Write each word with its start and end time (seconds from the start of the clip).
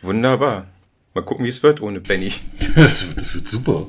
Wunderbar. 0.00 0.66
Mal 1.14 1.22
gucken, 1.24 1.44
wie 1.44 1.48
es 1.48 1.62
wird 1.62 1.80
ohne 1.80 2.00
Benny. 2.00 2.32
Das, 2.74 3.06
das 3.16 3.34
wird 3.34 3.48
super. 3.48 3.88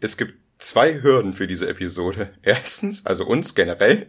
Es 0.00 0.16
gibt 0.16 0.34
zwei 0.58 1.02
Hürden 1.02 1.32
für 1.32 1.48
diese 1.48 1.68
Episode. 1.68 2.30
Erstens, 2.42 3.04
also 3.04 3.26
uns 3.26 3.56
generell, 3.56 4.06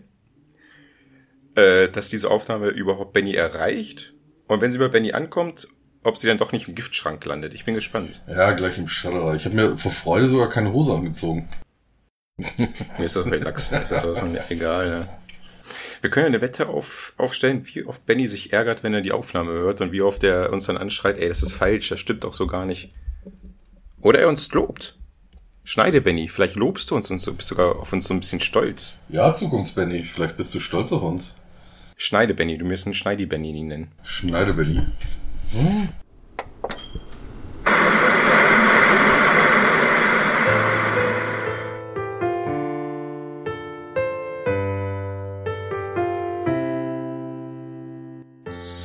äh, 1.55 1.89
dass 1.89 2.09
diese 2.09 2.29
Aufnahme 2.29 2.67
überhaupt 2.67 3.13
Benny 3.13 3.33
erreicht. 3.33 4.13
Und 4.47 4.61
wenn 4.61 4.69
sie 4.69 4.77
bei 4.77 4.89
Benny 4.89 5.13
ankommt, 5.13 5.67
ob 6.03 6.17
sie 6.17 6.27
dann 6.27 6.37
doch 6.37 6.51
nicht 6.51 6.67
im 6.67 6.75
Giftschrank 6.75 7.23
landet. 7.25 7.53
Ich 7.53 7.65
bin 7.65 7.73
gespannt. 7.73 8.23
Ja, 8.27 8.51
gleich 8.51 8.77
im 8.77 8.87
Schredderer. 8.87 9.35
Ich 9.35 9.45
habe 9.45 9.55
mir 9.55 9.77
vor 9.77 9.91
Freude 9.91 10.27
sogar 10.27 10.49
keine 10.49 10.71
Hose 10.71 10.93
angezogen. 10.93 11.49
Mir 12.37 13.05
ist 13.05 13.15
das 13.15 13.25
relax. 13.25 13.71
Mir 13.71 13.81
ist 13.81 13.91
das 13.91 14.19
von 14.19 14.37
egal. 14.49 14.87
Ja. 14.87 15.19
Wir 16.01 16.09
können 16.09 16.25
ja 16.25 16.27
eine 16.27 16.41
Wette 16.41 16.67
auf, 16.67 17.13
aufstellen, 17.17 17.65
wie 17.65 17.85
oft 17.85 18.05
Benny 18.05 18.27
sich 18.27 18.53
ärgert, 18.53 18.83
wenn 18.83 18.93
er 18.93 19.01
die 19.01 19.11
Aufnahme 19.11 19.51
hört 19.51 19.81
und 19.81 19.91
wie 19.91 20.01
oft 20.01 20.23
er 20.23 20.51
uns 20.51 20.65
dann 20.65 20.77
anschreit, 20.77 21.17
ey, 21.17 21.27
das 21.27 21.43
ist 21.43 21.53
falsch, 21.53 21.89
das 21.89 21.99
stimmt 21.99 22.23
doch 22.23 22.33
so 22.33 22.47
gar 22.47 22.65
nicht. 22.65 22.91
Oder 24.01 24.19
er 24.19 24.29
uns 24.29 24.51
lobt. 24.53 24.97
Schneide, 25.63 25.99
Benny, 25.99 26.29
vielleicht 26.29 26.55
lobst 26.55 26.91
du 26.91 26.95
uns 26.95 27.11
und 27.11 27.17
bist 27.35 27.49
sogar 27.49 27.75
auf 27.75 27.91
uns 27.91 28.07
so 28.07 28.13
ein 28.13 28.21
bisschen 28.21 28.39
stolz. 28.39 28.95
Ja, 29.09 29.35
Zukunfts-Benny. 29.35 30.05
Vielleicht 30.05 30.37
bist 30.37 30.55
du 30.55 30.59
stolz 30.59 30.93
auf 30.93 31.01
uns. 31.01 31.33
Schneide, 31.97 32.33
Benny, 32.33 32.57
du 32.57 32.63
müsst 32.63 32.85
einen 32.85 32.93
Schneidi-Benny 32.93 33.63
nennen. 33.63 33.91
Schneide, 34.03 34.53
Benny. 34.53 34.79
Hm? 35.51 35.89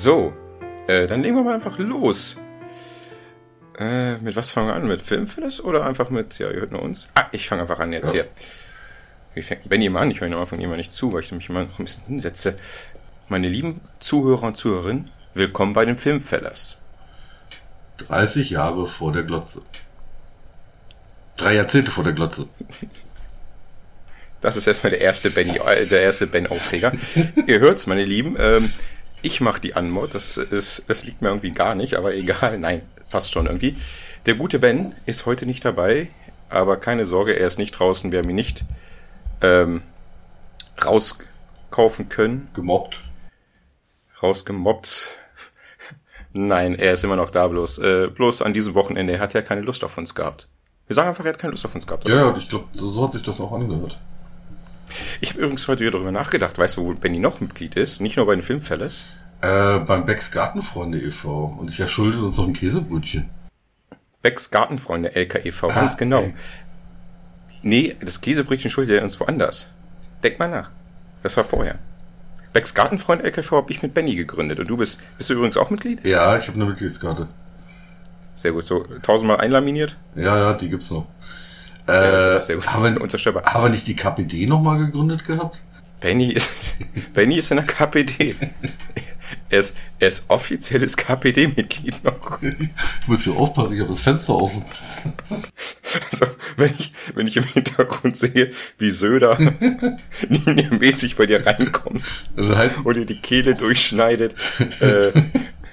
So, 0.02 0.32
äh, 0.88 1.06
dann 1.06 1.22
legen 1.22 1.36
wir 1.36 1.44
mal 1.44 1.54
einfach 1.54 1.78
los. 1.78 2.36
Äh, 3.78 4.16
mit 4.16 4.34
was 4.34 4.50
fangen 4.50 4.66
wir 4.66 4.74
an? 4.74 4.88
Mit 4.88 5.00
Filmfilms 5.00 5.60
oder 5.60 5.86
einfach 5.86 6.10
mit, 6.10 6.40
ja, 6.40 6.50
ihr 6.50 6.58
hört 6.58 6.72
nur 6.72 6.82
uns? 6.82 7.08
Ah, 7.14 7.26
ich 7.30 7.48
fange 7.48 7.62
einfach 7.62 7.78
an 7.78 7.92
jetzt 7.92 8.08
ja. 8.08 8.24
hier. 8.24 8.28
Wie 9.34 9.42
fängt 9.42 9.68
Benny 9.68 9.88
mal 9.88 10.00
an? 10.00 10.10
Ich 10.10 10.20
höre 10.20 10.26
ihn 10.26 10.34
am 10.34 10.40
Anfang 10.40 10.58
immer 10.58 10.76
nicht 10.76 10.90
zu, 10.90 11.12
weil 11.12 11.20
ich 11.20 11.30
mich 11.30 11.48
immer 11.48 11.62
noch 11.62 11.78
ein 11.78 11.84
bisschen 11.84 12.04
hinsetze. 12.06 12.58
Meine 13.28 13.48
lieben 13.48 13.80
Zuhörer 14.00 14.48
und 14.48 14.56
Zuhörerinnen, 14.56 15.08
willkommen 15.34 15.72
bei 15.72 15.84
den 15.84 15.96
Filmfellers. 15.96 16.82
30 17.98 18.50
Jahre 18.50 18.88
vor 18.88 19.12
der 19.12 19.22
Glotze. 19.22 19.62
Drei 21.36 21.54
Jahrzehnte 21.54 21.92
vor 21.92 22.02
der 22.02 22.14
Glotze. 22.14 22.48
Das 24.40 24.56
ist 24.56 24.66
erstmal 24.66 24.90
der 24.90 25.00
erste 25.00 25.28
äh, 25.28 25.86
der 25.86 26.02
erste 26.02 26.26
Ben-Aufreger. 26.26 26.90
Ihr 27.46 27.60
hört's, 27.60 27.86
meine 27.86 28.04
Lieben. 28.04 28.34
Ähm, 28.36 28.72
ich 29.22 29.40
mache 29.40 29.60
die 29.60 29.74
Anmod. 29.74 30.14
Das 30.14 30.36
ist, 30.36 30.84
das 30.88 31.04
liegt 31.04 31.22
mir 31.22 31.28
irgendwie 31.28 31.52
gar 31.52 31.74
nicht, 31.74 31.94
aber 31.94 32.14
egal. 32.14 32.58
Nein, 32.58 32.82
passt 33.10 33.32
schon 33.32 33.46
irgendwie. 33.46 33.76
Der 34.26 34.34
gute 34.34 34.58
Ben 34.58 34.94
ist 35.06 35.26
heute 35.26 35.46
nicht 35.46 35.64
dabei, 35.64 36.08
aber 36.48 36.76
keine 36.76 37.04
Sorge, 37.04 37.32
er 37.32 37.46
ist 37.46 37.58
nicht 37.58 37.72
draußen. 37.72 38.12
Wir 38.12 38.20
haben 38.20 38.30
ihn 38.30 38.36
nicht 38.36 38.64
ähm, 39.40 39.82
rauskaufen 40.84 42.08
können. 42.08 42.48
Gemobbt. 42.54 43.00
Rausgemobbt. 44.22 45.16
Nein, 46.34 46.74
er 46.76 46.92
ist 46.92 47.04
immer 47.04 47.16
noch 47.16 47.30
da, 47.30 47.46
bloß, 47.48 47.78
äh, 47.78 48.08
bloß 48.08 48.42
an 48.42 48.52
diesem 48.52 48.74
Wochenende. 48.74 49.14
Er 49.14 49.20
hat 49.20 49.34
ja 49.34 49.42
keine 49.42 49.60
Lust 49.60 49.84
auf 49.84 49.98
uns 49.98 50.14
gehabt. 50.14 50.48
Wir 50.86 50.94
sagen 50.94 51.08
einfach, 51.08 51.24
er 51.24 51.32
hat 51.32 51.38
keine 51.38 51.52
Lust 51.52 51.64
auf 51.64 51.74
uns 51.74 51.86
gehabt. 51.86 52.06
Oder? 52.06 52.14
Ja, 52.14 52.36
ich 52.36 52.48
glaube, 52.48 52.66
so 52.74 53.02
hat 53.02 53.12
sich 53.12 53.22
das 53.22 53.40
auch 53.40 53.52
angehört. 53.52 53.98
Ich 55.20 55.30
habe 55.30 55.40
übrigens 55.40 55.66
heute 55.68 55.80
wieder 55.80 55.92
darüber 55.92 56.12
nachgedacht. 56.12 56.58
Weißt 56.58 56.76
du, 56.76 56.84
wo 56.84 56.94
Benny 56.94 57.18
noch 57.18 57.40
Mitglied 57.40 57.76
ist? 57.76 58.00
Nicht 58.00 58.16
nur 58.16 58.26
bei 58.26 58.34
den 58.34 58.42
Filmfälles. 58.42 59.06
Äh, 59.40 59.80
beim 59.80 60.06
Becks 60.06 60.30
Gartenfreunde 60.30 60.98
e.V. 61.00 61.56
Und 61.58 61.70
ich 61.70 61.80
erschulde 61.80 62.22
uns 62.22 62.36
noch 62.36 62.46
ein 62.46 62.52
Käsebrötchen. 62.52 63.28
Becks 64.22 64.50
Gartenfreunde 64.50 65.14
LKEV, 65.16 65.64
ah, 65.64 65.74
ganz 65.74 65.96
genau. 65.96 66.20
Ey. 66.20 66.34
Nee, 67.62 67.96
das 68.00 68.20
Käsebrötchen 68.20 68.70
schuldet 68.70 68.98
er 68.98 69.04
uns 69.04 69.18
woanders. 69.18 69.68
Denk 70.22 70.38
mal 70.38 70.48
nach. 70.48 70.70
Das 71.22 71.36
war 71.36 71.44
vorher. 71.44 71.78
Becks 72.52 72.74
Gartenfreund 72.74 73.24
LKV 73.24 73.50
habe 73.52 73.72
ich 73.72 73.82
mit 73.82 73.94
Benny 73.94 74.14
gegründet. 74.14 74.60
Und 74.60 74.68
du 74.68 74.76
bist, 74.76 75.00
bist 75.16 75.30
du 75.30 75.34
übrigens 75.34 75.56
auch 75.56 75.70
Mitglied? 75.70 76.04
Ja, 76.04 76.36
ich 76.36 76.46
habe 76.48 76.56
eine 76.56 76.66
Mitgliedskarte. 76.66 77.26
Sehr 78.34 78.52
gut. 78.52 78.66
So 78.66 78.84
tausendmal 79.02 79.38
einlaminiert? 79.38 79.96
Ja, 80.14 80.36
ja, 80.36 80.52
die 80.52 80.68
gibt's 80.68 80.90
noch. 80.90 81.06
Äh, 81.86 82.38
haben, 82.66 82.96
unzerstörbar. 82.96 83.44
haben 83.44 83.64
wir 83.64 83.70
nicht 83.70 83.86
die 83.86 83.96
KPD 83.96 84.46
nochmal 84.46 84.78
gegründet 84.78 85.24
gehabt? 85.26 85.60
Benny 86.00 86.32
ist, 86.32 86.76
Benny 87.12 87.36
ist 87.36 87.50
in 87.50 87.58
der 87.58 87.66
KPD. 87.66 88.36
Er 89.48 89.60
ist, 89.60 89.76
er 89.98 90.08
ist 90.08 90.24
offizielles 90.28 90.96
KPD-Mitglied 90.96 92.04
noch. 92.04 92.42
Ich 92.42 92.68
muss 93.06 93.24
hier 93.24 93.36
aufpassen, 93.36 93.74
ich 93.74 93.80
habe 93.80 93.90
das 93.90 94.00
Fenster 94.00 94.34
offen. 94.34 94.64
Also, 96.10 96.26
wenn 96.56 96.72
ich, 96.78 96.92
wenn 97.14 97.26
ich 97.26 97.36
im 97.36 97.44
Hintergrund 97.44 98.16
sehe, 98.16 98.50
wie 98.78 98.90
Söder 98.90 99.38
linienmäßig 100.28 101.16
bei 101.16 101.26
dir 101.26 101.46
reinkommt 101.46 102.02
also 102.36 102.56
halt, 102.56 102.72
und 102.84 102.96
dir 102.96 103.06
die 103.06 103.20
Kehle 103.20 103.54
durchschneidet. 103.54 104.34
Äh, 104.80 105.12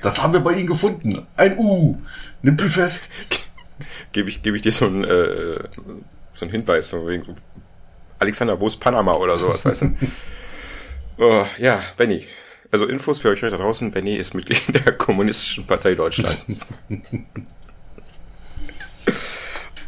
das 0.02 0.22
haben 0.22 0.34
wir 0.34 0.40
bei 0.40 0.54
Ihnen 0.54 0.68
gefunden. 0.68 1.26
Ein 1.36 1.58
U. 1.58 1.98
Nimm 2.42 2.58
die 2.58 2.70
fest 2.70 3.10
gebe 4.12 4.30
ich, 4.30 4.42
gebe 4.42 4.56
ich 4.56 4.62
dir 4.62 4.72
so 4.72 4.86
einen, 4.86 5.04
äh, 5.04 5.64
so 6.34 6.46
einen 6.46 6.52
Hinweis 6.52 6.88
von 6.88 7.08
wegen, 7.08 7.24
Alexander, 8.20 8.60
wo 8.60 8.68
ist 8.68 8.78
Panama 8.78 9.14
oder 9.14 9.38
sowas, 9.38 9.64
weißt 9.66 9.82
du? 9.84 9.96
oh, 11.18 11.46
ja, 11.58 11.82
Benny. 11.98 12.28
Also 12.72 12.86
Infos 12.86 13.20
für 13.20 13.30
euch 13.30 13.40
da 13.40 13.50
draußen. 13.50 13.92
Benny 13.92 14.16
ist 14.16 14.34
Mitglied 14.36 14.62
der 14.86 14.94
Kommunistischen 14.94 15.66
Partei 15.66 15.96
Deutschlands. 15.96 16.68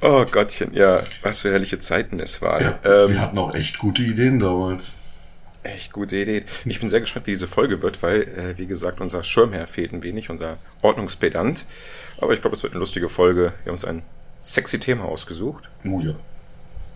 oh 0.01 0.25
Gottchen, 0.25 0.73
ja, 0.73 1.03
was 1.21 1.41
für 1.41 1.51
herrliche 1.51 1.77
Zeiten 1.77 2.19
es 2.19 2.41
waren. 2.41 2.63
Ja, 2.63 3.03
ähm, 3.03 3.11
wir 3.11 3.21
hatten 3.21 3.37
auch 3.37 3.53
echt 3.53 3.77
gute 3.77 4.01
Ideen 4.01 4.39
damals. 4.39 4.95
Echt 5.63 5.93
gute 5.93 6.15
Idee. 6.15 6.43
Ich 6.65 6.79
bin 6.79 6.89
sehr 6.89 7.01
gespannt, 7.01 7.27
wie 7.27 7.31
diese 7.31 7.47
Folge 7.47 7.83
wird, 7.83 8.01
weil, 8.01 8.21
äh, 8.23 8.57
wie 8.57 8.65
gesagt, 8.65 8.99
unser 8.99 9.21
Schirmherr 9.21 9.67
fehlt 9.67 9.93
ein 9.93 10.01
wenig, 10.01 10.29
unser 10.31 10.57
Ordnungspedant. 10.81 11.65
Aber 12.17 12.33
ich 12.33 12.41
glaube, 12.41 12.55
es 12.55 12.63
wird 12.63 12.73
eine 12.73 12.79
lustige 12.79 13.09
Folge. 13.09 13.53
Wir 13.63 13.65
haben 13.65 13.71
uns 13.71 13.85
ein 13.85 14.01
sexy 14.39 14.79
Thema 14.79 15.05
ausgesucht. 15.05 15.69
Oh 15.85 15.99
ja. 15.99 16.15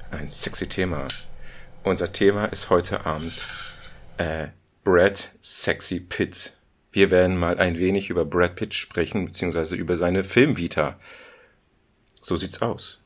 Ein 0.10 0.30
sexy 0.30 0.68
Thema. 0.68 1.08
Unser 1.84 2.12
Thema 2.12 2.46
ist 2.46 2.72
heute 2.72 3.06
Abend 3.06 3.34
äh, 4.18 4.48
Brad 4.84 5.30
Sexy 5.42 6.00
Pitt. 6.00 6.54
Wir 6.92 7.12
werden 7.12 7.38
mal 7.38 7.60
ein 7.60 7.78
wenig 7.78 8.10
über 8.10 8.26
Brad 8.26 8.56
Pitt 8.56 8.74
sprechen, 8.74 9.26
beziehungsweise 9.26 9.76
über 9.76 9.96
seine 9.96 10.24
Filmvita. 10.24 11.00
So 12.22 12.36
sieht's 12.36 12.62
aus. 12.64 13.00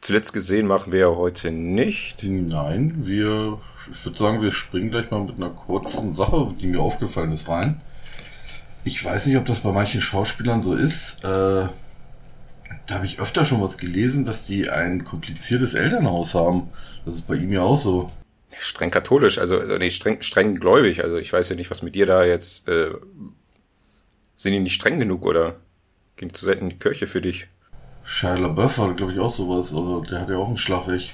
Zuletzt 0.00 0.32
gesehen 0.32 0.66
machen 0.66 0.92
wir 0.92 1.00
ja 1.00 1.16
heute 1.16 1.50
nicht. 1.50 2.22
Nein, 2.22 3.06
wir 3.06 3.60
ich 3.92 4.04
würde 4.04 4.18
sagen, 4.18 4.42
wir 4.42 4.52
springen 4.52 4.90
gleich 4.90 5.10
mal 5.10 5.20
mit 5.20 5.36
einer 5.36 5.50
kurzen 5.50 6.12
Sache, 6.12 6.54
die 6.60 6.66
mir 6.66 6.80
aufgefallen 6.80 7.32
ist, 7.32 7.48
rein. 7.48 7.80
Ich 8.84 9.04
weiß 9.04 9.26
nicht, 9.26 9.36
ob 9.36 9.46
das 9.46 9.60
bei 9.60 9.72
manchen 9.72 10.00
Schauspielern 10.00 10.62
so 10.62 10.74
ist. 10.74 11.22
Äh, 11.24 11.68
da 12.86 12.94
habe 12.94 13.06
ich 13.06 13.20
öfter 13.20 13.44
schon 13.44 13.60
was 13.60 13.78
gelesen, 13.78 14.24
dass 14.24 14.46
die 14.46 14.70
ein 14.70 15.04
kompliziertes 15.04 15.74
Elternhaus 15.74 16.34
haben. 16.34 16.70
Das 17.04 17.16
ist 17.16 17.26
bei 17.26 17.34
ihm 17.34 17.52
ja 17.52 17.62
auch 17.62 17.76
so. 17.76 18.10
Streng 18.58 18.90
katholisch, 18.90 19.38
also 19.38 19.60
nee, 19.78 19.90
streng, 19.90 20.22
streng 20.22 20.54
gläubig. 20.54 21.04
Also 21.04 21.18
ich 21.18 21.32
weiß 21.32 21.50
ja 21.50 21.56
nicht, 21.56 21.70
was 21.70 21.82
mit 21.82 21.94
dir 21.94 22.06
da 22.06 22.24
jetzt. 22.24 22.66
Äh, 22.68 22.92
sind 24.34 24.52
die 24.52 24.60
nicht 24.60 24.74
streng 24.74 25.00
genug 25.00 25.26
oder 25.26 25.56
ging 26.16 26.32
zu 26.32 26.44
selten 26.44 26.64
in 26.64 26.70
die 26.70 26.78
Kirche 26.78 27.06
für 27.06 27.20
dich? 27.20 27.48
Shia 28.04 28.36
LaBeouf 28.36 28.78
hat, 28.78 28.96
glaube 28.96 29.12
ich, 29.12 29.18
auch 29.18 29.30
sowas. 29.30 29.72
Also 29.74 30.00
der 30.02 30.20
hat 30.20 30.30
ja 30.30 30.36
auch 30.36 30.48
einen 30.48 30.56
Schlagweg. 30.56 31.10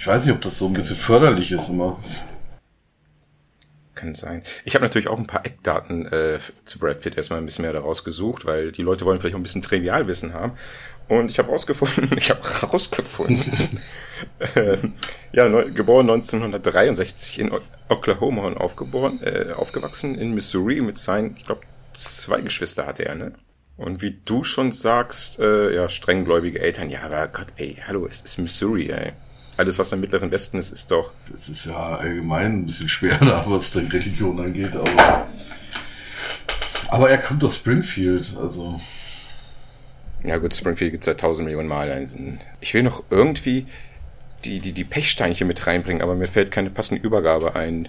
Ich 0.00 0.06
weiß 0.06 0.24
nicht, 0.24 0.34
ob 0.34 0.40
das 0.40 0.56
so 0.56 0.64
ein 0.64 0.72
bisschen 0.72 0.96
förderlich 0.96 1.52
ist 1.52 1.68
immer. 1.68 2.02
Kann 3.94 4.14
sein. 4.14 4.42
Ich 4.64 4.74
habe 4.74 4.82
natürlich 4.82 5.08
auch 5.08 5.18
ein 5.18 5.26
paar 5.26 5.44
Eckdaten 5.44 6.06
äh, 6.06 6.38
zu 6.64 6.78
Brad 6.78 7.02
Pitt 7.02 7.18
erstmal 7.18 7.38
ein 7.38 7.44
bisschen 7.44 7.64
mehr 7.64 7.74
daraus 7.74 8.02
gesucht, 8.02 8.46
weil 8.46 8.72
die 8.72 8.80
Leute 8.80 9.04
wollen 9.04 9.20
vielleicht 9.20 9.34
auch 9.34 9.38
ein 9.38 9.42
bisschen 9.42 9.60
Trivialwissen 9.60 10.32
haben. 10.32 10.52
Und 11.08 11.30
ich 11.30 11.38
habe 11.38 11.50
rausgefunden, 11.50 12.08
ich 12.16 12.30
habe 12.30 12.40
rausgefunden, 12.40 13.82
äh, 14.54 14.78
ja, 15.32 15.50
neu, 15.50 15.70
geboren 15.70 16.08
1963 16.08 17.38
in 17.38 17.52
Oklahoma 17.90 18.46
und 18.46 18.56
aufgeboren, 18.56 19.20
äh, 19.22 19.52
aufgewachsen 19.52 20.14
in 20.14 20.32
Missouri 20.32 20.80
mit 20.80 20.96
seinen, 20.96 21.36
ich 21.36 21.44
glaube, 21.44 21.60
zwei 21.92 22.40
Geschwister 22.40 22.86
hatte 22.86 23.04
er, 23.04 23.16
ne? 23.16 23.34
Und 23.76 24.00
wie 24.00 24.18
du 24.24 24.44
schon 24.44 24.72
sagst, 24.72 25.40
äh, 25.40 25.74
ja, 25.74 25.90
strenggläubige 25.90 26.58
Eltern, 26.58 26.88
ja, 26.88 27.02
aber 27.02 27.26
Gott, 27.26 27.48
ey, 27.56 27.76
hallo, 27.86 28.06
es 28.10 28.22
ist 28.22 28.38
Missouri, 28.38 28.88
ey 28.88 29.12
alles, 29.60 29.78
was 29.78 29.92
im 29.92 30.00
Mittleren 30.00 30.30
Westen 30.30 30.58
ist, 30.58 30.72
ist 30.72 30.90
doch. 30.90 31.12
Das 31.30 31.48
ist 31.48 31.66
ja 31.66 31.96
allgemein 31.96 32.60
ein 32.60 32.66
bisschen 32.66 32.88
schwer, 32.88 33.20
was 33.46 33.72
die 33.72 33.80
Religion 33.80 34.40
angeht, 34.40 34.74
aber. 34.74 35.26
Aber 36.88 37.10
er 37.10 37.18
kommt 37.18 37.44
aus 37.44 37.56
Springfield, 37.56 38.36
also. 38.40 38.80
Ja 40.24 40.38
gut, 40.38 40.52
Springfield 40.54 40.90
gibt 40.90 41.04
es 41.04 41.06
seit 41.06 41.20
tausend 41.20 41.46
Millionen 41.46 41.68
Mal. 41.68 42.04
Ich 42.60 42.74
will 42.74 42.82
noch 42.82 43.04
irgendwie 43.10 43.66
die, 44.44 44.60
die, 44.60 44.72
die 44.72 44.84
Pechsteinchen 44.84 45.46
mit 45.46 45.66
reinbringen, 45.66 46.02
aber 46.02 46.14
mir 46.14 46.26
fällt 46.26 46.50
keine 46.50 46.70
passende 46.70 47.02
Übergabe 47.02 47.54
ein. 47.54 47.88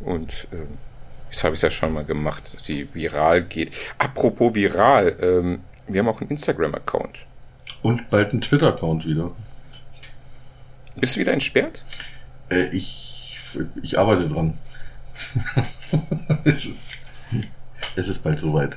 Und 0.00 0.48
äh, 0.52 0.66
Das 1.30 1.44
habe 1.44 1.54
ich 1.54 1.62
ja 1.62 1.70
schon 1.70 1.92
mal 1.92 2.04
gemacht, 2.04 2.54
dass 2.54 2.64
sie 2.64 2.88
viral 2.92 3.42
geht. 3.42 3.70
Apropos 3.98 4.54
viral, 4.54 5.16
ähm, 5.20 5.60
wir 5.86 6.00
haben 6.00 6.08
auch 6.08 6.20
einen 6.20 6.30
Instagram-Account. 6.30 7.26
Und 7.82 8.10
bald 8.10 8.32
einen 8.32 8.40
Twitter-Account 8.40 9.06
wieder. 9.06 9.30
Bist 11.00 11.16
du 11.16 11.20
wieder 11.20 11.32
entsperrt? 11.32 11.84
Äh, 12.50 12.68
ich, 12.68 13.38
ich 13.82 13.98
arbeite 13.98 14.28
dran. 14.28 14.58
es, 16.44 16.64
ist, 16.64 16.98
es 17.96 18.08
ist 18.08 18.22
bald 18.22 18.40
soweit. 18.40 18.76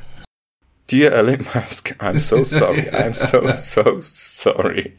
Dear 0.89 1.13
Elon 1.13 1.45
Musk, 1.53 1.95
I'm 1.99 2.19
so 2.19 2.43
sorry, 2.43 2.89
I'm 2.91 3.13
so, 3.13 3.47
so 3.49 3.97
sorry. 3.99 4.93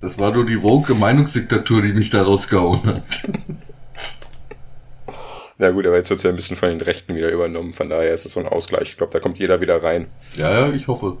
Das 0.00 0.18
war 0.18 0.32
nur 0.32 0.46
die 0.46 0.62
woke 0.62 0.94
Meinungsdiktatur, 0.94 1.82
die 1.82 1.92
mich 1.92 2.10
da 2.10 2.22
rausgehauen 2.22 2.86
hat. 2.86 3.28
Na 5.58 5.70
gut, 5.70 5.86
aber 5.86 5.96
jetzt 5.96 6.08
wird 6.08 6.18
es 6.18 6.22
ja 6.22 6.30
ein 6.30 6.36
bisschen 6.36 6.56
von 6.56 6.68
den 6.68 6.80
Rechten 6.80 7.16
wieder 7.16 7.30
übernommen. 7.30 7.74
Von 7.74 7.88
daher 7.88 8.14
ist 8.14 8.24
es 8.24 8.32
so 8.32 8.40
ein 8.40 8.46
Ausgleich. 8.46 8.90
Ich 8.90 8.96
glaube, 8.96 9.12
da 9.12 9.18
kommt 9.18 9.40
jeder 9.40 9.60
wieder 9.60 9.82
rein. 9.82 10.06
Ja, 10.36 10.68
ja, 10.68 10.72
ich 10.72 10.86
hoffe. 10.86 11.18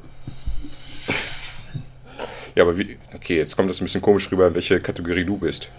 Ja, 2.58 2.64
aber 2.64 2.76
wie. 2.76 2.98
Okay, 3.14 3.36
jetzt 3.36 3.56
kommt 3.56 3.70
das 3.70 3.80
ein 3.80 3.84
bisschen 3.84 4.00
komisch 4.00 4.32
rüber, 4.32 4.48
in 4.48 4.54
welche 4.56 4.80
Kategorie 4.80 5.24
du 5.24 5.36
bist. 5.36 5.70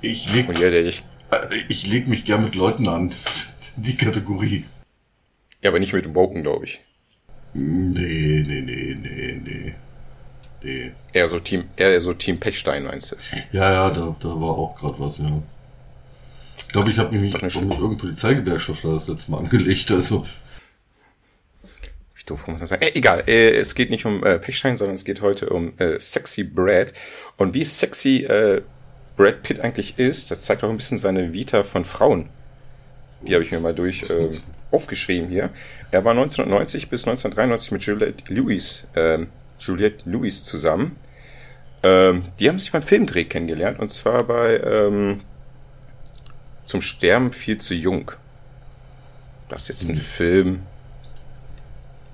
Ich 0.00 0.32
leg, 0.32 0.46
ja, 0.48 0.70
der 0.70 0.86
ich. 0.86 1.02
äh, 1.32 1.56
ich 1.68 1.88
leg 1.88 2.06
mich 2.06 2.24
gern 2.24 2.44
mit 2.44 2.54
Leuten 2.54 2.86
an. 2.86 3.10
Das 3.10 3.26
ist 3.26 3.48
die 3.74 3.96
Kategorie. 3.96 4.64
Ja, 5.60 5.70
aber 5.70 5.80
nicht 5.80 5.92
mit 5.92 6.04
dem 6.04 6.14
Woken, 6.14 6.44
glaube 6.44 6.66
ich. 6.66 6.80
Nee, 7.52 8.44
nee, 8.46 8.60
nee, 8.60 8.96
nee, 8.96 9.40
nee. 9.44 9.74
Nee. 10.62 10.92
Eher 11.12 11.26
so 11.26 11.40
Team, 11.40 11.64
eher 11.74 12.00
so 12.00 12.12
Team 12.12 12.38
Pechstein, 12.38 12.84
meinst 12.84 13.10
du? 13.10 13.16
Ja, 13.50 13.72
ja, 13.72 13.90
da, 13.90 14.14
da 14.20 14.28
war 14.28 14.56
auch 14.56 14.76
gerade 14.76 15.00
was, 15.00 15.18
ja. 15.18 15.42
Ich 16.58 16.68
glaube, 16.68 16.92
ich 16.92 16.98
habe 16.98 17.10
mich 17.10 17.32
mit 17.32 17.42
eine 17.42 17.52
irgendeinem 17.52 17.96
Polizeigewerkschaftler 17.96 18.92
das 18.92 19.08
letzte 19.08 19.32
Mal 19.32 19.38
angelegt. 19.38 19.90
Also, 19.90 20.24
doof 22.30 22.46
muss 22.46 22.60
man 22.60 22.66
sagen? 22.66 22.82
Äh, 22.82 22.92
egal, 22.94 23.24
äh, 23.26 23.50
es 23.50 23.74
geht 23.74 23.90
nicht 23.90 24.04
um 24.06 24.24
äh, 24.24 24.38
Pechstein, 24.38 24.76
sondern 24.76 24.94
es 24.94 25.04
geht 25.04 25.20
heute 25.20 25.48
um 25.50 25.72
äh, 25.78 25.98
Sexy 25.98 26.44
Brad. 26.44 26.92
Und 27.36 27.54
wie 27.54 27.64
sexy 27.64 28.24
äh, 28.24 28.62
Brad 29.16 29.42
Pitt 29.42 29.60
eigentlich 29.60 29.98
ist, 29.98 30.30
das 30.30 30.44
zeigt 30.44 30.62
auch 30.64 30.70
ein 30.70 30.76
bisschen 30.76 30.98
seine 30.98 31.32
Vita 31.32 31.62
von 31.62 31.84
Frauen. 31.84 32.28
Die 33.22 33.34
habe 33.34 33.42
ich 33.42 33.50
mir 33.50 33.60
mal 33.60 33.74
durch 33.74 34.04
ähm, 34.08 34.40
aufgeschrieben 34.70 35.28
hier. 35.28 35.50
Er 35.90 36.04
war 36.04 36.12
1990 36.12 36.88
bis 36.88 37.02
1993 37.02 37.72
mit 37.72 37.82
Juliette 37.82 38.32
Lewis, 38.32 38.86
ähm, 38.94 39.28
Juliette 39.58 40.08
Lewis 40.08 40.44
zusammen. 40.44 40.96
Ähm, 41.82 42.24
die 42.38 42.48
haben 42.48 42.58
sich 42.58 42.70
beim 42.70 42.82
Filmdreh 42.82 43.24
kennengelernt 43.24 43.78
und 43.80 43.90
zwar 43.90 44.24
bei 44.24 44.58
ähm, 44.58 45.20
Zum 46.64 46.80
Sterben 46.82 47.32
viel 47.32 47.58
zu 47.58 47.74
jung. 47.74 48.12
Das 49.48 49.62
ist 49.62 49.68
jetzt 49.68 49.88
ein 49.88 49.96
Film. 49.96 50.60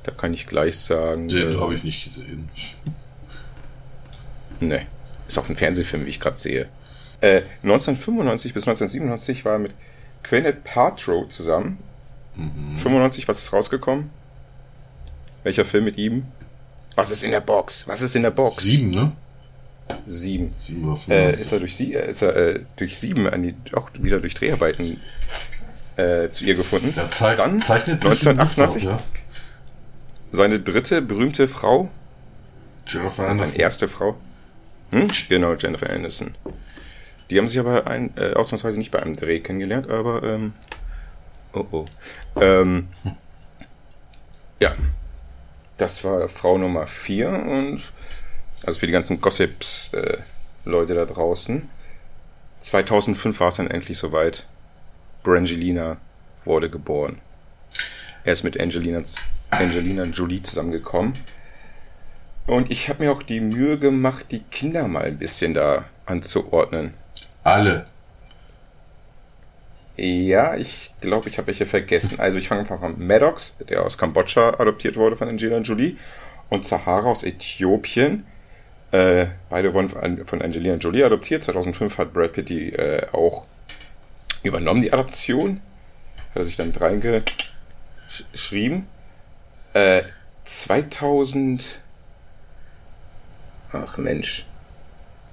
Da 0.05 0.13
kann 0.13 0.33
ich 0.33 0.47
gleich 0.47 0.79
sagen. 0.79 1.29
den 1.29 1.55
äh, 1.55 1.59
habe 1.59 1.75
ich 1.75 1.83
nicht 1.83 2.05
gesehen. 2.05 2.49
Ne, 4.61 4.87
ist 5.27 5.39
auch 5.39 5.49
ein 5.49 5.57
Fernsehfilm, 5.57 6.07
wie 6.07 6.11
ich 6.11 6.21
gerade 6.21 6.37
sehe. 6.37 6.69
Äh, 7.21 7.43
1995 7.63 8.55
bis 8.55 8.69
1997 8.69 9.45
war 9.45 9.55
er 9.55 9.59
mit 9.59 9.75
Gwyneth 10.23 10.63
Paltrow 10.65 11.29
zusammen. 11.29 11.79
95, 12.77 13.29
was 13.29 13.39
ist 13.39 13.53
rausgekommen? 13.53 14.11
Welcher 15.45 15.65
Film 15.65 15.85
mit 15.85 15.99
ihm? 15.99 16.25
Was 16.97 17.11
ist 17.11 17.23
in 17.23 17.31
der 17.31 17.41
Box? 17.41 17.87
Was 17.87 18.03
ist 18.03 18.17
in 18.17 18.23
der 18.23 18.31
Box? 18.31 18.65
Sieben, 18.65 18.91
ne? 18.91 19.13
Sieben. 20.07 20.53
Sieben 20.59 20.89
oder. 20.89 21.01
Äh, 21.09 21.41
ist 21.41 21.53
er 21.53 21.61
durch 21.61 21.77
sie, 21.77 21.95
äh, 21.95 22.11
ist 22.11 22.23
er 22.23 22.37
äh, 22.37 22.61
durch 22.77 22.99
sieben 22.99 23.29
an 23.29 23.43
die, 23.43 23.55
auch 23.75 23.91
wieder 24.01 24.21
durch 24.21 24.35
Dreharbeiten 24.35 25.01
äh, 25.97 26.29
zu 26.31 26.45
ihr 26.45 26.55
gefunden. 26.55 26.93
ja, 26.97 27.09
zeig, 27.11 27.37
Dann 27.37 27.63
zeichnet 27.63 28.03
sich 28.03 28.29
ein 28.29 28.37
Muster, 28.37 28.65
1988 28.65 28.83
ja. 28.85 28.99
Seine 30.35 30.59
dritte 30.59 31.01
berühmte 31.01 31.47
Frau, 31.47 31.89
Jennifer 32.87 33.23
seine 33.23 33.41
Aniston. 33.41 33.61
erste 33.61 33.89
Frau. 33.89 34.17
Hm? 34.91 35.09
Genau, 35.29 35.55
Jennifer 35.55 35.89
Aniston. 35.89 36.35
Die 37.31 37.39
haben 37.39 37.49
sich 37.49 37.59
aber 37.59 37.87
ein, 37.87 38.13
äh, 38.17 38.35
ausnahmsweise 38.35 38.79
nicht 38.79 38.91
bei 38.91 39.01
einem 39.01 39.17
Dreh 39.17 39.41
kennengelernt, 39.41 39.89
aber 39.89 40.23
ähm, 40.25 40.53
oh 41.53 41.65
oh. 41.71 41.85
Ähm, 42.41 42.89
ja, 44.61 44.75
das 45.77 46.03
war 46.05 46.29
Frau 46.29 46.59
Nummer 46.59 46.87
4 46.87 47.29
und 47.29 47.81
also 48.67 48.81
für 48.81 48.87
die 48.87 48.93
ganzen 48.93 49.21
Gossips 49.21 49.93
äh, 49.95 50.19
da 50.65 51.05
draußen. 51.05 51.69
2005 52.61 53.39
war 53.41 53.49
es 53.49 53.57
dann 53.57 53.71
endlich 53.71 53.99
soweit. 53.99 54.47
Brangelina 55.23 55.99
wurde 56.45 56.71
geboren. 56.71 57.21
Er 58.25 58.33
ist 58.33 58.43
mit 58.43 58.61
Angelina, 58.61 59.03
Angelina 59.59 60.05
Jolie 60.05 60.43
zusammengekommen. 60.43 61.13
Und 62.47 62.71
ich 62.71 62.89
habe 62.89 63.05
mir 63.05 63.13
auch 63.13 63.23
die 63.23 63.41
Mühe 63.41 63.79
gemacht, 63.79 64.27
die 64.31 64.41
Kinder 64.41 64.87
mal 64.87 65.05
ein 65.05 65.19
bisschen 65.19 65.55
da 65.55 65.87
anzuordnen. 66.07 66.95
Alle. 67.43 67.87
Ja, 69.97 70.57
ich 70.57 70.93
glaube, 71.01 71.29
ich 71.29 71.39
habe 71.39 71.47
welche 71.49 71.67
vergessen. 71.67 72.19
Also 72.19 72.39
ich 72.39 72.49
fange 72.49 72.63
einfach 72.63 72.83
an. 72.83 72.97
Maddox, 72.99 73.59
der 73.69 73.85
aus 73.85 73.97
Kambodscha 73.97 74.55
adoptiert 74.59 74.97
wurde 74.97 75.15
von 75.17 75.29
Angelina 75.29 75.59
Jolie. 75.59 75.97
Und 76.51 76.67
Sahara 76.67 77.11
aus 77.11 77.23
Äthiopien. 77.23 78.27
Äh, 78.91 79.27
beide 79.49 79.73
wurden 79.73 80.25
von 80.25 80.43
Angelina 80.43 80.75
Jolie 80.77 81.05
adoptiert. 81.05 81.45
2005 81.45 81.99
hat 81.99 82.13
Brad 82.13 82.33
Pitt 82.33 82.49
die 82.49 82.73
äh, 82.73 83.07
auch 83.13 83.45
übernommen, 84.43 84.81
die 84.81 84.93
Adoption. 84.93 85.61
Hat 86.31 86.37
er 86.37 86.45
sich 86.45 86.57
dann 86.57 86.69
mit 86.69 86.81
reingeschrieben. 86.81 88.87
Äh, 89.75 90.03
2000... 90.45 91.81
Ach 93.73 93.99
Mensch. 93.99 94.47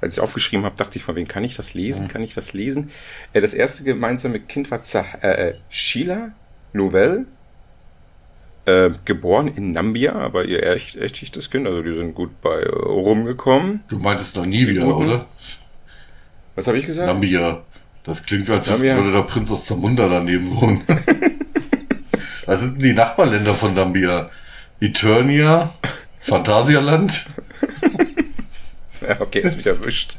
Als 0.02 0.16
ich 0.16 0.20
aufgeschrieben 0.20 0.66
habe, 0.66 0.76
dachte 0.76 0.98
ich, 0.98 1.04
von 1.04 1.16
wem 1.16 1.28
kann 1.28 1.44
ich 1.44 1.56
das 1.56 1.76
lesen? 1.76 2.08
Kann 2.08 2.24
ich 2.24 2.34
das 2.34 2.54
lesen? 2.54 2.90
Äh, 3.34 3.42
das 3.42 3.54
erste 3.54 3.84
gemeinsame 3.84 4.40
Kind 4.40 4.72
war 4.72 4.82
Zah 4.82 5.06
äh, 5.22 5.50
äh, 5.50 5.56
Sheila 5.70 6.32
Novell, 6.74 7.28
äh, 8.66 8.90
geboren 9.06 9.48
in 9.48 9.74
Nambia, 9.74 10.14
aber 10.14 10.46
ihr 10.46 10.66
echt, 10.66 10.96
echt 10.96 11.22
echtes 11.22 11.50
Kind, 11.50 11.68
also 11.68 11.82
die 11.82 11.94
sind 11.94 12.16
gut 12.16 12.42
bei 12.42 12.62
äh, 12.62 12.70
rumgekommen. 12.70 13.84
Du 13.90 14.00
meintest 14.00 14.36
noch 14.36 14.46
nie 14.46 14.68
wieder, 14.68 14.84
Guten. 14.86 15.06
oder? 15.06 15.28
Was 16.56 16.68
habe 16.68 16.78
ich 16.78 16.86
gesagt? 16.86 17.08
Nambia. 17.08 17.64
Das 18.04 18.24
klingt, 18.24 18.50
als 18.50 18.68
Nambia. 18.68 18.96
würde 18.98 19.12
der 19.12 19.24
Prinz 19.24 19.52
aus 19.52 19.66
Zamunda 19.66 20.08
daneben 20.10 20.56
wohnen. 20.60 20.82
Was 22.52 22.60
sind 22.60 22.74
denn 22.74 22.82
die 22.84 22.94
Nachbarländer 22.94 23.54
von 23.56 23.74
Nambia? 23.74 24.30
Eternia? 24.82 25.74
Phantasialand? 26.20 27.26
Ja, 29.00 29.16
okay, 29.22 29.40
ist 29.40 29.56
mich 29.56 29.68
erwischt. 29.68 30.18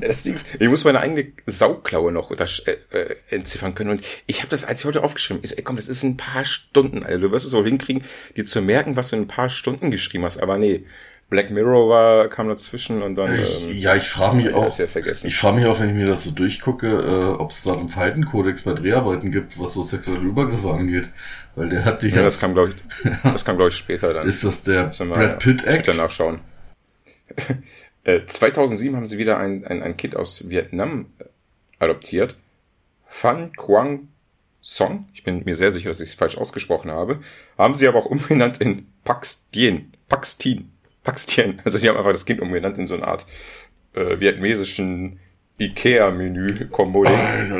Das 0.00 0.24
Ding 0.24 0.34
ist, 0.34 0.46
ich 0.58 0.68
muss 0.68 0.82
meine 0.82 0.98
eigene 0.98 1.28
Sauklaue 1.46 2.10
noch 2.10 2.32
untersch- 2.32 2.66
äh, 2.66 2.78
äh, 2.90 3.14
entziffern 3.30 3.76
können. 3.76 3.90
Und 3.90 4.04
ich 4.26 4.40
habe 4.40 4.48
das, 4.48 4.64
als 4.64 4.80
ich 4.80 4.86
heute 4.86 5.04
aufgeschrieben 5.04 5.40
ist, 5.44 5.52
ey, 5.52 5.62
komm, 5.62 5.76
das 5.76 5.86
ist 5.86 6.02
ein 6.02 6.16
paar 6.16 6.44
Stunden. 6.44 7.04
Also 7.04 7.20
du 7.20 7.30
wirst 7.30 7.46
es 7.46 7.54
auch 7.54 7.62
hinkriegen, 7.62 8.02
dir 8.36 8.44
zu 8.44 8.60
merken, 8.60 8.96
was 8.96 9.10
du 9.10 9.16
in 9.16 9.22
ein 9.22 9.28
paar 9.28 9.48
Stunden 9.48 9.92
geschrieben 9.92 10.24
hast. 10.24 10.38
Aber 10.38 10.58
nee, 10.58 10.86
Black 11.30 11.50
Mirror 11.50 11.88
war, 11.90 12.28
kam 12.28 12.48
dazwischen 12.48 13.02
und 13.02 13.14
dann 13.16 13.34
ähm, 13.34 13.70
ja, 13.72 13.94
ich 13.94 14.08
frage 14.08 14.36
mich 14.36 14.46
ja, 14.46 14.54
auch, 14.54 14.78
ja 14.78 14.86
vergessen. 14.86 15.26
ich 15.26 15.36
frage 15.36 15.58
mich 15.58 15.66
auch, 15.66 15.78
wenn 15.78 15.90
ich 15.90 15.94
mir 15.94 16.06
das 16.06 16.24
so 16.24 16.30
durchgucke, 16.30 16.86
äh, 16.86 17.38
ob 17.38 17.50
es 17.50 17.62
da 17.64 17.74
einen 17.74 17.90
Verhaltenkodex 17.90 18.62
bei 18.62 18.72
Dreharbeiten 18.72 19.30
gibt, 19.30 19.58
was 19.58 19.74
so 19.74 19.82
sexuelle 19.82 20.20
Übergriffe 20.20 20.70
angeht. 20.70 21.08
Weil 21.54 21.68
der 21.68 21.84
hat 21.84 22.02
dich 22.02 22.14
ja, 22.14 22.22
das 22.22 22.38
kam, 22.38 22.54
glaube 22.54 22.70
ich, 22.70 23.12
das 23.22 23.44
kam, 23.44 23.56
glaube 23.56 23.68
ich, 23.68 23.76
später 23.76 24.14
dann. 24.14 24.26
ist 24.26 24.42
das 24.42 24.62
der 24.62 24.86
Müssen 24.86 25.10
Brad 25.10 25.38
Pitt 25.40 25.64
Act? 25.64 25.84
Twitter 25.84 25.94
nachschauen. 25.94 26.40
Äh, 28.04 28.24
2007 28.24 28.96
haben 28.96 29.06
sie 29.06 29.18
wieder 29.18 29.36
ein, 29.38 29.66
ein, 29.66 29.82
ein 29.82 29.96
Kind 29.96 30.16
aus 30.16 30.48
Vietnam 30.48 31.06
äh, 31.18 31.24
adoptiert. 31.78 32.36
Phan 33.06 33.52
Quang 33.52 34.08
Song. 34.62 35.08
Ich 35.12 35.24
bin 35.24 35.44
mir 35.44 35.54
sehr 35.54 35.72
sicher, 35.72 35.90
dass 35.90 36.00
ich 36.00 36.10
es 36.10 36.14
falsch 36.14 36.38
ausgesprochen 36.38 36.90
habe. 36.90 37.20
Haben 37.58 37.74
sie 37.74 37.86
aber 37.86 37.98
auch 37.98 38.06
umbenannt 38.10 38.58
in 38.58 38.86
Pax 39.04 39.46
Dien. 39.50 39.92
Pax 41.08 41.26
Tien. 41.26 41.56
Pax 41.56 41.56
Tien. 41.56 41.60
Also 41.64 41.78
die 41.78 41.88
haben 41.88 41.96
einfach 41.96 42.12
das 42.12 42.24
Kind 42.24 42.40
umbenannt 42.40 42.78
in 42.78 42.86
so 42.86 42.94
eine 42.94 43.06
Art 43.06 43.26
äh, 43.94 44.18
vietnamesischen 44.20 45.18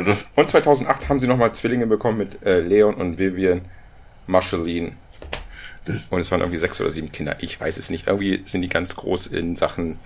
das, 0.05 0.27
Und 0.35 0.47
2008 0.49 1.09
haben 1.09 1.19
sie 1.19 1.27
nochmal 1.27 1.53
Zwillinge 1.53 1.85
bekommen 1.87 2.17
mit 2.17 2.43
äh, 2.45 2.61
Leon 2.61 2.95
und 2.95 3.17
Vivian 3.19 3.61
Marceline. 4.27 4.93
Das- 5.85 5.97
Und 6.09 6.19
es 6.19 6.31
waren 6.31 6.39
irgendwie 6.41 6.57
sechs 6.57 6.79
oder 6.79 6.91
sieben 6.91 7.11
Kinder. 7.11 7.35
Ich 7.41 7.59
weiß 7.59 7.77
es 7.77 7.89
nicht. 7.89 8.07
Irgendwie 8.07 8.41
sind 8.45 8.61
die 8.61 8.69
ganz 8.69 8.95
groß 8.95 9.27
in 9.27 9.55
Sachen, 9.55 9.97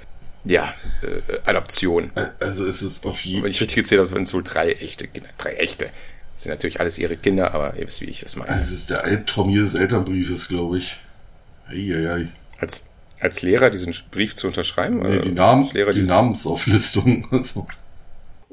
ja, 0.44 0.74
äh, 1.02 1.40
Adoption. 1.46 2.12
also 2.40 2.66
ist 2.66 2.82
es 2.82 3.04
auf 3.06 3.24
Wenn 3.24 3.32
jeden 3.32 3.46
ich 3.48 3.60
richtig 3.62 3.76
gezählt 3.76 4.00
habe, 4.00 4.08
sind 4.10 4.24
es 4.24 4.34
wohl 4.34 4.44
drei 4.44 4.72
echte 4.72 5.08
Kinder. 5.08 5.30
Drei 5.38 5.54
echte. 5.54 5.90
Das 6.34 6.44
sind 6.44 6.50
natürlich 6.52 6.80
alles 6.80 6.98
ihre 6.98 7.16
Kinder, 7.16 7.54
aber 7.54 7.76
ihr 7.78 7.86
wisst, 7.86 8.02
wie 8.02 8.06
ich 8.06 8.22
das 8.22 8.36
meine. 8.36 8.60
Es 8.60 8.72
ist 8.72 8.90
der 8.90 9.04
Albtraum 9.04 9.50
jedes 9.52 9.76
Elternbriefes, 9.76 10.48
glaube 10.48 10.80
ich. 10.80 10.98
Eieiei. 11.70 12.28
Als, 12.60 12.88
als 13.24 13.42
Lehrer 13.42 13.70
diesen 13.70 13.96
Brief 14.12 14.36
zu 14.36 14.48
unterschreiben? 14.48 15.00
Nee, 15.00 15.16
äh, 15.18 15.22
die, 15.22 15.32
Namen, 15.32 15.64
als 15.64 15.74
Lehrer 15.74 15.94
die 15.94 16.02
die 16.02 16.08
Namensauflistung. 16.08 17.28
Also, 17.32 17.68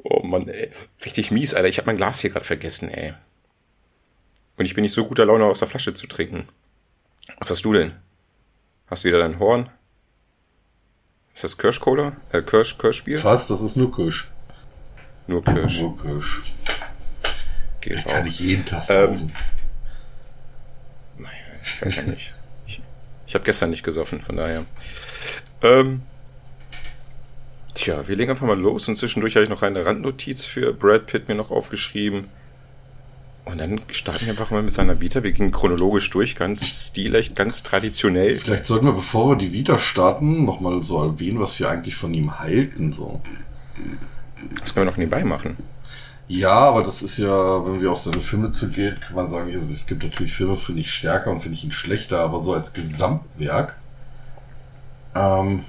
Oh 0.03 0.23
Mann, 0.23 0.47
ey. 0.47 0.71
Richtig 1.05 1.29
mies, 1.29 1.53
Alter. 1.53 1.67
Ich 1.67 1.77
habe 1.77 1.85
mein 1.85 1.97
Glas 1.97 2.19
hier 2.21 2.31
gerade 2.31 2.45
vergessen, 2.45 2.89
ey. 2.89 3.13
Und 4.57 4.65
ich 4.65 4.73
bin 4.73 4.81
nicht 4.81 4.93
so 4.93 5.05
guter 5.05 5.25
Laune, 5.25 5.45
aus 5.45 5.59
der 5.59 5.67
Flasche 5.67 5.93
zu 5.93 6.07
trinken. 6.07 6.47
Was 7.37 7.51
hast 7.51 7.63
du 7.63 7.73
denn? 7.73 7.91
Hast 8.87 9.03
du 9.03 9.09
wieder 9.09 9.19
dein 9.19 9.37
Horn? 9.37 9.69
Ist 11.35 11.43
das 11.43 11.57
Kirsch-Cola? 11.57 12.13
Äh, 12.31 12.41
Kirsch, 12.41 12.77
Kirschbier? 12.77 13.19
Fast, 13.19 13.49
das 13.51 13.61
ist 13.61 13.75
nur 13.75 13.93
Kirsch. 13.95 14.27
Nur 15.27 15.43
Kirsch. 15.43 15.79
Nur 15.81 16.01
Kirsch. 16.01 16.41
Geht 17.81 17.97
Da 17.99 18.01
kann 18.01 18.23
auch. 18.23 18.25
ich 18.27 18.39
jeden 18.39 18.65
Tag 18.65 18.89
Ähm, 18.89 19.07
saufen. 19.07 19.35
Naja, 21.17 21.31
ich 21.63 21.81
weiß 21.85 21.95
ja 21.97 22.03
nicht. 22.03 22.33
Ich, 23.31 23.35
habe 23.35 23.45
gestern 23.45 23.69
nicht 23.69 23.83
gesoffen, 23.83 24.19
von 24.19 24.35
daher. 24.35 24.65
Ähm, 25.61 26.01
tja, 27.73 28.05
wir 28.05 28.17
legen 28.17 28.29
einfach 28.29 28.45
mal 28.45 28.59
los 28.59 28.89
und 28.89 28.97
zwischendurch 28.97 29.35
habe 29.35 29.45
ich 29.45 29.49
noch 29.49 29.61
eine 29.61 29.85
Randnotiz 29.85 30.45
für 30.45 30.73
Brad 30.73 31.05
Pitt 31.05 31.29
mir 31.29 31.35
noch 31.35 31.49
aufgeschrieben. 31.49 32.25
Und 33.45 33.57
dann 33.57 33.79
starten 33.91 34.25
wir 34.25 34.31
einfach 34.31 34.51
mal 34.51 34.61
mit 34.61 34.73
seiner 34.73 34.99
Vita. 34.99 35.23
Wir 35.23 35.31
gingen 35.31 35.51
chronologisch 35.51 36.09
durch, 36.09 36.35
ganz 36.35 36.89
stilecht, 36.89 37.33
ganz 37.33 37.63
traditionell. 37.63 38.35
Vielleicht 38.35 38.65
sollten 38.65 38.87
wir, 38.87 38.91
bevor 38.91 39.29
wir 39.29 39.35
die 39.37 39.53
Vita 39.53 39.77
starten, 39.77 40.43
nochmal 40.43 40.83
so 40.83 41.01
erwähnen, 41.01 41.39
was 41.39 41.57
wir 41.57 41.69
eigentlich 41.69 41.95
von 41.95 42.13
ihm 42.13 42.37
halten. 42.37 42.91
So. 42.91 43.21
Das 44.59 44.73
können 44.73 44.87
wir 44.87 44.91
noch 44.91 44.97
nebenbei 44.97 45.23
machen. 45.23 45.55
Ja, 46.31 46.59
aber 46.59 46.83
das 46.83 47.01
ist 47.01 47.17
ja, 47.17 47.65
wenn 47.65 47.81
wir 47.81 47.91
auf 47.91 47.99
seine 47.99 48.21
Filme 48.21 48.53
zugehen, 48.53 48.97
kann 49.01 49.15
man 49.17 49.29
sagen, 49.29 49.53
also 49.53 49.69
es 49.69 49.85
gibt 49.85 50.01
natürlich 50.01 50.31
Filme, 50.31 50.55
finde 50.55 50.79
ich 50.79 50.93
stärker 50.93 51.29
und 51.29 51.41
finde 51.41 51.57
ich 51.57 51.65
ihn 51.65 51.73
schlechter, 51.73 52.21
aber 52.21 52.41
so 52.41 52.53
als 52.53 52.71
Gesamtwerk 52.71 53.75
ähm, 55.13 55.65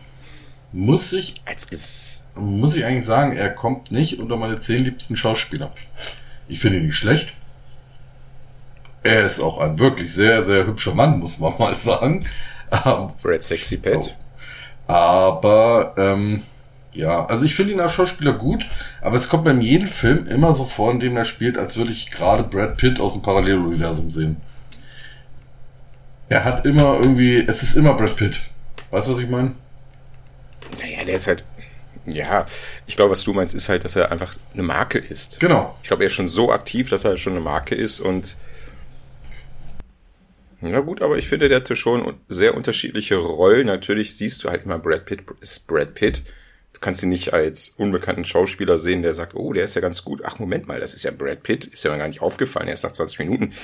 muss 0.71 1.13
ich 1.15 1.35
Als 1.47 1.67
Ges 1.67 2.29
muss 2.37 2.77
ich 2.77 2.85
eigentlich 2.85 3.05
sagen, 3.05 3.37
er 3.37 3.51
kommt 3.51 3.91
nicht 3.91 4.21
unter 4.21 4.37
meine 4.37 4.61
zehn 4.61 4.85
liebsten 4.85 5.17
Schauspieler. 5.17 5.73
Ich 6.47 6.61
finde 6.61 6.79
ihn 6.79 6.87
nicht 6.87 6.97
schlecht. 6.97 7.33
Er 9.03 9.27
ist 9.27 9.41
auch 9.41 9.59
ein 9.59 9.81
wirklich 9.81 10.15
sehr, 10.15 10.45
sehr 10.45 10.65
hübscher 10.65 10.95
Mann, 10.95 11.19
muss 11.19 11.41
man 11.41 11.59
mal 11.59 11.75
sagen. 11.75 12.25
Ähm, 12.71 13.11
Brad 13.21 13.43
Sexy 13.43 13.79
Pet. 13.79 14.17
aber 14.87 15.93
ähm, 15.97 16.45
ja, 16.95 17.25
also 17.27 17.47
ich 17.47 17.55
finde 17.55 17.73
ihn 17.73 17.81
als 17.81 17.93
Schauspieler 17.93 18.35
gut, 18.35 18.65
aber 19.01 19.17
es 19.17 19.29
kommt 19.29 19.45
mir 19.45 19.53
in 19.53 19.63
jedem 19.63 19.89
Film 19.89 20.27
immer 20.27 20.53
so 20.53 20.65
vor, 20.65 20.91
in 20.91 21.01
dem 21.01 21.17
er 21.17 21.25
spielt, 21.25 21.57
als 21.57 21.77
würde 21.77 21.91
ich 21.91 22.11
gerade 22.11 22.43
Brad 22.43 22.77
Pitt 22.77 23.01
aus 23.01 23.15
dem 23.15 23.23
Paralleluniversum 23.23 24.11
sehen. 24.11 24.37
Er 26.29 26.45
hat 26.45 26.67
immer 26.67 26.99
irgendwie, 26.99 27.45
es 27.47 27.63
ist 27.63 27.77
immer 27.77 27.95
Brad 27.95 28.17
Pitt. 28.17 28.41
Weißt 28.91 29.09
du, 29.09 29.15
was 29.15 29.21
ich 29.21 29.29
meine? 29.29 29.53
Naja, 30.81 31.05
der 31.05 31.17
ist 31.17 31.27
halt. 31.27 31.45
Ja, 32.05 32.47
ich 32.87 32.97
glaube, 32.97 33.13
was 33.13 33.23
du 33.23 33.33
meinst, 33.33 33.55
ist 33.55 33.69
halt, 33.69 33.85
dass 33.85 33.97
er 33.97 34.11
einfach 34.11 34.37
eine 34.53 34.63
Marke 34.63 34.99
ist. 34.99 35.41
Genau. 35.41 35.77
Ich 35.83 35.89
glaube, 35.89 36.03
er 36.03 36.07
ist 36.09 36.15
schon 36.15 36.29
so 36.29 36.51
aktiv, 36.51 36.91
dass 36.91 37.05
er 37.05 37.17
schon 37.17 37.35
eine 37.35 37.43
Marke 37.43 37.75
ist 37.75 38.01
und. 38.01 38.37
Na 40.61 40.81
gut, 40.81 41.03
aber 41.03 41.17
ich 41.17 41.29
finde, 41.29 41.49
der 41.49 41.59
hatte 41.59 41.75
schon 41.75 42.15
sehr 42.29 42.55
unterschiedliche 42.55 43.17
Rollen. 43.17 43.67
Natürlich 43.67 44.17
siehst 44.17 44.45
du 44.45 44.49
halt 44.49 44.65
immer, 44.65 44.79
Brad 44.79 45.05
Pitt 45.05 45.23
ist 45.41 45.67
Brad 45.67 45.95
Pitt. 45.95 46.23
Kannst 46.83 47.03
ihn 47.03 47.09
nicht 47.09 47.33
als 47.33 47.71
unbekannten 47.79 48.27
Schauspieler 48.27 48.77
sehen, 48.77 49.03
der 49.03 49.15
sagt, 49.15 49.35
oh, 49.35 49.55
der 49.55 49.65
ist 49.65 49.75
ja 49.75 49.81
ganz 49.81 50.05
gut. 50.05 50.21
Ach, 50.25 50.39
Moment 50.39 50.67
mal, 50.67 50.81
das 50.81 50.93
ist 50.93 51.05
ja 51.05 51.13
Brad 51.13 51.43
Pitt. 51.43 51.65
Ist 51.65 51.85
ja 51.85 51.97
gar 51.97 52.09
nicht 52.09 52.21
aufgefallen, 52.21 52.69
erst 52.69 52.85
nach 52.85 52.93
20 52.93 53.21
Minuten. 53.21 53.55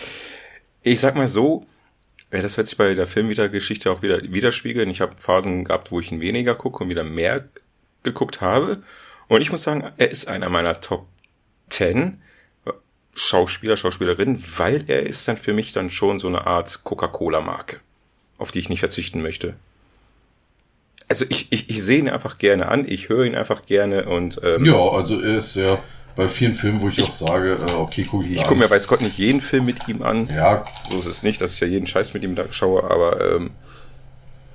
Ich 0.83 1.01
sag 1.01 1.17
mal 1.17 1.29
so, 1.29 1.67
ja, 2.33 2.41
das 2.41 2.57
wird 2.57 2.69
sich 2.69 2.79
bei 2.79 2.95
der 2.95 3.07
Filmwiedergeschichte 3.07 3.91
auch 3.91 4.03
wieder 4.03 4.23
widerspiegeln. 4.23 4.89
Ich 4.89 5.01
habe 5.01 5.17
Phasen 5.19 5.65
gehabt, 5.65 5.91
wo 5.91 6.01
ich 6.01 6.13
ihn 6.13 6.21
weniger 6.21 6.55
gucke 6.55 6.85
und 6.85 6.91
wieder 6.91 7.05
mehr 7.05 7.49
geguckt 8.05 8.41
habe. 8.41 8.83
Und 9.27 9.43
ich 9.43 9.51
muss 9.51 9.65
sagen, 9.65 9.91
er 9.97 10.11
ist 10.11 10.29
einer 10.29 10.49
meiner 10.49 10.81
Top 10.81 11.07
10 11.71 12.23
Schauspieler, 13.15 13.77
Schauspielerin, 13.77 14.43
weil 14.57 14.85
er 14.87 15.03
ist 15.03 15.27
dann 15.27 15.37
für 15.37 15.53
mich 15.53 15.73
dann 15.73 15.91
schon 15.91 16.21
so 16.21 16.29
eine 16.29 16.47
Art 16.47 16.85
Coca-Cola-Marke, 16.85 17.81
auf 18.39 18.53
die 18.53 18.61
ich 18.61 18.69
nicht 18.69 18.79
verzichten 18.81 19.23
möchte. 19.23 19.57
Also 21.09 21.25
ich, 21.29 21.51
ich, 21.53 21.71
ich 21.71 21.83
sehe 21.83 21.99
ihn 21.99 22.09
einfach 22.09 22.39
gerne 22.39 22.69
an, 22.69 22.85
ich 22.87 23.09
höre 23.09 23.25
ihn 23.25 23.35
einfach 23.35 23.65
gerne 23.67 24.05
und 24.05 24.41
ähm, 24.45 24.65
Ja, 24.65 24.77
also 24.77 25.21
er 25.21 25.39
ist 25.39 25.57
ja 25.57 25.79
bei 26.17 26.29
vielen 26.29 26.55
Filmen, 26.55 26.81
wo 26.81 26.89
ich, 26.89 27.03
auch 27.03 27.11
sage, 27.11 27.53
äh, 27.55 27.73
okay, 27.75 28.07
guck 28.11 28.25
ich 28.25 28.31
ihn 28.31 28.37
ich 28.37 28.43
gucke 28.43 28.61
mir 28.61 28.69
weiß 28.69 28.89
Gott 28.89 29.01
nicht 29.01 29.17
jeden 29.19 29.41
Film 29.41 29.65
mit 29.67 29.89
ihm 29.89 30.03
an. 30.03 30.29
Ja, 30.35 30.65
So 30.91 30.99
ist 30.99 31.07
es 31.07 31.23
nicht, 31.23 31.41
dass 31.41 31.55
ich 31.55 31.61
ja 31.61 31.67
jeden 31.67 31.87
Scheiß 31.87 32.13
mit 32.13 32.25
ihm 32.25 32.35
da 32.35 32.45
schaue, 32.51 32.85
aber 32.91 33.35
ähm, 33.37 33.51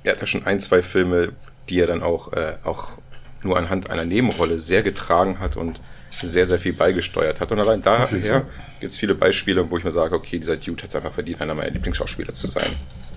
er 0.04 0.12
hat 0.12 0.22
da 0.22 0.26
schon 0.26 0.46
ein, 0.46 0.60
zwei 0.60 0.82
Filme, 0.82 1.32
die 1.68 1.80
er 1.80 1.86
dann 1.86 2.02
auch, 2.02 2.32
äh, 2.34 2.54
auch 2.64 2.92
nur 3.42 3.56
anhand 3.58 3.90
einer 3.90 4.04
Nebenrolle 4.04 4.58
sehr 4.58 4.82
getragen 4.82 5.38
hat 5.40 5.56
und 5.56 5.80
sehr, 6.10 6.46
sehr 6.46 6.58
viel 6.58 6.72
beigesteuert 6.72 7.40
hat. 7.40 7.50
Und 7.50 7.58
allein 7.58 7.82
daher 7.82 8.46
gibt 8.80 8.92
es 8.92 8.98
viele 8.98 9.14
Beispiele, 9.14 9.68
wo 9.70 9.78
ich 9.78 9.84
mir 9.84 9.90
sage, 9.90 10.14
okay, 10.14 10.38
dieser 10.38 10.56
Dude 10.56 10.82
hat 10.82 10.90
es 10.90 10.96
einfach 10.96 11.12
verdient, 11.12 11.40
einer 11.40 11.54
meiner 11.54 11.70
Lieblingsschauspieler 11.70 12.32
zu 12.32 12.46
sein. 12.46 12.72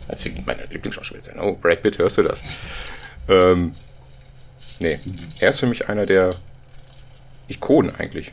Als 0.08 0.26
meiner 0.46 0.66
Lieblingsschauspieler 0.72 1.22
zu 1.22 1.32
sein. 1.32 1.40
Oh, 1.40 1.54
Brad 1.54 1.84
Pitt, 1.84 1.98
hörst 2.00 2.18
du 2.18 2.24
das? 2.24 2.44
Ähm, 3.30 3.74
nee, 4.80 5.00
er 5.40 5.50
ist 5.50 5.60
für 5.60 5.68
mich 5.68 5.90
einer 5.90 6.06
der 6.06 6.36
Ikonen 7.48 7.96
eigentlich. 7.96 8.32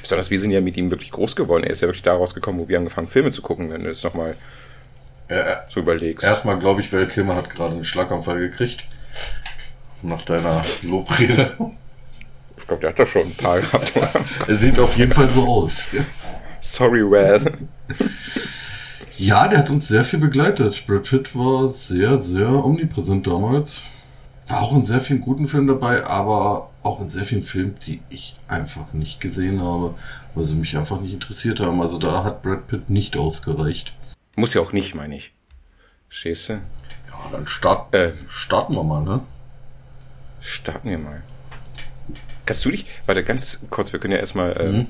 Besonders 0.00 0.30
wir 0.30 0.38
sind 0.38 0.50
ja 0.50 0.60
mit 0.60 0.76
ihm 0.76 0.90
wirklich 0.90 1.10
groß 1.12 1.34
geworden. 1.34 1.64
Er 1.64 1.70
ist 1.70 1.80
ja 1.80 1.88
wirklich 1.88 2.02
da 2.02 2.14
rausgekommen, 2.14 2.60
wo 2.60 2.68
wir 2.68 2.78
angefangen, 2.78 3.08
Filme 3.08 3.30
zu 3.30 3.42
gucken, 3.42 3.70
wenn 3.70 3.84
du 3.84 3.90
es 3.90 4.04
nochmal 4.04 4.36
er, 5.28 5.64
so 5.68 5.80
überlegst. 5.80 6.24
erstmal 6.24 6.58
glaube 6.58 6.82
ich, 6.82 6.92
Val 6.92 7.08
Kilmer 7.08 7.36
hat 7.36 7.48
gerade 7.48 7.74
einen 7.74 7.84
Schlaganfall 7.84 8.38
gekriegt. 8.38 8.84
Nach 10.02 10.20
deiner 10.22 10.62
Lobrede. 10.82 11.56
Ich 12.58 12.66
glaube, 12.66 12.80
der 12.80 12.90
hat 12.90 12.98
doch 12.98 13.06
schon 13.06 13.28
ein 13.28 13.34
paar 13.34 13.60
gehabt. 13.60 13.92
Er 14.46 14.56
sieht 14.56 14.78
auf 14.78 14.96
jeden 14.96 15.12
Fall 15.12 15.28
so 15.28 15.46
aus. 15.46 15.88
Sorry, 16.60 17.02
well. 17.10 17.40
Ja, 19.16 19.48
der 19.48 19.60
hat 19.60 19.70
uns 19.70 19.88
sehr 19.88 20.04
viel 20.04 20.18
begleitet. 20.18 20.86
Brad 20.86 21.04
Pitt 21.04 21.34
war 21.36 21.72
sehr, 21.72 22.18
sehr 22.18 22.48
omnipräsent 22.48 23.26
damals. 23.26 23.82
War 24.46 24.60
auch 24.62 24.72
in 24.74 24.84
sehr 24.84 25.00
vielen 25.00 25.20
guten 25.22 25.48
Filmen 25.48 25.68
dabei, 25.68 26.04
aber 26.04 26.70
auch 26.82 27.00
in 27.00 27.08
sehr 27.08 27.24
vielen 27.24 27.42
Filmen, 27.42 27.76
die 27.86 28.00
ich 28.10 28.34
einfach 28.46 28.92
nicht 28.92 29.20
gesehen 29.20 29.62
habe, 29.62 29.94
weil 30.34 30.44
sie 30.44 30.54
mich 30.54 30.76
einfach 30.76 31.00
nicht 31.00 31.14
interessiert 31.14 31.60
haben. 31.60 31.80
Also 31.80 31.98
da 31.98 32.24
hat 32.24 32.42
Brad 32.42 32.66
Pitt 32.66 32.90
nicht 32.90 33.16
ausgereicht. 33.16 33.94
Muss 34.36 34.52
ja 34.54 34.60
auch 34.60 34.72
nicht, 34.72 34.94
meine 34.94 35.16
ich. 35.16 35.32
Du? 36.10 36.28
Ja, 36.28 36.60
dann 37.32 37.46
start, 37.46 37.94
Äh. 37.94 38.12
starten 38.28 38.74
wir 38.74 38.82
mal, 38.84 39.02
ne? 39.02 39.20
Starten 40.40 40.90
wir 40.90 40.98
mal. 40.98 41.22
Kannst 42.44 42.64
du 42.66 42.70
dich, 42.70 42.84
warte, 43.06 43.24
ganz 43.24 43.60
kurz, 43.70 43.92
wir 43.92 44.00
können 44.00 44.12
ja 44.12 44.18
erstmal, 44.18 44.54
ähm, 44.60 44.76
Mhm. 44.76 44.86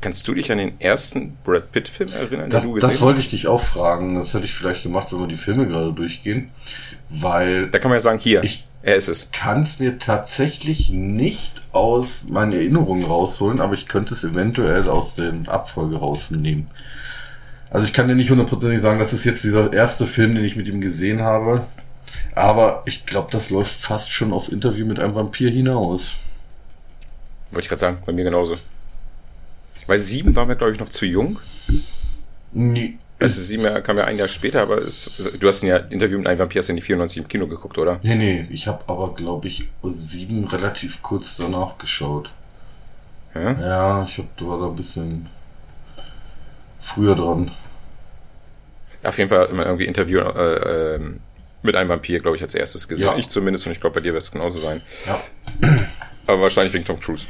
kannst 0.00 0.26
du 0.26 0.32
dich 0.34 0.50
an 0.50 0.56
den 0.58 0.80
ersten 0.80 1.36
Brad 1.44 1.70
Pitt-Film 1.72 2.12
erinnern, 2.12 2.48
Das, 2.48 2.62
den 2.62 2.70
du 2.70 2.74
gesehen 2.76 2.90
das 2.90 3.00
wollte 3.02 3.18
hast? 3.18 3.24
ich 3.26 3.30
dich 3.30 3.46
auch 3.46 3.60
fragen. 3.60 4.14
Das 4.16 4.32
hätte 4.32 4.46
ich 4.46 4.54
vielleicht 4.54 4.82
gemacht, 4.82 5.12
wenn 5.12 5.20
wir 5.20 5.26
die 5.28 5.36
Filme 5.36 5.66
gerade 5.68 5.92
durchgehen. 5.92 6.50
Weil 7.10 7.68
Da 7.70 7.78
kann 7.78 7.90
man 7.90 7.96
ja 7.96 8.00
sagen, 8.00 8.18
hier, 8.18 8.42
Ich- 8.42 8.66
er 8.82 8.96
ist 8.96 9.08
es. 9.08 9.30
kann 9.32 9.62
es 9.62 9.78
mir 9.78 9.98
tatsächlich 9.98 10.90
nicht 10.90 11.62
aus 11.72 12.26
meinen 12.28 12.52
Erinnerungen 12.52 13.04
rausholen, 13.04 13.60
aber 13.60 13.74
ich 13.74 13.86
könnte 13.86 14.14
es 14.14 14.24
eventuell 14.24 14.88
aus 14.88 15.14
den 15.14 15.48
Abfolge 15.48 15.96
rausnehmen. 15.96 16.68
Also 17.70 17.86
ich 17.86 17.92
kann 17.92 18.08
dir 18.08 18.14
nicht 18.14 18.30
hundertprozentig 18.30 18.80
sagen, 18.80 18.98
das 18.98 19.12
ist 19.12 19.24
jetzt 19.24 19.44
dieser 19.44 19.72
erste 19.72 20.06
Film, 20.06 20.34
den 20.34 20.44
ich 20.44 20.56
mit 20.56 20.66
ihm 20.66 20.80
gesehen 20.80 21.20
habe. 21.20 21.66
Aber 22.34 22.82
ich 22.86 23.06
glaube, 23.06 23.28
das 23.30 23.50
läuft 23.50 23.72
fast 23.72 24.10
schon 24.10 24.32
auf 24.32 24.50
Interview 24.50 24.86
mit 24.86 24.98
einem 24.98 25.14
Vampir 25.14 25.50
hinaus. 25.50 26.14
Wollte 27.50 27.64
ich 27.64 27.68
gerade 27.68 27.80
sagen, 27.80 27.98
bei 28.04 28.12
mir 28.12 28.24
genauso. 28.24 28.54
Bei 29.86 29.98
sieben 29.98 30.34
waren 30.34 30.48
wir, 30.48 30.56
glaube 30.56 30.72
ich, 30.72 30.78
noch 30.78 30.88
zu 30.88 31.06
jung. 31.06 31.38
Nee. 32.52 32.98
Also 33.20 33.42
sieben 33.42 33.64
Jahre 33.64 33.82
kam 33.82 33.98
ja 33.98 34.04
ein 34.04 34.18
Jahr 34.18 34.28
später, 34.28 34.62
aber 34.62 34.78
es, 34.78 35.30
du 35.38 35.46
hast 35.46 35.62
ja 35.62 35.76
Interview 35.76 36.16
mit 36.16 36.26
einem 36.26 36.38
Vampir 36.38 36.60
hast 36.60 36.70
in 36.70 36.76
die 36.76 36.82
94 36.82 37.18
im 37.18 37.28
Kino 37.28 37.46
geguckt, 37.46 37.76
oder? 37.76 38.00
Nee, 38.02 38.14
nee, 38.14 38.46
ich 38.50 38.66
habe 38.66 38.82
aber, 38.86 39.14
glaube 39.14 39.46
ich, 39.46 39.68
sieben 39.82 40.44
relativ 40.44 41.02
kurz 41.02 41.36
danach 41.36 41.76
geschaut. 41.76 42.32
Ja? 43.34 43.52
Ja, 43.60 44.04
ich 44.04 44.16
hab, 44.16 44.40
war 44.40 44.58
da 44.58 44.66
ein 44.66 44.74
bisschen 44.74 45.28
früher 46.80 47.14
dran. 47.14 47.50
Auf 49.02 49.18
jeden 49.18 49.28
Fall 49.28 49.46
immer 49.46 49.66
irgendwie 49.66 49.84
Interview 49.84 50.20
äh, 50.20 50.94
ähm, 50.96 51.20
mit 51.62 51.76
einem 51.76 51.90
Vampir, 51.90 52.20
glaube 52.20 52.36
ich, 52.36 52.42
als 52.42 52.54
erstes 52.54 52.88
gesehen. 52.88 53.06
Ja. 53.06 53.16
Ich 53.18 53.28
zumindest 53.28 53.66
und 53.66 53.72
ich 53.72 53.80
glaube, 53.80 53.94
bei 53.94 54.00
dir 54.00 54.12
wird 54.12 54.22
es 54.22 54.32
genauso 54.32 54.60
sein. 54.60 54.80
Ja. 55.06 55.20
Aber 56.26 56.42
wahrscheinlich 56.42 56.72
wegen 56.72 56.84
Tom 56.84 56.98
Cruise. 57.00 57.26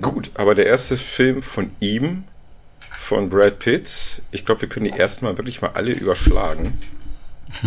Gut, 0.00 0.30
aber 0.34 0.54
der 0.54 0.66
erste 0.66 0.96
Film 0.96 1.42
von 1.42 1.70
ihm, 1.80 2.24
von 3.08 3.30
Brad 3.30 3.58
Pitt, 3.58 4.20
ich 4.32 4.44
glaube, 4.44 4.60
wir 4.60 4.68
können 4.68 4.84
die 4.84 4.98
ersten 4.98 5.24
mal 5.24 5.38
wirklich 5.38 5.62
mal 5.62 5.70
alle 5.72 5.92
überschlagen. 5.92 6.78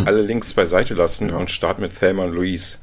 Alle 0.06 0.22
Links 0.22 0.54
beiseite 0.54 0.94
lassen 0.94 1.30
Ja. 1.30 1.38
und 1.38 1.50
starten 1.50 1.82
mit 1.82 1.98
Thelma 1.98 2.26
und 2.26 2.34
Louise. 2.34 2.78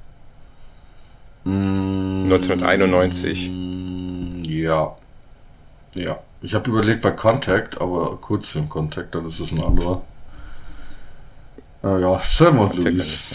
Mm, 1.44 2.24
1991. 2.24 3.48
mm, 3.48 4.42
Ja. 4.44 4.96
Ja. 5.94 6.18
Ich 6.42 6.54
habe 6.54 6.68
überlegt 6.70 7.02
bei 7.02 7.12
Contact, 7.12 7.80
aber 7.80 8.16
Kurzfilm 8.20 8.68
Contact, 8.68 9.14
dann 9.14 9.28
ist 9.28 9.38
es 9.38 9.52
ein 9.52 9.62
anderer. 9.62 10.02
Äh, 11.84 12.00
ja, 12.00 12.18
Sam 12.18 12.58
und 12.58 12.70
Contact 12.70 12.94
Louise. 12.96 13.30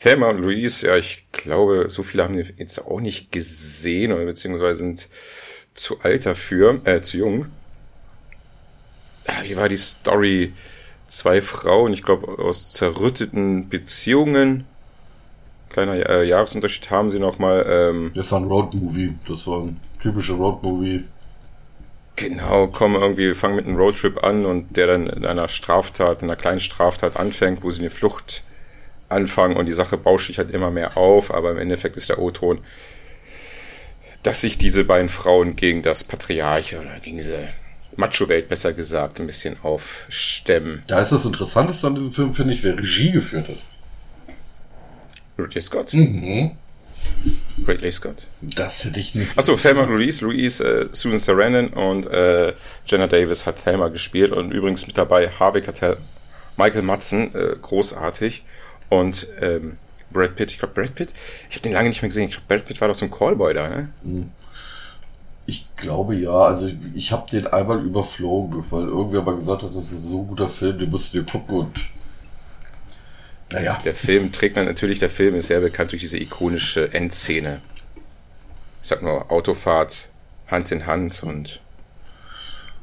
Thelma 0.00 0.30
und 0.30 0.38
Louise, 0.38 0.84
ja, 0.86 0.96
ich 0.96 1.26
glaube, 1.30 1.86
so 1.90 2.02
viele 2.02 2.24
haben 2.24 2.36
den 2.36 2.52
jetzt 2.56 2.78
auch 2.78 3.00
nicht 3.00 3.30
gesehen 3.30 4.12
oder 4.12 4.24
beziehungsweise 4.24 4.78
sind 4.80 5.08
zu 5.74 6.00
alt 6.00 6.26
dafür, 6.26 6.80
äh, 6.84 7.00
zu 7.02 7.18
jung. 7.18 7.46
Wie 9.42 9.56
war 9.56 9.68
die 9.68 9.76
Story? 9.76 10.52
Zwei 11.06 11.42
Frauen, 11.42 11.92
ich 11.92 12.04
glaube, 12.04 12.38
aus 12.38 12.72
zerrütteten 12.72 13.68
Beziehungen. 13.68 14.64
Kleiner 15.70 16.08
äh, 16.08 16.24
Jahresunterschied 16.26 16.90
haben 16.90 17.10
sie 17.10 17.18
nochmal. 17.18 17.66
Ähm, 17.68 18.12
das 18.14 18.30
war 18.30 18.40
ein 18.40 18.46
Roadmovie. 18.46 19.14
Das 19.26 19.46
war 19.46 19.62
ein 19.62 19.80
typischer 20.00 20.34
Roadmovie. 20.34 21.04
Genau, 22.16 22.66
kommen 22.66 22.96
irgendwie, 22.96 23.34
fangen 23.34 23.56
mit 23.56 23.66
einem 23.66 23.76
Roadtrip 23.76 24.22
an 24.22 24.44
und 24.44 24.76
der 24.76 24.88
dann 24.88 25.06
in 25.06 25.24
einer 25.24 25.48
Straftat, 25.48 26.22
in 26.22 26.28
einer 26.28 26.36
kleinen 26.36 26.60
Straftat 26.60 27.16
anfängt, 27.16 27.62
wo 27.62 27.70
sie 27.70 27.80
eine 27.80 27.90
Flucht 27.90 28.44
anfangen 29.08 29.56
und 29.56 29.66
die 29.66 29.72
Sache 29.72 29.96
bauscht 29.96 30.26
sich 30.26 30.38
halt 30.38 30.50
immer 30.50 30.70
mehr 30.70 30.96
auf, 30.96 31.32
aber 31.32 31.50
im 31.50 31.58
Endeffekt 31.58 31.96
ist 31.96 32.08
der 32.08 32.18
O-Ton, 32.18 32.58
dass 34.22 34.42
sich 34.42 34.58
diese 34.58 34.84
beiden 34.84 35.08
Frauen 35.08 35.56
gegen 35.56 35.82
das 35.82 36.04
Patriarch 36.04 36.76
oder 36.76 36.98
gegen 37.00 37.16
diese 37.16 37.48
Macho-Welt 37.96 38.48
besser 38.48 38.72
gesagt 38.72 39.20
ein 39.20 39.26
bisschen 39.26 39.56
aufstemmen. 39.62 40.82
Da 40.86 41.00
ist 41.00 41.12
das 41.12 41.24
Interessanteste 41.24 41.86
an 41.86 41.94
diesem 41.94 42.12
Film, 42.12 42.34
finde 42.34 42.54
ich, 42.54 42.62
wer 42.62 42.76
Regie 42.76 43.12
geführt 43.12 43.48
hat. 43.48 43.56
Ridley 45.38 45.60
Scott. 45.60 45.92
Mhm. 45.94 46.52
Ridley 47.66 47.90
Scott. 47.90 48.26
Das 48.40 48.84
hätte 48.84 49.00
ich 49.00 49.14
nicht. 49.14 49.36
Achso, 49.36 49.56
Thelma 49.56 49.84
Louise, 49.84 50.24
Louise, 50.24 50.64
äh, 50.64 50.88
Susan 50.92 51.18
Sarandon 51.18 51.68
und 51.68 52.06
äh, 52.06 52.54
Jenna 52.86 53.06
Davis 53.06 53.46
hat 53.46 53.62
Thelma 53.62 53.88
gespielt 53.88 54.32
und 54.32 54.52
übrigens 54.52 54.86
mit 54.86 54.96
dabei 54.96 55.28
Harvey 55.28 55.62
Keitel, 55.62 55.96
Michael 56.56 56.82
Madsen, 56.82 57.34
äh, 57.34 57.56
großartig 57.60 58.44
und 58.88 59.26
ähm, 59.40 59.76
Brad 60.10 60.36
Pitt. 60.36 60.50
Ich 60.50 60.58
glaube 60.58 60.74
Brad 60.74 60.94
Pitt. 60.94 61.12
Ich 61.48 61.56
habe 61.56 61.62
den 61.62 61.72
lange 61.72 61.88
nicht 61.88 62.02
mehr 62.02 62.08
gesehen. 62.08 62.24
Ich 62.24 62.32
glaube 62.32 62.46
Brad 62.48 62.66
Pitt 62.66 62.80
war 62.80 62.88
doch 62.88 62.94
so 62.94 63.04
ein 63.04 63.10
Callboy 63.10 63.54
da, 63.54 63.68
ne? 63.68 63.88
Mhm. 64.02 64.30
Ich 65.50 65.66
glaube 65.74 66.14
ja, 66.14 66.30
also 66.30 66.68
ich, 66.68 66.76
ich 66.94 67.10
habe 67.10 67.28
den 67.28 67.48
einmal 67.48 67.84
überflogen, 67.84 68.64
weil 68.70 68.84
irgendwer 68.84 69.22
mal 69.22 69.34
gesagt 69.34 69.64
hat, 69.64 69.74
das 69.74 69.90
ist 69.90 70.04
so 70.04 70.20
ein 70.20 70.28
guter 70.28 70.48
Film, 70.48 70.78
den 70.78 70.88
musst 70.88 71.12
du 71.12 71.18
dir 71.18 71.28
gucken 71.28 71.56
und 71.56 71.76
naja. 73.50 73.80
Der 73.84 73.96
Film 73.96 74.30
trägt 74.30 74.54
man 74.54 74.66
natürlich, 74.66 75.00
der 75.00 75.10
Film 75.10 75.34
ist 75.34 75.48
sehr 75.48 75.58
bekannt 75.58 75.90
durch 75.90 76.02
diese 76.02 76.18
ikonische 76.18 76.94
Endszene. 76.94 77.60
Ich 78.80 78.88
sag 78.88 79.02
nur 79.02 79.32
Autofahrt, 79.32 80.10
Hand 80.46 80.70
in 80.70 80.86
Hand 80.86 81.24
und 81.24 81.60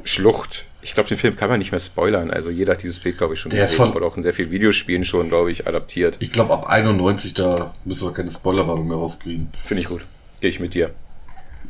Schlucht. 0.03 0.65
Ich 0.81 0.93
glaube, 0.93 1.07
den 1.07 1.17
Film 1.17 1.37
kann 1.37 1.49
man 1.49 1.59
nicht 1.59 1.71
mehr 1.71 1.79
spoilern. 1.79 2.31
Also 2.31 2.49
jeder 2.49 2.73
hat 2.73 2.83
dieses 2.83 2.99
Bild, 2.99 3.17
glaube 3.17 3.35
ich, 3.35 3.39
schon 3.39 3.51
der 3.51 3.61
gesehen. 3.61 3.93
Wurde 3.93 4.05
auch 4.05 4.17
in 4.17 4.23
sehr 4.23 4.33
vielen 4.33 4.51
Videospielen 4.51 5.05
schon, 5.05 5.29
glaube 5.29 5.53
ich, 5.53 5.67
adaptiert. 5.67 6.17
Ich 6.19 6.33
glaube, 6.33 6.53
ab 6.53 6.69
91, 6.69 7.33
da 7.33 7.73
müssen 7.85 8.05
wir 8.05 8.13
keine 8.13 8.29
Spoilerwarnung 8.29 8.89
mehr 8.89 8.97
rauskriegen. 8.97 9.47
Finde 9.63 9.81
ich 9.83 9.87
gut. 9.87 10.05
Gehe 10.41 10.49
ich 10.49 10.59
mit 10.59 10.73
dir. 10.73 10.91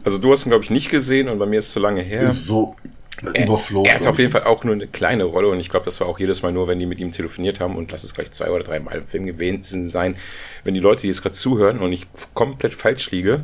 Also 0.03 0.17
du 0.17 0.31
hast 0.31 0.45
ihn, 0.45 0.49
glaube 0.49 0.63
ich, 0.63 0.69
nicht 0.69 0.89
gesehen 0.89 1.27
und 1.29 1.39
bei 1.39 1.45
mir 1.45 1.59
ist 1.59 1.67
es 1.67 1.71
zu 1.73 1.79
lange 1.79 2.01
her. 2.01 2.31
So 2.31 2.75
überflogen. 3.21 3.85
Er, 3.85 3.93
er 3.93 3.99
hat 3.99 4.07
auf 4.07 4.19
jeden 4.19 4.31
Fall 4.31 4.43
auch 4.43 4.63
nur 4.63 4.73
eine 4.73 4.87
kleine 4.87 5.23
Rolle 5.23 5.49
und 5.49 5.59
ich 5.59 5.69
glaube, 5.69 5.85
das 5.85 5.99
war 5.99 6.07
auch 6.07 6.19
jedes 6.19 6.43
Mal 6.43 6.51
nur, 6.51 6.67
wenn 6.67 6.79
die 6.79 6.85
mit 6.85 6.99
ihm 6.99 7.11
telefoniert 7.11 7.59
haben 7.59 7.75
und 7.75 7.91
lass 7.91 8.03
es 8.03 8.13
gleich 8.13 8.31
zwei 8.31 8.49
oder 8.49 8.63
drei 8.63 8.79
Mal 8.79 8.99
im 8.99 9.07
Film 9.07 9.25
gewesen 9.25 9.87
sein. 9.87 10.15
Wenn 10.63 10.73
die 10.73 10.79
Leute, 10.79 11.01
die 11.01 11.07
jetzt 11.07 11.21
gerade 11.21 11.33
zuhören 11.33 11.79
und 11.79 11.91
ich 11.91 12.07
komplett 12.33 12.73
falsch 12.73 13.11
liege, 13.11 13.43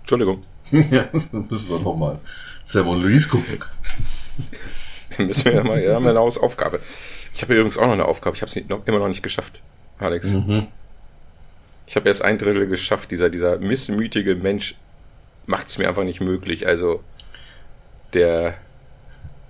Entschuldigung. 0.00 0.42
ja, 0.70 1.08
dann 1.32 1.46
müssen 1.48 1.68
wir 1.68 1.78
nochmal 1.78 2.18
Sam 2.64 2.88
und 2.88 3.02
Louise 3.02 3.28
gucken. 3.28 3.60
Dann 5.16 5.26
müssen 5.26 5.44
wir 5.46 5.54
ja 5.54 5.64
mal, 5.64 5.82
ja, 5.82 5.94
haben 5.94 6.04
wir 6.04 6.10
eine 6.10 6.20
Aufgabe. 6.20 6.80
Ich 7.32 7.42
habe 7.42 7.54
übrigens 7.54 7.78
auch 7.78 7.86
noch 7.86 7.92
eine 7.92 8.06
Aufgabe, 8.06 8.36
ich 8.36 8.42
habe 8.42 8.50
es 8.50 8.56
immer 8.56 8.98
noch 8.98 9.08
nicht 9.08 9.22
geschafft, 9.22 9.62
Alex. 9.98 10.32
Mhm. 10.32 10.68
Ich 11.86 11.96
habe 11.96 12.08
erst 12.08 12.22
ein 12.22 12.38
Drittel 12.38 12.66
geschafft, 12.66 13.10
dieser, 13.10 13.28
dieser 13.28 13.58
missmütige 13.58 14.36
Mensch 14.36 14.76
macht 15.46 15.68
es 15.68 15.78
mir 15.78 15.88
einfach 15.88 16.04
nicht 16.04 16.20
möglich. 16.20 16.66
Also 16.66 17.02
der 18.12 18.54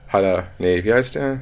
Haller, 0.08 0.48
nee, 0.58 0.84
wie 0.84 0.92
heißt 0.92 1.16
der? 1.16 1.40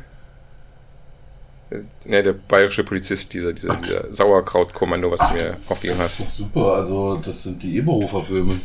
Ne, 2.04 2.22
der 2.22 2.34
bayerische 2.34 2.84
Polizist, 2.84 3.32
dieser, 3.32 3.52
dieser, 3.52 3.76
dieser 3.76 4.12
Sauerkrautkommando, 4.12 5.10
was 5.10 5.20
du 5.20 5.34
mir 5.34 5.56
aufgegeben 5.68 6.00
hast. 6.00 6.20
Das 6.20 6.28
ist 6.28 6.36
super, 6.36 6.74
also 6.74 7.16
das 7.16 7.44
sind 7.44 7.62
die 7.62 7.76
Eberhofer-Filme. 7.76 8.60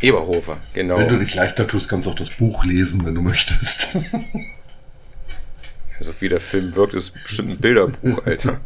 Eberhofer, 0.00 0.56
genau. 0.74 0.98
Wenn 0.98 1.08
du 1.08 1.18
dich 1.18 1.36
leichter 1.36 1.68
tust, 1.68 1.88
kannst 1.88 2.06
du 2.06 2.10
auch 2.10 2.16
das 2.16 2.30
Buch 2.30 2.64
lesen, 2.64 3.04
wenn 3.04 3.14
du 3.14 3.22
möchtest. 3.22 3.88
so 6.00 6.12
wie 6.20 6.28
der 6.28 6.40
Film 6.40 6.74
wirkt, 6.74 6.94
ist 6.94 7.14
bestimmt 7.22 7.50
ein 7.50 7.58
Bilderbuch, 7.58 8.20
Alter. 8.26 8.60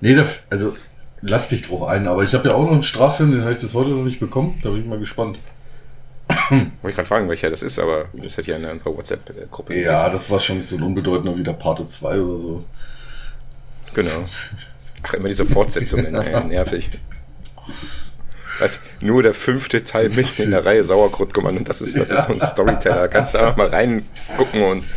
nee, 0.00 0.14
der, 0.14 0.26
also 0.48 0.74
lass 1.22 1.48
dich 1.48 1.62
drauf 1.62 1.84
ein, 1.84 2.06
aber 2.06 2.24
ich 2.24 2.34
habe 2.34 2.48
ja 2.48 2.54
auch 2.54 2.64
noch 2.64 2.72
einen 2.72 2.82
Straffilm, 2.82 3.32
den 3.32 3.42
habe 3.42 3.52
ich 3.52 3.60
bis 3.60 3.74
heute 3.74 3.90
noch 3.90 4.04
nicht 4.04 4.20
bekommen. 4.20 4.60
Da 4.62 4.70
bin 4.70 4.80
ich 4.80 4.86
mal 4.86 4.98
gespannt. 4.98 5.38
Wollte 6.50 6.72
ich 6.88 6.94
gerade 6.94 7.08
fragen, 7.08 7.28
welcher 7.28 7.50
das 7.50 7.62
ist, 7.62 7.78
aber 7.78 8.06
das 8.12 8.36
hätte 8.36 8.50
ja 8.50 8.56
in 8.56 8.64
unserer 8.64 8.96
WhatsApp-Gruppe. 8.96 9.74
Ja, 9.74 9.94
gelesen. 9.94 10.12
das 10.12 10.30
war 10.30 10.40
schon 10.40 10.62
so 10.62 10.76
ein 10.76 10.82
unbedeutender 10.82 11.36
wie 11.36 11.42
der 11.42 11.52
Parte 11.52 11.86
2 11.86 12.20
oder 12.20 12.38
so. 12.38 12.64
Genau. 13.94 14.28
Ach, 15.02 15.14
immer 15.14 15.28
diese 15.28 15.44
Fortsetzungen, 15.44 16.14
ey, 16.14 16.44
nervig. 16.44 16.90
Weißt, 18.58 18.80
nur 19.00 19.22
der 19.22 19.34
fünfte 19.34 19.82
Teil 19.84 20.08
mit 20.14 20.38
in 20.38 20.50
der 20.50 20.64
Reihe 20.64 20.84
Sauerkrautkommando 20.84 21.60
und 21.60 21.68
das 21.68 21.80
ist, 21.80 21.98
das 21.98 22.10
ist 22.10 22.24
so 22.24 22.32
ein 22.32 22.40
Storyteller. 22.40 23.08
Kannst 23.08 23.34
du 23.34 23.38
einfach 23.38 23.56
mal 23.56 23.68
reingucken 23.68 24.62
und 24.62 24.88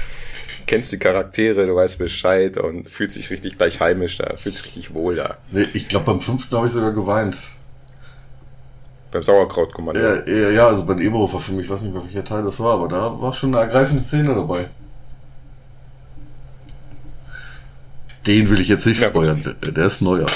kennst 0.65 0.91
die 0.91 0.97
Charaktere, 0.97 1.65
du 1.67 1.75
weißt 1.75 1.99
Bescheid 1.99 2.57
und 2.57 2.89
fühlst 2.89 3.15
dich 3.15 3.29
richtig 3.29 3.57
gleich 3.57 3.79
heimisch 3.79 4.17
da, 4.17 4.35
fühlst 4.37 4.59
dich 4.59 4.65
richtig 4.65 4.93
wohl 4.93 5.15
da. 5.15 5.37
Nee, 5.51 5.65
ich 5.73 5.87
glaube, 5.87 6.05
beim 6.05 6.21
fünften 6.21 6.55
habe 6.55 6.67
ich 6.67 6.73
sogar 6.73 6.91
geweint. 6.91 7.35
Beim 9.11 9.23
Sauerkrautkommando. 9.23 10.01
Ja, 10.01 10.49
ja, 10.49 10.67
also 10.67 10.85
beim 10.85 10.99
Eberhofer-Film, 10.99 11.59
ich 11.59 11.69
weiß 11.69 11.83
nicht 11.83 11.95
welcher 11.95 12.23
Teil 12.23 12.43
das 12.43 12.59
war, 12.59 12.73
aber 12.73 12.87
da 12.87 13.21
war 13.21 13.33
schon 13.33 13.55
eine 13.55 13.65
ergreifende 13.65 14.03
Szene 14.03 14.35
dabei. 14.35 14.69
Den 18.27 18.49
will 18.49 18.59
ich 18.59 18.67
jetzt 18.67 18.85
nicht 18.87 19.01
spoilern, 19.01 19.55
der, 19.61 19.71
der 19.71 19.85
ist 19.85 20.01
neuer. 20.01 20.29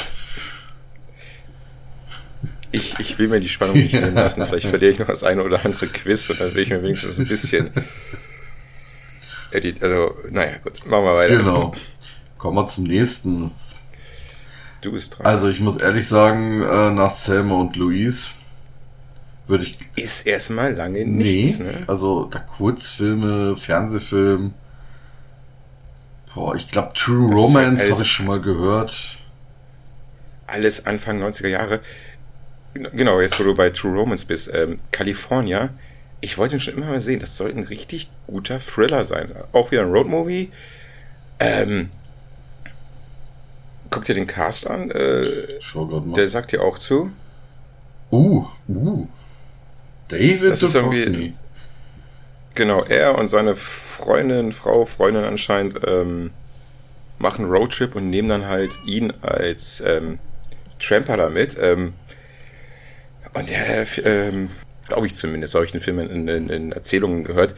Ich, 2.72 3.00
ich 3.00 3.18
will 3.18 3.28
mir 3.28 3.40
die 3.40 3.50
Spannung 3.50 3.78
nicht 3.78 3.94
nehmen 3.94 4.14
lassen. 4.14 4.46
Vielleicht 4.46 4.68
verliere 4.68 4.92
ich 4.92 5.00
noch 5.00 5.08
das 5.08 5.24
eine 5.24 5.44
oder 5.44 5.66
andere 5.66 5.88
Quiz 5.88 6.30
und 6.30 6.40
dann 6.40 6.54
will 6.54 6.62
ich 6.62 6.70
mir 6.70 6.84
wenigstens 6.84 7.18
ein 7.18 7.26
bisschen 7.26 7.72
Edit. 9.52 9.84
Also, 9.84 10.16
naja, 10.30 10.58
gut, 10.64 10.86
machen 10.86 11.04
wir 11.04 11.16
weiter. 11.16 11.38
Genau. 11.38 11.72
Kommen 12.38 12.58
wir 12.58 12.68
zum 12.68 12.86
nächsten. 12.86 13.52
Du 14.82 14.92
bist 14.92 15.18
dran. 15.18 15.26
Also, 15.26 15.50
ich 15.50 15.60
muss 15.60 15.78
ehrlich 15.78 16.08
sagen, 16.08 16.62
äh, 16.62 16.92
nach 16.92 17.12
Selma 17.12 17.56
und 17.56 17.76
Louise 17.76 18.30
würde 19.50 19.64
ich. 19.66 19.78
Ist 19.96 20.28
erstmal 20.28 20.74
lange 20.74 21.06
nichts, 21.06 21.60
nee, 21.60 21.66
ne? 21.66 21.84
Also 21.88 22.26
da 22.26 22.40
Kurzfilme, 22.40 23.58
Fernsehfilm. 23.58 24.54
Boah, 26.34 26.56
ich 26.56 26.70
glaube 26.70 26.92
True 26.94 27.32
das 27.32 27.40
Romance 27.40 27.82
halt 27.82 27.92
habe 27.94 28.04
ich 28.04 28.12
schon 28.12 28.28
mal 28.28 28.40
gehört. 28.40 29.18
Alles 30.48 30.86
Anfang 30.86 31.22
90er 31.22 31.48
Jahre. 31.48 31.82
Genau, 32.74 33.20
jetzt 33.20 33.40
wo 33.40 33.44
du 33.44 33.56
bei 33.56 33.72
True 33.72 33.98
Romance 33.98 34.26
bist. 34.26 34.52
Ähm, 34.54 34.80
California. 34.92 35.70
Ich 36.22 36.38
wollte 36.38 36.56
ihn 36.56 36.60
schon 36.60 36.76
immer 36.76 36.88
mal 36.88 37.00
sehen. 37.00 37.20
Das 37.20 37.36
soll 37.36 37.50
ein 37.50 37.64
richtig 37.64 38.10
guter 38.30 38.60
Thriller 38.60 39.04
sein. 39.04 39.32
Auch 39.52 39.72
wieder 39.72 39.82
ein 39.82 39.92
Roadmovie. 39.92 40.52
Ähm, 41.40 41.90
guck 43.90 44.06
dir 44.06 44.16
den 44.16 44.28
Cast 44.28 44.70
an. 44.70 44.92
Äh, 44.92 45.60
Schau 45.60 45.86
mal. 45.86 46.14
Der 46.14 46.28
sagt 46.28 46.52
dir 46.52 46.64
auch 46.64 46.78
zu. 46.78 47.12
Uh, 48.12 48.46
uh. 48.68 49.08
David 50.08 50.52
das 50.52 50.64
ist 50.64 50.76
irgendwie, 50.76 51.32
Genau, 52.56 52.84
er 52.84 53.18
und 53.18 53.28
seine 53.28 53.56
Freundin, 53.56 54.52
Frau, 54.52 54.86
Freundin 54.86 55.24
anscheinend, 55.24 55.80
ähm, 55.86 56.32
machen 57.18 57.46
Roadtrip 57.46 57.96
und 57.96 58.10
nehmen 58.10 58.30
dann 58.30 58.48
halt 58.48 58.78
ihn 58.86 59.14
als 59.22 59.82
ähm, 59.86 60.20
Tramper 60.80 61.18
da 61.18 61.30
mit. 61.30 61.58
Ähm, 61.62 61.94
und 63.34 63.50
der, 63.50 63.86
ähm, 64.06 64.50
glaube 64.88 65.08
ich 65.08 65.16
zumindest, 65.16 65.54
habe 65.54 65.66
ich 65.66 65.72
den 65.72 65.82
Film 65.82 66.00
in, 66.00 66.28
in, 66.28 66.50
in, 66.50 66.72
Erzählungen 66.72 67.24
gehört, 67.24 67.56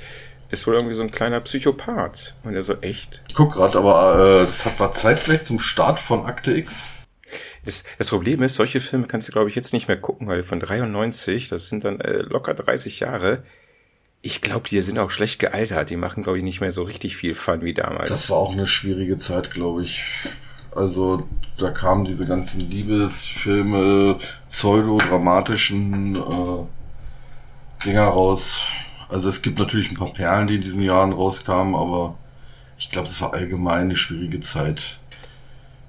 ist 0.51 0.67
wohl 0.67 0.75
irgendwie 0.75 0.95
so 0.95 1.01
ein 1.01 1.11
kleiner 1.11 1.39
Psychopath. 1.39 2.35
Und 2.43 2.53
er 2.53 2.63
so 2.63 2.75
echt. 2.81 3.23
Ich 3.27 3.33
guck 3.33 3.53
gerade, 3.53 3.77
aber 3.77 4.41
äh, 4.41 4.45
das 4.45 4.65
war 4.79 4.91
zeitgleich 4.91 5.43
zum 5.43 5.59
Start 5.59 5.99
von 5.99 6.25
Akte 6.25 6.51
X. 6.51 6.89
Das, 7.63 7.83
das 7.97 8.09
Problem 8.09 8.41
ist, 8.43 8.55
solche 8.55 8.81
Filme 8.81 9.07
kannst 9.07 9.27
du, 9.27 9.31
glaube 9.31 9.49
ich, 9.49 9.55
jetzt 9.55 9.73
nicht 9.73 9.87
mehr 9.87 9.97
gucken, 9.97 10.27
weil 10.27 10.43
von 10.43 10.59
93, 10.59 11.49
das 11.49 11.67
sind 11.67 11.83
dann 11.83 11.99
äh, 12.01 12.17
locker 12.19 12.53
30 12.53 12.99
Jahre. 12.99 13.43
Ich 14.21 14.41
glaube, 14.41 14.67
die 14.67 14.81
sind 14.81 14.99
auch 14.99 15.09
schlecht 15.09 15.39
gealtert. 15.39 15.89
Die 15.89 15.95
machen, 15.95 16.23
glaube 16.23 16.37
ich, 16.37 16.43
nicht 16.43 16.61
mehr 16.61 16.71
so 16.71 16.83
richtig 16.83 17.15
viel 17.15 17.33
Fun 17.33 17.61
wie 17.61 17.73
damals. 17.73 18.09
Das 18.09 18.29
war 18.29 18.37
auch 18.37 18.51
eine 18.51 18.67
schwierige 18.67 19.17
Zeit, 19.17 19.51
glaube 19.51 19.83
ich. 19.83 20.03
Also, 20.75 21.27
da 21.57 21.71
kamen 21.71 22.05
diese 22.05 22.25
ganzen 22.25 22.69
Liebesfilme, 22.69 24.19
pseudodramatischen 24.47 26.15
äh, 26.15 27.85
Dinger 27.85 28.05
raus. 28.05 28.61
Also, 29.11 29.27
es 29.27 29.41
gibt 29.41 29.59
natürlich 29.59 29.91
ein 29.91 29.97
paar 29.97 30.13
Perlen, 30.13 30.47
die 30.47 30.55
in 30.55 30.61
diesen 30.61 30.81
Jahren 30.81 31.11
rauskamen, 31.11 31.75
aber 31.75 32.17
ich 32.79 32.89
glaube, 32.89 33.09
das 33.09 33.19
war 33.21 33.33
allgemein 33.33 33.81
eine 33.81 33.95
schwierige 33.97 34.39
Zeit. 34.39 34.99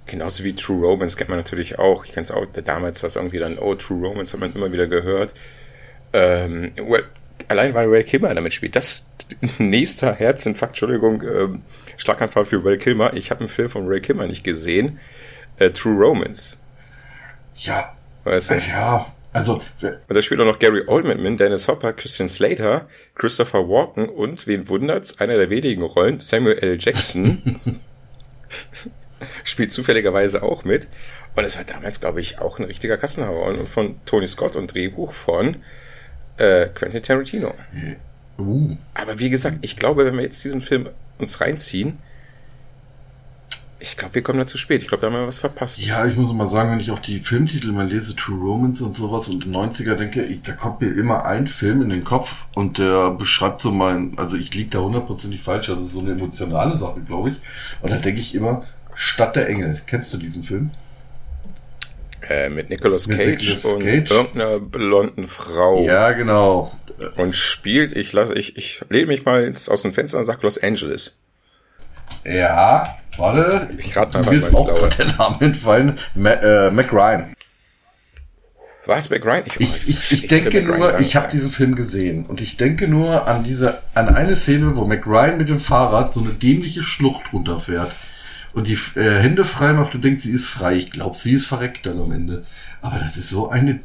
Genauso 0.07 0.43
wie 0.43 0.55
True 0.55 0.85
Romance 0.85 1.17
kennt 1.17 1.31
man 1.31 1.39
natürlich 1.39 1.79
auch. 1.79 2.05
Ich 2.05 2.13
kenne 2.13 2.25
es 2.25 2.33
auch, 2.33 2.45
damals 2.47 3.03
war 3.05 3.07
es 3.07 3.15
irgendwie 3.15 3.39
dann, 3.39 3.59
oh, 3.59 3.77
True 3.77 4.09
Romance 4.09 4.33
hat 4.33 4.41
man 4.41 4.53
immer 4.53 4.73
wieder 4.73 4.89
gehört. 4.89 5.35
Ähm, 6.13 6.73
well, 6.77 7.05
allein 7.47 7.75
weil 7.75 7.89
Ray 7.89 8.03
Kilmer 8.03 8.35
damit 8.35 8.53
spielt, 8.53 8.75
das 8.75 9.07
nächster 9.59 10.13
Herzinfarkt, 10.15 10.73
Entschuldigung, 10.73 11.23
ähm, 11.23 11.63
Schlaganfall 11.97 12.45
für 12.45 12.65
Ray 12.65 12.77
Kilmer. 12.77 13.15
Ich 13.15 13.31
habe 13.31 13.41
einen 13.41 13.49
Film 13.49 13.71
von 13.71 13.87
Ray 13.87 14.01
Kilmer 14.01 14.27
nicht 14.27 14.43
gesehen. 14.43 14.99
Äh, 15.59 15.71
True 15.71 15.95
Romance. 15.95 16.61
Ja. 17.55 17.95
Weißt 18.25 18.51
du? 18.51 18.55
Ja, 18.57 19.07
also. 19.33 19.61
Und 19.81 20.15
da 20.15 20.23
spielt 20.23 20.41
auch 20.41 20.47
noch 20.47 20.59
Gary 20.59 20.83
Oldman 20.87 21.37
Dennis 21.37 21.69
Hopper, 21.69 21.93
Christian 21.93 22.29
Slater, 22.29 22.89
Christopher 23.15 23.69
Walken 23.69 24.09
und, 24.09 24.47
wen 24.47 24.69
wundert's, 24.69 25.21
einer 25.21 25.37
der 25.37 25.51
wenigen 25.51 25.83
Rollen, 25.83 26.21
Samuel 26.21 26.59
L. 26.59 26.79
Jackson. 26.79 27.61
spielt 29.45 29.73
zufälligerweise 29.73 30.43
auch 30.43 30.65
mit. 30.65 30.89
Und 31.35 31.45
es 31.45 31.57
war 31.57 31.65
damals, 31.65 32.01
glaube 32.01 32.21
ich, 32.21 32.39
auch 32.39 32.59
ein 32.59 32.65
richtiger 32.65 32.97
Kassenhauer 32.99 33.47
und 33.47 33.69
von 33.69 34.01
Tony 34.05 34.27
Scott 34.27 34.57
und 34.57 34.75
Drehbuch 34.75 35.13
von 35.13 35.57
äh, 36.39 36.67
Quentin 36.67 37.03
Tarantino. 37.03 37.55
Uh. 38.39 38.77
Aber 38.95 39.19
wie 39.19 39.31
gesagt, 39.31 39.59
ich 39.63 39.77
glaube, 39.77 40.05
wenn 40.05 40.17
wir 40.17 40.25
jetzt 40.25 40.45
diesen 40.45 40.61
Film 40.61 40.89
uns 41.19 41.41
reinziehen, 41.41 41.99
ich 43.83 43.97
glaube, 43.97 44.15
wir 44.15 44.23
kommen 44.23 44.39
da 44.39 44.47
zu 44.47 44.59
spät. 44.59 44.81
Ich 44.81 44.89
glaube, 44.89 45.01
da 45.01 45.09
haben 45.09 45.15
wir 45.15 45.27
was 45.27 45.41
verpasst. 45.41 45.85
Ja, 45.85 46.07
ich 46.07 46.17
muss 46.17 46.33
mal 46.33 46.47
sagen, 46.47 46.71
wenn 46.71 46.79
ich 46.79 46.93
auch 46.93 47.01
die 47.01 47.19
Filmtitel 47.19 47.73
mal 47.73 47.87
lese, 47.87 48.15
True 48.15 48.39
Romance 48.39 48.81
und 48.81 48.95
sowas 48.95 49.27
und 49.27 49.45
90er 49.45 49.97
denke, 49.97 50.23
ich, 50.23 50.43
da 50.43 50.53
kommt 50.53 50.81
mir 50.81 50.93
immer 50.97 51.25
ein 51.25 51.49
Film 51.49 51.83
in 51.83 51.89
den 51.89 52.05
Kopf 52.05 52.45
und 52.55 52.79
der 52.79 53.11
beschreibt 53.11 53.61
so 53.61 53.73
mein, 53.73 54.13
also 54.17 54.37
ich 54.37 54.55
liege 54.55 54.71
da 54.71 54.79
hundertprozentig 54.79 55.43
falsch, 55.43 55.67
das 55.67 55.81
ist 55.81 55.93
so 55.93 56.01
eine 56.01 56.13
emotionale 56.13 56.79
Sache, 56.79 57.01
glaube 57.01 57.31
ich. 57.31 57.37
Und 57.83 57.91
da 57.91 57.97
denke 57.97 58.21
ich 58.21 58.37
immer, 58.37 58.65
Stadt 58.95 59.35
der 59.35 59.49
Engel. 59.49 59.83
Kennst 59.87 60.15
du 60.15 60.19
diesen 60.19 60.45
Film? 60.45 60.71
Äh, 62.29 62.51
mit 62.51 62.71
Nicolas 62.71 63.09
Cage 63.09 63.19
mit 63.19 63.41
Nicolas 63.41 63.65
und 63.65 63.83
Cage. 63.83 64.11
irgendeiner 64.13 64.61
blonden 64.61 65.27
Frau. 65.27 65.85
Ja, 65.85 66.13
genau. 66.13 66.73
Und 67.17 67.35
spielt, 67.35 67.97
ich 67.97 68.13
lasse, 68.13 68.35
ich, 68.35 68.57
ich 68.57 68.81
lehne 68.91 69.07
mich 69.07 69.25
mal 69.25 69.53
aus 69.69 69.83
dem 69.83 69.93
Fenster 69.93 70.19
und 70.19 70.25
sag 70.25 70.41
Los 70.43 70.57
Angeles. 70.57 71.19
Ja, 72.25 72.97
warte. 73.19 73.71
Ich 73.79 73.97
rate 73.97 74.19
mal, 74.19 74.31
Mir 74.31 74.39
ist 74.39 74.55
auch 74.55 74.67
gerade 74.67 74.97
der 74.97 75.07
Name 75.17 75.41
entfallen. 75.41 75.99
Ma, 76.15 76.31
äh, 76.31 76.71
Mac 76.71 76.93
Ryan. 76.93 77.35
Was, 78.87 79.11
Mac 79.11 79.25
Ryan? 79.25 79.45
Ich, 79.47 79.61
ich, 79.61 79.89
ich, 79.89 80.13
ich 80.13 80.27
denke 80.27 80.63
nur, 80.63 80.99
ich 80.99 81.15
habe 81.15 81.31
diesen 81.31 81.51
Film 81.51 81.77
gesehen 81.77 82.27
und 82.27 82.41
ich 82.41 82.57
denke 82.57 82.89
nur 82.89 83.29
an 83.29 83.45
diese, 83.45 83.79
an 83.95 84.09
eine 84.09 84.35
Szene, 84.35 84.77
wo 84.77 84.85
Mac 84.87 85.07
Ryan 85.07 85.39
mit 85.39 85.49
dem 85.49 85.61
Fahrrad 85.61 86.13
so 86.13 86.21
eine 86.21 86.33
dämliche 86.33 86.83
Schlucht 86.83 87.33
runterfährt 87.33 87.93
und 88.55 88.67
die 88.67 88.79
äh, 88.97 89.21
Hände 89.21 89.45
frei 89.45 89.73
macht 89.73 89.95
und 89.95 90.03
denkt, 90.03 90.21
sie 90.21 90.33
ist 90.33 90.47
frei. 90.47 90.75
Ich 90.75 90.91
glaube, 90.91 91.17
sie 91.17 91.35
ist 91.35 91.47
verreckt 91.47 91.87
dann 91.87 92.01
am 92.01 92.13
Ende. 92.13 92.45
Aber 92.81 92.99
das 92.99 93.17
ist 93.17 93.31
so 93.31 93.49
eine, 93.51 93.81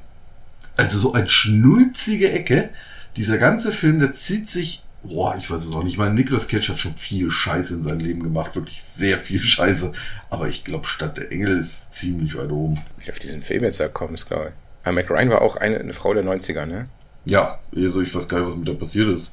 also 0.76 0.98
so 0.98 1.13
eine 1.13 1.30
schnulzige 1.30 2.32
Ecke. 2.32 2.70
Dieser 3.16 3.38
ganze 3.38 3.72
Film, 3.72 4.00
der 4.00 4.12
zieht 4.12 4.50
sich, 4.50 4.84
boah, 5.08 5.36
ich 5.38 5.50
weiß 5.50 5.65
es 5.65 5.74
auch 5.74 5.84
nicht. 5.84 5.93
Ich 5.93 5.98
meine, 5.98 6.13
Nicolas 6.13 6.48
Cage 6.48 6.70
hat 6.70 6.78
schon 6.78 6.96
viel 6.96 7.32
Scheiße 7.32 7.76
in 7.76 7.84
seinem 7.84 8.00
Leben 8.00 8.24
gemacht, 8.24 8.56
wirklich 8.56 8.82
sehr 8.84 9.17
viel 9.17 9.39
Scheiße. 9.39 9.91
Aber 10.30 10.48
ich 10.48 10.63
glaube, 10.63 10.88
Stadt 10.88 11.17
der 11.17 11.32
Engel 11.32 11.58
ist 11.58 11.93
ziemlich 11.93 12.36
weit 12.36 12.52
oben. 12.52 12.80
Wie 13.00 13.12
auf 13.12 13.20
diesen 13.20 13.41
Film 13.41 13.63
jetzt 13.63 13.80
da 13.80 13.88
kommst, 13.88 14.28
glaube 14.28 14.48
ich. 14.48 14.88
Aber 14.88 14.96
Mac 14.96 15.10
Ryan 15.10 15.30
war 15.30 15.41
auch 15.41 15.58
eine, 15.58 15.80
eine 15.80 15.93
Frau 15.93 16.13
der 16.13 16.24
90er, 16.24 16.65
ne? 16.65 16.88
Ja, 17.26 17.60
also 17.76 18.02
ich 18.02 18.13
weiß 18.13 18.28
gar 18.28 18.39
nicht, 18.39 18.48
was 18.48 18.56
mit 18.56 18.67
der 18.67 18.74
passiert 18.74 19.10
ist. 19.10 19.32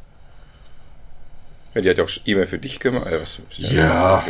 Ja, 1.74 1.80
die 1.80 1.90
hat 1.90 1.98
ja 1.98 2.04
auch 2.04 2.10
E-Mail 2.24 2.46
für 2.46 2.58
dich 2.58 2.78
gemacht. 2.78 3.06
Äh, 3.06 3.20
was, 3.20 3.40
ja, 3.50 4.24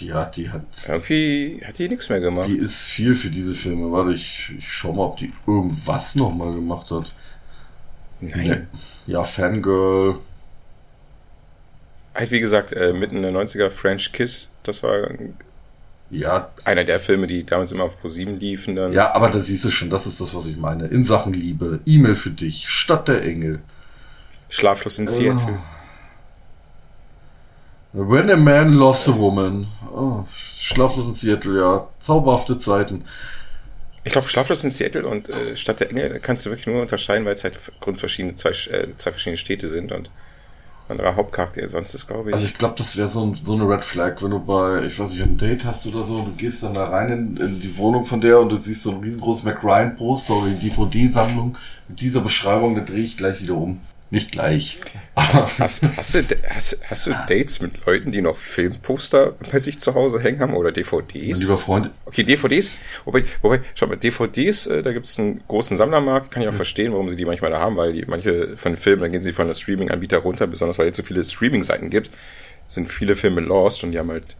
ja, 0.00 0.24
die 0.26 0.50
hat. 0.50 0.62
Irgendwie 0.86 1.60
hat 1.64 1.78
die 1.78 1.88
nichts 1.88 2.10
mehr 2.10 2.20
gemacht. 2.20 2.48
Die 2.48 2.56
ist 2.56 2.82
viel 2.82 3.14
für 3.14 3.30
diese 3.30 3.54
Filme. 3.54 3.90
Warte, 3.90 4.12
ich, 4.12 4.52
ich 4.58 4.70
schau 4.70 4.92
mal, 4.92 5.04
ob 5.04 5.16
die 5.16 5.32
irgendwas 5.46 6.14
nochmal 6.14 6.54
gemacht 6.54 6.90
hat. 6.90 7.14
Nein. 8.20 8.68
Ja, 9.06 9.24
Fangirl. 9.24 10.18
Halt, 12.20 12.32
wie 12.32 12.40
gesagt, 12.40 12.72
äh, 12.72 12.92
mitten 12.92 13.16
in 13.16 13.22
der 13.22 13.32
90er 13.32 13.70
French 13.70 14.12
Kiss. 14.12 14.50
Das 14.62 14.82
war 14.82 15.08
ja. 16.10 16.50
einer 16.64 16.84
der 16.84 17.00
Filme, 17.00 17.26
die 17.26 17.46
damals 17.46 17.72
immer 17.72 17.84
auf 17.84 17.98
ProSieben 17.98 18.38
liefen. 18.38 18.76
Dann. 18.76 18.92
Ja, 18.92 19.14
aber 19.14 19.30
da 19.30 19.38
siehst 19.38 19.64
du 19.64 19.70
schon, 19.70 19.88
das 19.88 20.06
ist 20.06 20.20
das, 20.20 20.34
was 20.34 20.44
ich 20.44 20.58
meine. 20.58 20.86
In 20.88 21.02
Sachen 21.02 21.32
Liebe, 21.32 21.80
E-Mail 21.86 22.14
für 22.14 22.28
dich, 22.28 22.68
Stadt 22.68 23.08
der 23.08 23.22
Engel. 23.22 23.60
Schlaflos 24.50 24.98
in 24.98 25.06
Seattle. 25.06 25.60
Oh. 27.94 28.10
When 28.10 28.30
a 28.30 28.36
Man 28.36 28.74
Loves 28.74 29.08
a 29.08 29.16
Woman. 29.16 29.68
Oh, 29.90 30.24
Schlaflos 30.58 31.06
in 31.06 31.14
Seattle, 31.14 31.58
ja. 31.58 31.88
Zauberhafte 32.00 32.58
Zeiten. 32.58 33.06
Ich 34.04 34.12
glaube, 34.12 34.28
Schlaflos 34.28 34.62
in 34.62 34.68
Seattle 34.68 35.06
und 35.06 35.30
äh, 35.30 35.56
Stadt 35.56 35.80
der 35.80 35.88
Engel 35.88 36.20
kannst 36.20 36.44
du 36.44 36.50
wirklich 36.50 36.66
nur 36.66 36.82
unterscheiden, 36.82 37.24
weil 37.24 37.32
es 37.32 37.44
halt 37.44 37.58
grundverschiedene, 37.80 38.34
zwei, 38.34 38.50
äh, 38.50 38.94
zwei 38.96 39.12
verschiedene 39.12 39.38
Städte 39.38 39.68
sind 39.68 39.90
und 39.90 40.10
anderer 40.90 41.16
Hauptcharakter 41.16 41.68
sonst 41.68 41.94
ist, 41.94 42.06
glaube 42.06 42.30
ich. 42.30 42.34
Also 42.34 42.46
ich 42.46 42.54
glaube, 42.54 42.74
das 42.76 42.96
wäre 42.96 43.08
so, 43.08 43.34
so 43.42 43.54
eine 43.54 43.68
Red 43.68 43.84
Flag, 43.84 44.22
wenn 44.22 44.30
du 44.30 44.40
bei, 44.40 44.84
ich 44.84 44.98
weiß 44.98 45.12
nicht, 45.12 45.22
ein 45.22 45.36
Date 45.36 45.64
hast 45.64 45.86
oder 45.86 46.02
so, 46.02 46.22
du 46.22 46.32
gehst 46.32 46.62
dann 46.62 46.74
da 46.74 46.88
rein 46.88 47.10
in, 47.10 47.36
in 47.36 47.60
die 47.60 47.76
Wohnung 47.78 48.04
von 48.04 48.20
der 48.20 48.40
und 48.40 48.50
du 48.50 48.56
siehst 48.56 48.82
so 48.82 48.90
ein 48.90 49.00
riesengroßes 49.00 49.44
McRyan-Poster 49.44 50.34
oder 50.34 50.50
die 50.50 50.68
DVD-Sammlung 50.68 51.56
mit 51.88 52.00
dieser 52.00 52.20
Beschreibung, 52.20 52.74
da 52.74 52.82
drehe 52.82 53.04
ich 53.04 53.16
gleich 53.16 53.40
wieder 53.42 53.54
um. 53.54 53.80
Nicht 54.12 54.32
gleich. 54.32 54.78
Hast, 55.14 55.58
hast, 55.60 55.82
hast, 55.96 56.14
du, 56.14 56.36
hast, 56.48 57.06
du 57.06 57.10
Dates 57.10 57.60
mit 57.60 57.86
Leuten, 57.86 58.10
die 58.10 58.20
noch 58.20 58.36
Filmposter 58.36 59.34
bei 59.52 59.58
sich 59.60 59.78
zu 59.78 59.94
Hause 59.94 60.20
hängen 60.20 60.40
haben 60.40 60.54
oder 60.54 60.72
DVDs? 60.72 61.30
Mein 61.30 61.40
lieber 61.40 61.58
Freund. 61.58 61.90
Okay, 62.06 62.24
DVDs. 62.24 62.72
Wobei, 63.04 63.22
wobei 63.40 63.60
schau 63.74 63.86
mal, 63.86 63.96
DVDs, 63.96 64.66
äh, 64.66 64.82
da 64.82 64.92
gibt 64.92 65.06
es 65.06 65.18
einen 65.20 65.42
großen 65.46 65.76
Sammlermarkt. 65.76 66.32
Kann 66.32 66.42
ich 66.42 66.48
auch 66.48 66.52
mhm. 66.52 66.56
verstehen, 66.56 66.92
warum 66.92 67.08
sie 67.08 67.14
die 67.14 67.24
manchmal 67.24 67.52
da 67.52 67.60
haben, 67.60 67.76
weil 67.76 67.92
die, 67.92 68.04
manche 68.06 68.56
von 68.56 68.72
den 68.72 68.78
Filmen, 68.78 69.02
dann 69.02 69.12
gehen 69.12 69.22
sie 69.22 69.32
von 69.32 69.46
der 69.46 69.54
Streaming-Anbieter 69.54 70.18
runter, 70.18 70.48
besonders 70.48 70.78
weil 70.80 70.88
es 70.88 70.96
so 70.96 71.04
viele 71.04 71.22
Streaming-Seiten 71.22 71.88
gibt, 71.88 72.10
sind 72.66 72.88
viele 72.88 73.14
Filme 73.14 73.40
lost 73.40 73.84
und 73.84 73.92
die 73.92 73.98
haben 74.00 74.10
halt 74.10 74.34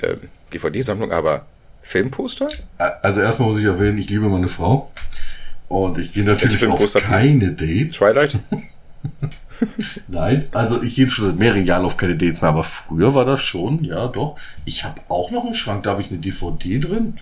äh, 0.00 0.16
DVD-Sammlung, 0.54 1.12
aber 1.12 1.44
Filmposter? 1.82 2.48
Also 2.78 3.20
erstmal 3.20 3.50
muss 3.50 3.58
ich 3.58 3.66
erwähnen, 3.66 3.98
ich 3.98 4.08
liebe 4.08 4.30
meine 4.30 4.48
Frau. 4.48 4.90
Und 5.68 5.98
ich 5.98 6.12
gehe 6.12 6.24
natürlich 6.24 6.66
auf 6.66 6.94
keine 6.94 7.52
Dates. 7.52 7.96
Twilight? 7.96 8.38
Nein, 10.08 10.46
also 10.52 10.82
ich 10.82 10.96
gehe 10.96 11.08
schon 11.08 11.26
seit 11.26 11.38
mehreren 11.38 11.66
Jahren 11.66 11.84
auf 11.84 11.96
keine 11.96 12.16
Dates 12.16 12.42
mehr, 12.42 12.50
aber 12.50 12.64
früher 12.64 13.14
war 13.14 13.24
das 13.24 13.40
schon, 13.40 13.84
ja 13.84 14.08
doch. 14.08 14.38
Ich 14.64 14.84
habe 14.84 15.00
auch 15.08 15.30
noch 15.30 15.44
einen 15.44 15.54
Schrank, 15.54 15.84
da 15.84 15.90
habe 15.90 16.02
ich 16.02 16.10
eine 16.10 16.18
DVD 16.18 16.78
drin, 16.78 17.18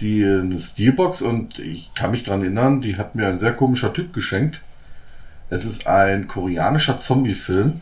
die 0.00 0.24
eine 0.24 0.58
Steelbox 0.58 1.22
und 1.22 1.58
ich 1.58 1.92
kann 1.94 2.10
mich 2.10 2.22
dran 2.22 2.42
erinnern, 2.42 2.80
die 2.80 2.96
hat 2.96 3.14
mir 3.14 3.26
ein 3.26 3.38
sehr 3.38 3.52
komischer 3.52 3.92
Typ 3.92 4.12
geschenkt. 4.12 4.60
Es 5.48 5.64
ist 5.64 5.86
ein 5.86 6.26
koreanischer 6.26 6.98
Zombie-Film. 6.98 7.80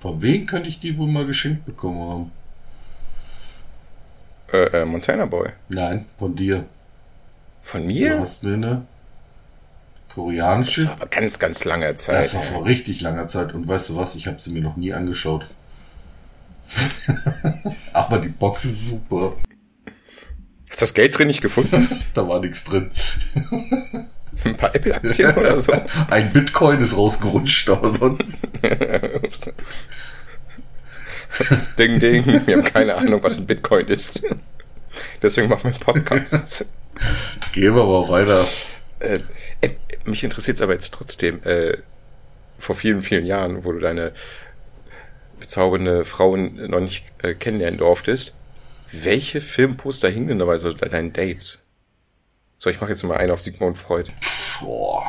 Von 0.00 0.20
wem 0.20 0.46
könnte 0.46 0.68
ich 0.68 0.80
die 0.80 0.98
wohl 0.98 1.08
mal 1.08 1.26
geschenkt 1.26 1.64
bekommen 1.64 2.10
haben? 2.10 2.32
Äh, 4.52 4.82
äh, 4.82 4.84
Montana 4.84 5.26
Boy. 5.26 5.50
Nein, 5.68 6.04
von 6.18 6.34
dir. 6.34 6.64
Von 7.62 7.86
mir? 7.86 8.16
Du 8.16 8.20
hast 8.20 8.42
mir 8.42 8.54
eine 8.54 8.82
Koreanische. 10.14 10.82
Das 10.82 10.90
war 10.90 10.96
aber 10.96 11.06
ganz, 11.06 11.38
ganz 11.38 11.64
lange 11.64 11.94
Zeit. 11.96 12.26
Das 12.26 12.34
war 12.34 12.42
vor 12.42 12.64
richtig 12.64 13.00
langer 13.00 13.26
Zeit. 13.26 13.52
Und 13.52 13.66
weißt 13.66 13.90
du 13.90 13.96
was? 13.96 14.14
Ich 14.14 14.26
habe 14.26 14.40
sie 14.40 14.50
mir 14.50 14.62
noch 14.62 14.76
nie 14.76 14.92
angeschaut. 14.92 15.46
aber 17.92 18.18
die 18.18 18.28
Box 18.28 18.64
ist 18.64 18.86
super. 18.86 19.34
Ist 20.70 20.82
das 20.82 20.94
Geld 20.94 21.18
drin 21.18 21.26
nicht 21.26 21.40
gefunden? 21.40 21.88
da 22.14 22.28
war 22.28 22.40
nichts 22.40 22.64
drin. 22.64 22.90
Ein 24.44 24.56
paar 24.56 24.74
Apple-Aktien 24.74 25.34
oder 25.34 25.58
so? 25.58 25.72
Ein 26.10 26.32
Bitcoin 26.32 26.80
ist 26.80 26.96
rausgerutscht, 26.96 27.68
aber 27.68 27.92
sonst. 27.92 28.38
ding, 31.78 31.98
ding. 31.98 32.46
Wir 32.46 32.56
haben 32.56 32.64
keine 32.64 32.94
Ahnung, 32.94 33.22
was 33.22 33.38
ein 33.38 33.46
Bitcoin 33.46 33.86
ist. 33.86 34.22
Deswegen 35.22 35.48
machen 35.48 35.72
wir 35.72 35.78
Podcasts. 35.78 36.66
Gehen 37.52 37.74
wir 37.74 37.84
mal 37.84 38.08
weiter. 38.08 38.44
Äh, 39.00 39.20
äh, 39.60 39.70
mich 40.04 40.24
interessiert 40.24 40.56
es 40.56 40.62
aber 40.62 40.72
jetzt 40.72 40.94
trotzdem, 40.94 41.42
äh, 41.44 41.78
vor 42.58 42.76
vielen, 42.76 43.02
vielen 43.02 43.26
Jahren, 43.26 43.64
wo 43.64 43.72
du 43.72 43.80
deine 43.80 44.12
bezaubernde 45.38 46.04
Frauen 46.04 46.70
noch 46.70 46.80
nicht 46.80 47.12
äh, 47.22 47.34
kennenlernen 47.34 47.78
durftest, 47.78 48.34
welche 48.92 49.40
Filmposter 49.40 50.08
hingen 50.08 50.28
denn 50.28 50.38
dabei 50.38 50.56
so 50.56 50.74
bei 50.74 50.88
deinen 50.88 51.12
Dates? 51.12 51.64
So, 52.58 52.70
ich 52.70 52.80
mache 52.80 52.90
jetzt 52.90 53.02
mal 53.02 53.16
einen 53.16 53.32
auf 53.32 53.40
Sigmund 53.40 53.76
Freud. 53.76 54.10
Boah. 54.60 55.04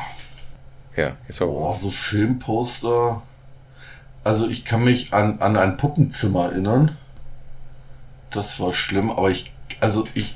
Ja, 0.96 1.16
jetzt 1.28 1.40
auch. 1.40 1.46
Boah, 1.46 1.76
so 1.76 1.90
Filmposter. 1.90 3.22
Also 4.24 4.48
ich 4.48 4.64
kann 4.64 4.84
mich 4.84 5.12
an, 5.12 5.38
an 5.38 5.56
ein 5.56 5.76
Puppenzimmer 5.76 6.46
erinnern. 6.46 6.96
Das 8.30 8.58
war 8.58 8.72
schlimm, 8.72 9.10
aber 9.10 9.30
ich, 9.30 9.52
also 9.80 10.04
ich 10.14 10.34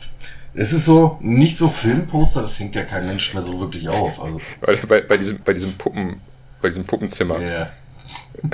es 0.54 0.72
ist 0.72 0.84
so, 0.84 1.18
nicht 1.20 1.56
so 1.56 1.68
Filmposter, 1.68 2.42
das 2.42 2.58
hängt 2.58 2.74
ja 2.74 2.82
kein 2.82 3.06
Mensch 3.06 3.32
mehr 3.34 3.42
so 3.42 3.60
wirklich 3.60 3.88
auf. 3.88 4.20
Also. 4.20 4.40
Bei, 4.60 4.76
bei, 4.76 5.00
bei, 5.02 5.16
diesem, 5.16 5.38
bei 5.42 5.52
diesem 5.52 5.72
Puppen, 5.74 6.20
bei 6.60 6.68
diesem 6.68 6.84
Puppenzimmer. 6.84 7.38
Yeah. 7.38 7.70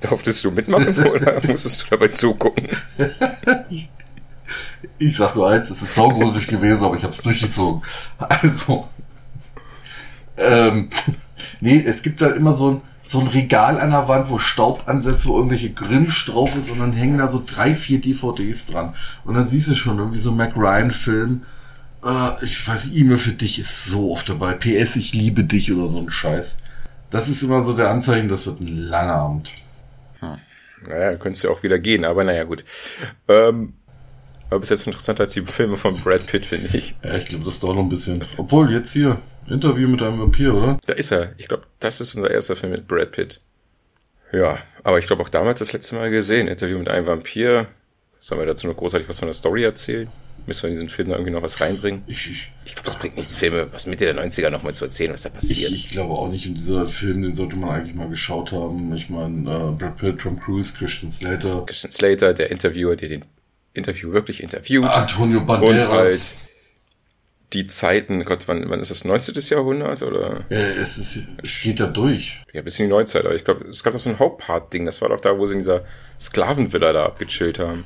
Durftest 0.00 0.44
du 0.44 0.52
mitmachen 0.52 0.96
oder 1.06 1.40
musstest 1.46 1.82
du 1.82 1.86
dabei 1.90 2.08
zugucken? 2.08 2.68
Ich 4.98 5.16
sag 5.16 5.34
nur 5.34 5.50
eins, 5.50 5.70
es 5.70 5.82
ist 5.82 5.94
saugruselig 5.94 6.46
gewesen, 6.46 6.84
aber 6.84 6.96
ich 6.96 7.02
habe 7.02 7.12
es 7.12 7.20
durchgezogen. 7.20 7.82
Also, 8.18 8.88
ähm, 10.36 10.90
nee, 11.60 11.82
es 11.84 12.02
gibt 12.02 12.22
halt 12.22 12.36
immer 12.36 12.52
so 12.52 12.70
ein, 12.70 12.80
so 13.08 13.20
ein 13.20 13.28
Regal 13.28 13.80
an 13.80 13.90
der 13.90 14.06
Wand, 14.06 14.28
wo 14.28 14.36
Staub 14.36 14.82
ansetzt, 14.84 15.24
wo 15.24 15.36
irgendwelche 15.36 15.70
Grinch 15.70 16.26
drauf 16.26 16.54
ist 16.54 16.70
und 16.70 16.78
dann 16.78 16.92
hängen 16.92 17.16
da 17.16 17.28
so 17.28 17.42
drei, 17.44 17.74
vier 17.74 18.02
DVDs 18.02 18.66
dran. 18.66 18.94
Und 19.24 19.32
dann 19.32 19.46
siehst 19.46 19.70
du 19.70 19.74
schon 19.76 19.98
irgendwie 19.98 20.18
so 20.18 20.30
ein 20.30 20.36
Mac 20.36 20.54
Ryan-Film. 20.54 21.42
Äh, 22.04 22.44
ich 22.44 22.68
weiß 22.68 22.84
nicht, 22.84 22.96
E-Mail 22.96 23.16
für 23.16 23.32
dich 23.32 23.58
ist 23.58 23.86
so 23.86 24.12
oft 24.12 24.28
dabei. 24.28 24.52
PS, 24.52 24.96
ich 24.96 25.14
liebe 25.14 25.44
dich 25.44 25.72
oder 25.72 25.88
so 25.88 26.00
ein 26.00 26.10
Scheiß. 26.10 26.58
Das 27.08 27.30
ist 27.30 27.42
immer 27.42 27.64
so 27.64 27.72
der 27.72 27.88
Anzeichen, 27.88 28.28
das 28.28 28.44
wird 28.44 28.60
ein 28.60 28.76
langer 28.76 29.14
Abend. 29.14 29.48
Hm. 30.20 30.36
Naja, 30.86 31.16
könntest 31.16 31.44
du 31.44 31.50
auch 31.50 31.62
wieder 31.62 31.78
gehen, 31.78 32.04
aber 32.04 32.24
naja, 32.24 32.44
gut. 32.44 32.62
Ähm, 33.26 33.72
aber 34.50 34.60
bis 34.60 34.68
jetzt 34.68 34.86
interessanter 34.86 35.22
als 35.22 35.32
die 35.32 35.46
Filme 35.46 35.78
von 35.78 35.98
Brad 35.98 36.26
Pitt, 36.26 36.44
finde 36.44 36.76
ich. 36.76 36.94
Ja, 37.02 37.16
ich 37.16 37.24
glaube, 37.24 37.46
das 37.46 37.58
dauert 37.58 37.76
noch 37.76 37.84
ein 37.84 37.88
bisschen. 37.88 38.22
Obwohl, 38.36 38.70
jetzt 38.70 38.92
hier, 38.92 39.18
Interview 39.50 39.88
mit 39.88 40.02
einem 40.02 40.20
Vampir, 40.20 40.54
oder? 40.54 40.78
Da 40.86 40.94
ist 40.94 41.10
er. 41.10 41.32
Ich 41.38 41.48
glaube, 41.48 41.64
das 41.80 42.00
ist 42.00 42.14
unser 42.14 42.30
erster 42.30 42.56
Film 42.56 42.72
mit 42.72 42.86
Brad 42.86 43.12
Pitt. 43.12 43.40
Ja, 44.32 44.58
aber 44.84 44.98
ich 44.98 45.06
glaube 45.06 45.22
auch 45.22 45.28
damals 45.28 45.60
das 45.60 45.72
letzte 45.72 45.94
Mal 45.94 46.10
gesehen. 46.10 46.48
Interview 46.48 46.78
mit 46.78 46.88
einem 46.88 47.06
Vampir. 47.06 47.66
Sollen 48.20 48.40
wir 48.40 48.46
dazu 48.46 48.66
noch 48.66 48.76
großartig 48.76 49.08
was 49.08 49.18
von 49.18 49.28
der 49.28 49.32
Story 49.32 49.62
erzählen? 49.62 50.08
Müssen 50.46 50.62
wir 50.62 50.68
in 50.68 50.74
diesen 50.74 50.88
Film 50.88 51.08
da 51.08 51.14
irgendwie 51.14 51.30
noch 51.30 51.42
was 51.42 51.60
reinbringen? 51.60 52.02
Ich, 52.06 52.30
ich, 52.30 52.50
ich 52.64 52.74
glaube, 52.74 52.88
es 52.88 52.96
bringt 52.96 53.16
nichts, 53.16 53.34
Filme 53.36 53.68
was 53.70 53.86
Mitte 53.86 54.04
der 54.06 54.16
90er 54.16 54.50
nochmal 54.50 54.74
zu 54.74 54.84
erzählen, 54.86 55.12
was 55.12 55.22
da 55.22 55.28
passiert. 55.28 55.70
Ich, 55.72 55.86
ich, 55.86 55.90
glaube 55.90 56.14
auch 56.14 56.30
nicht. 56.30 56.46
Und 56.46 56.54
dieser 56.54 56.86
Film, 56.86 57.22
den 57.22 57.34
sollte 57.34 57.56
man 57.56 57.70
eigentlich 57.70 57.94
mal 57.94 58.08
geschaut 58.08 58.52
haben. 58.52 58.94
Ich 58.96 59.08
meine, 59.08 59.42
äh, 59.42 59.72
Brad 59.72 59.98
Pitt, 59.98 60.18
Tom 60.20 60.38
Cruise, 60.38 60.74
Christian 60.76 61.12
Slater. 61.12 61.64
Christian 61.66 61.92
Slater, 61.92 62.34
der 62.34 62.50
Interviewer, 62.50 62.96
der 62.96 63.08
den 63.08 63.24
Interview 63.74 64.12
wirklich 64.12 64.42
interviewt. 64.42 64.84
Antonio 64.84 65.40
Banderas. 65.40 65.86
Und 65.86 65.92
halt 65.92 66.34
die 67.52 67.66
Zeiten, 67.66 68.24
Gott, 68.24 68.46
wann, 68.46 68.68
wann 68.68 68.80
ist 68.80 68.90
das? 68.90 69.04
19. 69.04 69.34
Jahrhundert 69.56 70.02
oder? 70.02 70.44
Ja, 70.50 70.58
es, 70.58 70.98
ist, 70.98 71.22
es 71.42 71.62
geht 71.62 71.80
ja 71.80 71.86
durch. 71.86 72.42
Ja, 72.52 72.60
bis 72.60 72.78
in 72.78 72.86
die 72.86 72.90
Neuzeit, 72.90 73.24
aber 73.24 73.34
ich 73.34 73.44
glaube, 73.44 73.66
es 73.68 73.82
gab 73.82 73.94
doch 73.94 74.00
so 74.00 74.10
ein 74.10 74.18
Hauptpart-Ding, 74.18 74.84
das 74.84 75.00
war 75.00 75.08
doch 75.08 75.20
da, 75.20 75.38
wo 75.38 75.46
sie 75.46 75.54
in 75.54 75.60
dieser 75.60 75.84
Sklavenvilla 76.20 76.92
da 76.92 77.06
abgechillt 77.06 77.58
haben. 77.58 77.84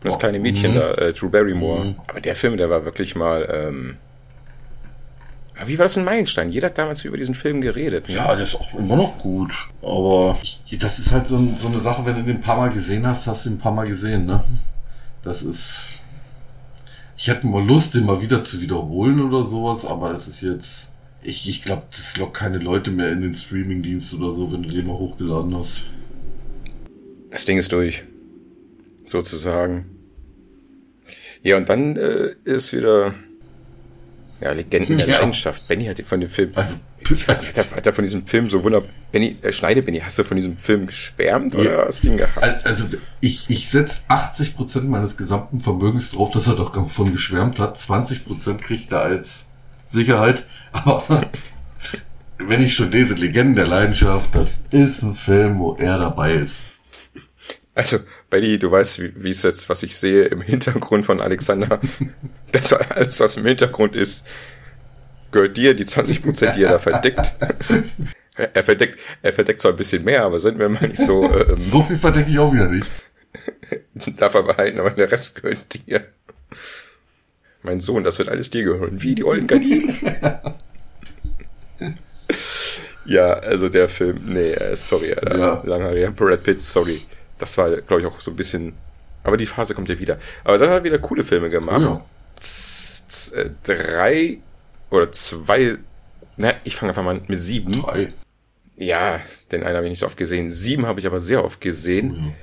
Und 0.00 0.04
das 0.04 0.16
oh, 0.16 0.18
kleine 0.18 0.38
Mädchen 0.38 0.74
mh. 0.74 0.80
da, 0.80 0.94
äh, 0.94 1.12
Drew 1.12 1.30
Barrymore. 1.30 1.84
Mh. 1.84 1.94
Aber 2.08 2.20
der 2.20 2.36
Film, 2.36 2.56
der 2.56 2.68
war 2.68 2.84
wirklich 2.84 3.16
mal, 3.16 3.48
ähm, 3.50 3.96
wie 5.66 5.78
war 5.78 5.84
das 5.84 5.96
ein 5.98 6.04
Meilenstein? 6.04 6.48
Jeder 6.48 6.68
hat 6.68 6.78
damals 6.78 7.04
über 7.04 7.16
diesen 7.16 7.34
Film 7.34 7.60
geredet. 7.60 8.08
Ne? 8.08 8.14
Ja, 8.14 8.34
der 8.34 8.44
ist 8.44 8.54
auch 8.54 8.74
immer 8.74 8.96
noch 8.96 9.18
gut. 9.18 9.52
Aber 9.82 10.38
das 10.78 10.98
ist 10.98 11.12
halt 11.12 11.26
so, 11.26 11.38
so, 11.56 11.68
eine 11.68 11.80
Sache, 11.80 12.04
wenn 12.06 12.16
du 12.16 12.22
den 12.22 12.36
ein 12.36 12.40
paar 12.40 12.56
Mal 12.56 12.70
gesehen 12.70 13.06
hast, 13.06 13.26
hast 13.26 13.44
du 13.44 13.50
ihn 13.50 13.56
ein 13.56 13.58
paar 13.58 13.72
Mal 13.72 13.86
gesehen, 13.86 14.26
ne? 14.26 14.42
Das 15.22 15.42
ist. 15.42 15.86
Ich 17.22 17.28
hätte 17.28 17.46
mal 17.46 17.62
Lust, 17.62 17.94
den 17.94 18.06
mal 18.06 18.22
wieder 18.22 18.42
zu 18.42 18.62
wiederholen 18.62 19.20
oder 19.20 19.42
sowas, 19.42 19.84
aber 19.84 20.14
es 20.14 20.26
ist 20.26 20.40
jetzt. 20.40 20.88
Ich, 21.22 21.46
ich 21.50 21.62
glaube, 21.62 21.82
das 21.94 22.16
lockt 22.16 22.32
keine 22.32 22.56
Leute 22.56 22.90
mehr 22.90 23.12
in 23.12 23.20
den 23.20 23.34
Streamingdienst 23.34 24.14
oder 24.14 24.32
so, 24.32 24.50
wenn 24.50 24.62
du 24.62 24.70
den 24.70 24.86
mal 24.86 24.94
hochgeladen 24.94 25.54
hast. 25.54 25.84
Das 27.28 27.44
Ding 27.44 27.58
ist 27.58 27.72
durch. 27.72 28.04
Sozusagen. 29.04 29.84
Ja, 31.42 31.58
und 31.58 31.68
dann 31.68 31.96
äh, 31.96 32.36
ist 32.44 32.72
wieder 32.72 33.14
ja, 34.40 34.52
Legenden 34.52 34.96
der 34.96 35.06
ja. 35.06 35.18
Leidenschaft. 35.18 35.68
Benny 35.68 35.84
hat 35.84 36.00
von 36.00 36.20
dem 36.20 36.30
Film. 36.30 36.52
Also, 36.54 36.76
ich 37.10 37.28
weiß 37.28 37.42
nicht, 37.42 37.56
hat 37.56 37.86
er 37.86 37.92
von 37.92 38.04
diesem 38.04 38.26
Film 38.26 38.50
so 38.50 38.62
wunderbar. 38.64 38.88
Benny, 39.12 39.36
äh, 39.42 39.52
Schneide 39.52 39.82
Benny, 39.82 40.00
hast 40.00 40.18
du 40.18 40.24
von 40.24 40.36
diesem 40.36 40.56
Film 40.58 40.86
geschwärmt 40.86 41.54
ja. 41.54 41.60
oder 41.60 41.84
hast 41.86 42.04
du 42.04 42.08
ihn 42.08 42.16
gehasst? 42.16 42.66
Also, 42.66 42.84
ich, 43.20 43.48
ich 43.48 43.68
setze 43.68 44.02
80 44.08 44.56
Prozent 44.56 44.88
meines 44.88 45.16
gesamten 45.16 45.60
Vermögens 45.60 46.12
drauf, 46.12 46.30
dass 46.30 46.46
er 46.46 46.56
doch 46.56 46.72
davon 46.72 47.12
geschwärmt 47.12 47.58
hat. 47.58 47.78
20 47.78 48.24
Prozent 48.24 48.62
kriegt 48.62 48.92
er 48.92 49.02
als 49.02 49.46
Sicherheit. 49.84 50.46
Aber 50.72 51.30
wenn 52.38 52.62
ich 52.62 52.74
schon 52.74 52.92
lese, 52.92 53.14
Legenden 53.14 53.56
der 53.56 53.66
Leidenschaft, 53.66 54.34
das 54.34 54.58
ist 54.70 55.02
ein 55.02 55.14
Film, 55.14 55.58
wo 55.58 55.74
er 55.74 55.98
dabei 55.98 56.34
ist. 56.34 56.64
Also, 57.74 57.98
Benny, 58.28 58.58
du 58.58 58.70
weißt, 58.70 59.00
wie, 59.00 59.12
wie 59.24 59.30
es 59.30 59.42
jetzt, 59.42 59.68
was 59.68 59.82
ich 59.82 59.96
sehe 59.96 60.24
im 60.24 60.40
Hintergrund 60.40 61.06
von 61.06 61.20
Alexander, 61.20 61.80
das 62.52 62.72
alles, 62.72 63.20
was 63.20 63.36
im 63.36 63.46
Hintergrund 63.46 63.96
ist, 63.96 64.26
gehört 65.32 65.56
dir, 65.56 65.74
die 65.74 65.84
20 65.84 66.22
Prozent, 66.22 66.56
die 66.56 66.64
er 66.64 66.72
da 66.72 66.78
verdeckt. 66.78 67.34
er 68.36 68.64
verdeckt, 68.64 68.98
er 69.22 69.32
verdeckt 69.32 69.60
zwar 69.60 69.72
ein 69.72 69.76
bisschen 69.76 70.04
mehr, 70.04 70.24
aber 70.24 70.38
sind 70.38 70.58
wir 70.58 70.68
mal 70.68 70.88
nicht 70.88 70.98
so. 70.98 71.24
Ähm, 71.24 71.56
so 71.56 71.82
viel 71.82 71.96
verdecke 71.96 72.30
ich 72.30 72.38
auch 72.38 72.52
wieder 72.52 72.68
nicht. 72.68 72.86
darf 74.18 74.34
er 74.34 74.42
behalten, 74.42 74.80
aber 74.80 74.90
der 74.90 75.10
Rest 75.10 75.40
gehört 75.40 75.86
dir. 75.86 76.06
Mein 77.62 77.80
Sohn, 77.80 78.04
das 78.04 78.18
wird 78.18 78.28
alles 78.28 78.50
dir 78.50 78.64
gehören. 78.64 79.02
Wie 79.02 79.14
die 79.14 79.24
ollen 79.24 79.46
Gardinen. 79.46 79.94
ja, 83.04 83.32
also 83.34 83.68
der 83.68 83.88
Film, 83.88 84.20
nee, 84.26 84.52
äh, 84.52 84.74
sorry, 84.74 85.12
Alter. 85.12 85.38
Ja. 85.38 85.62
Langer 85.64 86.10
Brad 86.10 86.42
Pitt, 86.42 86.60
sorry 86.60 87.02
das 87.40 87.56
war, 87.58 87.70
glaube 87.82 88.02
ich, 88.02 88.06
auch 88.06 88.20
so 88.20 88.30
ein 88.30 88.36
bisschen. 88.36 88.74
Aber 89.24 89.36
die 89.36 89.46
Phase 89.46 89.74
kommt 89.74 89.88
ja 89.88 89.98
wieder. 89.98 90.18
Aber 90.44 90.58
dann 90.58 90.70
hat 90.70 90.78
er 90.78 90.84
wieder 90.84 90.98
coole 90.98 91.24
Filme 91.24 91.48
gemacht. 91.48 91.82
Ja. 91.82 92.04
Z 92.38 93.34
äh, 93.34 93.50
drei 93.62 94.38
oder 94.90 95.10
zwei. 95.12 95.78
Na, 96.36 96.54
ich 96.64 96.76
fange 96.76 96.90
einfach 96.90 97.02
mal 97.02 97.20
mit 97.26 97.40
sieben. 97.40 97.82
Drei. 97.82 98.12
Ja, 98.76 99.20
den 99.52 99.62
einen 99.62 99.76
habe 99.76 99.86
ich 99.86 99.90
nicht 99.90 99.98
so 99.98 100.06
oft 100.06 100.16
gesehen. 100.16 100.50
Sieben 100.50 100.86
habe 100.86 101.00
ich 101.00 101.06
aber 101.06 101.20
sehr 101.20 101.44
oft 101.44 101.60
gesehen. 101.60 102.34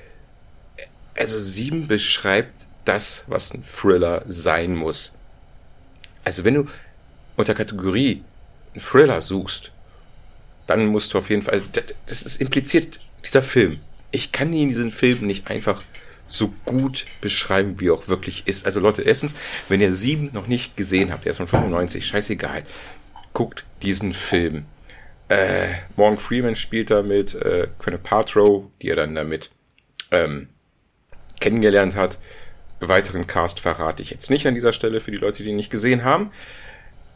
Ja. 0.78 0.86
Also 1.18 1.40
sieben 1.40 1.88
beschreibt 1.88 2.68
das, 2.86 3.26
was 3.28 3.54
ein 3.54 3.64
Thriller 3.64 4.24
sein 4.28 4.76
muss. 4.76 5.18
Also 6.24 6.44
wenn 6.44 6.54
du 6.54 6.68
unter 7.36 7.56
Kategorie 7.56 8.24
einen 8.74 8.84
Thriller 8.84 9.20
suchst, 9.20 9.72
dann 10.68 10.86
musst 10.86 11.14
du 11.14 11.18
auf 11.18 11.30
jeden 11.30 11.42
Fall, 11.42 11.62
das 12.06 12.22
ist 12.22 12.40
impliziert 12.40 13.00
dieser 13.24 13.42
Film 13.42 13.80
ich 14.12 14.32
kann 14.32 14.54
ihn 14.54 14.70
diesen 14.70 14.92
Film 14.92 15.26
nicht 15.26 15.48
einfach 15.48 15.84
so 16.28 16.54
gut 16.66 17.06
beschreiben, 17.22 17.80
wie 17.80 17.88
er 17.88 17.94
auch 17.94 18.08
wirklich 18.08 18.48
ist. 18.48 18.66
Also 18.66 18.80
Leute, 18.80 19.02
erstens, 19.02 19.36
wenn 19.70 19.82
ihr 19.82 19.94
sieben 19.94 20.30
noch 20.34 20.48
nicht 20.48 20.78
gesehen 20.78 21.12
habt, 21.12 21.26
er 21.26 21.32
ist 21.32 21.38
von 21.38 21.48
95, 21.48 22.06
scheißegal, 22.06 22.64
guckt 23.34 23.66
diesen 23.82 24.14
Film. 24.14 24.66
Äh, 25.30 25.70
Morgan 25.96 26.20
Freeman 26.20 26.56
spielt 26.56 26.90
da 26.90 27.02
mit, 27.02 27.36
äh, 27.36 27.68
Gwyneth 27.80 28.04
Paltrow, 28.04 28.66
die 28.82 28.90
er 28.90 28.96
dann 28.96 29.16
damit 29.16 29.52
ähm, 30.12 30.48
kennengelernt 31.40 31.96
hat. 31.96 32.20
Weiteren 32.80 33.28
Cast 33.28 33.60
verrate 33.60 34.04
ich 34.04 34.12
jetzt 34.12 34.30
nicht 34.30 34.46
an 34.48 34.54
dieser 34.54 34.74
Stelle 34.74 35.02
für 35.02 35.12
die 35.12 35.18
Leute, 35.18 35.44
die 35.44 35.50
ihn 35.50 35.56
nicht 35.56 35.72
gesehen 35.72 36.04
haben. 36.04 36.32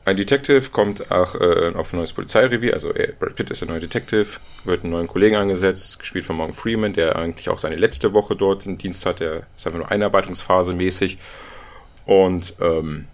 Ein 0.04 0.18
Detective 0.18 0.72
kommt 0.72 1.12
auch 1.12 1.36
äh, 1.36 1.74
auf 1.76 1.94
ein 1.94 1.98
neues 1.98 2.14
Polizeirevier, 2.14 2.74
also 2.74 2.92
äh, 2.94 3.14
Brad 3.20 3.36
Pitt 3.36 3.52
ist 3.52 3.62
der 3.62 3.68
neue 3.68 3.82
Detective, 3.82 4.40
wird 4.64 4.84
einen 4.84 4.94
neuen 4.94 5.08
Kollegen 5.08 5.36
angesetzt, 5.36 6.00
gespielt 6.00 6.26
von 6.26 6.38
Morgan 6.38 6.56
Freeman, 6.56 6.94
der 6.94 7.16
eigentlich 7.18 7.50
auch 7.50 7.60
seine 7.60 7.76
letzte 7.76 8.12
Woche 8.14 8.36
dort 8.36 8.66
im 8.66 8.80
Dienst 8.80 9.06
hat, 9.06 9.20
der 9.20 9.44
ist 9.56 9.68
einfach 9.68 9.80
nur 9.80 9.92
Einarbeitungsphase 9.92 10.74
mäßig. 10.74 11.20
Und 12.06 12.56
ähm, 12.60 13.06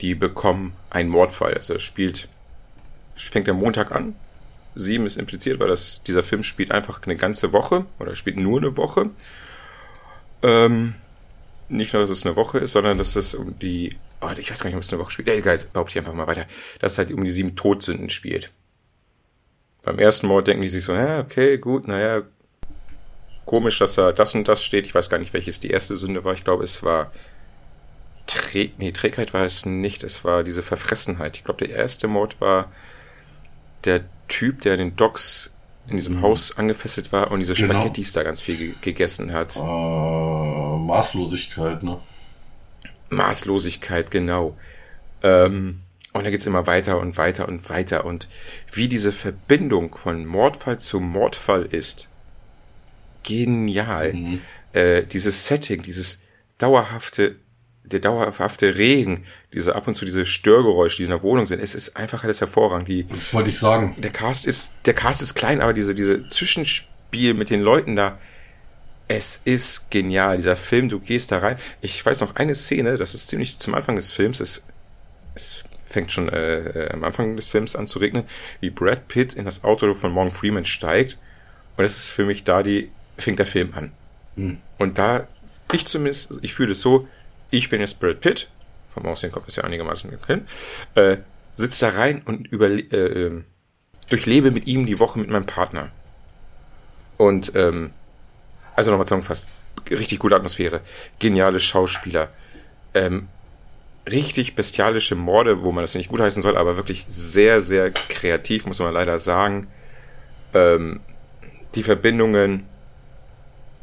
die 0.00 0.14
bekommen 0.14 0.74
einen 0.90 1.08
Mordfall. 1.08 1.54
Also 1.54 1.78
spielt, 1.78 2.28
fängt 3.16 3.46
der 3.46 3.54
Montag 3.54 3.90
an. 3.92 4.14
Sieben 4.74 5.06
ist 5.06 5.16
impliziert, 5.16 5.58
weil 5.58 5.68
das, 5.68 6.02
dieser 6.06 6.22
Film 6.22 6.42
spielt 6.42 6.70
einfach 6.70 7.02
eine 7.02 7.16
ganze 7.16 7.52
Woche 7.52 7.86
oder 7.98 8.14
spielt 8.14 8.36
nur 8.36 8.58
eine 8.58 8.76
Woche. 8.76 9.10
Ähm, 10.42 10.94
nicht 11.68 11.92
nur, 11.92 12.02
dass 12.02 12.10
es 12.10 12.26
eine 12.26 12.36
Woche 12.36 12.58
ist, 12.58 12.72
sondern 12.72 12.98
dass 12.98 13.16
es 13.16 13.34
um 13.34 13.58
die 13.58 13.96
oh, 14.20 14.30
ich 14.36 14.50
weiß 14.50 14.60
gar 14.60 14.68
nicht, 14.68 14.76
ob 14.76 14.82
es 14.82 14.92
eine 14.92 15.02
Woche 15.02 15.10
spielt. 15.10 15.28
Egal, 15.28 15.58
behaupte 15.72 15.92
ich 15.92 15.98
einfach 15.98 16.14
mal 16.14 16.26
weiter, 16.26 16.46
dass 16.78 16.92
es 16.92 16.98
halt 16.98 17.12
um 17.12 17.24
die 17.24 17.30
sieben 17.30 17.56
Todsünden 17.56 18.08
spielt. 18.08 18.52
Beim 19.82 19.98
ersten 19.98 20.26
Mord 20.26 20.46
denken 20.46 20.62
die 20.62 20.68
sich 20.68 20.84
so, 20.84 20.94
ja, 20.94 21.20
okay, 21.20 21.58
gut, 21.58 21.86
naja, 21.86 22.22
komisch, 23.44 23.78
dass 23.78 23.94
da 23.94 24.12
das 24.12 24.34
und 24.34 24.48
das 24.48 24.62
steht. 24.62 24.86
Ich 24.86 24.94
weiß 24.94 25.08
gar 25.08 25.18
nicht, 25.18 25.32
welches 25.32 25.60
die 25.60 25.70
erste 25.70 25.96
Sünde 25.96 26.24
war. 26.24 26.34
Ich 26.34 26.44
glaube, 26.44 26.64
es 26.64 26.82
war 26.82 27.12
Trä 28.26 28.70
nee, 28.78 28.90
Trägheit 28.90 29.32
war 29.32 29.44
es 29.44 29.64
nicht. 29.64 30.02
Es 30.02 30.24
war 30.24 30.42
diese 30.42 30.62
Verfressenheit. 30.62 31.36
Ich 31.36 31.44
glaube, 31.44 31.66
der 31.66 31.76
erste 31.76 32.08
Mord 32.08 32.40
war 32.40 32.72
der 33.84 34.04
Typ, 34.28 34.62
der 34.62 34.76
den 34.76 34.96
Docks 34.96 35.56
in 35.86 35.96
diesem 35.96 36.16
mhm. 36.16 36.22
Haus 36.22 36.58
angefesselt 36.58 37.12
war 37.12 37.30
und 37.30 37.38
diese 37.38 37.54
genau. 37.54 37.74
Spaghettis 37.74 38.12
da 38.12 38.24
ganz 38.24 38.40
viel 38.40 38.74
gegessen 38.80 39.32
hat. 39.32 39.56
Äh, 39.56 39.60
Maßlosigkeit, 39.60 41.84
ne? 41.84 42.00
Maßlosigkeit, 43.10 44.10
genau. 44.10 44.56
Ähm, 45.22 45.80
und 46.12 46.24
dann 46.24 46.32
geht's 46.32 46.46
immer 46.46 46.66
weiter 46.66 46.98
und 46.98 47.18
weiter 47.18 47.46
und 47.46 47.68
weiter. 47.68 48.04
Und 48.04 48.28
wie 48.72 48.88
diese 48.88 49.12
Verbindung 49.12 49.94
von 49.94 50.24
Mordfall 50.24 50.78
zu 50.80 50.98
Mordfall 51.00 51.66
ist, 51.66 52.08
genial. 53.22 54.14
Mhm. 54.14 54.40
Äh, 54.72 55.02
dieses 55.02 55.46
Setting, 55.46 55.82
dieses 55.82 56.20
dauerhafte, 56.58 57.36
der 57.84 58.00
dauerhafte 58.00 58.76
Regen, 58.76 59.24
diese 59.52 59.74
ab 59.74 59.86
und 59.86 59.94
zu 59.94 60.04
diese 60.04 60.24
Störgeräusche, 60.24 60.98
die 60.98 61.04
in 61.04 61.10
der 61.10 61.22
Wohnung 61.22 61.44
sind, 61.44 61.60
es 61.60 61.74
ist 61.74 61.96
einfach 61.96 62.24
alles 62.24 62.40
hervorragend. 62.40 62.88
Die, 62.88 63.06
das 63.06 63.32
wollte 63.34 63.50
ich 63.50 63.58
sagen. 63.58 63.94
Der 63.98 64.10
Cast 64.10 64.46
ist, 64.46 64.72
der 64.86 64.94
Cast 64.94 65.20
ist 65.20 65.34
klein, 65.34 65.60
aber 65.60 65.72
diese, 65.72 65.94
diese 65.94 66.26
Zwischenspiel 66.26 67.34
mit 67.34 67.50
den 67.50 67.60
Leuten 67.60 67.94
da, 67.94 68.18
Es 69.08 69.40
ist 69.44 69.90
genial, 69.90 70.36
dieser 70.36 70.56
Film, 70.56 70.88
du 70.88 70.98
gehst 70.98 71.30
da 71.30 71.38
rein. 71.38 71.58
Ich 71.80 72.04
weiß 72.04 72.20
noch 72.20 72.34
eine 72.34 72.54
Szene, 72.54 72.96
das 72.96 73.14
ist 73.14 73.28
ziemlich 73.28 73.58
zum 73.58 73.74
Anfang 73.74 73.96
des 73.96 74.10
Films, 74.10 74.40
es, 74.40 74.66
es 75.34 75.64
fängt 75.86 76.10
schon 76.10 76.28
äh, 76.28 76.90
am 76.92 77.04
Anfang 77.04 77.36
des 77.36 77.48
Films 77.48 77.76
an 77.76 77.86
zu 77.86 78.00
regnen, 78.00 78.24
wie 78.60 78.70
Brad 78.70 79.06
Pitt 79.06 79.34
in 79.34 79.44
das 79.44 79.62
Auto 79.62 79.94
von 79.94 80.12
Morgan 80.12 80.32
Freeman 80.32 80.64
steigt. 80.64 81.18
Und 81.76 81.84
das 81.84 81.96
ist 81.96 82.08
für 82.08 82.24
mich 82.24 82.42
da 82.42 82.62
die, 82.62 82.90
fängt 83.16 83.38
der 83.38 83.46
Film 83.46 83.72
an. 83.74 83.92
Mhm. 84.34 84.58
Und 84.78 84.98
da, 84.98 85.28
ich 85.72 85.86
zumindest, 85.86 86.32
ich 86.42 86.54
fühle 86.54 86.72
es 86.72 86.80
so, 86.80 87.06
ich 87.50 87.70
bin 87.70 87.80
jetzt 87.80 88.00
Brad 88.00 88.20
Pitt, 88.20 88.48
vom 88.90 89.06
Aussehen 89.06 89.30
kommt 89.30 89.48
es 89.48 89.56
ja 89.56 89.64
einigermaßen 89.64 90.10
hin, 90.26 90.46
äh, 90.96 91.18
sitze 91.54 91.86
da 91.86 91.96
rein 91.96 92.22
und 92.24 92.48
über, 92.48 92.68
äh, 92.68 93.42
durchlebe 94.10 94.50
mit 94.50 94.66
ihm 94.66 94.86
die 94.86 94.98
Woche 94.98 95.18
mit 95.18 95.30
meinem 95.30 95.46
Partner. 95.46 95.90
Und, 97.16 97.52
ähm, 97.54 97.92
also 98.76 98.90
nochmal 98.90 99.06
zusammengefasst, 99.06 99.48
richtig 99.90 100.18
gute 100.18 100.36
Atmosphäre, 100.36 100.80
geniale 101.18 101.60
Schauspieler, 101.60 102.28
ähm, 102.94 103.28
richtig 104.08 104.54
bestialische 104.54 105.16
Morde, 105.16 105.62
wo 105.62 105.72
man 105.72 105.82
das 105.82 105.94
nicht 105.94 106.10
gutheißen 106.10 106.42
soll, 106.42 106.56
aber 106.56 106.76
wirklich 106.76 107.04
sehr, 107.08 107.60
sehr 107.60 107.90
kreativ, 107.90 108.66
muss 108.66 108.78
man 108.78 108.92
leider 108.92 109.18
sagen. 109.18 109.66
Ähm, 110.54 111.00
die 111.74 111.82
Verbindungen, 111.82 112.64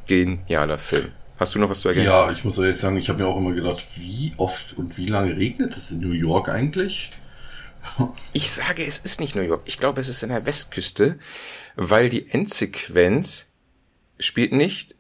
genialer 0.08 0.78
Film. 0.78 1.12
Hast 1.40 1.56
du 1.56 1.60
noch 1.60 1.70
was 1.70 1.82
zu 1.82 1.90
ergänzen? 1.90 2.12
Ja, 2.12 2.32
ich 2.32 2.44
muss 2.44 2.58
ehrlich 2.58 2.78
sagen, 2.78 2.98
ich 2.98 3.10
habe 3.10 3.22
mir 3.22 3.28
auch 3.28 3.38
immer 3.38 3.52
gedacht, 3.52 3.86
wie 3.96 4.34
oft 4.38 4.78
und 4.78 4.98
wie 4.98 5.08
lange 5.08 5.36
regnet 5.36 5.76
es 5.76 5.92
in 5.92 6.00
New 6.00 6.12
York 6.12 6.50
eigentlich? 6.50 7.12
Ich 8.32 8.52
sage, 8.52 8.86
es 8.86 8.98
ist 8.98 9.20
nicht 9.20 9.36
New 9.36 9.42
York. 9.42 9.64
Ich 9.66 9.78
glaube, 9.78 10.00
es 10.00 10.08
ist 10.08 10.24
in 10.24 10.30
der 10.30 10.46
Westküste, 10.46 11.20
weil 11.76 12.08
die 12.08 12.30
Endsequenz 12.30 13.48
spielt 14.24 14.54
nicht 14.54 14.96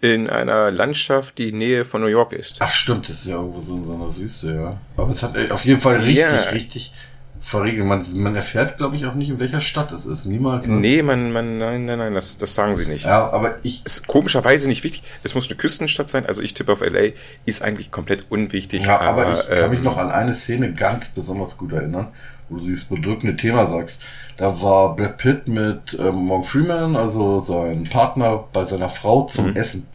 in 0.00 0.28
einer 0.28 0.70
Landschaft, 0.70 1.38
die 1.38 1.52
Nähe 1.52 1.84
von 1.84 2.00
New 2.00 2.08
York 2.08 2.32
ist. 2.32 2.56
Ach 2.60 2.70
stimmt, 2.70 3.08
das 3.08 3.20
ist 3.20 3.26
ja 3.26 3.36
irgendwo 3.36 3.60
so 3.60 3.76
in 3.76 3.84
so 3.84 3.94
einer 3.94 4.16
Wüste, 4.16 4.54
ja. 4.54 4.76
Aber 4.96 5.10
es 5.10 5.22
hat 5.22 5.36
auf 5.50 5.64
jeden 5.64 5.80
Fall 5.80 5.96
richtig, 5.96 6.16
ja. 6.16 6.50
richtig 6.50 6.92
verriegelt. 7.40 7.84
Man, 7.84 8.04
man 8.14 8.36
erfährt, 8.36 8.76
glaube 8.76 8.96
ich, 8.96 9.06
auch 9.06 9.14
nicht, 9.14 9.30
in 9.30 9.40
welcher 9.40 9.60
Stadt 9.60 9.90
es 9.90 10.06
ist. 10.06 10.26
Niemals. 10.26 10.66
Ne? 10.66 10.76
Nee, 10.76 11.02
man, 11.02 11.32
man, 11.32 11.58
nein, 11.58 11.86
nein, 11.86 11.98
nein, 11.98 12.14
das, 12.14 12.36
das 12.36 12.54
sagen 12.54 12.76
sie 12.76 12.86
nicht. 12.86 13.06
Ja, 13.06 13.30
aber 13.30 13.56
ich. 13.64 13.84
Ist 13.84 14.06
komischerweise 14.06 14.68
nicht 14.68 14.84
wichtig. 14.84 15.02
Es 15.24 15.34
muss 15.34 15.48
eine 15.48 15.56
Küstenstadt 15.56 16.08
sein. 16.08 16.26
Also 16.26 16.42
ich 16.42 16.54
tippe 16.54 16.72
auf 16.72 16.80
LA, 16.80 17.12
ist 17.44 17.62
eigentlich 17.62 17.90
komplett 17.90 18.26
unwichtig. 18.28 18.84
Ja, 18.84 19.00
aber, 19.00 19.26
aber 19.26 19.40
ich 19.40 19.50
ähm, 19.50 19.58
kann 19.58 19.70
mich 19.70 19.82
noch 19.82 19.96
an 19.96 20.10
eine 20.10 20.34
Szene 20.34 20.72
ganz 20.74 21.08
besonders 21.08 21.56
gut 21.56 21.72
erinnern, 21.72 22.08
wo 22.48 22.56
du 22.56 22.66
dieses 22.66 22.84
bedrückende 22.84 23.36
Thema 23.36 23.66
sagst. 23.66 24.02
Da 24.36 24.62
war 24.62 24.96
Brad 24.96 25.18
Pitt 25.18 25.48
mit 25.48 25.98
ähm, 25.98 26.14
Morgan 26.14 26.44
Freeman, 26.44 26.96
also 26.96 27.40
sein 27.40 27.84
Partner, 27.84 28.44
bei 28.52 28.64
seiner 28.64 28.88
Frau 28.88 29.24
zum 29.24 29.50
mhm. 29.50 29.56
Essen. 29.56 29.86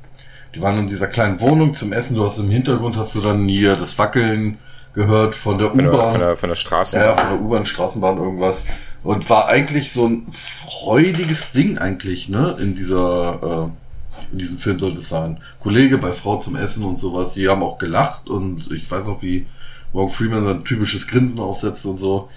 Die 0.55 0.61
waren 0.61 0.77
in 0.77 0.87
dieser 0.87 1.07
kleinen 1.07 1.39
Wohnung 1.39 1.73
zum 1.73 1.93
Essen. 1.93 2.15
Du 2.15 2.23
hast 2.23 2.37
im 2.37 2.49
Hintergrund 2.49 2.95
hast 2.95 3.15
du 3.15 3.21
dann 3.21 3.47
hier 3.47 3.75
das 3.75 3.97
Wackeln 3.97 4.59
gehört 4.93 5.33
von 5.33 5.57
der 5.57 5.73
U-Bahn. 5.73 6.11
Von 6.11 6.19
der, 6.19 6.35
von 6.37 6.49
der 6.49 6.55
Straßenbahn. 6.55 7.09
Ja, 7.09 7.15
von 7.15 7.29
der 7.29 7.41
U-Bahn, 7.41 7.65
Straßenbahn, 7.65 8.17
irgendwas. 8.17 8.65
Und 9.03 9.29
war 9.29 9.47
eigentlich 9.47 9.91
so 9.91 10.07
ein 10.07 10.27
freudiges 10.31 11.51
Ding 11.51 11.77
eigentlich, 11.77 12.29
ne? 12.29 12.55
In 12.59 12.75
dieser, 12.75 13.71
äh, 13.71 14.31
in 14.31 14.37
diesem 14.37 14.59
Film 14.59 14.79
sollte 14.79 14.99
es 14.99 15.09
sein. 15.09 15.39
Kollege 15.61 15.97
bei 15.97 16.11
Frau 16.11 16.37
zum 16.37 16.55
Essen 16.55 16.85
und 16.85 16.99
sowas. 16.99 17.33
Die 17.33 17.49
haben 17.49 17.63
auch 17.63 17.79
gelacht 17.79 18.29
und 18.29 18.71
ich 18.71 18.89
weiß 18.89 19.07
noch, 19.07 19.21
wie 19.21 19.47
Morgan 19.91 20.13
Freeman 20.13 20.45
sein 20.45 20.63
typisches 20.63 21.07
Grinsen 21.07 21.39
aufsetzt 21.39 21.85
und 21.85 21.97
so. 21.97 22.29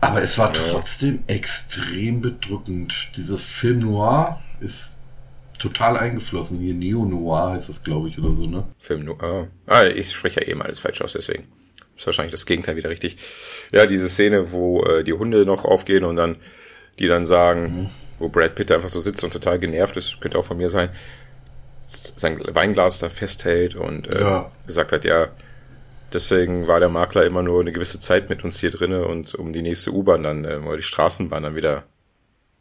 Aber 0.00 0.22
es 0.22 0.38
war 0.38 0.52
trotzdem 0.52 1.24
extrem 1.26 2.20
bedrückend. 2.20 2.94
Dieses 3.16 3.42
Film 3.42 3.80
Noir 3.80 4.42
ist 4.60 4.98
total 5.58 5.96
eingeflossen. 5.96 6.58
Hier 6.60 6.74
Neo-Noir 6.74 7.52
heißt 7.52 7.68
das, 7.68 7.82
glaube 7.82 8.08
ich, 8.08 8.18
oder 8.18 8.34
so, 8.34 8.46
ne? 8.46 8.64
Film 8.78 9.04
Noir. 9.04 9.48
Ah, 9.66 9.84
ich 9.84 10.12
spreche 10.12 10.40
ja 10.40 10.48
eh 10.48 10.54
mal 10.54 10.64
alles 10.64 10.80
falsch 10.80 11.00
aus, 11.00 11.12
deswegen. 11.12 11.44
Ist 11.96 12.06
wahrscheinlich 12.06 12.32
das 12.32 12.44
Gegenteil 12.44 12.76
wieder 12.76 12.90
richtig. 12.90 13.16
Ja, 13.72 13.86
diese 13.86 14.08
Szene, 14.08 14.52
wo 14.52 14.82
äh, 14.84 15.02
die 15.02 15.14
Hunde 15.14 15.46
noch 15.46 15.64
aufgehen 15.64 16.04
und 16.04 16.16
dann, 16.16 16.36
die 16.98 17.06
dann 17.06 17.24
sagen, 17.24 17.62
mhm. 17.62 17.90
wo 18.18 18.28
Brad 18.28 18.54
Pitt 18.54 18.70
einfach 18.70 18.90
so 18.90 19.00
sitzt 19.00 19.24
und 19.24 19.32
total 19.32 19.58
genervt 19.58 19.96
ist, 19.96 20.20
könnte 20.20 20.38
auch 20.38 20.44
von 20.44 20.58
mir 20.58 20.68
sein, 20.68 20.90
sein 21.86 22.38
Weinglas 22.54 22.98
da 22.98 23.08
festhält 23.08 23.76
und 23.76 24.14
äh, 24.14 24.20
ja. 24.20 24.52
gesagt 24.66 24.92
hat, 24.92 25.04
ja, 25.06 25.28
deswegen 26.12 26.66
war 26.66 26.80
der 26.80 26.88
Makler 26.88 27.24
immer 27.24 27.42
nur 27.42 27.60
eine 27.60 27.72
gewisse 27.72 27.98
Zeit 27.98 28.28
mit 28.28 28.44
uns 28.44 28.60
hier 28.60 28.70
drinne 28.70 29.06
und 29.06 29.34
um 29.34 29.52
die 29.52 29.62
nächste 29.62 29.92
U-Bahn 29.92 30.22
dann, 30.22 30.44
äh, 30.44 30.56
oder 30.56 30.76
die 30.76 30.82
Straßenbahn 30.82 31.42
dann 31.42 31.54
wieder 31.56 31.84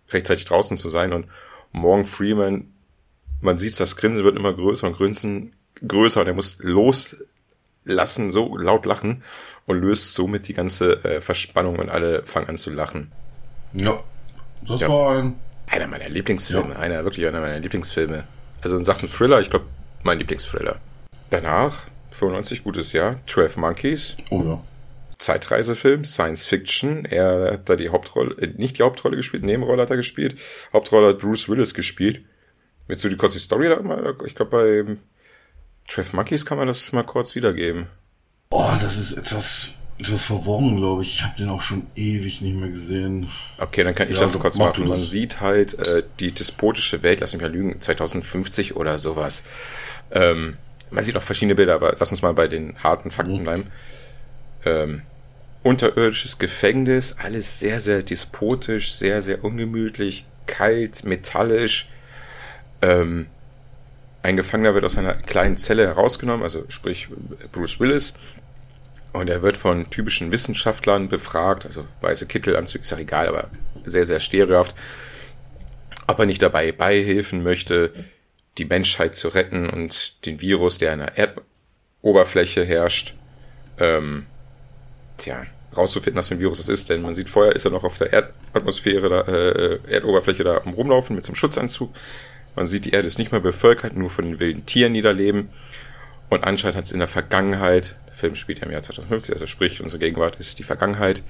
rechtzeitig 0.10 0.45
draußen 0.45 0.77
zu 0.77 0.89
sein 0.89 1.13
und 1.13 1.27
Morgan 1.71 2.05
Freeman, 2.05 2.73
man 3.41 3.58
sieht, 3.58 3.79
das 3.79 3.97
Grinsen 3.97 4.23
wird 4.23 4.38
immer 4.38 4.53
größer 4.53 4.88
und 4.88 4.97
Grinsen 4.97 5.53
größer 5.86 6.21
und 6.21 6.27
er 6.27 6.34
muss 6.34 6.58
los 6.60 7.17
lassen 7.84 8.31
so 8.31 8.58
laut 8.58 8.86
lachen 8.86 9.23
und 9.65 9.79
löst 9.79 10.13
somit 10.13 10.47
die 10.47 10.53
ganze 10.53 11.03
äh, 11.03 11.21
Verspannung 11.21 11.79
und 11.79 11.89
alle 11.89 12.23
fangen 12.25 12.49
an 12.49 12.58
zu 12.58 12.71
lachen. 12.71 13.12
Ja, 13.73 13.99
das 14.67 14.79
ja. 14.79 14.89
war 14.89 15.17
ein... 15.17 15.36
Einer 15.67 15.88
meiner 15.88 16.10
Lieblingsfilme, 16.10 16.73
ja. 16.73 16.79
einer, 16.79 17.03
wirklich 17.03 17.25
einer 17.27 17.41
meiner 17.41 17.60
Lieblingsfilme. 17.60 18.23
Also 18.62 18.77
in 18.77 18.84
Sachen 18.84 19.10
Thriller, 19.10 19.41
ich 19.41 19.49
glaube, 19.49 19.65
mein 20.03 20.19
Lieblingsthriller. 20.19 20.77
Danach, 21.31 21.86
95, 22.15 22.63
gutes 22.63 22.93
Jahr, 22.93 23.19
12 23.25 23.58
Monkeys. 23.58 24.17
Oh 24.30 24.41
ja. 24.43 24.62
Zeitreisefilm, 25.17 26.04
Science 26.04 26.45
Fiction. 26.45 27.06
Er 27.06 27.54
hat 27.54 27.69
da 27.69 27.75
die 27.75 27.89
Hauptrolle, 27.89 28.36
äh, 28.38 28.54
nicht 28.58 28.80
die 28.80 28.84
Hauptrolle 28.84 29.17
gespielt, 29.17 29.43
Nebenrolle 29.43 29.82
hat 29.82 29.89
er 29.89 29.97
gespielt. 29.97 30.36
Hauptrolle 30.73 31.10
hat 31.10 31.19
Bruce 31.19 31.47
Willis 31.49 31.73
gespielt. 31.73 32.25
Willst 32.88 33.04
du 33.04 33.10
die 33.10 33.17
kurze 33.17 33.39
Story 33.39 33.69
da 33.69 33.82
mal? 33.82 34.15
Ich 34.25 34.36
glaube, 34.36 34.51
bei 34.51 34.97
Trev 35.88 36.15
Monkeys 36.15 36.45
kann 36.45 36.58
man 36.58 36.67
das 36.67 36.91
mal 36.91 37.04
kurz 37.04 37.36
wiedergeben. 37.36 37.88
Oh, 38.49 38.71
das 38.80 38.97
ist 38.97 39.13
etwas, 39.13 39.69
etwas 39.97 40.25
verworren, 40.25 40.78
glaube 40.78 41.01
ich. 41.01 41.15
Ich 41.15 41.23
habe 41.23 41.38
den 41.38 41.49
auch 41.49 41.62
schon 41.62 41.88
ewig 41.95 42.41
nicht 42.41 42.56
mehr 42.56 42.69
gesehen. 42.69 43.32
Okay, 43.58 43.84
dann 43.84 43.95
kann 43.95 44.10
ich 44.10 44.15
ja, 44.15 44.21
das 44.21 44.34
so 44.34 44.39
kurz 44.39 44.58
machen. 44.58 44.88
Man 44.88 44.99
sieht 44.99 45.41
halt 45.41 45.73
äh, 45.88 46.04
die 46.19 46.32
despotische 46.32 47.01
Welt, 47.01 47.21
lass 47.21 47.34
mich 47.34 47.41
mal 47.41 47.51
lügen, 47.51 47.80
2050 47.80 48.75
oder 48.75 48.99
sowas. 48.99 49.43
Ähm, 50.12 50.58
man 50.95 51.03
sieht 51.03 51.17
auch 51.17 51.21
verschiedene 51.21 51.55
Bilder, 51.55 51.75
aber 51.75 51.95
lass 51.99 52.12
uns 52.12 52.21
mal 52.21 52.34
bei 52.34 52.47
den 52.47 52.81
harten 52.81 53.12
Fakten 53.12 53.39
mhm. 53.39 53.43
bleiben. 53.43 53.71
Ähm, 54.65 55.01
unterirdisches 55.62 56.39
Gefängnis, 56.39 57.17
alles 57.19 57.60
sehr, 57.60 57.79
sehr 57.79 58.01
despotisch, 58.01 58.93
sehr, 58.93 59.21
sehr 59.21 59.43
ungemütlich, 59.43 60.25
kalt, 60.45 61.03
metallisch. 61.03 61.89
Ähm, 62.81 63.27
ein 64.23 64.38
Gefangener 64.38 64.73
wird 64.73 64.86
aus 64.86 64.97
einer 64.97 65.15
kleinen 65.15 65.58
Zelle 65.58 65.86
herausgenommen, 65.86 66.43
also 66.43 66.63
sprich 66.69 67.10
Bruce 67.51 67.79
Willis, 67.79 68.13
und 69.12 69.29
er 69.29 69.41
wird 69.41 69.58
von 69.58 69.89
typischen 69.89 70.31
Wissenschaftlern 70.31 71.10
befragt, 71.10 71.65
also 71.65 71.86
weiße 72.01 72.25
Kittelanzüge 72.25 72.84
ist 72.84 72.91
ja 72.91 72.97
egal, 72.97 73.27
aber 73.27 73.49
sehr, 73.84 74.05
sehr 74.05 74.19
stereohaft, 74.19 74.75
ob 76.08 76.19
er 76.19 76.25
nicht 76.25 76.41
dabei 76.41 76.71
beihilfen 76.71 77.43
möchte, 77.43 77.91
die 78.57 78.65
Menschheit 78.65 79.15
zu 79.15 79.29
retten 79.29 79.69
und 79.69 80.25
den 80.25 80.41
Virus, 80.41 80.77
der 80.77 80.93
an 80.93 80.99
der 80.99 81.17
Erdoberfläche 81.17 82.63
herrscht, 82.63 83.15
ähm, 83.79 84.25
tja, 85.17 85.45
rauszufinden, 85.75 86.17
was 86.17 86.29
für 86.29 86.35
ein 86.35 86.39
Virus 86.39 86.59
es 86.59 86.69
ist, 86.69 86.89
denn 86.89 87.01
man 87.01 87.13
sieht 87.13 87.29
vorher 87.29 87.53
ist 87.53 87.65
er 87.65 87.71
noch 87.71 87.83
auf 87.83 87.97
der 87.97 88.13
Erdatmosphäre, 88.13 89.09
da, 89.09 89.21
äh, 89.21 89.79
Erdoberfläche 89.91 90.43
da 90.43 90.57
rumlaufen 90.57 91.15
mit 91.15 91.25
so 91.25 91.31
einem 91.31 91.35
Schutzanzug, 91.35 91.93
man 92.55 92.65
sieht, 92.65 92.85
die 92.85 92.91
Erde 92.91 93.07
ist 93.07 93.19
nicht 93.19 93.31
mehr 93.31 93.41
bevölkert, 93.41 93.95
nur 93.95 94.09
von 94.09 94.25
den 94.25 94.39
wilden 94.39 94.65
Tieren, 94.65 94.93
die 94.93 95.01
da 95.01 95.11
leben. 95.11 95.49
Und 96.29 96.43
anscheinend 96.43 96.77
hat 96.77 96.85
es 96.85 96.91
in 96.91 96.99
der 96.99 97.07
Vergangenheit, 97.07 97.97
der 98.07 98.13
Film 98.13 98.35
spielt 98.35 98.59
ja 98.59 98.65
im 98.65 98.71
Jahr 98.71 98.81
2050, 98.81 99.33
also 99.33 99.45
sprich, 99.45 99.81
unsere 99.81 99.99
Gegenwart 99.99 100.37
ist 100.37 100.57
die 100.57 100.63
Vergangenheit, 100.63 101.21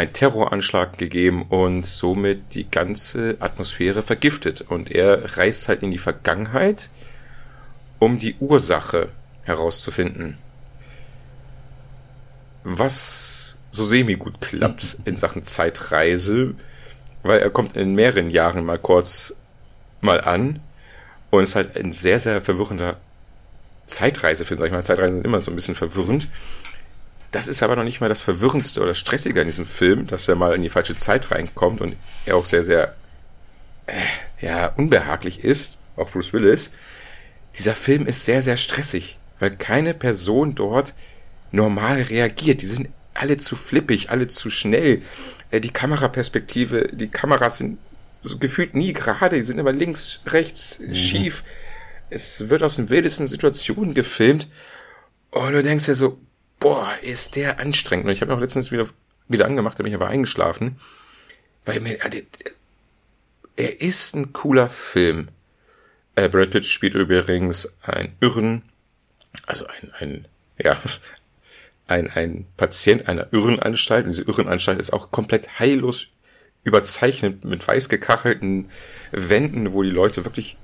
einen 0.00 0.14
Terroranschlag 0.14 0.96
gegeben 0.96 1.42
und 1.42 1.84
somit 1.84 2.54
die 2.54 2.70
ganze 2.70 3.36
Atmosphäre 3.38 4.02
vergiftet. 4.02 4.62
Und 4.62 4.90
er 4.90 5.36
reist 5.36 5.68
halt 5.68 5.82
in 5.82 5.90
die 5.90 5.98
Vergangenheit, 5.98 6.88
um 7.98 8.18
die 8.18 8.34
Ursache 8.40 9.10
herauszufinden. 9.42 10.38
Was 12.64 13.56
so 13.72 13.84
semi 13.84 14.14
gut 14.14 14.40
klappt 14.40 14.96
in 15.04 15.16
Sachen 15.16 15.44
Zeitreise, 15.44 16.54
weil 17.22 17.40
er 17.40 17.50
kommt 17.50 17.76
in 17.76 17.94
mehreren 17.94 18.30
Jahren 18.30 18.64
mal 18.64 18.78
kurz 18.78 19.34
mal 20.00 20.22
an 20.22 20.60
und 21.28 21.42
ist 21.42 21.56
halt 21.56 21.76
ein 21.76 21.92
sehr, 21.92 22.18
sehr 22.18 22.40
verwirrender 22.40 22.96
Zeitreisefilm, 23.84 24.56
sag 24.56 24.66
ich 24.66 24.72
mal. 24.72 24.82
Zeitreisen 24.82 25.16
sind 25.16 25.26
immer 25.26 25.40
so 25.40 25.50
ein 25.50 25.56
bisschen 25.56 25.74
verwirrend. 25.74 26.26
Das 27.30 27.46
ist 27.46 27.62
aber 27.62 27.76
noch 27.76 27.84
nicht 27.84 28.00
mal 28.00 28.08
das 28.08 28.22
Verwirrendste 28.22 28.80
oder 28.80 28.94
Stressige 28.94 29.40
in 29.40 29.46
diesem 29.46 29.66
Film, 29.66 30.06
dass 30.06 30.26
er 30.28 30.34
mal 30.34 30.54
in 30.54 30.62
die 30.62 30.70
falsche 30.70 30.96
Zeit 30.96 31.30
reinkommt 31.30 31.80
und 31.80 31.96
er 32.26 32.36
auch 32.36 32.44
sehr, 32.44 32.64
sehr 32.64 32.96
äh, 33.86 34.44
ja, 34.44 34.66
unbehaglich 34.76 35.44
ist, 35.44 35.78
auch 35.96 36.10
Bruce 36.10 36.32
Willis. 36.32 36.70
Dieser 37.56 37.74
Film 37.74 38.06
ist 38.06 38.24
sehr, 38.24 38.42
sehr 38.42 38.56
stressig, 38.56 39.18
weil 39.38 39.50
keine 39.56 39.94
Person 39.94 40.54
dort 40.54 40.94
normal 41.52 42.02
reagiert. 42.02 42.62
Die 42.62 42.66
sind 42.66 42.88
alle 43.14 43.36
zu 43.36 43.54
flippig, 43.54 44.10
alle 44.10 44.26
zu 44.28 44.50
schnell. 44.50 45.02
Äh, 45.50 45.60
die 45.60 45.70
Kameraperspektive, 45.70 46.88
die 46.92 47.08
Kameras 47.08 47.58
sind 47.58 47.78
so 48.22 48.38
gefühlt 48.38 48.74
nie 48.74 48.92
gerade, 48.92 49.36
die 49.36 49.42
sind 49.42 49.58
immer 49.58 49.72
links, 49.72 50.20
rechts, 50.26 50.80
mhm. 50.80 50.94
schief. 50.94 51.44
es 52.10 52.48
wird 52.48 52.62
aus 52.62 52.76
den 52.76 52.90
wildesten 52.90 53.26
Situationen 53.26 53.94
gefilmt 53.94 54.48
und 55.30 55.52
du 55.52 55.62
denkst 55.62 55.86
ja 55.88 55.94
so, 55.94 56.18
boah, 56.60 56.88
ist 57.02 57.34
der 57.34 57.58
anstrengend. 57.58 58.06
Und 58.06 58.12
ich 58.12 58.20
habe 58.20 58.32
auch 58.32 58.40
letztens 58.40 58.70
wieder, 58.70 58.86
wieder 59.28 59.46
angemacht, 59.46 59.78
da 59.78 59.82
bin 59.82 59.92
ich 59.92 59.96
aber 59.96 60.08
eingeschlafen, 60.08 60.76
weil 61.64 61.80
mir, 61.80 61.98
äh, 62.04 62.22
er 63.56 63.80
ist 63.80 64.14
ein 64.14 64.32
cooler 64.32 64.68
Film. 64.68 65.28
Äh, 66.14 66.28
Brad 66.28 66.50
Pitt 66.50 66.66
spielt 66.66 66.94
übrigens 66.94 67.74
einen 67.82 68.14
Irren, 68.20 68.62
also 69.46 69.66
ein, 69.66 69.92
ein, 69.98 70.28
ja, 70.58 70.78
ein, 71.88 72.08
ein 72.10 72.46
Patient 72.56 73.08
einer 73.08 73.32
Irrenanstalt. 73.32 74.04
Und 74.04 74.12
diese 74.12 74.24
Irrenanstalt 74.24 74.80
ist 74.80 74.92
auch 74.92 75.10
komplett 75.10 75.58
heillos 75.58 76.06
überzeichnet 76.62 77.44
mit 77.44 77.66
weiß 77.66 77.88
gekachelten 77.88 78.68
Wänden, 79.12 79.72
wo 79.72 79.82
die 79.82 79.90
Leute 79.90 80.24
wirklich 80.26 80.58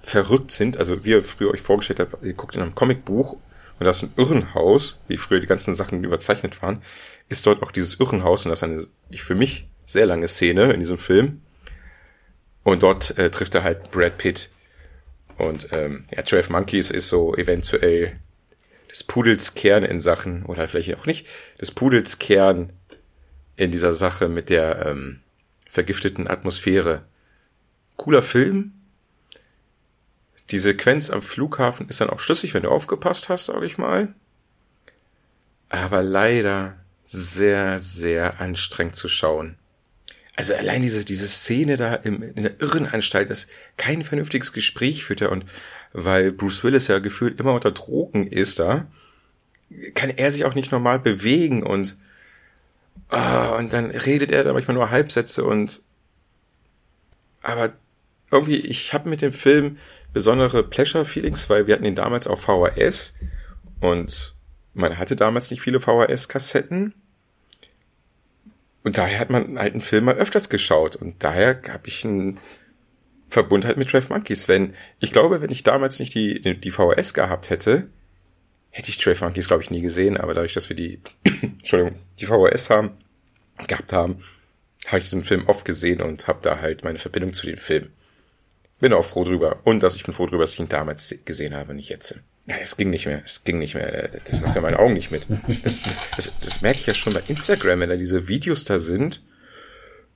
verrückt 0.00 0.52
sind. 0.52 0.76
Also 0.76 1.04
wie 1.04 1.10
ihr 1.10 1.22
früher 1.22 1.50
euch 1.50 1.60
vorgestellt 1.60 2.00
habt, 2.00 2.24
ihr 2.24 2.34
guckt 2.34 2.54
in 2.54 2.62
einem 2.62 2.74
Comicbuch 2.74 3.36
und 3.78 3.86
das 3.86 4.02
ist 4.02 4.02
ein 4.04 4.12
Irrenhaus, 4.16 4.98
wie 5.08 5.16
früher 5.16 5.40
die 5.40 5.46
ganzen 5.46 5.74
Sachen 5.74 6.04
überzeichnet 6.04 6.62
waren, 6.62 6.82
ist 7.28 7.46
dort 7.46 7.62
auch 7.62 7.72
dieses 7.72 7.98
Irrenhaus 7.98 8.44
und 8.44 8.50
das 8.50 8.62
ist 8.62 8.64
eine 8.64 9.18
für 9.18 9.34
mich 9.34 9.68
sehr 9.86 10.06
lange 10.06 10.28
Szene 10.28 10.72
in 10.72 10.80
diesem 10.80 10.98
Film. 10.98 11.42
Und 12.64 12.82
dort 12.82 13.18
äh, 13.18 13.30
trifft 13.30 13.54
er 13.54 13.64
halt 13.64 13.90
Brad 13.90 14.18
Pitt. 14.18 14.50
Und 15.36 15.68
ähm, 15.72 16.04
ja, 16.14 16.24
12 16.24 16.50
Monkeys 16.50 16.90
ist 16.90 17.08
so 17.08 17.34
eventuell 17.34 18.20
des 18.90 19.02
Pudels 19.02 19.54
Kern 19.54 19.82
in 19.82 20.00
Sachen, 20.00 20.44
oder 20.44 20.68
vielleicht 20.68 20.94
auch 20.96 21.06
nicht, 21.06 21.26
des 21.60 21.72
Pudels 21.72 22.18
Kern 22.18 22.72
in 23.56 23.72
dieser 23.72 23.92
Sache 23.92 24.28
mit 24.28 24.50
der 24.50 24.86
ähm, 24.86 25.20
vergifteten 25.68 26.28
Atmosphäre. 26.28 27.04
Cooler 27.96 28.22
Film. 28.22 28.74
Die 30.50 30.58
Sequenz 30.58 31.10
am 31.10 31.22
Flughafen 31.22 31.88
ist 31.88 32.00
dann 32.00 32.10
auch 32.10 32.20
schlüssig, 32.20 32.54
wenn 32.54 32.64
du 32.64 32.70
aufgepasst 32.70 33.28
hast, 33.28 33.46
sag 33.46 33.62
ich 33.62 33.78
mal. 33.78 34.14
Aber 35.68 36.02
leider 36.02 36.76
sehr, 37.06 37.78
sehr 37.78 38.40
anstrengend 38.40 38.96
zu 38.96 39.08
schauen. 39.08 39.56
Also 40.34 40.54
allein 40.54 40.80
diese, 40.80 41.04
diese 41.04 41.28
Szene 41.28 41.76
da 41.76 41.94
im, 41.94 42.22
in 42.22 42.42
der 42.44 42.60
Irrenanstalt, 42.60 43.28
das 43.28 43.46
kein 43.76 44.02
vernünftiges 44.02 44.52
Gespräch 44.52 45.04
führt 45.04 45.20
er 45.20 45.30
und 45.30 45.44
weil 45.92 46.32
Bruce 46.32 46.64
Willis 46.64 46.88
ja 46.88 47.00
gefühlt 47.00 47.38
immer 47.38 47.52
unter 47.52 47.70
Drogen 47.70 48.26
ist 48.26 48.58
da, 48.58 48.86
kann 49.94 50.10
er 50.10 50.30
sich 50.30 50.44
auch 50.44 50.54
nicht 50.54 50.72
normal 50.72 50.98
bewegen 50.98 51.62
und, 51.62 51.96
uh, 53.12 53.56
und 53.58 53.74
dann 53.74 53.90
redet 53.90 54.30
er 54.30 54.42
da 54.42 54.54
manchmal 54.54 54.74
nur 54.74 54.90
Halbsätze 54.90 55.44
und 55.44 55.82
aber 57.42 57.72
irgendwie, 58.32 58.58
ich 58.58 58.92
habe 58.92 59.08
mit 59.08 59.22
dem 59.22 59.32
Film 59.32 59.78
besondere 60.12 60.62
Pleasure-Feelings, 60.62 61.48
weil 61.50 61.66
wir 61.66 61.74
hatten 61.74 61.84
ihn 61.84 61.94
damals 61.94 62.26
auf 62.26 62.42
VHS 62.42 63.14
und 63.80 64.34
man 64.74 64.98
hatte 64.98 65.16
damals 65.16 65.50
nicht 65.50 65.60
viele 65.60 65.80
VHS-Kassetten 65.80 66.94
und 68.84 68.98
daher 68.98 69.18
hat 69.18 69.30
man 69.30 69.58
halt 69.58 69.74
einen 69.74 69.82
Film 69.82 70.04
mal 70.04 70.16
öfters 70.16 70.48
geschaut. 70.48 70.96
Und 70.96 71.22
daher 71.22 71.60
habe 71.68 71.86
ich 71.86 72.04
einen 72.04 72.38
Verbund 73.28 73.64
halt 73.64 73.76
mit 73.76 73.88
12 73.88 74.10
Monkeys. 74.10 74.48
Wenn, 74.48 74.74
ich 75.00 75.12
glaube, 75.12 75.40
wenn 75.40 75.50
ich 75.50 75.62
damals 75.62 75.98
nicht 76.00 76.14
die, 76.14 76.58
die 76.58 76.70
VHS 76.70 77.14
gehabt 77.14 77.50
hätte, 77.50 77.88
hätte 78.70 78.88
ich 78.88 78.98
12 78.98 79.22
Monkeys, 79.22 79.46
glaube 79.46 79.62
ich, 79.62 79.70
nie 79.70 79.82
gesehen. 79.82 80.16
Aber 80.16 80.34
dadurch, 80.34 80.54
dass 80.54 80.68
wir 80.68 80.76
die, 80.76 81.00
Entschuldigung, 81.42 82.00
die 82.18 82.26
VHS 82.26 82.70
haben, 82.70 82.90
gehabt 83.68 83.92
haben, 83.92 84.18
habe 84.86 84.98
ich 84.98 85.04
diesen 85.04 85.24
Film 85.24 85.46
oft 85.46 85.64
gesehen 85.64 86.00
und 86.00 86.26
habe 86.26 86.40
da 86.42 86.58
halt 86.58 86.82
meine 86.82 86.98
Verbindung 86.98 87.32
zu 87.32 87.46
den 87.46 87.56
Filmen. 87.56 87.92
Bin 88.82 88.92
auch 88.94 89.04
froh 89.04 89.22
drüber. 89.22 89.60
Und 89.62 89.84
dass 89.84 89.94
ich 89.94 90.02
bin 90.02 90.12
froh 90.12 90.26
drüber, 90.26 90.42
dass 90.42 90.54
ich 90.54 90.58
ihn 90.58 90.68
damals 90.68 91.14
gesehen 91.24 91.54
habe, 91.54 91.72
nicht 91.72 91.88
jetzt. 91.88 92.20
Ja, 92.46 92.56
es 92.60 92.76
ging 92.76 92.90
nicht 92.90 93.06
mehr. 93.06 93.22
Es 93.24 93.44
ging 93.44 93.60
nicht 93.60 93.76
mehr. 93.76 94.10
Das 94.24 94.40
macht 94.40 94.56
ja 94.56 94.60
meine 94.60 94.80
Augen 94.80 94.94
nicht 94.94 95.12
mit. 95.12 95.24
Das, 95.62 95.84
das, 95.84 96.10
das, 96.16 96.40
das 96.40 96.60
merke 96.62 96.80
ich 96.80 96.86
ja 96.86 96.92
schon 96.92 97.12
bei 97.12 97.22
Instagram, 97.28 97.78
wenn 97.78 97.90
da 97.90 97.94
diese 97.94 98.26
Videos 98.26 98.64
da 98.64 98.80
sind, 98.80 99.22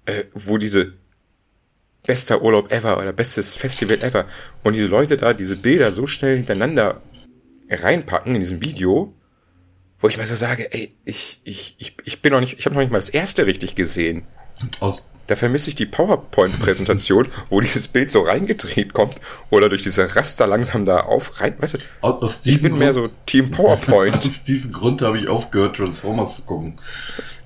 äh, 0.07 0.25
wo 0.35 0.59
diese 0.59 0.95
bester 2.09 2.43
Urlaub 2.43 2.73
ever 2.73 2.99
oder 2.99 3.12
bestes 3.12 3.55
Festival 3.55 4.03
ever 4.03 4.27
und 4.64 4.73
diese 4.73 4.89
Leute 4.89 5.17
da 5.17 5.33
diese 5.33 5.55
Bilder 5.55 5.93
so 5.93 6.09
schnell 6.09 6.37
hintereinander 6.37 7.03
reinpacken 7.71 8.35
in 8.35 8.41
diesem 8.41 8.61
Video, 8.62 9.14
wo 10.01 10.09
ich 10.09 10.17
mal 10.17 10.27
so 10.27 10.35
sage, 10.35 10.73
ey, 10.73 10.93
ich, 11.05 11.41
ich, 11.45 11.77
ich, 11.79 11.95
ich 12.03 12.21
bin 12.21 12.33
noch 12.33 12.41
nicht, 12.41 12.59
ich 12.59 12.67
habe 12.67 12.75
noch 12.75 12.83
nicht 12.83 12.91
mal 12.91 12.99
das 12.99 13.11
erste 13.11 13.47
richtig 13.47 13.77
gesehen. 13.77 14.27
Und 14.61 14.83
aus 14.83 15.09
da 15.27 15.37
vermisse 15.37 15.68
ich 15.68 15.74
die 15.74 15.87
PowerPoint-Präsentation, 15.87 17.29
wo 17.51 17.61
dieses 17.61 17.89
Bild 17.89 18.11
so 18.11 18.22
reingedreht 18.22 18.93
kommt 18.93 19.16
oder 19.51 19.68
durch 19.68 19.83
diese 19.83 20.16
Raster 20.16 20.47
langsam 20.47 20.85
da 20.85 21.01
auf 21.01 21.41
rein. 21.41 21.55
Weißt 21.59 21.74
du, 21.74 21.79
aus 22.01 22.41
ich 22.45 22.62
bin 22.62 22.70
Grund, 22.70 22.79
mehr 22.79 22.93
so 22.93 23.09
Team 23.27 23.51
PowerPoint. 23.51 24.16
Aus 24.16 24.45
diesem 24.45 24.72
Grund 24.72 25.03
habe 25.03 25.18
ich 25.18 25.29
aufgehört, 25.29 25.77
Transformers 25.77 26.37
zu 26.37 26.43
gucken. 26.43 26.79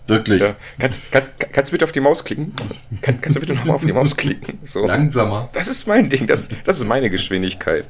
Wirklich. 0.07 0.41
Ja. 0.41 0.57
Kannst, 0.79 1.03
kannst, 1.13 1.39
kannst 1.39 1.71
du 1.71 1.73
bitte 1.73 1.85
auf 1.85 1.93
die 1.93 2.01
Maus 2.01 2.25
klicken? 2.25 2.53
Kann, 3.01 3.21
kannst 3.21 3.37
du 3.37 3.41
bitte 3.41 3.55
nochmal 3.55 3.77
auf 3.77 3.85
die 3.85 3.93
Maus 3.93 4.17
klicken? 4.17 4.59
So. 4.65 4.87
Langsamer. 4.87 5.49
Das 5.53 5.69
ist 5.69 5.87
mein 5.87 6.09
Ding, 6.09 6.27
das, 6.27 6.49
das 6.65 6.79
ist 6.79 6.87
meine 6.87 7.11
Geschwindigkeit. 7.11 7.87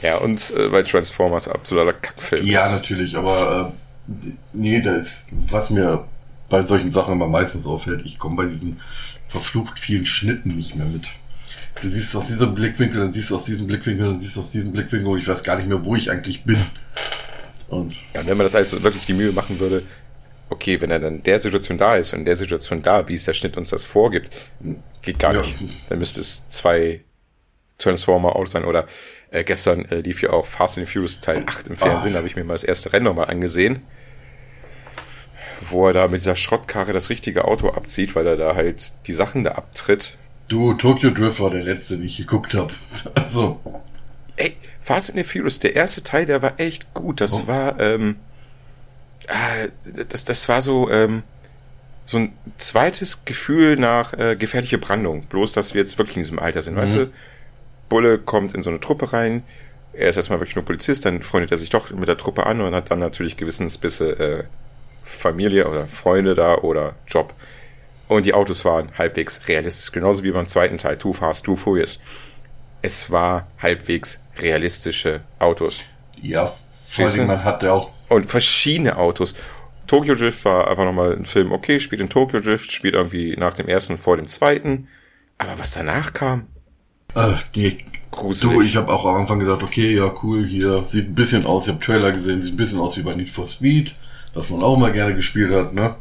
Ja, 0.00 0.18
und 0.18 0.52
äh, 0.52 0.70
weil 0.70 0.84
Transformers 0.84 1.48
absoluter 1.48 1.92
Kackfilm 1.92 2.46
ja, 2.46 2.64
ist. 2.64 2.70
Ja, 2.70 2.76
natürlich, 2.76 3.16
aber 3.16 3.74
äh, 4.08 4.30
nee, 4.52 4.80
da 4.80 4.94
ist, 4.94 5.28
was 5.48 5.70
mir 5.70 6.06
bei 6.48 6.62
solchen 6.62 6.90
Sachen 6.90 7.14
immer 7.14 7.28
meistens 7.28 7.66
auffällt. 7.66 8.04
Ich 8.04 8.18
komme 8.18 8.36
bei 8.36 8.46
diesen 8.46 8.80
verflucht 9.28 9.78
vielen 9.78 10.06
Schnitten 10.06 10.56
nicht 10.56 10.76
mehr 10.76 10.86
mit. 10.86 11.04
Du 11.82 11.88
siehst 11.88 12.16
aus 12.16 12.28
diesem 12.28 12.54
Blickwinkel, 12.54 13.00
dann 13.00 13.12
siehst 13.12 13.30
du 13.30 13.36
aus 13.36 13.44
diesem 13.44 13.66
Blickwinkel, 13.66 14.06
dann 14.06 14.18
siehst 14.18 14.36
du 14.36 14.40
aus 14.40 14.50
diesem 14.50 14.72
Blickwinkel 14.72 15.08
und 15.08 15.18
ich 15.18 15.28
weiß 15.28 15.42
gar 15.42 15.56
nicht 15.56 15.68
mehr, 15.68 15.84
wo 15.84 15.94
ich 15.94 16.10
eigentlich 16.10 16.44
bin. 16.44 16.64
Und 17.68 17.96
ja, 18.14 18.24
wenn 18.24 18.36
man 18.36 18.46
das 18.46 18.54
also 18.54 18.82
wirklich 18.82 19.04
die 19.04 19.12
Mühe 19.12 19.32
machen 19.32 19.58
würde, 19.58 19.82
okay, 20.48 20.80
wenn 20.80 20.90
er 20.90 21.00
dann 21.00 21.16
in 21.16 21.22
der 21.22 21.38
Situation 21.38 21.76
da 21.76 21.96
ist 21.96 22.12
und 22.12 22.20
in 22.20 22.24
der 22.24 22.36
Situation 22.36 22.80
da, 22.80 23.08
wie 23.08 23.14
es 23.14 23.24
der 23.24 23.34
Schnitt 23.34 23.56
uns 23.56 23.70
das 23.70 23.84
vorgibt, 23.84 24.30
geht 25.02 25.18
gar 25.18 25.34
ja. 25.34 25.40
nicht. 25.40 25.56
Dann 25.88 25.98
müsste 25.98 26.20
es 26.20 26.48
zwei 26.48 27.04
Transformer-Autos 27.78 28.52
sein 28.52 28.64
oder 28.64 28.86
äh, 29.30 29.44
gestern 29.44 29.84
äh, 29.86 30.00
lief 30.00 30.22
ja 30.22 30.30
auch 30.30 30.46
Fast 30.46 30.78
and 30.78 30.88
Furious 30.88 31.20
Teil 31.20 31.44
8 31.46 31.68
im 31.68 31.76
Fernsehen, 31.76 32.12
da 32.12 32.18
habe 32.18 32.28
ich 32.28 32.36
mir 32.36 32.44
mal 32.44 32.54
das 32.54 32.64
erste 32.64 32.92
Rennen 32.92 33.04
nochmal 33.04 33.26
angesehen 33.26 33.82
wo 35.60 35.86
er 35.86 35.92
da 35.92 36.08
mit 36.08 36.20
dieser 36.20 36.36
Schrottkarre 36.36 36.92
das 36.92 37.10
richtige 37.10 37.44
Auto 37.44 37.68
abzieht, 37.70 38.14
weil 38.14 38.26
er 38.26 38.36
da 38.36 38.54
halt 38.54 38.92
die 39.06 39.12
Sachen 39.12 39.44
da 39.44 39.52
abtritt. 39.52 40.16
Du, 40.48 40.74
Tokyo 40.74 41.10
Drift 41.10 41.40
war 41.40 41.50
der 41.50 41.62
letzte, 41.62 41.96
den 41.96 42.06
ich 42.06 42.16
geguckt 42.16 42.54
habe. 42.54 42.72
Also. 43.14 43.60
Ey, 44.36 44.56
Fast 44.80 45.10
and 45.10 45.18
the 45.18 45.24
Furious, 45.24 45.58
der 45.58 45.74
erste 45.74 46.02
Teil, 46.02 46.26
der 46.26 46.42
war 46.42 46.60
echt 46.60 46.94
gut. 46.94 47.20
Das 47.20 47.42
oh. 47.42 47.46
war, 47.48 47.80
ähm, 47.80 48.16
äh, 49.26 49.68
das, 50.08 50.24
das 50.24 50.48
war 50.48 50.60
so, 50.60 50.90
ähm, 50.90 51.22
so 52.04 52.18
ein 52.18 52.32
zweites 52.56 53.24
Gefühl 53.24 53.76
nach 53.76 54.12
äh, 54.12 54.36
gefährliche 54.36 54.78
Brandung. 54.78 55.22
Bloß, 55.22 55.52
dass 55.52 55.74
wir 55.74 55.80
jetzt 55.80 55.98
wirklich 55.98 56.16
in 56.16 56.22
diesem 56.22 56.38
Alter 56.38 56.62
sind, 56.62 56.74
mhm. 56.74 56.78
weißt 56.78 56.94
du? 56.94 57.12
Bulle 57.88 58.18
kommt 58.18 58.54
in 58.54 58.62
so 58.62 58.70
eine 58.70 58.80
Truppe 58.80 59.12
rein. 59.12 59.42
Er 59.92 60.10
ist 60.10 60.16
erstmal 60.16 60.40
wirklich 60.40 60.56
nur 60.56 60.64
Polizist, 60.64 61.04
dann 61.04 61.22
freundet 61.22 61.50
er 61.52 61.58
sich 61.58 61.70
doch 61.70 61.90
mit 61.90 62.08
der 62.08 62.16
Truppe 62.16 62.46
an 62.46 62.60
und 62.60 62.74
hat 62.74 62.90
dann 62.90 62.98
natürlich 62.98 63.36
Gewissensbisse, 63.36 64.18
äh, 64.18 64.44
Familie 65.06 65.68
oder 65.68 65.86
Freunde 65.86 66.34
da 66.34 66.56
oder 66.56 66.94
Job. 67.06 67.34
Und 68.08 68.26
die 68.26 68.34
Autos 68.34 68.64
waren 68.64 68.86
halbwegs 68.98 69.40
realistisch. 69.48 69.90
Genauso 69.92 70.22
wie 70.22 70.30
beim 70.30 70.46
zweiten 70.46 70.78
Teil, 70.78 70.96
Too 70.96 71.12
Fast, 71.12 71.44
Too 71.44 71.56
Furious. 71.56 72.00
Es 72.82 73.10
war 73.10 73.48
halbwegs 73.60 74.20
realistische 74.38 75.22
Autos. 75.38 75.80
Ja, 76.20 76.54
vor 76.84 77.06
allem 77.06 77.26
man 77.26 77.44
hatte 77.44 77.72
auch. 77.72 77.90
Und 78.08 78.26
verschiedene 78.26 78.96
Autos. 78.96 79.34
Tokyo 79.86 80.14
Drift 80.14 80.44
war 80.44 80.68
einfach 80.68 80.84
nochmal 80.84 81.16
ein 81.16 81.26
Film, 81.26 81.52
okay, 81.52 81.80
spielt 81.80 82.00
in 82.00 82.08
Tokyo 82.08 82.40
Drift, 82.40 82.70
spielt 82.72 82.94
irgendwie 82.94 83.36
nach 83.36 83.54
dem 83.54 83.68
ersten 83.68 83.98
vor 83.98 84.16
dem 84.16 84.26
zweiten. 84.26 84.88
Aber 85.38 85.58
was 85.58 85.72
danach 85.72 86.12
kam? 86.12 86.46
Äh, 87.14 87.34
die, 87.54 87.78
Gruselig. 88.16 88.54
Du, 88.54 88.62
ich 88.62 88.76
habe 88.76 88.92
auch 88.92 89.04
am 89.04 89.16
Anfang 89.16 89.38
gedacht, 89.38 89.62
okay, 89.62 89.94
ja, 89.94 90.12
cool, 90.22 90.46
hier 90.46 90.84
sieht 90.86 91.08
ein 91.08 91.14
bisschen 91.14 91.44
aus, 91.44 91.64
ich 91.64 91.68
habe 91.68 91.84
Trailer 91.84 92.12
gesehen, 92.12 92.40
sieht 92.40 92.54
ein 92.54 92.56
bisschen 92.56 92.80
aus 92.80 92.96
wie 92.96 93.02
bei 93.02 93.14
Need 93.14 93.28
for 93.28 93.46
Speed 93.46 93.94
was 94.36 94.50
man 94.50 94.62
auch 94.62 94.76
mal 94.76 94.92
gerne 94.92 95.14
gespielt 95.14 95.50
hat, 95.52 95.72
ne? 95.72 95.96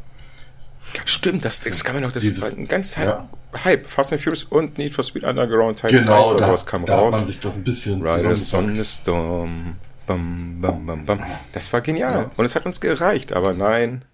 Stimmt, 1.06 1.44
das, 1.46 1.62
das 1.62 1.84
kann 1.84 1.96
man 1.96 2.04
noch, 2.04 2.12
das 2.12 2.24
Dieses, 2.24 2.42
war 2.42 2.50
ein 2.50 2.68
ganz 2.68 2.96
ja. 2.96 3.28
Hype. 3.64 3.88
Fast 3.88 4.14
and 4.14 4.22
Furious 4.22 4.44
und 4.44 4.78
Need 4.78 4.94
for 4.94 5.04
Speed 5.04 5.24
Underground 5.24 5.80
Teil 5.80 5.92
genau, 5.92 6.30
2 6.30 6.36
oder 6.36 6.40
da, 6.48 6.54
was 6.54 6.66
kam 6.66 6.86
da 6.86 6.98
raus. 6.98 7.16
Hat 7.16 7.22
man 7.22 7.28
sich 7.28 7.40
das 7.40 7.58
ein 7.58 7.64
bisschen 7.64 8.06
Riders 8.06 8.54
on 8.54 8.76
the 8.76 8.84
Storm. 8.84 9.76
Bam, 10.08 10.62
bam, 10.62 10.86
bam, 10.86 11.06
bam. 11.06 11.24
Das 11.52 11.72
war 11.74 11.82
genial. 11.82 12.12
Ja. 12.12 12.32
Und 12.38 12.46
es 12.46 12.56
hat 12.56 12.66
uns 12.66 12.80
gereicht, 12.80 13.34
aber 13.34 13.54
nein. 13.54 14.06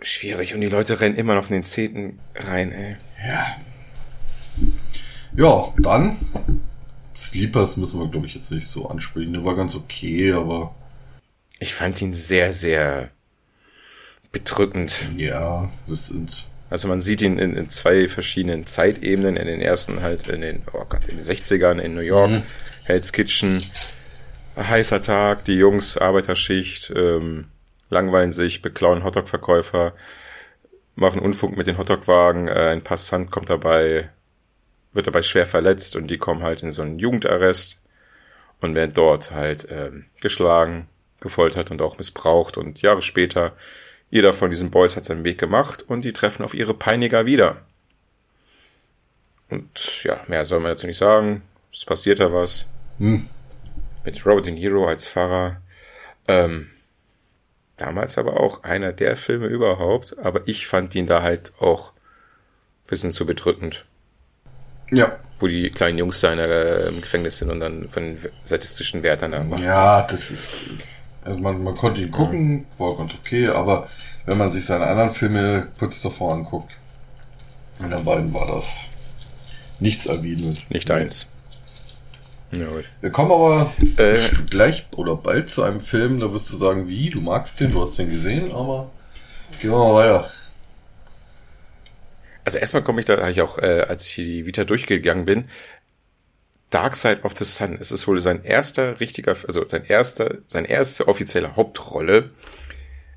Schwierig. 0.00 0.54
Und 0.54 0.60
die 0.60 0.68
Leute 0.68 1.00
rennen 1.00 1.16
immer 1.16 1.34
noch 1.34 1.48
in 1.48 1.54
den 1.54 1.64
Zehnten 1.64 2.20
rein, 2.36 2.70
ey. 2.70 2.96
Ja. 3.26 3.56
Ja, 5.36 5.72
dann. 5.78 6.16
Sleepers 7.16 7.76
müssen 7.76 7.98
wir, 7.98 8.08
glaube 8.08 8.26
ich, 8.26 8.34
jetzt 8.34 8.52
nicht 8.52 8.68
so 8.68 8.88
ansprechen. 8.88 9.32
Der 9.32 9.44
war 9.44 9.56
ganz 9.56 9.74
okay, 9.74 10.32
aber 10.32 10.74
ich 11.58 11.74
fand 11.74 12.00
ihn 12.02 12.14
sehr, 12.14 12.52
sehr 12.52 13.10
bedrückend. 14.32 15.06
Ja, 15.16 15.70
das 15.86 16.08
sind. 16.08 16.48
Also 16.70 16.86
man 16.86 17.00
sieht 17.00 17.22
ihn 17.22 17.38
in, 17.38 17.56
in, 17.56 17.68
zwei 17.68 18.08
verschiedenen 18.08 18.66
Zeitebenen. 18.66 19.36
In 19.36 19.46
den 19.46 19.60
ersten 19.60 20.02
halt 20.02 20.28
in 20.28 20.42
den, 20.42 20.62
oh 20.72 20.84
Gott, 20.88 21.08
in 21.08 21.16
den 21.16 21.24
60ern 21.24 21.78
in 21.78 21.94
New 21.94 22.00
York, 22.00 22.30
mhm. 22.30 22.42
Hell's 22.84 23.12
Kitchen, 23.12 23.62
heißer 24.56 25.00
Tag, 25.00 25.44
die 25.44 25.54
Jungs, 25.54 25.96
Arbeiterschicht, 25.96 26.92
ähm, 26.94 27.46
langweilen 27.90 28.32
sich, 28.32 28.60
beklauen 28.60 29.02
Hotdog-Verkäufer, 29.02 29.94
machen 30.94 31.20
Unfug 31.20 31.56
mit 31.56 31.66
den 31.66 31.78
Hotdog-Wagen, 31.78 32.48
äh, 32.48 32.70
ein 32.70 32.82
Passant 32.82 33.30
kommt 33.30 33.48
dabei, 33.48 34.10
wird 34.92 35.06
dabei 35.06 35.22
schwer 35.22 35.46
verletzt 35.46 35.96
und 35.96 36.08
die 36.08 36.18
kommen 36.18 36.42
halt 36.42 36.62
in 36.62 36.72
so 36.72 36.82
einen 36.82 36.98
Jugendarrest 36.98 37.80
und 38.60 38.74
werden 38.74 38.92
dort 38.94 39.30
halt 39.30 39.66
ähm, 39.70 40.06
geschlagen, 40.20 40.88
gefoltert 41.20 41.70
und 41.70 41.82
auch 41.82 41.98
missbraucht 41.98 42.56
und 42.56 42.82
Jahre 42.82 43.02
später 43.02 43.54
jeder 44.10 44.32
von 44.32 44.50
diesen 44.50 44.70
Boys 44.70 44.96
hat 44.96 45.04
seinen 45.04 45.24
Weg 45.24 45.38
gemacht 45.38 45.84
und 45.86 46.02
die 46.02 46.12
treffen 46.12 46.44
auf 46.44 46.54
ihre 46.54 46.74
Peiniger 46.74 47.26
wieder. 47.26 47.58
Und 49.50 50.04
ja, 50.04 50.20
mehr 50.28 50.44
soll 50.44 50.60
man 50.60 50.72
dazu 50.72 50.86
nicht 50.86 50.98
sagen. 50.98 51.42
Es 51.72 51.84
passiert 51.84 52.20
da 52.20 52.32
was. 52.32 52.66
Hm. 52.98 53.28
Mit 54.04 54.24
Robert 54.24 54.46
De 54.46 54.52
Niro 54.52 54.86
als 54.86 55.06
Pfarrer. 55.06 55.60
Ähm, 56.26 56.68
damals 57.76 58.18
aber 58.18 58.40
auch 58.40 58.64
einer 58.64 58.92
der 58.92 59.16
Filme 59.16 59.46
überhaupt, 59.46 60.18
aber 60.18 60.42
ich 60.46 60.66
fand 60.66 60.94
ihn 60.94 61.06
da 61.06 61.22
halt 61.22 61.52
auch 61.60 61.92
ein 61.92 62.88
bisschen 62.88 63.12
zu 63.12 63.26
bedrückend. 63.26 63.84
Ja. 64.90 65.18
Wo 65.38 65.46
die 65.46 65.70
kleinen 65.70 65.98
Jungs 65.98 66.20
da 66.20 66.32
äh, 66.34 66.88
im 66.88 67.00
Gefängnis 67.00 67.38
sind 67.38 67.50
und 67.50 67.60
dann 67.60 67.88
von 67.90 68.02
den 68.02 68.30
sadistischen 68.44 69.02
Wärtern 69.02 69.32
da 69.32 69.44
machen. 69.44 69.62
Ja, 69.62 70.02
das 70.02 70.30
ist. 70.30 70.52
Also 71.28 71.40
man, 71.40 71.62
man 71.62 71.74
konnte 71.74 72.00
ihn 72.00 72.10
gucken, 72.10 72.64
war 72.78 72.96
ganz 72.96 73.12
okay, 73.12 73.48
aber 73.48 73.88
wenn 74.24 74.38
man 74.38 74.50
sich 74.50 74.64
seine 74.64 74.86
anderen 74.86 75.12
Filme 75.12 75.68
kurz 75.78 76.00
davor 76.00 76.32
anguckt, 76.32 76.72
in 77.80 77.90
den 77.90 78.02
beiden 78.02 78.32
war 78.32 78.46
das 78.46 78.86
nichts 79.78 80.06
erwidert. 80.06 80.64
Nicht 80.70 80.90
eins. 80.90 81.30
Ja, 82.52 82.66
Wir 83.02 83.10
kommen 83.10 83.30
aber 83.30 83.70
äh, 83.98 84.30
gleich 84.48 84.86
oder 84.92 85.16
bald 85.16 85.50
zu 85.50 85.64
einem 85.64 85.80
Film, 85.80 86.18
da 86.18 86.32
wirst 86.32 86.50
du 86.50 86.56
sagen, 86.56 86.88
wie, 86.88 87.10
du 87.10 87.20
magst 87.20 87.60
den, 87.60 87.72
du 87.72 87.82
hast 87.82 87.98
den 87.98 88.10
gesehen, 88.10 88.50
aber 88.50 88.90
gehen 89.60 89.70
wir 89.70 89.76
mal 89.76 89.92
weiter. 89.92 90.30
Also 92.46 92.56
erstmal 92.56 92.82
komme 92.82 93.00
ich 93.00 93.04
da, 93.04 93.28
ich 93.28 93.42
auch, 93.42 93.58
äh, 93.58 93.84
als 93.86 94.06
ich 94.06 94.14
die 94.14 94.46
Vita 94.46 94.64
durchgegangen 94.64 95.26
bin, 95.26 95.44
Dark 96.70 96.96
Side 96.96 97.20
of 97.22 97.34
the 97.38 97.44
Sun. 97.44 97.76
Es 97.80 97.92
ist 97.92 98.06
wohl 98.06 98.20
sein 98.20 98.44
erster 98.44 99.00
richtiger, 99.00 99.36
also 99.46 99.66
sein 99.66 99.84
erster, 99.84 100.38
seine 100.48 100.68
erste 100.68 101.08
offizielle 101.08 101.56
Hauptrolle. 101.56 102.30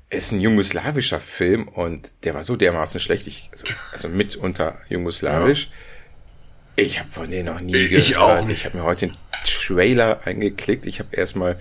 Es 0.08 0.26
ist 0.26 0.32
ein 0.32 0.40
jugoslawischer 0.40 1.20
Film 1.20 1.68
und 1.68 2.14
der 2.24 2.34
war 2.34 2.44
so 2.44 2.56
dermaßen 2.56 3.00
schlecht. 3.00 3.26
Ich, 3.26 3.50
also, 3.52 3.66
also 3.92 4.08
mitunter 4.08 4.78
jugoslawisch. 4.88 5.66
Ja. 5.66 6.84
Ich 6.84 6.98
habe 6.98 7.10
von 7.10 7.30
denen 7.30 7.46
noch 7.46 7.60
nie 7.60 7.76
ich 7.76 7.90
gehört. 7.90 8.06
Ich 8.08 8.16
auch 8.16 8.46
nicht. 8.46 8.58
Ich 8.58 8.64
habe 8.64 8.78
mir 8.78 8.84
heute 8.84 9.08
den 9.08 9.16
Trailer 9.44 10.20
eingeklickt. 10.24 10.86
Ich 10.86 11.00
habe 11.00 11.14
erstmal 11.14 11.58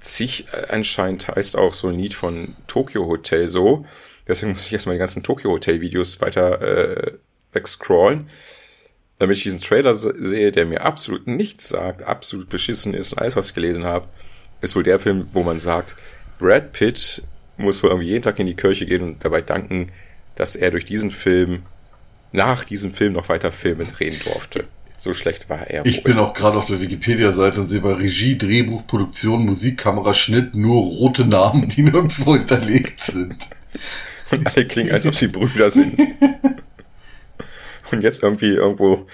zig, 0.00 0.46
äh, 0.52 0.66
anscheinend 0.68 1.28
heißt 1.28 1.56
auch 1.56 1.74
so 1.74 1.88
ein 1.88 1.98
Lied 1.98 2.14
von 2.14 2.56
Tokyo 2.66 3.06
Hotel 3.06 3.48
so. 3.48 3.84
Deswegen 4.26 4.52
muss 4.52 4.66
ich 4.66 4.72
erstmal 4.72 4.96
die 4.96 5.00
ganzen 5.00 5.22
Tokyo 5.22 5.50
Hotel 5.50 5.82
Videos 5.82 6.20
weiter 6.22 6.62
äh, 6.62 7.12
wegscrollen 7.52 8.28
damit 9.24 9.38
ich 9.38 9.44
diesen 9.44 9.60
Trailer 9.62 9.94
sehe, 9.94 10.52
der 10.52 10.66
mir 10.66 10.82
absolut 10.82 11.26
nichts 11.26 11.70
sagt, 11.70 12.02
absolut 12.02 12.50
beschissen 12.50 12.92
ist 12.92 13.12
und 13.12 13.20
alles, 13.20 13.36
was 13.36 13.48
ich 13.48 13.54
gelesen 13.54 13.86
habe, 13.86 14.06
ist 14.60 14.76
wohl 14.76 14.82
der 14.82 14.98
Film, 14.98 15.28
wo 15.32 15.42
man 15.42 15.58
sagt, 15.58 15.96
Brad 16.38 16.72
Pitt 16.72 17.22
muss 17.56 17.82
wohl 17.82 17.88
irgendwie 17.88 18.08
jeden 18.08 18.20
Tag 18.20 18.38
in 18.38 18.44
die 18.44 18.54
Kirche 18.54 18.84
gehen 18.84 19.00
und 19.00 19.24
dabei 19.24 19.40
danken, 19.40 19.90
dass 20.34 20.56
er 20.56 20.70
durch 20.72 20.84
diesen 20.84 21.10
Film, 21.10 21.62
nach 22.32 22.64
diesem 22.64 22.92
Film 22.92 23.14
noch 23.14 23.30
weiter 23.30 23.50
Filme 23.50 23.86
drehen 23.86 24.14
durfte. 24.24 24.64
So 24.98 25.14
schlecht 25.14 25.48
war 25.48 25.68
er. 25.68 25.86
Ich 25.86 25.98
wohl. 25.98 26.12
bin 26.12 26.18
auch 26.18 26.34
gerade 26.34 26.58
auf 26.58 26.66
der 26.66 26.82
Wikipedia-Seite 26.82 27.60
und 27.60 27.66
sehe 27.66 27.80
bei 27.80 27.94
Regie, 27.94 28.36
Drehbuch, 28.36 28.86
Produktion, 28.86 29.46
Musik, 29.46 29.78
Kamera, 29.78 30.12
Schnitt 30.12 30.54
nur 30.54 30.82
rote 30.82 31.24
Namen, 31.24 31.70
die 31.70 31.82
nirgendwo 31.82 32.34
hinterlegt 32.36 33.00
sind. 33.00 33.36
Und 34.30 34.46
alle 34.46 34.66
klingen, 34.66 34.92
als 34.92 35.06
ob 35.06 35.14
sie 35.14 35.28
Brüder 35.28 35.70
sind. 35.70 35.98
und 37.94 38.02
jetzt 38.02 38.22
irgendwie 38.22 38.50
irgendwo 38.50 39.06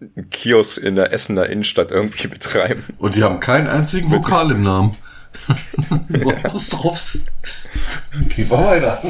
einen 0.00 0.30
Kiosk 0.30 0.82
in 0.82 0.96
der 0.96 1.12
Essener 1.12 1.48
Innenstadt 1.48 1.90
irgendwie 1.90 2.28
betreiben. 2.28 2.82
Und 2.98 3.14
die 3.14 3.22
haben 3.22 3.40
keinen 3.40 3.68
einzigen 3.68 4.10
Vokal 4.10 4.50
im 4.50 4.62
Namen. 4.62 4.96
Apostrophes. 6.44 7.24
Geh 8.34 8.44
mal 8.44 8.64
weiter. 8.66 9.02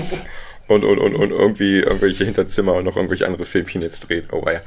Und, 0.69 0.85
und, 0.85 0.99
und, 0.99 1.15
und 1.15 1.31
irgendwie 1.31 1.81
irgendwelche 1.81 2.25
Hinterzimmer 2.25 2.75
und 2.75 2.85
noch 2.85 2.97
irgendwelche 2.97 3.27
andere 3.27 3.45
Filmchen 3.45 3.83
jetzt 3.83 4.09
dreht. 4.09 4.33
Oh 4.33 4.45
ja. 4.47 4.61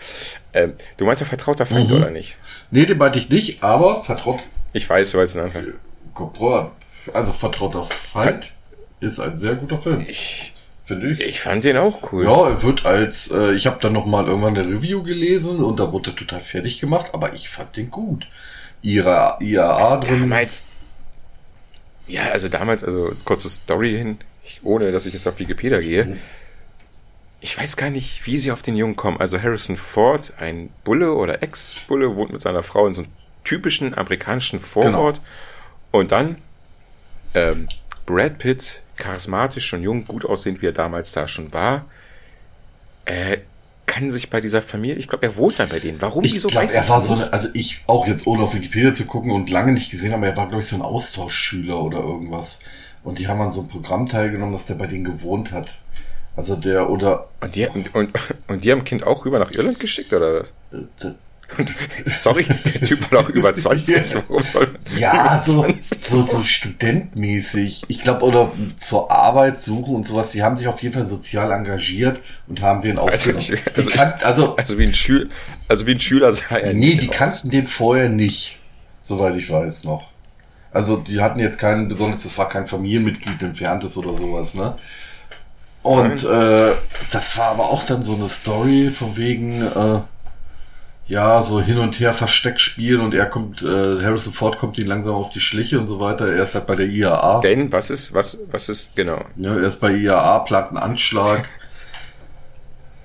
Ähm, 0.53 0.73
du 0.97 1.05
meinst 1.05 1.21
ja 1.21 1.27
Vertrauter 1.27 1.65
Feind, 1.65 1.89
mhm. 1.89 1.97
oder 1.97 2.11
nicht? 2.11 2.37
Nee, 2.71 2.85
den 2.85 2.97
meinte 2.97 3.17
ich 3.17 3.29
nicht, 3.29 3.63
aber 3.63 4.03
vertraut. 4.03 4.39
Ich 4.73 4.89
weiß, 4.89 5.11
du 5.11 5.19
weißt 5.19 5.37
es 5.37 5.43
nachher. 5.43 5.63
Also 7.13 7.31
Vertrauter 7.31 7.87
Feind 8.11 8.43
Ver 8.43 8.49
ist 8.99 9.19
ein 9.19 9.37
sehr 9.37 9.55
guter 9.55 9.79
Film. 9.79 10.05
Ich, 10.07 10.53
finde 10.85 11.11
ich. 11.11 11.21
Ich 11.21 11.41
fand 11.41 11.63
den 11.63 11.77
auch 11.77 12.11
cool. 12.11 12.25
Ja, 12.25 12.49
er 12.49 12.61
wird 12.61 12.85
als, 12.85 13.29
äh, 13.31 13.53
ich 13.53 13.67
habe 13.67 13.77
dann 13.81 13.93
noch 13.93 14.05
mal 14.05 14.27
irgendwann 14.27 14.57
eine 14.57 14.67
Review 14.67 15.03
gelesen 15.03 15.63
und 15.63 15.79
da 15.79 15.91
wurde 15.91 16.11
er 16.11 16.15
total 16.15 16.39
fertig 16.39 16.79
gemacht, 16.79 17.11
aber 17.13 17.33
ich 17.33 17.49
fand 17.49 17.75
den 17.75 17.91
gut. 17.91 18.27
Ihre 18.81 19.37
IAA 19.39 19.77
also 19.77 19.99
drin. 19.99 20.21
Damals, 20.21 20.65
ja, 22.07 22.23
also 22.31 22.49
damals, 22.49 22.83
also 22.83 23.13
kurze 23.25 23.49
Story 23.49 23.91
hin, 23.93 24.19
ich, 24.43 24.59
ohne 24.63 24.91
dass 24.91 25.07
ich 25.07 25.13
jetzt 25.13 25.27
auf 25.27 25.39
Wikipedia 25.39 25.79
gehe. 25.79 26.05
Mhm. 26.05 26.19
Ich 27.41 27.57
weiß 27.57 27.77
gar 27.77 27.89
nicht, 27.89 28.25
wie 28.25 28.37
sie 28.37 28.51
auf 28.51 28.61
den 28.61 28.75
Jungen 28.75 28.95
kommen. 28.95 29.19
Also 29.19 29.41
Harrison 29.41 29.77
Ford, 29.77 30.33
ein 30.39 30.69
Bulle 30.83 31.13
oder 31.13 31.43
Ex-Bulle, 31.43 32.15
wohnt 32.15 32.31
mit 32.31 32.41
seiner 32.41 32.63
Frau 32.63 32.87
in 32.87 32.93
so 32.93 33.01
einem 33.01 33.11
typischen 33.43 33.95
amerikanischen 33.95 34.59
Vorort. 34.59 35.17
Genau. 35.17 35.99
Und 35.99 36.11
dann 36.11 36.37
ähm, 37.33 37.67
Brad 38.05 38.37
Pitt 38.37 38.81
charismatisch 38.95 39.73
und 39.73 39.83
jung, 39.83 40.05
gut 40.05 40.25
aussehend, 40.25 40.61
wie 40.61 40.67
er 40.67 40.71
damals 40.71 41.11
da 41.11 41.27
schon 41.27 41.53
war, 41.53 41.85
äh, 43.05 43.37
kann 43.85 44.09
sich 44.09 44.29
bei 44.29 44.41
dieser 44.41 44.61
Familie, 44.61 44.95
ich 44.95 45.07
glaube, 45.07 45.25
er 45.25 45.35
wohnt 45.37 45.59
dann 45.59 45.69
bei 45.69 45.79
denen. 45.79 46.01
Warum, 46.01 46.23
ich 46.23 46.33
wieso, 46.33 46.49
glaub, 46.49 46.63
weiß 46.63 46.75
er 46.75 46.83
ich 46.83 46.89
war 46.89 46.97
nicht. 46.97 47.07
so 47.07 47.13
eine, 47.13 47.31
also 47.31 47.49
ich 47.53 47.83
auch 47.87 48.07
jetzt 48.07 48.25
ohne 48.27 48.43
auf 48.43 48.53
Wikipedia 48.53 48.93
zu 48.93 49.05
gucken 49.05 49.31
und 49.31 49.49
lange 49.49 49.71
nicht 49.71 49.91
gesehen, 49.91 50.13
aber 50.13 50.27
er 50.27 50.35
war, 50.35 50.47
glaube 50.47 50.61
ich, 50.61 50.67
so 50.67 50.75
ein 50.75 50.81
Austauschschüler 50.81 51.81
oder 51.81 51.99
irgendwas. 51.99 52.59
Und 53.03 53.19
die 53.19 53.27
haben 53.27 53.39
an 53.39 53.51
so 53.51 53.61
einem 53.61 53.69
Programm 53.69 54.07
teilgenommen, 54.07 54.53
dass 54.53 54.65
der 54.65 54.75
bei 54.75 54.87
denen 54.87 55.05
gewohnt 55.05 55.51
hat. 55.51 55.75
Also 56.35 56.55
der 56.55 56.89
oder. 56.89 57.27
Und 57.39 57.55
die, 57.55 57.67
und, 57.67 57.93
und, 57.93 58.09
und 58.47 58.63
die 58.63 58.71
haben 58.71 58.83
Kind 58.83 59.05
auch 59.05 59.25
rüber 59.25 59.39
nach 59.39 59.51
Irland 59.51 59.79
geschickt, 59.79 60.11
oder 60.11 60.41
was? 60.41 60.53
Äh, 61.57 61.63
Sorry, 62.19 62.43
der 62.43 62.81
Typ 62.81 63.11
war 63.11 63.23
doch 63.23 63.29
über 63.29 63.53
20. 63.53 64.15
Warum 64.27 64.43
soll 64.43 64.67
ja, 64.97 65.37
so, 65.37 65.65
so, 65.79 66.25
so 66.27 66.43
studentmäßig. 66.43 67.83
Ich 67.87 68.01
glaube, 68.01 68.25
oder 68.25 68.51
zur 68.77 69.11
Arbeit 69.11 69.59
suchen 69.59 69.95
und 69.95 70.05
sowas. 70.05 70.31
Die 70.31 70.43
haben 70.43 70.57
sich 70.57 70.67
auf 70.67 70.81
jeden 70.81 70.93
Fall 70.93 71.07
sozial 71.07 71.51
engagiert 71.51 72.19
und 72.47 72.61
haben 72.61 72.81
den 72.81 72.97
auch. 72.97 73.09
Also, 73.09 73.31
ich, 73.31 73.53
also, 73.75 73.89
kan 73.91 74.13
also, 74.23 74.55
also, 74.55 74.77
wie 74.77 74.85
ein 74.85 74.93
Schüler, 74.93 75.27
also 75.67 75.87
wie 75.87 75.91
ein 75.91 75.99
Schüler 75.99 76.31
sah 76.31 76.57
er 76.57 76.73
Nee, 76.73 76.95
die 76.95 77.09
aus. 77.09 77.15
kannten 77.15 77.49
den 77.49 77.67
vorher 77.67 78.09
nicht. 78.09 78.57
Soweit 79.03 79.35
ich 79.35 79.49
weiß 79.49 79.83
noch. 79.83 80.09
Also, 80.71 80.97
die 80.97 81.21
hatten 81.21 81.39
jetzt 81.39 81.57
keinen 81.59 81.87
besonders, 81.87 82.23
das 82.23 82.37
war 82.37 82.49
kein 82.49 82.67
Familienmitglied 82.67 83.41
entferntes 83.41 83.95
oder 83.97 84.13
sowas, 84.13 84.55
ne? 84.55 84.75
Und 85.83 86.23
äh, 86.23 86.71
das 87.11 87.37
war 87.37 87.51
aber 87.51 87.69
auch 87.69 87.85
dann 87.85 88.01
so 88.01 88.15
eine 88.15 88.27
Story 88.27 88.89
von 88.89 89.15
wegen, 89.17 89.61
äh, 89.61 89.99
ja, 91.07 91.41
so 91.43 91.61
hin 91.61 91.77
und 91.77 91.99
her 91.99 92.13
Versteck 92.13 92.59
spielen 92.59 93.01
und 93.01 93.13
er 93.13 93.27
kommt, 93.27 93.61
äh, 93.61 93.65
Harrison 93.65 94.33
Ford 94.33 94.57
kommt 94.57 94.79
ihn 94.79 94.87
langsam 94.87 95.13
auf 95.13 95.29
die 95.29 95.39
Schliche 95.39 95.79
und 95.79 95.85
so 95.85 95.99
weiter. 95.99 96.27
Er 96.27 96.43
ist 96.43 96.55
halt 96.55 96.65
bei 96.65 96.75
der 96.75 96.87
IAA. 96.87 97.41
Denn, 97.41 97.71
was 97.71 97.91
ist, 97.91 98.13
was, 98.13 98.43
was 98.51 98.69
ist, 98.69 98.95
genau. 98.95 99.23
Ja, 99.35 99.55
er 99.55 99.67
ist 99.67 99.79
bei 99.79 99.91
IAA, 99.91 100.39
plant 100.39 100.69
einen 100.69 100.77
Anschlag. 100.77 101.47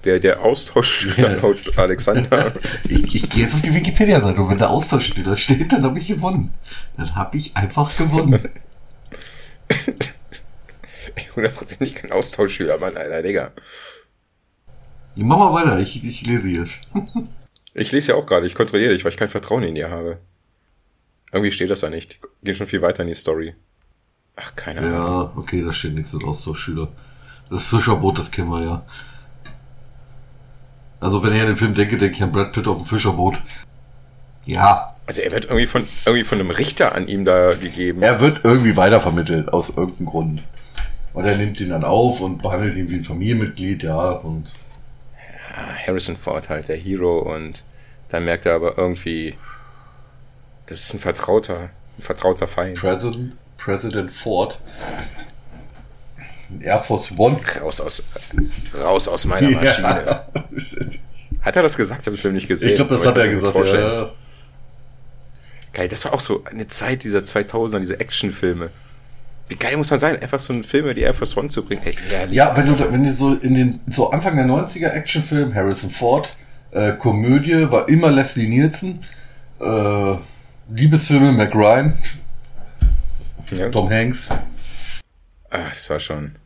Der, 0.04 0.18
der 0.18 0.40
Austauschspieler 0.40 1.36
laut 1.42 1.76
Alexander. 1.76 2.54
ich, 2.88 3.14
ich 3.14 3.28
gehe 3.28 3.44
jetzt 3.44 3.54
auf 3.54 3.60
die 3.60 3.74
Wikipedia-Seite 3.74 4.40
und 4.40 4.48
wenn 4.48 4.58
der 4.58 4.70
Austauschspieler 4.70 5.36
steht, 5.36 5.72
dann 5.72 5.84
habe 5.84 5.98
ich 5.98 6.08
gewonnen. 6.08 6.54
Dann 6.96 7.14
habe 7.14 7.36
ich 7.36 7.54
einfach 7.54 7.94
gewonnen. 7.98 8.48
Hundertprozentig 11.36 11.94
kein 11.94 12.12
Austauschschüler, 12.12 12.78
Mann, 12.78 12.96
Alter, 12.96 13.22
Digga. 13.22 13.50
Mach 15.16 15.36
mal 15.36 15.52
weiter, 15.52 15.78
ich, 15.80 16.02
ich 16.02 16.26
lese 16.26 16.48
jetzt. 16.48 16.80
Ich 17.74 17.92
lese 17.92 18.12
ja 18.12 18.18
auch 18.18 18.26
gerade, 18.26 18.46
ich 18.46 18.54
kontrolliere 18.54 18.92
dich, 18.92 19.04
weil 19.04 19.12
ich 19.12 19.18
kein 19.18 19.28
Vertrauen 19.28 19.62
in 19.62 19.74
dir 19.74 19.90
habe. 19.90 20.18
Irgendwie 21.32 21.52
steht 21.52 21.70
das 21.70 21.82
ja 21.82 21.90
nicht. 21.90 22.18
Geht 22.42 22.56
schon 22.56 22.66
viel 22.66 22.82
weiter 22.82 23.02
in 23.02 23.08
die 23.08 23.14
Story. 23.14 23.54
Ach, 24.36 24.56
keine 24.56 24.80
Ahnung. 24.80 24.92
Ja, 24.92 25.32
okay, 25.36 25.62
da 25.64 25.72
steht 25.72 25.94
nichts 25.94 26.12
mit 26.12 26.24
Austauschschüler. 26.24 26.88
Das 27.50 27.64
Fischerboot, 27.64 28.18
das 28.18 28.30
kennen 28.30 28.50
wir 28.50 28.62
ja. 28.62 28.86
Also 30.98 31.22
wenn 31.22 31.34
ich 31.34 31.40
an 31.40 31.48
den 31.48 31.56
Film 31.56 31.74
denke, 31.74 31.96
denke 31.96 32.16
ich 32.16 32.22
an 32.22 32.32
Brad 32.32 32.52
Pitt 32.52 32.66
auf 32.66 32.78
dem 32.78 32.86
Fischerboot. 32.86 33.40
Ja. 34.44 34.94
Also 35.06 35.22
er 35.22 35.32
wird 35.32 35.46
irgendwie 35.46 35.66
von, 35.66 35.86
irgendwie 36.06 36.24
von 36.24 36.38
einem 36.38 36.50
Richter 36.50 36.94
an 36.94 37.06
ihm 37.06 37.24
da 37.24 37.54
gegeben. 37.54 38.02
Er 38.02 38.20
wird 38.20 38.44
irgendwie 38.44 38.76
weitervermittelt, 38.76 39.48
aus 39.52 39.70
irgendeinem 39.70 40.06
Grund. 40.06 40.42
Und 41.12 41.24
er 41.24 41.36
nimmt 41.36 41.60
ihn 41.60 41.70
dann 41.70 41.84
auf 41.84 42.20
und 42.20 42.42
behandelt 42.42 42.76
ihn 42.76 42.88
wie 42.90 42.96
ein 42.96 43.04
Familienmitglied, 43.04 43.82
ja, 43.82 44.10
und 44.10 44.46
Harrison 45.54 46.16
Ford 46.16 46.48
halt, 46.48 46.68
der 46.68 46.76
Hero, 46.76 47.20
und 47.20 47.64
dann 48.08 48.24
merkt 48.24 48.46
er 48.46 48.54
aber 48.54 48.78
irgendwie, 48.78 49.36
das 50.66 50.80
ist 50.80 50.94
ein 50.94 51.00
vertrauter, 51.00 51.70
ein 51.98 52.02
vertrauter 52.02 52.48
Feind. 52.48 52.78
President, 52.78 53.36
President 53.56 54.10
Ford. 54.10 54.58
Air 56.60 56.80
Force 56.80 57.12
One. 57.16 57.38
Raus 57.60 57.80
aus, 57.80 58.04
raus 58.76 59.06
aus 59.06 59.24
meiner 59.24 59.50
Maschine. 59.50 60.04
Ja. 60.06 60.28
Hat 61.42 61.56
er 61.56 61.62
das 61.62 61.76
gesagt? 61.76 62.02
Ich 62.02 62.06
habe 62.06 62.16
den 62.16 62.20
Film 62.20 62.34
nicht 62.34 62.48
gesehen. 62.48 62.70
Ich 62.70 62.76
glaube, 62.76 62.94
das 62.94 63.06
hat 63.06 63.16
er 63.16 63.28
gesagt, 63.28 63.56
ja. 63.56 64.12
Geil, 65.72 65.88
das 65.88 66.04
war 66.04 66.12
auch 66.12 66.20
so 66.20 66.44
eine 66.44 66.66
Zeit 66.66 67.04
dieser 67.04 67.20
2000er, 67.20 67.78
diese 67.78 67.98
Actionfilme. 67.98 68.70
Wie 69.50 69.56
geil 69.56 69.76
muss 69.76 69.90
man 69.90 69.98
sein, 69.98 70.22
einfach 70.22 70.38
so 70.38 70.52
einen 70.52 70.62
Film 70.62 70.84
über 70.84 70.94
die 70.94 71.00
Air 71.00 71.12
Force 71.12 71.36
One 71.36 71.48
zu 71.48 71.64
bringen? 71.64 71.82
Ey, 71.84 71.96
ja, 72.30 72.56
wenn 72.56 72.66
du, 72.66 72.78
wenn 72.92 73.02
du 73.02 73.12
so 73.12 73.34
in 73.34 73.54
den, 73.54 73.80
so 73.88 74.10
Anfang 74.10 74.36
der 74.36 74.46
90er 74.46 74.90
Actionfilm, 74.90 75.52
Harrison 75.52 75.90
Ford, 75.90 76.36
äh, 76.70 76.92
Komödie, 76.92 77.68
war 77.68 77.88
immer 77.88 78.12
Leslie 78.12 78.46
Nielsen, 78.46 79.04
äh, 79.60 80.16
Liebesfilme, 80.72 81.32
Mac 81.32 81.52
Ryan, 81.52 81.98
ja. 83.50 83.68
Tom 83.70 83.90
Hanks. 83.90 84.28
Ach, 85.50 85.68
das 85.68 85.90
war 85.90 85.98
schon 85.98 86.36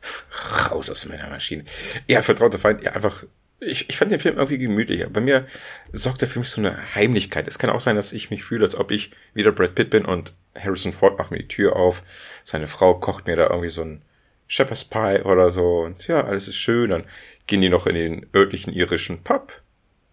raus 0.70 0.88
aus 0.88 1.04
meiner 1.06 1.28
Maschine. 1.28 1.64
Ja, 2.06 2.22
vertrauter 2.22 2.60
Feind, 2.60 2.84
ja, 2.84 2.92
einfach 2.92 3.24
ich, 3.60 3.90
ich 3.90 3.96
fand 3.96 4.10
den 4.10 4.20
Film 4.20 4.36
irgendwie 4.36 4.58
gemütlicher. 4.58 5.10
Bei 5.10 5.20
mir 5.20 5.46
sorgt 5.92 6.22
er 6.22 6.28
für 6.28 6.38
mich 6.38 6.48
so 6.48 6.60
eine 6.60 6.94
Heimlichkeit. 6.94 7.46
Es 7.46 7.58
kann 7.58 7.70
auch 7.70 7.80
sein, 7.80 7.96
dass 7.96 8.12
ich 8.12 8.30
mich 8.30 8.42
fühle, 8.42 8.64
als 8.64 8.74
ob 8.74 8.90
ich 8.90 9.10
wieder 9.34 9.52
Brad 9.52 9.74
Pitt 9.74 9.90
bin 9.90 10.04
und 10.04 10.32
Harrison 10.58 10.92
Ford 10.92 11.18
macht 11.18 11.30
mir 11.30 11.38
die 11.38 11.48
Tür 11.48 11.76
auf. 11.76 12.02
Seine 12.44 12.66
Frau 12.66 12.94
kocht 12.94 13.26
mir 13.26 13.36
da 13.36 13.48
irgendwie 13.48 13.70
so 13.70 13.82
ein 13.82 14.02
Shepherd's 14.46 14.84
Pie 14.84 15.22
oder 15.24 15.50
so. 15.50 15.80
Und 15.80 16.06
ja, 16.08 16.24
alles 16.24 16.48
ist 16.48 16.56
schön. 16.56 16.90
Dann 16.90 17.04
gehen 17.46 17.60
die 17.60 17.68
noch 17.68 17.86
in 17.86 17.94
den 17.94 18.26
örtlichen 18.34 18.72
irischen 18.72 19.22
Pub. 19.22 19.52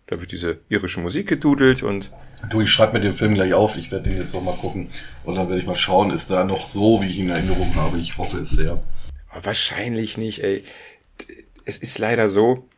Da 0.07 0.21
wird 0.21 0.31
diese 0.31 0.59
irische 0.69 1.01
Musik 1.01 1.27
gedudelt 1.27 1.83
und. 1.83 2.13
Du, 2.49 2.61
ich 2.61 2.69
schreibe 2.69 2.93
mir 2.93 3.01
den 3.01 3.13
Film 3.13 3.33
gleich 3.33 3.53
auf. 3.53 3.77
Ich 3.77 3.91
werde 3.91 4.09
den 4.09 4.19
jetzt 4.19 4.33
noch 4.33 4.43
mal 4.43 4.55
gucken. 4.55 4.89
Und 5.25 5.35
dann 5.35 5.49
werde 5.49 5.59
ich 5.59 5.67
mal 5.67 5.75
schauen, 5.75 6.11
ist 6.11 6.29
da 6.29 6.45
noch 6.45 6.65
so, 6.65 7.01
wie 7.01 7.07
ich 7.07 7.17
ihn 7.17 7.25
in 7.25 7.35
Erinnerung 7.35 7.75
habe. 7.75 7.97
Ich 7.97 8.17
hoffe 8.17 8.39
es 8.39 8.51
sehr. 8.51 8.81
Wahrscheinlich 9.33 10.17
nicht, 10.17 10.43
ey. 10.43 10.63
Es 11.65 11.77
ist 11.77 11.99
leider 11.99 12.29
so, 12.29 12.69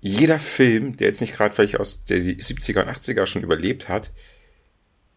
jeder 0.00 0.38
Film, 0.38 0.96
der 0.96 1.08
jetzt 1.08 1.20
nicht 1.20 1.34
gerade 1.34 1.54
vielleicht 1.54 1.80
aus 1.80 2.04
der 2.04 2.18
70er 2.18 2.82
und 2.82 2.90
80er 2.90 3.26
schon 3.26 3.42
überlebt 3.42 3.88
hat, 3.88 4.12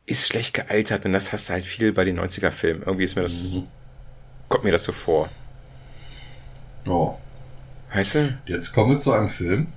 ist 0.10 0.28
schlecht 0.28 0.54
gealtert 0.54 1.06
und 1.06 1.14
das 1.14 1.32
hast 1.32 1.50
du 1.50 1.54
halt 1.54 1.66
viel 1.66 1.94
bei 1.94 2.04
den 2.04 2.20
90er 2.20 2.52
Filmen. 2.52 2.82
Irgendwie 2.86 3.04
ist 3.04 3.16
mir 3.16 3.22
das, 3.22 3.56
mhm. 3.56 3.68
kommt 4.48 4.64
mir 4.64 4.72
das 4.72 4.84
so 4.84 4.92
vor. 4.92 5.30
Oh. 6.86 7.16
Weißt 7.94 8.16
du? 8.16 8.38
Jetzt 8.46 8.74
kommen 8.74 8.92
wir 8.92 9.00
zu 9.00 9.14
einem 9.14 9.30
Film. 9.30 9.68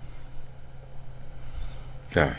Ja, 2.14 2.32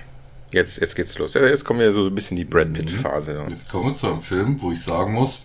jetzt, 0.51 0.79
jetzt 0.79 0.95
geht's 0.95 1.17
los. 1.17 1.33
Jetzt 1.33 1.65
kommen 1.65 1.79
wir 1.79 1.91
so 1.91 2.07
ein 2.07 2.15
bisschen 2.15 2.37
die 2.37 2.45
Brad 2.45 2.73
Pitt-Phase. 2.73 3.33
Mhm. 3.33 3.49
Jetzt 3.49 3.69
kommen 3.69 3.91
wir 3.91 3.95
zu 3.95 4.07
einem 4.07 4.21
Film, 4.21 4.61
wo 4.61 4.71
ich 4.71 4.83
sagen 4.83 5.13
muss: 5.13 5.43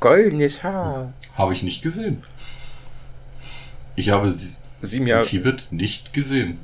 Goldenes 0.00 0.62
Haar. 0.62 1.12
Habe 1.34 1.52
ich 1.52 1.62
nicht 1.62 1.82
gesehen. 1.82 2.22
Ich 3.94 4.10
habe 4.10 4.34
sieben 4.80 5.06
Jahre. 5.06 5.26
Tibet 5.26 5.70
nicht 5.70 6.12
gesehen. 6.12 6.58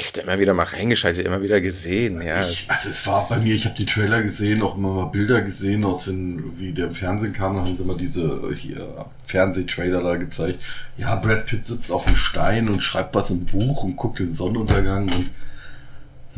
Ich 0.00 0.08
habe 0.08 0.20
immer 0.20 0.38
wieder 0.38 0.54
mal 0.54 0.62
reingeschaltet, 0.62 1.26
immer 1.26 1.42
wieder 1.42 1.60
gesehen, 1.60 2.22
ja. 2.22 2.42
Ich, 2.42 2.66
also 2.68 2.88
es 2.88 3.04
war 3.08 3.28
bei 3.28 3.38
mir, 3.38 3.52
ich 3.52 3.64
habe 3.64 3.74
die 3.74 3.84
Trailer 3.84 4.22
gesehen, 4.22 4.62
auch 4.62 4.76
immer 4.76 4.92
mal 4.92 5.06
Bilder 5.06 5.42
gesehen, 5.42 5.84
aus 5.84 6.06
wenn, 6.06 6.56
wie 6.60 6.72
der 6.72 6.86
im 6.86 6.94
Fernsehen 6.94 7.32
kam, 7.32 7.56
dann 7.56 7.66
haben 7.66 7.76
sie 7.76 7.82
mal 7.82 7.96
diese 7.96 8.54
hier 8.54 9.06
Fernsehtrailer 9.26 10.00
da 10.00 10.14
gezeigt. 10.14 10.62
Ja, 10.96 11.16
Brad 11.16 11.46
Pitt 11.46 11.66
sitzt 11.66 11.90
auf 11.90 12.06
einem 12.06 12.14
Stein 12.14 12.68
und 12.68 12.80
schreibt 12.80 13.16
was 13.16 13.30
im 13.30 13.44
Buch 13.44 13.82
und 13.82 13.96
guckt 13.96 14.20
den 14.20 14.30
Sonnenuntergang 14.30 15.12
und 15.12 15.30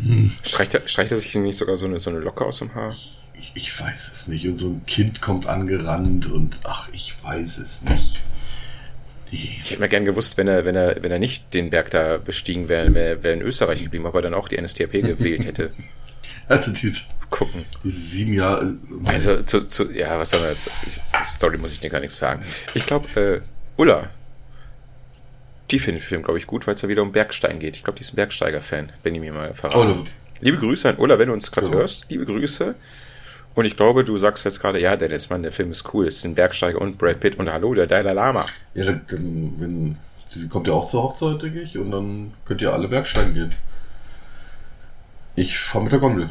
hm. 0.02 0.32
Streicht, 0.42 0.72
er, 0.72 0.88
streicht 0.88 1.12
er 1.12 1.18
sich 1.18 1.34
nicht 1.34 1.56
sogar 1.56 1.76
so 1.76 1.84
eine, 1.84 1.98
so 1.98 2.08
eine 2.08 2.20
Locke 2.20 2.46
aus 2.46 2.58
dem 2.58 2.74
Haar? 2.74 2.96
Ich, 3.38 3.52
ich 3.54 3.78
weiß 3.80 4.10
es 4.12 4.26
nicht. 4.26 4.46
Und 4.46 4.56
so 4.56 4.68
ein 4.68 4.86
Kind 4.86 5.20
kommt 5.20 5.46
angerannt 5.46 6.26
und 6.26 6.58
ach, 6.64 6.88
ich 6.92 7.14
weiß 7.22 7.58
es 7.58 7.82
nicht. 7.82 8.20
Ich 9.32 9.70
hätte 9.70 9.80
mir 9.80 9.88
gern 9.88 10.04
gewusst, 10.04 10.36
wenn 10.36 10.48
er, 10.48 10.64
wenn 10.64 10.74
er, 10.74 11.02
wenn 11.02 11.12
er 11.12 11.18
nicht 11.18 11.54
den 11.54 11.70
Berg 11.70 11.90
da 11.90 12.18
bestiegen 12.18 12.68
wäre, 12.68 12.94
wäre 12.94 13.22
wär 13.22 13.34
in 13.34 13.42
Österreich 13.42 13.82
geblieben, 13.82 14.06
ob 14.06 14.14
er 14.14 14.22
dann 14.22 14.34
auch 14.34 14.48
die 14.48 14.60
NSDAP 14.60 14.92
gewählt 14.92 15.44
hätte. 15.44 15.72
Also 16.48 16.72
diese, 16.72 17.02
gucken. 17.30 17.64
Diese 17.84 18.00
sieben 18.00 18.34
Jahre. 18.34 18.76
Äh, 19.04 19.08
also 19.08 19.42
zu, 19.42 19.60
zu, 19.60 19.90
ja, 19.92 20.18
was 20.18 20.30
soll 20.30 20.40
man 20.40 20.50
jetzt? 20.50 20.68
Story 21.24 21.58
muss 21.58 21.72
ich 21.72 21.80
dir 21.80 21.90
gar 21.90 22.00
nichts 22.00 22.18
sagen. 22.18 22.44
Ich 22.74 22.86
glaube, 22.86 23.08
äh, 23.20 23.40
Ulla, 23.80 24.10
die 25.70 25.78
findet 25.78 26.02
den 26.02 26.06
Film, 26.06 26.22
glaube 26.22 26.38
ich, 26.38 26.46
gut, 26.46 26.66
weil 26.66 26.74
es 26.74 26.80
da 26.80 26.88
wieder 26.88 27.02
um 27.02 27.12
Bergstein 27.12 27.58
geht. 27.58 27.76
Ich 27.76 27.84
glaube, 27.84 27.98
die 27.98 28.02
ist 28.02 28.12
ein 28.12 28.16
Bergsteiger-Fan, 28.16 28.92
wenn 29.02 29.14
ich 29.14 29.20
mir 29.20 29.32
mal 29.32 29.54
verraten. 29.54 30.00
Oh, 30.00 30.04
liebe 30.40 30.58
Grüße 30.58 30.88
an 30.88 30.96
Ulla, 30.96 31.18
wenn 31.18 31.28
du 31.28 31.34
uns 31.34 31.50
gerade 31.52 31.68
ja. 31.68 31.74
hörst. 31.74 32.06
Liebe 32.08 32.24
Grüße. 32.24 32.74
Und 33.54 33.64
ich 33.64 33.76
glaube, 33.76 34.04
du 34.04 34.16
sagst 34.16 34.44
jetzt 34.44 34.60
gerade, 34.60 34.80
ja, 34.80 34.96
Dennis, 34.96 35.28
Mann, 35.28 35.42
der 35.42 35.52
Film 35.52 35.70
ist 35.70 35.92
cool. 35.92 36.06
Es 36.06 36.20
sind 36.20 36.34
Bergsteiger 36.34 36.80
und 36.80 36.98
Brad 36.98 37.20
Pitt 37.20 37.38
und 37.38 37.52
hallo, 37.52 37.74
der 37.74 37.86
Dalai 37.86 38.12
Lama. 38.12 38.46
Ja, 38.74 38.84
dann, 38.92 39.54
wenn, 39.58 39.96
sie 40.28 40.48
kommt 40.48 40.68
ja 40.68 40.74
auch 40.74 40.86
zur 40.86 41.02
Hochzeit, 41.02 41.42
denke 41.42 41.60
ich, 41.60 41.76
und 41.76 41.90
dann 41.90 42.32
könnt 42.44 42.62
ihr 42.62 42.72
alle 42.72 42.88
Bergsteigen 42.88 43.34
gehen. 43.34 43.54
Ich 45.34 45.58
fahre 45.58 45.84
mit 45.84 45.92
der 45.92 46.00
Gondel. 46.00 46.30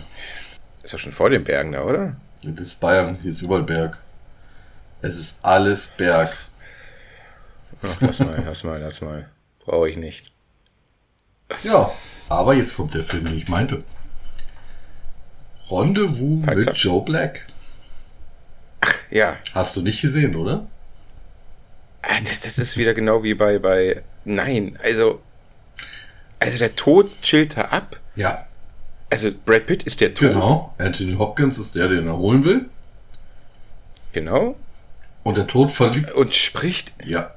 Ist 0.83 0.93
ja 0.93 0.99
schon 0.99 1.11
vor 1.11 1.29
den 1.29 1.43
Bergen 1.43 1.73
da, 1.73 1.83
oder? 1.83 2.15
Das 2.43 2.67
ist 2.67 2.79
Bayern, 2.79 3.17
hier 3.21 3.31
ist 3.31 3.41
überall 3.41 3.63
Berg. 3.63 3.97
Es 5.01 5.17
ist 5.17 5.37
alles 5.41 5.87
Berg. 5.87 6.35
Ach, 7.81 7.97
lass 8.01 8.19
mal, 8.19 8.41
lass 8.45 8.63
mal, 8.63 8.79
lass 8.79 9.01
mal. 9.01 9.29
Brauche 9.59 9.89
ich 9.89 9.97
nicht. 9.97 10.31
Ja, 11.63 11.91
aber 12.29 12.53
jetzt 12.53 12.75
kommt 12.75 12.93
der 12.93 13.03
Film, 13.03 13.25
den 13.25 13.37
ich 13.37 13.47
meinte. 13.47 13.83
Rendezvous 15.71 16.43
Fight 16.45 16.57
mit 16.57 16.65
Club. 16.65 16.77
Joe 16.77 17.03
Black. 17.03 17.45
Ach, 18.81 18.95
ja. 19.11 19.37
Hast 19.53 19.75
du 19.75 19.81
nicht 19.81 20.01
gesehen, 20.01 20.35
oder? 20.35 20.67
Ah, 22.01 22.19
das, 22.21 22.41
das 22.41 22.57
ist 22.57 22.77
wieder 22.77 22.93
genau 22.93 23.23
wie 23.23 23.33
bei, 23.33 23.59
bei. 23.59 24.03
Nein, 24.25 24.77
also. 24.83 25.21
Also 26.39 26.57
der 26.57 26.75
Tod 26.75 27.21
chillt 27.21 27.57
da 27.57 27.63
ab. 27.63 27.99
Ja. 28.15 28.47
Also 29.09 29.29
Brad 29.45 29.65
Pitt 29.65 29.83
ist 29.83 29.99
der 29.99 30.13
Tod. 30.13 30.29
Genau. 30.29 30.73
Anthony 30.77 31.15
Hopkins 31.15 31.57
ist 31.57 31.75
der, 31.75 31.89
den 31.89 32.07
er 32.07 32.17
holen 32.17 32.45
will. 32.45 32.69
Genau. 34.13 34.55
Und 35.23 35.37
der 35.37 35.47
Tod 35.47 35.71
verliebt. 35.71 36.11
Und 36.11 36.33
spricht. 36.33 36.93
Ja. 37.03 37.35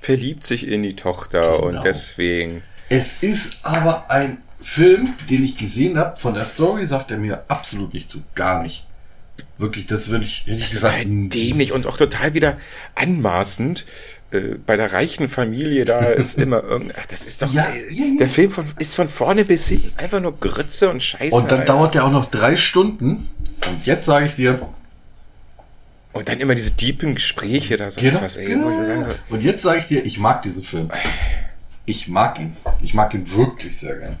Verliebt 0.00 0.44
sich 0.44 0.68
in 0.68 0.82
die 0.82 0.94
Tochter 0.94 1.40
genau. 1.40 1.66
und 1.66 1.84
deswegen. 1.84 2.62
Es 2.88 3.22
ist 3.22 3.58
aber 3.64 4.10
ein 4.10 4.43
Film, 4.64 5.12
den 5.28 5.44
ich 5.44 5.56
gesehen 5.56 5.98
habe, 5.98 6.16
von 6.16 6.34
der 6.34 6.46
Story 6.46 6.86
sagt 6.86 7.10
er 7.10 7.18
mir 7.18 7.44
absolut 7.48 7.92
nicht 7.92 8.10
zu, 8.10 8.22
gar 8.34 8.62
nicht. 8.62 8.86
Wirklich, 9.58 9.86
das 9.86 10.08
würde 10.08 10.24
ich, 10.24 10.40
hätte 10.46 10.52
ich 10.52 10.62
das 10.62 10.72
gesagt. 10.72 10.98
Ist 10.98 11.04
total 11.04 11.28
dämlich 11.28 11.72
und 11.72 11.86
auch 11.86 11.96
total 11.96 12.34
wieder 12.34 12.56
anmaßend. 12.94 13.84
Äh, 14.30 14.56
bei 14.64 14.76
der 14.76 14.92
reichen 14.92 15.28
Familie 15.28 15.84
da 15.84 16.00
ist 16.00 16.38
immer 16.38 16.62
irgend, 16.64 16.94
ach, 16.98 17.06
das 17.06 17.26
ist 17.26 17.42
doch, 17.42 17.52
ja, 17.52 17.64
äh, 17.64 17.92
ja, 17.92 18.04
ja. 18.06 18.16
der 18.18 18.28
Film 18.28 18.50
von, 18.50 18.64
ist 18.78 18.94
von 18.94 19.08
vorne 19.08 19.44
bis 19.44 19.68
hinten 19.68 19.92
einfach 19.98 20.20
nur 20.20 20.38
Grütze 20.40 20.88
und 20.88 21.02
Scheiße. 21.02 21.36
Und 21.36 21.50
dann 21.50 21.60
Alter. 21.60 21.72
dauert 21.72 21.94
der 21.94 22.04
auch 22.06 22.10
noch 22.10 22.30
drei 22.30 22.56
Stunden. 22.56 23.28
Und 23.66 23.84
jetzt 23.86 24.06
sage 24.06 24.26
ich 24.26 24.34
dir, 24.34 24.66
und 26.14 26.28
dann 26.28 26.40
immer 26.40 26.54
diese 26.54 26.74
tiefen 26.74 27.16
Gespräche 27.16 27.76
da 27.76 27.90
sonst 27.90 28.08
genau, 28.08 28.22
was, 28.22 28.36
ey. 28.36 28.46
Genau. 28.46 28.68
Und 29.30 29.42
jetzt 29.42 29.62
sage 29.62 29.80
ich 29.80 29.86
dir, 29.86 30.04
ich 30.06 30.18
mag 30.18 30.42
diesen 30.42 30.62
Film. 30.62 30.90
Ich 31.86 32.08
mag 32.08 32.38
ihn. 32.38 32.56
Ich 32.82 32.94
mag 32.94 33.12
ihn 33.14 33.30
wirklich 33.30 33.78
sehr 33.78 33.96
gern. 33.96 34.18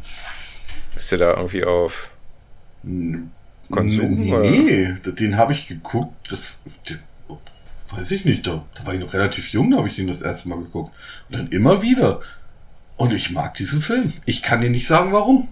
Bist 0.94 1.12
du 1.12 1.16
da 1.16 1.36
irgendwie 1.36 1.64
auf 1.64 2.10
Konsum? 3.70 4.20
Nee, 4.20 4.38
nee 4.48 4.94
den 5.04 5.36
habe 5.36 5.52
ich 5.52 5.66
geguckt. 5.66 6.14
Das, 6.30 6.60
den, 6.88 7.00
weiß 7.90 8.10
ich 8.10 8.24
nicht. 8.24 8.46
Da, 8.46 8.64
da, 8.74 8.86
war 8.86 8.94
ich 8.94 9.00
noch 9.00 9.14
relativ 9.14 9.48
jung, 9.48 9.70
da 9.70 9.78
habe 9.78 9.88
ich 9.88 9.96
den 9.96 10.06
das 10.06 10.22
erste 10.22 10.48
Mal 10.48 10.58
geguckt. 10.58 10.94
Und 11.28 11.38
dann 11.38 11.48
immer 11.48 11.82
wieder. 11.82 12.20
Und 12.96 13.12
ich 13.12 13.30
mag 13.30 13.54
diesen 13.54 13.80
Film. 13.80 14.12
Ich 14.24 14.42
kann 14.42 14.60
dir 14.60 14.70
nicht 14.70 14.86
sagen, 14.86 15.12
warum. 15.12 15.48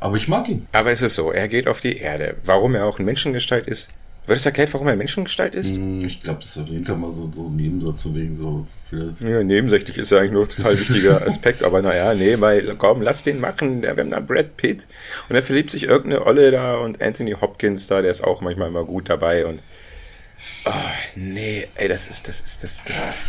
Aber 0.00 0.16
ich 0.16 0.28
mag 0.28 0.48
ihn. 0.48 0.66
Aber 0.72 0.90
es 0.92 1.02
ist 1.02 1.16
so, 1.16 1.32
er 1.32 1.48
geht 1.48 1.66
auf 1.66 1.80
die 1.80 1.96
Erde. 1.96 2.36
Warum 2.44 2.74
er 2.74 2.86
auch 2.86 2.98
in 2.98 3.04
Menschengestalt 3.04 3.66
ist, 3.66 3.90
wird 4.28 4.38
es 4.38 4.46
erklärt, 4.46 4.72
warum 4.74 4.88
er 4.88 4.96
Menschengestalt 4.96 5.54
ist? 5.54 5.76
Hm, 5.76 6.04
ich 6.04 6.22
glaube, 6.22 6.40
das 6.40 6.56
jeden 6.56 6.84
Fall 6.84 6.96
mal 6.96 7.12
so, 7.12 7.30
so 7.30 7.46
ein 7.46 7.56
Nebensatz 7.56 8.02
von 8.02 8.14
wegen 8.14 8.36
so. 8.36 8.66
Ja, 8.90 9.42
nebensächlich 9.42 9.98
ist 9.98 10.10
ja 10.10 10.18
eigentlich 10.18 10.32
nur 10.32 10.44
ein 10.44 10.48
total 10.48 10.78
wichtiger 10.78 11.20
Aspekt, 11.26 11.62
aber 11.62 11.82
naja, 11.82 12.14
nee, 12.14 12.40
weil 12.40 12.74
komm, 12.76 13.02
lass 13.02 13.22
den 13.22 13.38
machen. 13.38 13.82
Wir 13.82 13.90
haben 13.90 14.10
da 14.10 14.20
Brad 14.20 14.56
Pitt 14.56 14.86
und 15.28 15.36
er 15.36 15.42
verliebt 15.42 15.70
sich 15.70 15.84
irgendeine 15.84 16.24
Olle 16.24 16.50
da 16.50 16.76
und 16.76 17.02
Anthony 17.02 17.32
Hopkins 17.32 17.86
da, 17.86 18.00
der 18.00 18.10
ist 18.10 18.24
auch 18.24 18.40
manchmal 18.40 18.68
immer 18.68 18.84
gut 18.84 19.10
dabei 19.10 19.44
und. 19.44 19.62
Oh, 20.64 20.72
nee, 21.16 21.66
ey, 21.74 21.88
das 21.88 22.08
ist, 22.08 22.28
das 22.28 22.40
ist, 22.40 22.64
das, 22.64 22.84
das 22.84 22.96
ist. 22.96 23.26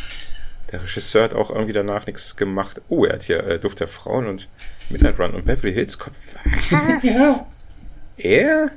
Der 0.71 0.83
Regisseur 0.83 1.23
hat 1.23 1.33
auch 1.33 1.49
irgendwie 1.49 1.73
danach 1.73 2.05
nichts 2.05 2.35
gemacht. 2.35 2.81
Oh, 2.89 3.05
er 3.05 3.13
hat 3.13 3.23
hier 3.23 3.43
äh, 3.43 3.59
Duft 3.59 3.79
der 3.79 3.87
Frauen 3.87 4.27
und 4.27 4.47
Midnight 4.89 5.19
Run 5.19 5.33
und 5.33 5.45
Beverly 5.45 5.73
Hills 5.73 5.97
Cop. 5.97 6.13
Was? 6.69 7.03
Ja. 7.03 7.47
Er? 8.17 8.71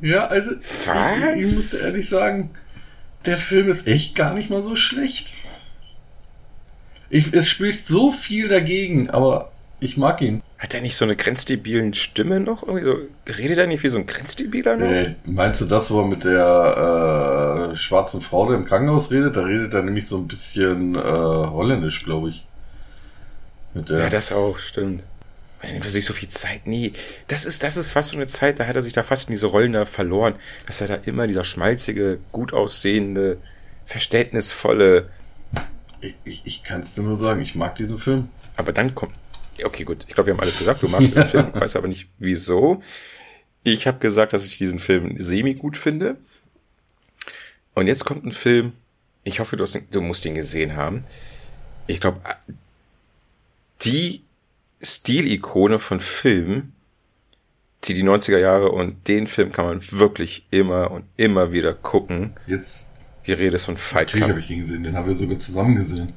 Ja, 0.00 0.26
also 0.26 0.50
Was? 0.52 1.36
Ich, 1.36 1.44
ich 1.46 1.54
musste 1.54 1.78
ehrlich 1.78 2.08
sagen, 2.08 2.50
der 3.26 3.36
Film 3.36 3.68
ist 3.68 3.86
echt 3.86 4.14
gar 4.14 4.34
nicht 4.34 4.50
mal 4.50 4.62
so 4.62 4.76
schlecht. 4.76 5.36
Ich, 7.10 7.32
es 7.32 7.48
spricht 7.48 7.86
so 7.86 8.10
viel 8.10 8.48
dagegen, 8.48 9.10
aber 9.10 9.50
ich 9.80 9.96
mag 9.96 10.20
ihn. 10.20 10.42
Hat 10.58 10.74
er 10.74 10.80
nicht 10.80 10.96
so 10.96 11.04
eine 11.04 11.14
grenzdebilen 11.14 11.94
Stimme 11.94 12.40
noch? 12.40 12.64
Irgendwie 12.66 12.84
so, 12.84 12.96
redet 13.32 13.58
er 13.58 13.66
nicht 13.66 13.82
wie 13.84 13.88
so 13.88 13.98
ein 13.98 14.06
grenzdebiler 14.06 14.76
noch? 14.76 14.86
Äh, 14.86 15.14
meinst 15.24 15.60
du 15.60 15.66
das, 15.66 15.90
wo 15.90 16.00
er 16.00 16.06
mit 16.06 16.24
der 16.24 17.70
äh, 17.72 17.76
schwarzen 17.76 18.20
Frau, 18.20 18.48
der 18.48 18.58
im 18.58 18.64
Krankenhaus 18.64 19.10
redet? 19.10 19.36
Da 19.36 19.42
redet 19.42 19.72
er 19.72 19.82
nämlich 19.82 20.08
so 20.08 20.18
ein 20.18 20.26
bisschen 20.26 20.96
äh, 20.96 21.00
holländisch, 21.00 22.04
glaube 22.04 22.30
ich. 22.30 22.44
Ja, 23.88 24.08
das 24.08 24.32
auch, 24.32 24.58
stimmt. 24.58 25.06
Er 25.60 25.72
nimmt 25.72 25.84
sich 25.84 26.04
so 26.04 26.12
viel 26.12 26.28
Zeit. 26.28 26.66
Nee, 26.66 26.92
das 27.26 27.44
ist, 27.44 27.64
das 27.64 27.76
ist 27.76 27.92
fast 27.92 28.10
so 28.10 28.16
eine 28.16 28.26
Zeit, 28.26 28.60
da 28.60 28.66
hat 28.66 28.76
er 28.76 28.82
sich 28.82 28.92
da 28.92 29.02
fast 29.02 29.28
in 29.28 29.32
diese 29.32 29.48
Rollen 29.48 29.72
da 29.72 29.86
verloren. 29.86 30.34
Dass 30.66 30.80
er 30.80 30.86
da 30.86 30.94
immer 30.94 31.26
dieser 31.26 31.44
schmalzige, 31.44 32.20
gut 32.30 32.52
aussehende, 32.52 33.38
verständnisvolle. 33.86 35.10
Ich, 36.00 36.14
ich, 36.24 36.42
ich 36.44 36.62
kann 36.62 36.82
es 36.82 36.94
dir 36.94 37.02
nur 37.02 37.16
sagen, 37.16 37.42
ich 37.42 37.54
mag 37.54 37.74
diesen 37.74 37.98
Film. 37.98 38.28
Aber 38.56 38.72
dann 38.72 38.94
kommt. 38.94 39.14
Okay, 39.64 39.82
gut. 39.82 40.04
Ich 40.06 40.14
glaube, 40.14 40.28
wir 40.28 40.34
haben 40.34 40.40
alles 40.40 40.58
gesagt. 40.58 40.82
Du 40.82 40.88
magst 40.88 41.08
diesen 41.08 41.26
Film. 41.28 41.50
Ich 41.52 41.60
weiß 41.60 41.74
aber 41.74 41.88
nicht, 41.88 42.08
wieso. 42.18 42.82
Ich 43.64 43.88
habe 43.88 43.98
gesagt, 43.98 44.32
dass 44.32 44.44
ich 44.44 44.58
diesen 44.58 44.78
Film 44.78 45.14
semi 45.18 45.54
gut 45.54 45.76
finde. 45.76 46.16
Und 47.74 47.88
jetzt 47.88 48.04
kommt 48.04 48.24
ein 48.24 48.32
Film. 48.32 48.72
Ich 49.24 49.40
hoffe, 49.40 49.56
du, 49.56 49.62
hast, 49.62 49.80
du 49.90 50.00
musst 50.00 50.24
ihn 50.24 50.34
gesehen 50.34 50.76
haben. 50.76 51.04
Ich 51.88 52.00
glaube, 52.00 52.20
die 53.82 54.22
Stilikone 54.82 55.78
von 55.78 56.00
Filmen, 56.00 56.72
die 57.84 57.94
die 57.94 58.04
90er 58.04 58.38
Jahre 58.38 58.70
und 58.70 59.06
den 59.08 59.26
Film 59.26 59.52
kann 59.52 59.66
man 59.66 59.80
wirklich 59.90 60.46
immer 60.50 60.90
und 60.90 61.04
immer 61.16 61.52
wieder 61.52 61.74
gucken. 61.74 62.32
Jetzt. 62.46 62.88
Die 63.26 63.32
Rede 63.32 63.56
ist 63.56 63.66
von 63.66 63.76
Fight 63.76 64.08
Club. 64.12 64.30
habe 64.30 64.40
ich 64.40 64.50
ihn 64.50 64.62
gesehen, 64.62 64.82
den 64.84 64.96
haben 64.96 65.06
wir 65.06 65.16
sogar 65.16 65.38
zusammen 65.38 65.76
gesehen. 65.76 66.12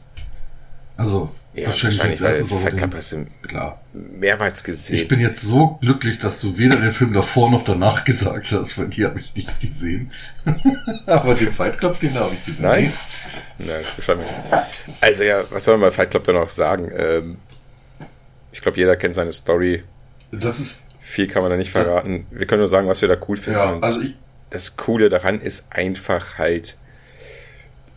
Also, 0.95 1.31
ja, 1.53 1.65
wahrscheinlich, 1.65 2.21
weil 2.21 2.43
Fight 2.43 2.77
Club 2.77 2.93
hast 2.95 3.11
du 3.11 3.25
klar. 3.41 3.81
mehrmals 3.91 4.63
gesehen. 4.63 4.97
Ich 4.97 5.07
bin 5.07 5.19
jetzt 5.19 5.41
so 5.41 5.79
glücklich, 5.81 6.19
dass 6.19 6.39
du 6.39 6.57
weder 6.57 6.77
den 6.77 6.93
Film 6.93 7.13
davor 7.13 7.49
noch 7.49 7.63
danach 7.63 8.05
gesagt 8.05 8.51
hast, 8.51 8.77
weil 8.77 8.87
die 8.87 9.05
habe 9.05 9.19
ich 9.19 9.35
nicht 9.35 9.59
gesehen. 9.59 10.11
Aber 11.07 11.33
den 11.33 11.51
Fight 11.51 11.79
Club, 11.79 11.99
den 11.99 12.13
habe 12.13 12.33
ich 12.35 12.45
gesehen. 12.45 12.61
Nein? 12.63 12.93
Nein, 13.57 13.83
Also 15.01 15.23
ja, 15.23 15.43
was 15.49 15.63
soll 15.65 15.77
man 15.77 15.89
bei 15.89 15.91
Fight 15.91 16.11
Club 16.11 16.23
dann 16.23 16.37
auch 16.37 16.49
sagen? 16.49 16.91
Ähm, 16.95 17.37
ich 18.51 18.61
glaube, 18.61 18.77
jeder 18.77 18.95
kennt 18.95 19.15
seine 19.15 19.33
Story. 19.33 19.83
Das 20.31 20.59
ist. 20.59 20.83
Viel 20.99 21.27
kann 21.27 21.41
man 21.41 21.51
da 21.51 21.57
nicht 21.57 21.71
verraten. 21.71 22.27
Wir 22.31 22.45
können 22.45 22.59
nur 22.59 22.69
sagen, 22.69 22.87
was 22.87 23.01
wir 23.01 23.09
da 23.09 23.17
cool 23.27 23.35
finden. 23.35 23.59
Ja, 23.59 23.79
also 23.79 24.01
ich, 24.01 24.15
das 24.49 24.77
Coole 24.77 25.09
daran 25.09 25.41
ist 25.41 25.67
einfach 25.71 26.37
halt. 26.37 26.77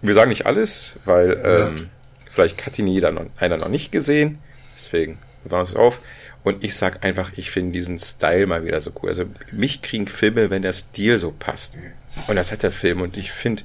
Wir 0.00 0.14
sagen 0.14 0.30
nicht 0.30 0.46
alles, 0.46 0.98
weil 1.05 1.30
ja. 1.30 1.68
ähm, 1.68 1.90
vielleicht 2.28 2.66
hat 2.66 2.78
ihn 2.78 2.86
jeder 2.86 3.11
noch, 3.11 3.26
einer 3.38 3.57
noch 3.57 3.68
nicht 3.68 3.92
gesehen. 3.92 4.38
Deswegen 4.74 5.18
wir 5.44 5.59
uns 5.59 5.76
auf. 5.76 6.00
Und 6.42 6.62
ich 6.62 6.76
sag 6.76 7.05
einfach, 7.05 7.32
ich 7.36 7.50
finde 7.50 7.72
diesen 7.72 7.98
Style 7.98 8.46
mal 8.46 8.64
wieder 8.64 8.80
so 8.80 8.92
cool. 9.02 9.09
Also 9.09 9.24
mich 9.50 9.82
kriegen 9.82 10.07
Filme, 10.07 10.50
wenn 10.50 10.62
der 10.62 10.72
Stil 10.72 11.18
so 11.18 11.30
passt. 11.30 11.78
Und 12.26 12.36
das 12.36 12.52
hat 12.52 12.62
der 12.62 12.70
Film. 12.70 13.00
Und 13.00 13.16
ich 13.16 13.32
finde, 13.32 13.62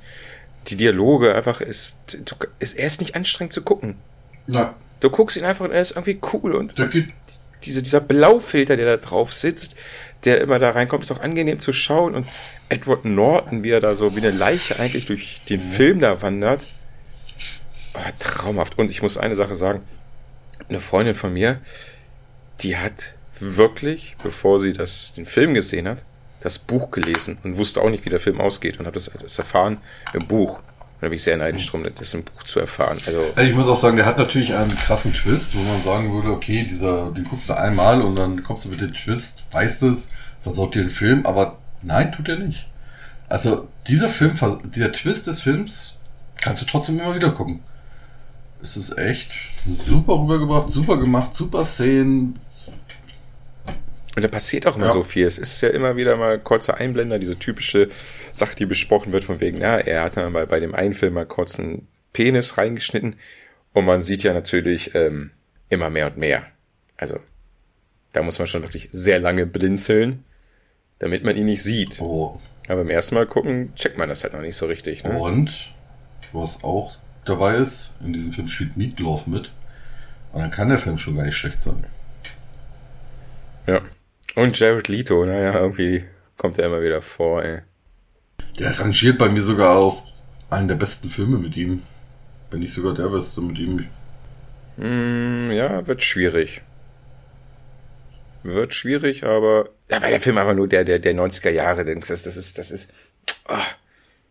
die 0.67 0.77
Dialoge 0.77 1.35
einfach 1.35 1.61
ist, 1.61 2.17
ist, 2.59 2.77
er 2.77 2.87
ist 2.87 3.01
nicht 3.01 3.15
anstrengend 3.15 3.53
zu 3.53 3.63
gucken. 3.63 3.95
Nein. 4.47 4.69
Du 5.00 5.10
guckst 5.10 5.38
ihn 5.38 5.45
einfach 5.45 5.66
und 5.66 5.72
er 5.72 5.82
ist 5.82 5.91
irgendwie 5.91 6.20
cool 6.34 6.56
und, 6.56 6.78
und 6.80 7.08
diese, 7.64 7.82
dieser 7.82 8.00
Blaufilter, 8.00 8.78
der 8.78 8.86
da 8.86 8.97
drauf 8.97 9.34
sitzt, 9.34 9.76
der 10.24 10.41
immer 10.41 10.60
da 10.60 10.72
reinkommt, 10.72 11.04
ist 11.04 11.12
auch 11.12 11.22
angenehm 11.22 11.60
zu 11.60 11.74
schauen 11.74 12.16
und 12.16 12.28
Edward 12.70 13.06
Norton, 13.06 13.64
wie 13.64 13.72
er 13.72 13.82
da 13.82 13.95
so 13.95 14.16
wie 14.16 14.20
eine 14.20 14.32
Leiche 14.32 14.80
eigentlich 14.80 15.06
durch 15.06 15.41
den. 15.50 15.60
Film 15.60 16.00
da 16.00 16.22
wandert. 16.22 16.68
Oh, 17.93 18.00
traumhaft. 18.20 18.78
Und 18.78 18.91
ich 18.91 19.02
muss 19.02 19.18
eine 19.18 19.36
Sache 19.36 19.56
sagen. 19.56 19.82
Eine 20.68 20.80
Freundin 20.80 21.16
von 21.16 21.34
mir, 21.34 21.62
die 22.62 22.78
hat 22.78 23.16
wirklich, 23.39 24.16
bevor 24.22 24.60
sie 24.60 24.74
das, 24.74 25.14
den 25.14 25.26
Film 25.26 25.54
gesehen 25.54 25.88
hat, 25.88 26.04
das 26.41 26.60
Buch 26.60 26.91
gelesen 26.91 27.38
und 27.43 27.58
wusste 27.58 27.82
auch 27.82 27.89
nicht, 27.89 28.06
wie 28.06 28.10
der 28.10 28.20
Film 28.20 28.39
ausgeht 28.39 28.80
und 28.80 28.86
hat 28.86 28.95
das, 28.95 29.10
das 29.20 29.39
erfahren 29.39 29.78
im 30.14 30.28
Buch. 30.28 30.62
Da 31.02 31.08
bin 31.08 31.14
ich 31.14 31.24
sehr 31.24 31.38
neidisch 31.38 31.70
drum, 31.70 31.86
das 31.95 32.14
im 32.14 32.24
Buch 32.24 32.43
zu 32.43 32.60
erfahren. 32.60 32.97
Also, 33.06 33.24
ich 33.41 33.56
muss 33.56 33.68
auch 33.68 33.80
sagen, 33.80 33.95
der 33.95 34.06
hat 34.06 34.18
natürlich 34.18 34.54
einen 34.54 34.76
krassen 34.76 35.14
Twist, 35.14 35.56
wo 35.56 35.62
man 35.62 35.82
sagen 35.82 36.14
würde, 36.14 36.30
okay, 36.30 36.66
dieser, 36.66 37.12
den 37.12 37.24
guckst 37.24 37.50
du 37.50 37.54
einmal 37.54 38.02
und 38.02 38.16
dann 38.18 38.43
kommst 38.43 38.66
du 38.66 38.70
mit 38.70 38.82
dem 38.82 38.93
Twist, 38.93 39.45
weißt 39.52 39.84
es, 39.84 40.10
versaut 40.41 40.76
dir 40.76 40.82
den 40.82 40.89
Film, 40.89 41.26
aber 41.26 41.58
nein, 41.82 42.12
tut 42.12 42.28
er 42.28 42.38
nicht. 42.38 42.68
Also 43.30 43.68
dieser 43.88 44.10
Film, 44.10 44.34
der 44.76 44.91
Twist 44.91 45.28
des 45.28 45.39
Films, 45.39 46.00
kannst 46.41 46.62
du 46.62 46.66
trotzdem 46.66 47.00
immer 47.00 47.16
wieder 47.16 47.32
gucken. 47.32 47.64
Es 48.62 48.76
ist 48.76 48.97
echt 48.97 49.32
super 49.74 50.20
rübergebracht, 50.20 50.70
super 50.70 50.97
gemacht, 50.97 51.34
super 51.34 51.64
Szenen, 51.64 52.38
und 54.20 54.24
da 54.24 54.28
passiert 54.28 54.68
auch 54.68 54.76
immer 54.76 54.88
ja. 54.88 54.91
so 54.91 55.02
viel. 55.02 55.26
Es 55.26 55.38
ist 55.38 55.62
ja 55.62 55.70
immer 55.70 55.95
wieder 55.95 56.18
mal 56.18 56.39
kurzer 56.39 56.76
Einblender, 56.76 57.20
diese 57.20 57.39
typische 57.39 57.88
Sache, 58.39 58.55
die 58.55 58.65
besprochen 58.65 59.11
wird, 59.11 59.23
von 59.23 59.39
wegen, 59.39 59.59
ja, 59.59 59.77
er 59.77 60.03
hat 60.03 60.17
dann 60.17 60.31
mal 60.31 60.47
bei 60.47 60.59
dem 60.59 60.73
einen 60.73 60.93
Film 60.93 61.13
mal 61.13 61.25
kurz 61.25 61.59
einen 61.59 61.87
Penis 62.13 62.57
reingeschnitten. 62.57 63.15
Und 63.73 63.85
man 63.85 64.01
sieht 64.01 64.23
ja 64.23 64.33
natürlich 64.33 64.95
ähm, 64.95 65.31
immer 65.69 65.89
mehr 65.89 66.07
und 66.07 66.17
mehr. 66.17 66.47
Also, 66.97 67.19
da 68.13 68.23
muss 68.23 68.39
man 68.39 68.47
schon 68.47 68.63
wirklich 68.63 68.89
sehr 68.91 69.19
lange 69.19 69.45
blinzeln, 69.45 70.23
damit 70.97 71.23
man 71.23 71.35
ihn 71.35 71.45
nicht 71.45 71.63
sieht. 71.63 72.01
Oh. 72.01 72.39
Aber 72.67 72.83
beim 72.83 72.89
ersten 72.89 73.15
Mal 73.15 73.27
gucken, 73.27 73.73
checkt 73.75 73.97
man 73.97 74.09
das 74.09 74.23
halt 74.23 74.33
noch 74.33 74.41
nicht 74.41 74.55
so 74.55 74.65
richtig. 74.65 75.03
Ne? 75.03 75.17
Und 75.17 75.71
was 76.33 76.63
auch 76.63 76.97
dabei 77.25 77.55
ist, 77.55 77.93
in 78.01 78.13
diesem 78.13 78.31
Film 78.31 78.47
spielt 78.47 78.77
Meatloaf 78.77 79.27
mit. 79.27 79.51
Und 80.31 80.41
dann 80.41 80.51
kann 80.51 80.69
der 80.69 80.77
Film 80.77 80.97
schon 80.97 81.15
gar 81.15 81.25
nicht 81.25 81.37
schlecht 81.37 81.63
sein. 81.63 81.85
Ja. 83.65 83.81
Und 84.35 84.59
Jared 84.59 84.87
Leto, 84.87 85.25
naja, 85.25 85.59
irgendwie 85.59 86.05
kommt 86.37 86.59
er 86.59 86.67
immer 86.67 86.81
wieder 86.81 87.01
vor, 87.01 87.43
ey. 87.43 87.61
Der 88.60 88.78
rangiert 88.78 89.18
bei 89.18 89.30
mir 89.30 89.41
sogar 89.41 89.78
auf 89.78 90.03
einen 90.49 90.68
der 90.68 90.76
besten 90.76 91.07
Filme 91.07 91.38
mit 91.38 91.55
ihm. 91.55 91.84
Wenn 92.51 92.60
nicht 92.60 92.74
sogar 92.74 92.93
der 92.93 93.07
beste 93.07 93.41
mit 93.41 93.57
ihm. 93.57 93.88
Mm, 94.78 95.51
ja, 95.51 95.88
wird 95.88 96.01
schwierig. 96.01 96.62
Wird 98.43 98.74
schwierig, 98.74 99.24
aber. 99.24 99.70
Ja, 99.89 100.01
weil 100.01 100.12
der 100.12 100.20
Film 100.20 100.38
einfach 100.38 100.55
nur 100.55 100.68
der, 100.68 100.84
der, 100.84 100.99
der 100.99 101.14
90er 101.14 101.51
Jahre, 101.51 101.86
das 101.86 102.10
ist, 102.10 102.26
das 102.26 102.38
ist, 102.38 102.57
das 102.57 102.72
ist. 102.72 102.91
Oh, 103.47 103.55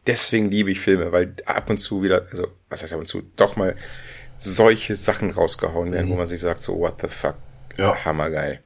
deswegen 0.06 0.50
liebe 0.50 0.70
ich 0.70 0.80
Filme, 0.80 1.12
weil 1.12 1.34
ab 1.46 1.70
und 1.70 1.78
zu 1.78 2.02
wieder, 2.02 2.26
also, 2.30 2.48
was 2.68 2.82
heißt 2.82 2.92
ab 2.92 3.00
und 3.00 3.06
zu, 3.06 3.22
doch 3.36 3.56
mal 3.56 3.76
solche 4.38 4.94
Sachen 4.94 5.30
rausgehauen 5.30 5.92
werden, 5.92 6.06
mhm. 6.06 6.12
wo 6.12 6.16
man 6.16 6.26
sich 6.26 6.40
sagt, 6.40 6.60
so, 6.60 6.78
what 6.78 7.00
the 7.00 7.08
fuck. 7.08 7.36
Ja. 7.76 8.04
Hammergeil. 8.04 8.60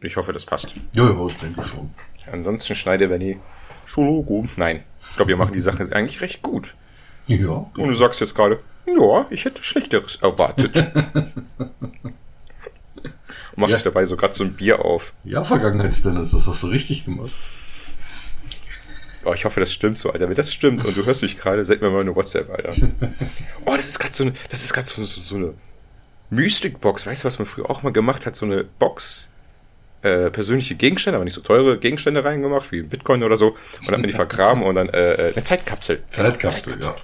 Ich 0.00 0.16
hoffe, 0.16 0.32
das 0.32 0.44
passt. 0.44 0.74
Ja, 0.92 1.10
ja, 1.10 1.26
ich 1.26 1.38
denke 1.38 1.64
schon. 1.64 1.94
Ansonsten 2.30 2.74
schneide 2.74 3.08
Benny 3.08 3.38
Schologo. 3.86 4.44
Nein. 4.56 4.84
Ich 5.14 5.16
glaube, 5.16 5.28
wir 5.28 5.36
machen 5.36 5.52
die 5.52 5.60
Sache 5.60 5.88
eigentlich 5.92 6.20
recht 6.22 6.42
gut. 6.42 6.74
Ja. 7.28 7.70
Und 7.76 7.86
du 7.86 7.94
sagst 7.94 8.20
jetzt 8.20 8.34
gerade, 8.34 8.58
ja, 8.84 9.26
ich 9.30 9.44
hätte 9.44 9.62
Schlechteres 9.62 10.16
erwartet. 10.16 10.74
Und 10.74 11.44
machst 13.56 13.76
ja. 13.76 13.82
dabei 13.84 14.06
so 14.06 14.16
gerade 14.16 14.34
so 14.34 14.42
ein 14.42 14.54
Bier 14.54 14.84
auf. 14.84 15.12
Ja, 15.22 15.44
Vergangenheitsdennis, 15.44 16.32
das 16.32 16.48
hast 16.48 16.64
du 16.64 16.66
richtig 16.66 17.04
gemacht. 17.04 17.30
Oh, 19.24 19.34
ich 19.34 19.44
hoffe, 19.44 19.60
das 19.60 19.72
stimmt 19.72 20.00
so, 20.00 20.10
Alter. 20.10 20.28
Wenn 20.28 20.34
das 20.34 20.52
stimmt 20.52 20.84
und 20.84 20.96
du 20.96 21.06
hörst 21.06 21.22
mich 21.22 21.38
gerade, 21.38 21.64
send 21.64 21.80
mir 21.80 21.90
mal 21.90 22.00
eine 22.00 22.16
WhatsApp, 22.16 22.50
Alter. 22.50 22.74
Oh, 23.66 23.76
das 23.76 23.86
ist 23.86 24.00
gerade 24.00 24.14
so 24.16 24.24
eine, 24.24 24.32
das 24.50 24.64
ist 24.64 24.74
gerade 24.74 24.88
so, 24.88 25.04
so, 25.04 25.20
so 25.20 25.36
eine 25.36 25.54
Mystikbox. 26.30 27.06
Weißt 27.06 27.22
du, 27.22 27.26
was 27.26 27.38
man 27.38 27.46
früher 27.46 27.70
auch 27.70 27.84
mal 27.84 27.92
gemacht 27.92 28.26
hat? 28.26 28.34
So 28.34 28.46
eine 28.46 28.64
Box 28.64 29.30
äh, 30.04 30.30
persönliche 30.30 30.74
Gegenstände, 30.74 31.16
aber 31.16 31.24
nicht 31.24 31.34
so 31.34 31.40
teure 31.40 31.78
Gegenstände 31.78 32.22
reingemacht, 32.22 32.70
wie 32.72 32.82
Bitcoin 32.82 33.22
oder 33.22 33.36
so. 33.36 33.48
Und 33.48 33.58
dann 33.86 33.94
hat 33.94 34.00
man 34.00 34.02
die 34.02 34.12
vergraben 34.12 34.62
und 34.62 34.74
dann 34.74 34.88
äh, 34.90 35.14
äh 35.14 35.32
eine 35.32 35.42
Zeitkapsel. 35.42 36.02
Zeitkapsel, 36.10 36.62
Zeitkapsel. 36.62 36.94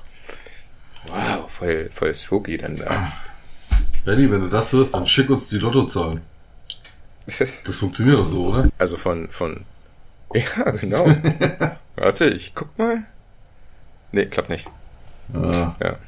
ja. 1.07 1.41
Wow, 1.41 1.51
voll, 1.51 1.91
voll 1.93 2.15
spooky 2.15 2.59
dann 2.59 2.77
da. 2.77 3.13
Benny, 4.05 4.31
wenn 4.31 4.43
du 4.43 4.49
das 4.49 4.73
hörst, 4.73 4.95
dann 4.95 5.07
schick 5.07 5.31
uns 5.31 5.49
die 5.49 5.59
Lottozahlen. 5.59 6.21
Das 7.65 7.77
funktioniert 7.77 8.19
doch 8.19 8.27
so, 8.27 8.47
oder? 8.49 8.69
Also 8.79 8.97
von, 8.97 9.31
von. 9.31 9.65
Ja, 10.35 10.71
genau. 10.73 11.07
Warte, 11.97 12.25
ich 12.27 12.55
guck 12.55 12.77
mal. 12.79 13.05
Nee, 14.11 14.27
klappt 14.27 14.51
nicht. 14.51 14.69
Ah. 15.35 15.75
Ja. 15.81 15.99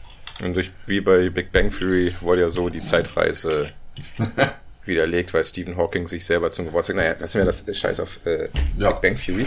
Und 0.40 0.54
durch, 0.54 0.72
wie 0.86 1.00
bei 1.00 1.30
Big 1.30 1.52
Bang 1.52 1.70
Theory 1.70 2.14
wurde 2.20 2.40
ja 2.40 2.48
so 2.48 2.68
die 2.68 2.82
Zeitreise 2.82 3.70
widerlegt, 4.84 5.32
weil 5.34 5.44
Stephen 5.44 5.76
Hawking 5.76 6.08
sich 6.08 6.24
selber 6.24 6.50
zum 6.50 6.66
Geburtstag, 6.66 6.96
naja, 6.96 7.14
lassen 7.18 7.38
wir 7.38 7.44
das 7.44 7.64
Scheiß 7.72 8.00
auf 8.00 8.24
äh, 8.26 8.48
ja. 8.76 8.92
Big 8.92 9.00
Bang 9.00 9.16
Theory. 9.16 9.46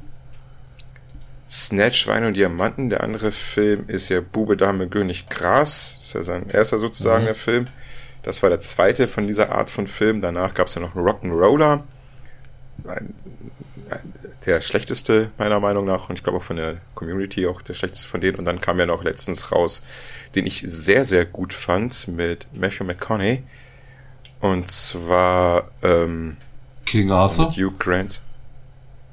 Snatch, 1.48 2.06
Wein 2.06 2.24
und 2.24 2.34
Diamanten. 2.34 2.90
Der 2.90 3.02
andere 3.02 3.32
Film 3.32 3.84
ist 3.88 4.08
ja 4.08 4.20
Bube, 4.20 4.56
Dame, 4.56 4.88
König, 4.88 5.28
Gras. 5.28 5.96
Das 5.98 6.08
ist 6.08 6.14
ja 6.14 6.22
sein 6.22 6.48
erster 6.50 6.78
sozusagen 6.78 7.22
mhm. 7.22 7.26
der 7.26 7.34
Film. 7.34 7.66
Das 8.22 8.42
war 8.42 8.50
der 8.50 8.60
zweite 8.60 9.06
von 9.06 9.26
dieser 9.26 9.52
Art 9.52 9.70
von 9.70 9.86
Film. 9.86 10.20
Danach 10.20 10.54
gab 10.54 10.66
es 10.66 10.74
ja 10.74 10.80
noch 10.80 10.94
Rock'n'Roller. 10.94 11.82
Ein, 12.86 13.14
ein, 13.90 14.12
der 14.44 14.60
schlechteste 14.60 15.30
meiner 15.38 15.60
Meinung 15.60 15.86
nach 15.86 16.08
und 16.08 16.18
ich 16.18 16.22
glaube 16.22 16.38
auch 16.38 16.42
von 16.42 16.56
der 16.56 16.76
Community 16.94 17.46
auch 17.46 17.62
der 17.62 17.74
schlechteste 17.74 18.06
von 18.06 18.20
denen. 18.20 18.36
Und 18.36 18.44
dann 18.44 18.60
kam 18.60 18.78
ja 18.78 18.86
noch 18.86 19.02
letztens 19.02 19.52
raus, 19.52 19.82
den 20.34 20.46
ich 20.46 20.60
sehr, 20.60 21.04
sehr 21.04 21.24
gut 21.24 21.54
fand 21.54 22.08
mit 22.08 22.46
Matthew 22.52 22.84
McConaughey. 22.84 23.42
Und 24.40 24.70
zwar 24.70 25.70
ähm, 25.82 26.36
King 26.84 27.10
Arthur? 27.10 27.46
Mit 27.46 27.56
Hugh 27.56 27.74
Grant. 27.78 28.20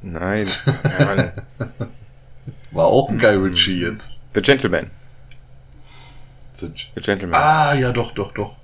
Nein. 0.02 0.48
War 2.72 2.86
auch 2.86 3.10
ein 3.10 3.18
Guy 3.18 3.36
Ritchie 3.36 3.82
jetzt. 3.82 4.12
The 4.36 4.42
Gentleman. 4.42 4.92
The, 6.60 6.70
The 6.96 7.02
Gentleman. 7.02 7.40
Ah, 7.40 7.74
ja, 7.74 7.92
doch, 7.92 8.14
doch, 8.14 8.34
doch 8.34 8.56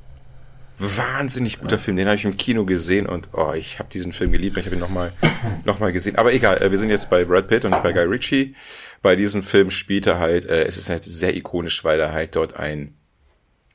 wahnsinnig 0.80 1.60
guter. 1.60 1.78
Film. 1.78 1.98
Den 1.98 2.08
habe 2.08 2.16
ich 2.16 2.26
im 2.26 2.38
Kino 2.38 2.66
gesehen 2.66 3.06
und 3.06 3.30
oh, 3.34 3.54
ich 3.54 3.80
habe 3.80 3.90
diesen 3.90 4.14
Film 4.14 4.32
geliebt. 4.32 4.58
Ich 4.58 4.66
habe 4.66 4.76
ihn 4.76 4.82
nochmal 4.82 5.12
noch 5.66 5.80
mal 5.80 5.92
gesehen. 5.92 6.16
Aber 6.16 6.34
egal, 6.34 6.62
äh, 6.62 6.72
wir 6.72 6.78
sind 6.78 6.90
jetzt 6.90 7.10
bei 7.10 7.26
Brad 7.26 7.48
Pitt 7.48 7.66
und 7.66 7.72
nicht 7.72 7.84
bei 7.84 7.92
Guy 7.92 8.04
Ritchie. 8.04 8.56
Bei 9.02 9.16
diesem 9.16 9.44
Film 9.44 9.70
spielt 9.70 10.08
er 10.08 10.20
halt, 10.20 10.46
äh, 10.46 10.64
es 10.64 10.78
ist 10.78 10.90
halt 10.90 11.04
sehr 11.04 11.36
ikonisch, 11.36 11.84
weil 11.84 12.00
er 12.00 12.12
halt 12.12 12.36
dort 12.36 12.56
ein, 12.56 12.96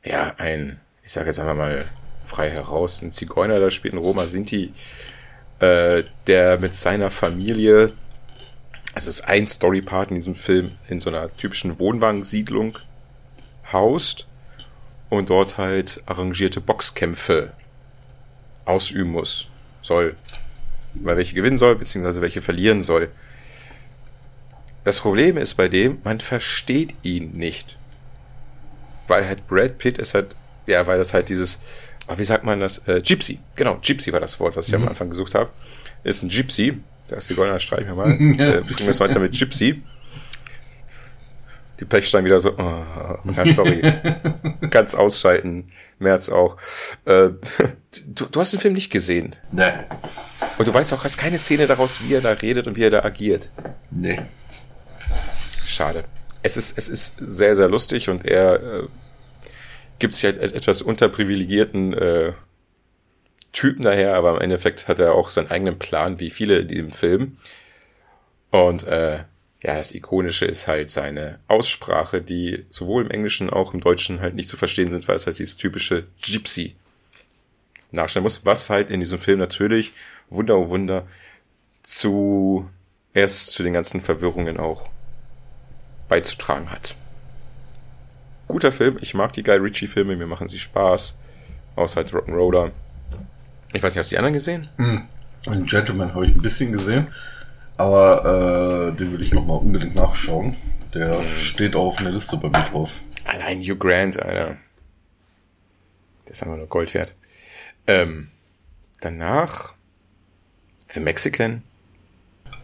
ja, 0.03 0.35
ein, 0.39 0.81
ich 1.03 1.13
sage 1.13 1.27
jetzt 1.27 1.39
einfach 1.39 1.57
mal 1.57 1.85
frei 2.25 2.51
heraus, 2.51 3.03
ein 3.03 3.13
Zigeuner 3.13 3.61
da 3.61 3.71
spielt, 3.71 3.95
ein 3.95 3.99
Roma 3.99 4.27
Sinti, 4.27 4.73
äh, 5.61 6.05
der 6.27 6.59
mit 6.59 6.75
seiner 6.75 7.11
Familie, 7.11 7.93
es 8.95 9.07
ist 9.07 9.23
ein 9.23 9.47
Storypart 9.47 10.11
in 10.11 10.17
diesem 10.17 10.35
Film, 10.35 10.73
in 10.89 11.01
so 11.01 11.11
einer 11.11 11.35
typischen 11.37 11.79
Wohnwagensiedlung 11.79 12.79
haust 13.73 14.27
und 15.19 15.31
dort 15.31 15.59
halt 15.59 16.03
arrangierte 16.07 16.61
Boxkämpfe 16.61 17.53
ausüben 18.65 19.13
muss, 19.13 19.49
soll. 19.81 20.17
Weil 20.95 21.17
welche 21.17 21.35
gewinnen 21.35 21.57
soll, 21.57 21.77
beziehungsweise 21.77 22.21
welche 22.21 22.41
verlieren 22.41 22.83
soll. 22.83 23.11
Das 24.85 25.01
Problem 25.01 25.37
ist 25.37 25.55
bei 25.55 25.69
dem, 25.69 25.99
man 26.05 26.21
versteht 26.21 26.95
ihn 27.03 27.33
nicht. 27.33 27.79
Weil 29.09 29.27
halt 29.27 29.47
Brad 29.49 29.79
Pitt 29.79 29.99
ist 29.99 30.15
halt, 30.15 30.37
ja, 30.67 30.87
weil 30.87 30.99
das 30.99 31.15
halt 31.15 31.29
dieses, 31.29 31.61
oh, 32.07 32.17
wie 32.17 32.25
sagt 32.25 32.45
man 32.45 32.61
das? 32.61 32.87
Äh, 32.87 33.01
Gypsy. 33.01 33.41
Genau, 33.57 33.79
Gypsy 33.83 34.13
war 34.13 34.21
das 34.21 34.39
Wort, 34.41 34.57
was 34.57 34.69
ich 34.69 34.75
mhm. 34.75 34.83
am 34.83 34.89
Anfang 34.91 35.11
gesucht 35.11 35.35
habe. 35.35 35.51
Ist 36.05 36.23
ein 36.23 36.29
Gypsy. 36.29 36.79
Da 37.09 37.17
ist 37.17 37.29
die 37.29 37.35
goldene 37.35 37.61
Streich 37.61 37.87
mal. 37.89 38.11
äh, 38.13 38.17
bringen 38.17 38.65
wir 38.67 38.89
es 38.89 39.01
weiter 39.01 39.19
mit 39.19 39.33
Gypsy 39.33 39.83
die 41.81 41.85
Pechstein 41.85 42.25
wieder 42.25 42.41
so, 42.41 42.53
oh, 42.57 43.33
ja, 43.33 43.47
sorry. 43.47 43.83
Ganz 44.71 44.95
ausschalten. 44.95 45.73
März 45.99 46.29
auch. 46.29 46.57
Äh, 47.05 47.31
du, 48.07 48.27
du 48.27 48.41
hast 48.41 48.53
den 48.53 48.61
Film 48.61 48.75
nicht 48.75 48.91
gesehen. 48.91 49.37
Nee. 49.51 49.73
Und 50.59 50.69
du 50.69 50.75
weißt 50.75 50.93
auch, 50.93 51.05
hast 51.05 51.19
keine 51.19 51.39
Szene 51.39 51.67
daraus, 51.67 52.01
wie 52.03 52.15
er 52.15 52.21
da 52.21 52.31
redet 52.31 52.67
und 52.67 52.77
wie 52.77 52.85
er 52.85 52.91
da 52.91 53.05
agiert. 53.05 53.51
Nee. 53.91 54.21
Schade. 55.65 56.05
Es 56.43 56.57
ist, 56.57 56.77
es 56.77 56.89
ist 56.89 57.17
sehr, 57.19 57.57
sehr 57.57 57.69
lustig 57.69 58.09
und 58.09 58.25
er 58.25 58.55
äh, 58.63 58.87
gibt 59.99 60.15
sich 60.15 60.25
halt 60.25 60.39
etwas 60.39 60.83
unterprivilegierten 60.83 61.95
äh, 61.95 62.33
Typen 63.53 63.83
daher, 63.83 64.17
aber 64.17 64.35
im 64.35 64.41
Endeffekt 64.41 64.89
hat 64.89 64.99
er 64.99 65.15
auch 65.15 65.31
seinen 65.31 65.51
eigenen 65.51 65.79
Plan, 65.79 66.21
wie 66.21 66.31
viele 66.31 66.59
in 66.59 66.69
diesem 66.69 66.93
Film. 66.93 67.37
Und 68.51 68.85
äh, 68.85 69.25
ja, 69.65 69.77
das 69.77 69.95
Ikonische 69.95 70.45
ist 70.45 70.69
halt 70.69 70.91
seine 70.91 71.39
Aussprache, 71.49 72.21
die 72.21 72.67
sowohl 72.69 73.05
im 73.05 73.11
Englischen 73.11 73.49
auch 73.49 73.73
im 73.73 73.81
Deutschen 73.81 74.21
halt 74.21 74.35
nicht 74.35 74.51
zu 74.51 74.59
verstehen 74.59 74.91
sind, 74.91 75.09
weil 75.09 75.17
es 75.17 75.25
halt 75.25 75.39
dieses 75.39 75.57
typische 75.57 76.07
Gypsy 76.21 76.75
nachstellen 77.91 78.25
muss, 78.25 78.45
was 78.45 78.69
halt 78.69 78.91
in 78.91 79.01
diesem 79.01 79.19
Film 79.19 79.39
natürlich, 79.39 79.93
Wunder, 80.29 80.59
oh 80.59 80.69
Wunder, 80.69 81.07
zu, 81.83 82.69
erst 83.15 83.53
zu 83.53 83.63
den 83.63 83.73
ganzen 83.73 84.03
Verwirrungen 84.03 84.59
auch 84.59 84.91
beizutragen 86.11 86.71
hat. 86.71 86.95
Guter 88.49 88.71
Film, 88.71 88.99
ich 89.01 89.15
mag 89.15 89.33
die 89.33 89.43
Guy 89.43 89.57
Ritchie 89.57 89.87
Filme, 89.87 90.15
mir 90.15 90.27
machen 90.27 90.47
sie 90.47 90.59
Spaß, 90.59 91.17
außer 91.77 91.97
halt 91.97 92.13
Rock'n'Roller. 92.13 92.71
Ich 93.73 93.83
weiß 93.83 93.95
nicht, 93.95 94.01
hast 94.01 94.11
du 94.11 94.15
die 94.15 94.19
anderen 94.19 94.35
gesehen? 94.35 94.69
Mm. 94.77 95.65
Gentleman 95.65 96.15
habe 96.15 96.27
ich 96.27 96.35
ein 96.35 96.43
bisschen 96.43 96.73
gesehen. 96.73 97.07
Aber 97.77 98.93
äh, 98.93 98.97
den 98.97 99.13
will 99.13 99.23
ich 99.23 99.33
nochmal 99.33 99.59
unbedingt 99.59 99.95
nachschauen. 99.95 100.57
Der 100.93 101.21
mhm. 101.21 101.27
steht 101.27 101.75
auch 101.75 101.87
auf 101.87 101.99
einer 101.99 102.11
Liste 102.11 102.37
bei 102.37 102.49
mir 102.49 102.71
drauf. 102.71 103.01
Allein 103.25 103.61
Hugh 103.61 103.77
Grant, 103.77 104.21
Alter. 104.21 104.57
Der 106.27 106.33
ist 106.33 106.43
einfach 106.43 106.57
nur 106.57 106.67
Gold 106.67 106.95
wert. 106.95 107.15
Ähm, 107.87 108.29
danach 109.01 109.75
The 110.89 111.01
Mexican. 111.01 111.63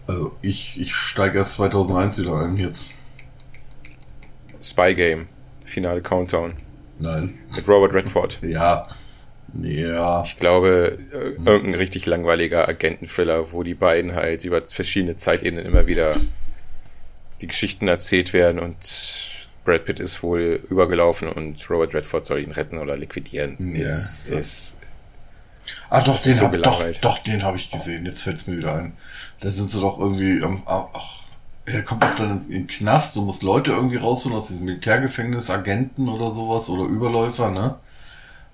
Also 0.07 0.37
ich, 0.43 0.81
ich 0.81 0.95
steige 0.95 1.39
erst 1.39 1.55
2001 1.55 2.19
wieder 2.19 2.41
ein 2.41 2.57
jetzt. 2.57 2.91
Spy 4.63 4.95
Game. 4.95 5.29
Finale 5.65 6.03
Countdown. 6.03 6.55
Nein. 6.99 7.39
Mit 7.55 7.69
Robert 7.69 7.93
Redford. 7.93 8.41
Ja. 8.43 8.89
Ja. 9.63 10.23
Ich 10.25 10.39
glaube, 10.39 10.99
äh, 11.13 11.49
irgendein 11.49 11.75
richtig 11.75 12.07
langweiliger 12.07 12.69
Agenten-Thriller, 12.69 13.53
wo 13.53 13.63
die 13.63 13.75
beiden 13.75 14.15
halt 14.15 14.45
über 14.45 14.63
verschiedene 14.67 15.17
Zeitebenen 15.17 15.67
immer 15.67 15.87
wieder 15.87 16.17
die 17.41 17.47
Geschichten 17.47 17.89
erzählt 17.89 18.33
werden 18.33 18.59
und 18.59 18.77
Brad 19.65 19.85
Pitt 19.85 20.01
ist 20.01 20.23
wohl 20.23 20.61
übergelaufen 20.69 21.29
und 21.29 21.69
Robert 21.71 21.95
Redford 21.95 22.25
soll 22.25 22.41
ihn 22.41 22.53
retten 22.53 22.79
oder 22.79 22.97
liquidieren. 22.97 23.77
Ja, 23.77 23.87
ist, 23.89 24.29
ja. 24.31 24.39
ist 24.39 24.77
Ah, 25.89 26.01
doch, 26.01 26.21
den 26.21 26.35
so 26.35 26.45
hab, 26.45 26.63
doch, 26.63 26.85
doch, 27.01 27.19
den 27.19 27.43
habe 27.43 27.57
ich 27.57 27.71
gesehen. 27.71 28.07
Jetzt 28.07 28.23
fällt 28.23 28.39
es 28.39 28.47
mir 28.47 28.59
wieder 28.59 28.75
ein. 28.75 28.93
Da 29.41 29.51
sind 29.51 29.71
sie 29.71 29.81
doch 29.81 29.99
irgendwie 29.99 30.43
am, 30.43 30.63
ach, 30.67 31.21
er 31.67 31.83
kommt 31.83 32.03
doch 32.03 32.15
dann 32.17 32.43
in 32.49 32.51
den 32.51 32.67
Knast 32.67 33.17
und 33.17 33.27
muss 33.27 33.43
Leute 33.43 33.73
irgendwie 33.73 33.97
rausholen 33.97 34.37
aus 34.37 34.49
diesem 34.49 34.65
Militärgefängnis, 34.65 35.51
Agenten 35.51 36.09
oder 36.09 36.31
sowas 36.31 36.69
oder 36.69 36.85
Überläufer, 36.85 37.51
ne? 37.51 37.77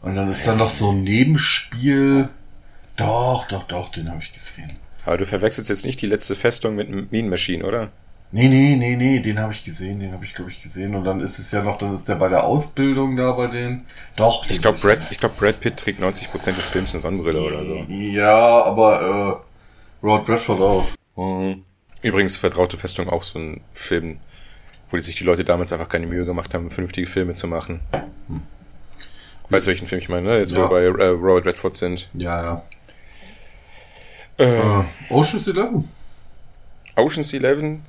Und 0.06 0.14
dann 0.14 0.30
ist 0.30 0.46
da 0.46 0.54
noch 0.54 0.70
so 0.70 0.92
ein 0.92 1.02
Nebenspiel. 1.02 2.28
Doch, 2.96 3.48
doch, 3.48 3.64
doch, 3.64 3.90
den 3.90 4.08
habe 4.08 4.22
ich 4.22 4.32
gesehen. 4.32 4.70
Aber 5.04 5.18
du 5.18 5.26
verwechselst 5.26 5.68
jetzt 5.68 5.84
nicht 5.84 6.00
die 6.00 6.06
letzte 6.06 6.36
Festung 6.36 6.76
mit 6.76 7.10
Mean 7.10 7.28
Machine, 7.28 7.64
oder? 7.64 7.90
Nee, 8.30 8.46
nee, 8.46 8.76
nee, 8.76 8.94
nee, 8.94 9.18
den 9.18 9.40
habe 9.40 9.52
ich 9.52 9.64
gesehen, 9.64 9.98
den 9.98 10.12
habe 10.12 10.24
ich, 10.24 10.32
glaube 10.34 10.52
ich, 10.52 10.62
gesehen. 10.62 10.94
Und 10.94 11.02
dann 11.02 11.20
ist 11.20 11.40
es 11.40 11.50
ja 11.50 11.60
noch, 11.60 11.76
dann 11.78 11.92
ist 11.92 12.08
der 12.08 12.14
bei 12.14 12.28
der 12.28 12.44
Ausbildung 12.44 13.16
da 13.16 13.32
bei 13.32 13.48
denen. 13.48 13.84
Doch. 14.14 14.48
Ich 14.48 14.62
glaube, 14.62 14.78
Brad, 14.78 15.10
ich 15.10 15.18
glaub, 15.18 15.36
Brad 15.38 15.60
Pitt 15.60 15.76
trägt 15.76 16.00
90% 16.00 16.54
des 16.54 16.68
Films 16.68 16.94
eine 16.94 17.02
Sonnenbrille 17.02 17.42
oder 17.42 17.64
so. 17.64 17.74
Ja, 17.88 18.62
aber 18.62 19.42
äh, 20.02 20.06
Rod 20.06 20.24
Bradford 20.24 20.60
auch. 20.60 20.86
Mhm. 21.16 21.64
Übrigens, 22.02 22.36
Vertraute 22.36 22.76
Festung 22.76 23.08
auch 23.08 23.24
so 23.24 23.40
ein 23.40 23.60
Film, 23.72 24.18
wo 24.88 24.96
wo 24.96 25.00
sich 25.00 25.16
die 25.16 25.24
Leute 25.24 25.42
damals 25.42 25.72
einfach 25.72 25.88
keine 25.88 26.06
Mühe 26.06 26.24
gemacht 26.24 26.54
haben, 26.54 26.70
vernünftige 26.70 27.08
Filme 27.08 27.34
zu 27.34 27.48
machen. 27.48 27.80
Hm. 28.28 28.42
Weißt 29.48 29.66
du, 29.66 29.70
welchen 29.70 29.86
Film 29.86 30.00
ich 30.00 30.08
meine, 30.08 30.28
ne? 30.28 30.38
Jetzt, 30.38 30.52
ja. 30.52 30.58
wo 30.58 30.62
wir 30.74 30.92
bei 30.92 31.04
äh, 31.04 31.08
Robert 31.08 31.46
Redford 31.46 31.76
sind. 31.76 32.08
Ja, 32.14 32.42
ja. 32.42 32.62
Äh, 34.38 34.60
uh, 34.60 34.84
Ocean's 35.10 35.46
Eleven. 35.46 35.88
Ocean's 36.96 37.32
Eleven. 37.32 37.82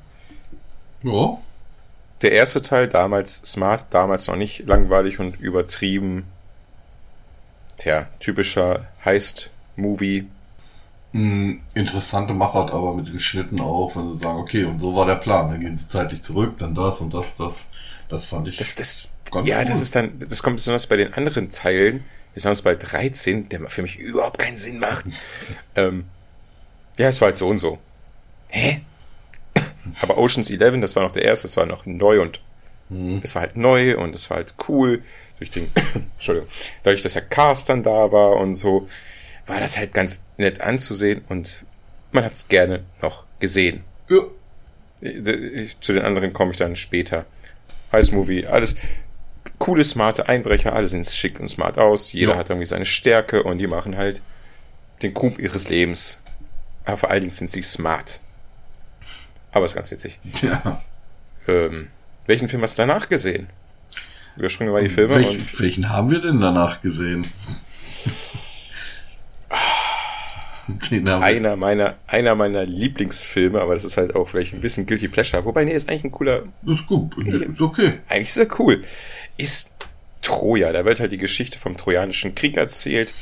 Ja. 1.04 1.38
Der 2.22 2.32
erste 2.32 2.62
Teil, 2.62 2.88
damals 2.88 3.38
smart, 3.38 3.86
damals 3.92 4.28
noch 4.28 4.36
nicht 4.36 4.66
langweilig 4.66 5.20
und 5.20 5.40
übertrieben. 5.40 6.26
Tja, 7.78 8.08
typischer 8.20 8.88
Heist-Movie. 9.06 10.28
Mm, 11.12 11.60
interessante 11.74 12.34
Machart, 12.34 12.72
aber 12.72 12.94
mit 12.96 13.08
den 13.08 13.20
Schnitten 13.20 13.60
auch, 13.62 13.96
wenn 13.96 14.12
sie 14.12 14.20
sagen, 14.20 14.40
okay, 14.40 14.64
und 14.64 14.80
so 14.80 14.96
war 14.96 15.06
der 15.06 15.16
Plan. 15.16 15.50
Dann 15.50 15.60
gehen 15.60 15.78
sie 15.78 15.88
zeitlich 15.88 16.24
zurück, 16.24 16.58
dann 16.60 16.74
das 16.74 17.02
und 17.02 17.14
das, 17.14 17.36
das. 17.36 17.68
Das 18.10 18.26
fand 18.26 18.48
ich. 18.48 18.58
Das, 18.58 18.76
das, 18.76 19.04
ja, 19.44 19.64
das 19.66 19.82
ist 19.82 19.96
dann, 19.96 20.20
das 20.20 20.42
kommt 20.44 20.58
besonders 20.58 20.88
bei 20.88 20.98
den 20.98 21.14
anderen 21.14 21.50
Teilen, 21.50 22.04
besonders 22.34 22.62
bei 22.62 22.76
13, 22.76 23.50
der 23.50 23.70
für 23.70 23.82
mich 23.82 23.98
überhaupt 23.98 24.40
keinen 24.40 24.58
Sinn 24.58 24.80
macht. 24.80 25.06
ähm, 25.76 26.06
ja, 26.98 27.08
es 27.08 27.22
war 27.22 27.28
halt 27.28 27.38
so 27.38 27.48
und 27.48 27.58
so. 27.58 27.80
Hä? 28.50 28.82
Aber 30.02 30.18
Oceans 30.18 30.50
11, 30.50 30.80
das 30.82 30.96
war 30.96 31.04
noch 31.04 31.12
der 31.12 31.24
erste, 31.24 31.48
das 31.48 31.58
war 31.58 31.66
noch 31.66 31.86
neu 31.86 32.22
und 32.22 32.42
mhm. 32.90 33.22
es 33.24 33.36
war 33.36 33.42
halt 33.42 33.56
neu 33.56 33.98
und 33.98 34.16
es 34.16 34.30
war 34.30 34.38
halt 34.38 34.56
cool. 34.68 35.04
Durch 35.38 35.52
den, 35.52 35.70
Entschuldigung, 36.14 36.50
dadurch, 36.84 37.04
dass 37.04 37.14
der 37.14 37.22
Cast 37.24 37.70
dann 37.70 37.84
da 37.84 38.12
war 38.12 38.38
und 38.38 38.56
so, 38.56 38.88
war 39.46 39.60
das 39.60 39.78
halt 39.78 39.94
ganz 39.94 40.24
nett 40.38 40.62
anzusehen 40.62 41.22
und 41.30 41.64
man 42.12 42.24
hat 42.24 42.34
es 42.34 42.48
gerne 42.48 42.84
noch 43.02 43.26
gesehen. 43.40 43.84
Ja. 44.10 44.22
Zu 45.80 45.94
den 45.94 46.02
anderen 46.02 46.34
komme 46.34 46.52
ich 46.52 46.58
dann 46.58 46.76
später. 46.76 47.26
Heiß 47.92 48.12
Movie, 48.12 48.46
alles 48.46 48.76
coole, 49.68 49.84
smarte 49.84 50.30
Einbrecher, 50.30 50.72
alle 50.72 50.88
sehen 50.88 51.04
schick 51.04 51.42
und 51.42 51.50
smart 51.50 51.78
aus, 51.78 52.14
jeder 52.14 52.32
ja. 52.32 52.38
hat 52.38 52.50
irgendwie 52.50 52.66
seine 52.66 52.86
Stärke 52.86 53.44
und 53.44 53.58
die 53.58 53.68
machen 53.68 53.98
halt 53.98 54.22
den 55.02 55.14
Coup 55.14 55.38
ihres 55.38 55.68
Lebens. 55.68 56.22
Aber 56.86 56.96
vor 56.96 57.10
allen 57.12 57.20
Dingen 57.20 57.34
sind 57.34 57.50
sie 57.50 57.62
smart. 57.62 58.22
Aber 59.52 59.66
ist 59.66 59.76
ganz 59.76 59.92
witzig. 59.92 60.22
Ja. 60.42 60.82
Ähm, 61.50 61.90
welchen 62.28 62.48
Film 62.48 62.62
hast 62.62 62.78
du 62.78 62.84
danach 62.84 63.10
gesehen? 63.10 63.50
Überspringen 64.38 64.72
wir 64.72 64.80
mal 64.80 64.84
die 64.84 64.94
Filme. 64.94 65.16
Welch, 65.16 65.60
welchen 65.60 65.90
haben 65.90 66.12
wir 66.12 66.22
denn 66.22 66.40
danach 66.40 66.82
gesehen? 66.82 67.28
einer 71.22 71.56
meiner, 71.56 71.96
einer 72.08 72.36
meiner 72.36 72.66
Lieblingsfilme, 72.66 73.60
aber 73.62 73.74
das 73.74 73.86
ist 73.86 73.98
halt 73.98 74.16
auch 74.16 74.28
vielleicht 74.28 74.54
ein 74.54 74.62
bisschen 74.62 74.86
Guilty 74.86 75.08
Pleasure. 75.08 75.46
Wobei, 75.46 75.64
nee, 75.64 75.74
ist 75.74 75.90
eigentlich 75.90 76.06
ein 76.06 76.12
cooler. 76.12 76.44
Das 76.62 76.80
ist 76.80 76.88
gut. 76.88 77.18
Ist 77.18 77.62
okay. 77.62 78.00
Eigentlich 78.10 78.30
ist 78.30 78.38
er 78.38 78.60
cool. 78.60 78.84
Ist 79.38 79.72
Troja. 80.22 80.72
Da 80.74 80.86
wird 80.86 81.00
halt 81.00 81.12
die 81.12 81.18
Geschichte 81.18 81.58
vom 81.58 81.78
Trojanischen 81.78 82.36
Krieg 82.36 82.58
erzählt. 82.58 83.14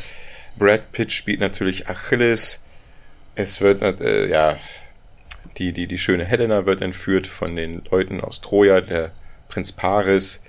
Brad 0.58 0.92
Pitt 0.92 1.12
spielt 1.12 1.40
natürlich 1.40 1.88
Achilles. 1.88 2.64
Es 3.36 3.62
wird, 3.62 3.82
äh, 3.82 4.28
ja, 4.28 4.58
die, 5.58 5.74
die, 5.74 5.88
die 5.88 5.98
schöne 5.98 6.26
Helena 6.26 6.66
wird 6.66 6.82
entführt 6.82 7.28
von 7.28 7.56
den 7.56 7.84
Leuten 7.92 8.22
aus 8.22 8.42
Troja, 8.42 8.82
der 8.82 9.12
Prinz 9.50 9.72
Paris. 9.72 10.42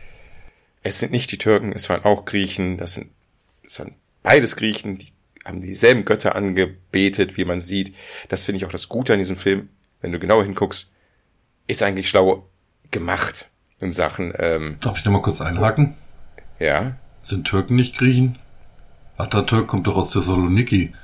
Es 0.82 0.98
sind 0.98 1.12
nicht 1.12 1.30
die 1.32 1.38
Türken, 1.38 1.72
es 1.72 1.88
waren 1.90 2.04
auch 2.04 2.24
Griechen. 2.24 2.78
Das 2.78 2.94
sind, 2.94 3.10
es 3.64 3.78
waren 3.80 3.94
beides 4.22 4.56
Griechen, 4.56 4.98
die 4.98 5.12
haben 5.44 5.60
dieselben 5.60 6.04
Götter 6.04 6.34
angebetet, 6.34 7.36
wie 7.36 7.44
man 7.44 7.60
sieht. 7.60 7.94
Das 8.28 8.44
finde 8.44 8.58
ich 8.58 8.64
auch 8.64 8.72
das 8.72 8.88
Gute 8.88 9.12
an 9.12 9.18
diesem 9.18 9.36
Film, 9.36 9.68
wenn 10.00 10.12
du 10.12 10.18
genauer 10.18 10.44
hinguckst, 10.44 10.90
ist 11.66 11.82
eigentlich 11.82 12.08
schlau 12.08 12.48
gemacht 12.90 13.50
in 13.80 13.92
Sachen. 13.92 14.32
Ähm, 14.38 14.76
Darf 14.80 14.98
ich 14.98 15.04
da 15.04 15.10
mal 15.10 15.22
kurz 15.22 15.40
einhaken? 15.40 15.94
Ja. 16.58 16.96
Sind 17.22 17.46
Türken 17.46 17.76
nicht 17.76 17.98
Griechen? 17.98 18.38
Atatürk 19.16 19.66
kommt 19.66 19.86
doch 19.86 19.96
aus 19.96 20.10
Thessaloniki. 20.10 20.94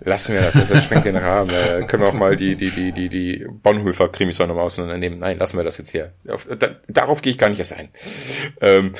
Lassen 0.00 0.34
wir 0.34 0.42
das, 0.42 0.54
das 0.54 0.84
sprengt 0.84 1.06
den 1.06 1.16
Rahmen. 1.16 1.50
Da 1.50 1.82
können 1.82 2.02
wir 2.02 2.08
auch 2.08 2.14
mal 2.14 2.36
die, 2.36 2.54
die, 2.54 2.70
die, 2.70 2.92
die, 2.92 3.08
die 3.08 3.46
Bonhoeffer-Krimis 3.48 4.40
auch 4.40 4.46
nochmal 4.46 4.64
auseinandernehmen. 4.64 5.18
Nein, 5.18 5.38
lassen 5.38 5.56
wir 5.56 5.64
das 5.64 5.78
jetzt 5.78 5.90
hier. 5.90 6.12
Auf, 6.28 6.46
da, 6.46 6.68
darauf 6.86 7.22
gehe 7.22 7.32
ich 7.32 7.38
gar 7.38 7.48
nicht 7.48 7.58
erst 7.58 7.72
ein. 7.72 7.88
Ähm, 8.60 8.94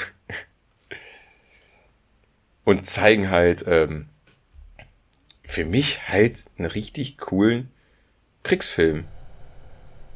und 2.64 2.86
zeigen 2.86 3.30
halt 3.30 3.64
ähm, 3.68 4.08
für 5.44 5.64
mich 5.64 6.08
halt 6.08 6.46
einen 6.56 6.66
richtig 6.66 7.18
coolen 7.18 7.70
Kriegsfilm. 8.42 9.04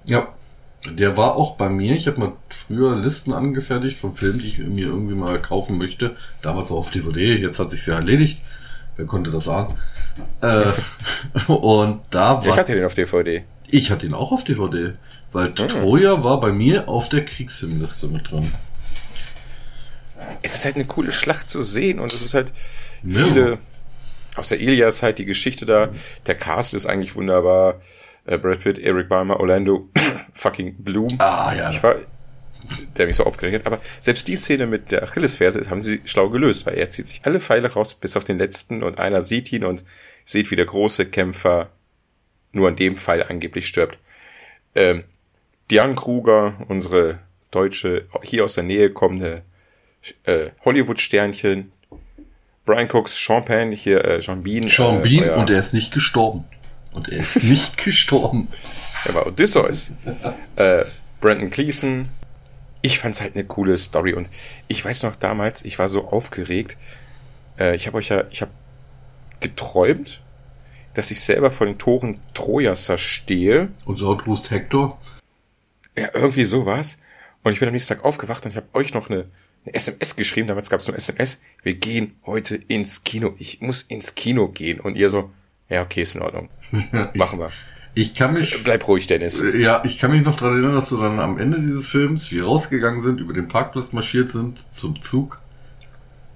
Ja, 0.07 0.35
der 0.87 1.17
war 1.17 1.37
auch 1.37 1.57
bei 1.57 1.69
mir. 1.69 1.95
Ich 1.95 2.07
habe 2.07 2.21
mal 2.21 2.33
früher 2.49 2.97
Listen 2.97 3.33
angefertigt 3.33 3.99
von 3.99 4.15
Filmen, 4.15 4.39
die 4.39 4.47
ich 4.47 4.59
mir 4.59 4.87
irgendwie 4.87 5.15
mal 5.15 5.41
kaufen 5.41 5.79
möchte. 5.79 6.17
Damals 6.43 6.71
auch 6.71 6.79
auf 6.79 6.91
DVD. 6.91 7.37
Jetzt 7.37 7.59
hat 7.59 7.71
sich 7.71 7.87
ja 7.87 7.95
erledigt. 7.97 8.41
Wer 8.97 9.07
konnte 9.07 9.31
das 9.31 9.49
ahnen? 9.49 9.75
Äh, 10.41 10.65
und 11.53 12.01
da 12.11 12.37
war. 12.39 12.47
Ich 12.47 12.57
hatte 12.57 12.75
den 12.75 12.85
auf 12.85 12.95
DVD. 12.95 13.45
Ich 13.69 13.91
hatte 13.91 14.07
ihn 14.07 14.15
auch 14.15 14.33
auf 14.33 14.43
DVD, 14.45 14.95
weil 15.33 15.51
mhm. 15.51 15.55
Troja 15.55 16.25
war 16.25 16.41
bei 16.41 16.53
mir 16.53 16.89
auf 16.89 17.09
der 17.09 17.25
Kriegsfilmliste 17.25 18.09
mit 18.09 18.31
drin 18.31 18.53
es 20.43 20.55
ist 20.55 20.65
halt 20.65 20.77
eine 20.77 20.87
coole 20.87 21.13
Schlacht 21.13 21.49
zu 21.49 21.63
sehen 21.63 21.99
und 21.99 22.13
es 22.13 22.23
ist 22.23 22.35
halt 22.35 22.53
ja. 23.03 23.25
viele 23.25 23.59
aus 24.37 24.49
der 24.49 24.61
Ilias 24.61 25.03
halt 25.03 25.19
die 25.19 25.25
Geschichte 25.25 25.67
da. 25.67 25.89
Der 26.27 26.35
Cast 26.35 26.75
ist 26.75 26.87
eigentlich 26.87 27.15
wunderbar. 27.17 27.81
Äh, 28.27 28.39
Brad 28.39 28.61
Pitt, 28.61 28.79
Eric 28.79 29.09
Balmer, 29.09 29.41
Orlando, 29.41 29.89
fucking 30.33 30.77
Bloom. 30.79 31.17
Ah, 31.19 31.53
ja. 31.55 31.71
Ich 31.71 31.83
war, 31.83 31.97
der 32.97 33.07
mich 33.07 33.17
so 33.17 33.25
aufgeregt 33.25 33.67
Aber 33.67 33.81
selbst 34.01 34.29
die 34.29 34.37
Szene 34.37 34.67
mit 34.67 34.93
der 34.93 35.03
Achillesferse 35.03 35.69
haben 35.71 35.81
sie 35.81 36.01
schlau 36.05 36.29
gelöst, 36.29 36.67
weil 36.67 36.75
er 36.75 36.91
zieht 36.91 37.09
sich 37.09 37.23
alle 37.25 37.41
Pfeile 37.41 37.73
raus 37.73 37.95
bis 37.95 38.17
auf 38.17 38.25
den 38.25 38.39
letzten 38.39 38.83
und 38.83 38.99
einer 38.99 39.23
sieht 39.23 39.53
ihn 39.53 39.65
und 39.65 39.85
sieht, 40.25 40.51
wie 40.51 40.57
der 40.57 40.67
große 40.67 41.07
Kämpfer 41.07 41.71
nur 42.53 42.69
an 42.69 42.77
dem 42.77 42.97
Pfeil 42.97 43.23
angeblich 43.23 43.67
stirbt. 43.67 43.99
Ähm, 44.75 45.05
Diane 45.71 45.95
Kruger, 45.95 46.55
unsere 46.69 47.21
deutsche, 47.51 48.07
hier 48.23 48.45
aus 48.45 48.55
der 48.55 48.65
Nähe 48.65 48.91
kommende 48.91 49.43
äh, 50.25 50.51
Hollywood-Sternchen, 50.65 51.73
Brian 52.65 52.89
Cooks, 52.91 53.17
Sean 53.17 53.45
Penn, 53.45 53.73
hier 53.73 54.05
äh, 54.05 54.23
Sean 54.23 54.43
Bean. 54.43 54.63
Sean 54.69 54.99
äh, 54.99 55.03
Bean 55.03 55.25
euer, 55.25 55.37
und 55.39 55.51
er 55.51 55.59
ist 55.59 55.73
nicht 55.73 55.93
gestorben. 55.93 56.45
Und 56.95 57.09
er 57.09 57.19
ist 57.19 57.43
nicht 57.43 57.77
gestorben. 57.85 58.49
Er 59.05 59.15
war 59.15 59.27
Odysseus. 59.27 59.93
äh, 60.57 60.85
Brandon 61.21 61.51
Cleason. 61.51 62.09
Ich 62.83 62.99
fand's 62.99 63.21
halt 63.21 63.35
eine 63.35 63.45
coole 63.45 63.77
Story 63.77 64.15
und 64.15 64.31
ich 64.69 64.85
weiß 64.85 65.03
noch 65.03 65.15
damals, 65.17 65.65
ich 65.65 65.79
war 65.79 65.89
so 65.89 66.09
aufgeregt. 66.09 66.77
Äh, 67.59 67.77
ich 67.77 67.87
habe 67.87 67.99
euch 67.99 68.09
ja, 68.09 68.25
ich 68.31 68.41
habe 68.41 68.53
geträumt, 69.41 70.23
dass 70.95 71.11
ich 71.11 71.21
selber 71.21 71.51
vor 71.51 71.67
den 71.67 71.79
Toren 71.79 72.21
Trojas 72.35 72.91
stehe. 73.01 73.69
Und 73.85 73.99
so 73.99 74.09
Outpost 74.09 74.51
Hector? 74.51 74.99
Ja, 75.97 76.09
irgendwie 76.15 76.45
sowas. 76.45 76.99
Und 77.43 77.53
ich 77.53 77.59
bin 77.61 77.69
am 77.69 77.75
nächsten 77.75 77.95
Tag 77.95 78.05
aufgewacht 78.05 78.45
und 78.45 78.51
ich 78.51 78.57
habe 78.57 78.69
euch 78.73 78.95
noch 78.95 79.11
eine 79.11 79.27
eine 79.65 79.75
SMS 79.75 80.17
geschrieben, 80.17 80.49
damals 80.49 80.71
gab 80.71 80.81
es 80.81 80.87
nur 80.87 80.97
SMS, 80.97 81.43
wir 81.63 81.75
gehen 81.75 82.17
heute 82.25 82.57
ins 82.57 83.05
Kino. 83.05 83.35
Ich 83.39 83.61
muss 83.61 83.83
ins 83.83 84.15
Kino 84.15 84.49
gehen. 84.49 84.81
Und 84.81 84.97
ihr 84.97 85.11
so, 85.11 85.31
ja, 85.71 85.83
okay, 85.83 86.03
ist 86.03 86.17
in 86.17 86.23
Ordnung. 86.23 86.49
Machen 87.15 87.39
wir. 87.39 87.51
Ich 87.95 88.15
kann 88.15 88.35
mich. 88.35 88.63
Bleib 88.63 88.87
ruhig, 88.87 89.07
Dennis. 89.07 89.45
Ja, 89.59 89.83
ich 89.85 89.99
kann 89.99 90.13
mich 90.13 90.23
noch 90.23 90.37
daran 90.37 90.55
erinnern, 90.55 90.75
dass 90.75 90.93
wir 90.93 90.99
dann 90.99 91.19
am 91.19 91.39
Ende 91.39 91.61
dieses 91.61 91.89
Films, 91.89 92.31
wir 92.31 92.45
rausgegangen 92.45 93.03
sind, 93.03 93.21
über 93.21 93.33
den 93.33 93.49
Parkplatz 93.49 93.93
marschiert 93.93 94.31
sind 94.31 94.59
zum 94.73 95.01
Zug. 95.03 95.41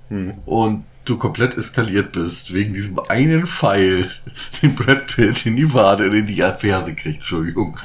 Hm. 0.08 0.34
Und 0.46 0.84
du 1.04 1.16
komplett 1.16 1.56
eskaliert 1.56 2.12
bist, 2.12 2.52
wegen 2.54 2.74
diesem 2.74 2.98
einen 3.08 3.46
Pfeil, 3.46 4.10
den 4.62 4.74
Brad 4.74 5.06
Pitt 5.06 5.46
in 5.46 5.56
die 5.56 5.72
Wade, 5.72 6.06
in 6.06 6.26
die 6.26 6.42
Ferse 6.58 6.94
kriegt, 6.94 7.18
Entschuldigung. 7.18 7.78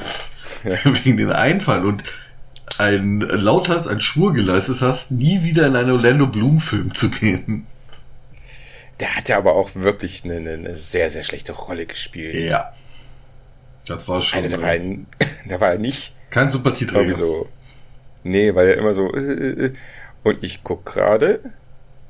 Ja. 0.64 0.78
wegen 1.04 1.18
den 1.18 1.32
Einfall. 1.32 1.86
Und 1.86 2.04
ein 2.80 3.20
laut 3.20 3.70
hast, 3.70 3.88
ein 3.88 4.02
Schwur 4.02 4.34
geleistet 4.34 4.82
hast, 4.82 5.12
nie 5.12 5.44
wieder 5.44 5.68
in 5.68 5.76
einen 5.76 5.92
Orlando 5.92 6.28
Bloom 6.28 6.60
Film 6.60 6.94
zu 6.94 7.10
gehen. 7.10 7.66
Der 9.00 9.16
hat 9.16 9.30
ja 9.30 9.38
aber 9.38 9.56
auch 9.56 9.76
wirklich 9.76 10.24
eine, 10.26 10.38
eine 10.38 10.76
sehr, 10.76 11.10
sehr 11.10 11.24
schlechte 11.24 11.54
Rolle 11.54 11.86
gespielt. 11.86 12.42
Ja. 12.42 12.74
Das 13.86 14.08
war 14.08 14.22
schon. 14.22 14.44
Alter, 14.44 14.58
da, 14.58 14.62
war 14.64 14.74
er, 14.74 14.98
da 15.48 15.60
war 15.60 15.72
er 15.72 15.80
nicht. 15.80 16.14
Kein 16.30 16.50
Sympathieträger. 16.50 17.14
So, 17.14 17.50
nee, 18.24 18.54
weil 18.54 18.70
er 18.70 18.78
immer 18.78 18.94
so. 18.94 19.14
Äh, 19.14 19.20
äh, 19.20 19.66
äh, 19.66 19.74
und 20.24 20.44
ich 20.44 20.64
guck 20.64 20.86
gerade 20.86 21.40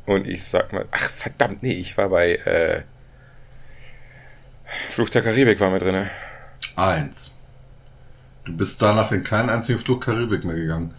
und 0.06 0.28
ich 0.28 0.44
sag 0.44 0.74
mal, 0.74 0.86
ach 0.92 1.10
verdammt, 1.10 1.62
nee, 1.62 1.74
ich 1.74 1.96
war 1.96 2.10
bei 2.10 2.36
äh, 2.36 2.82
Fluch 4.90 5.10
der 5.10 5.22
Karibik 5.22 5.60
war 5.60 5.70
mir 5.70 5.80
drin. 5.80 6.10
Eins. 6.76 7.34
Du 8.46 8.56
bist 8.58 8.82
danach 8.82 9.12
in 9.12 9.24
keinen 9.24 9.50
einzigen 9.50 9.78
Flug 9.78 10.04
Karibik 10.04 10.44
mehr 10.44 10.56
gegangen. 10.56 10.96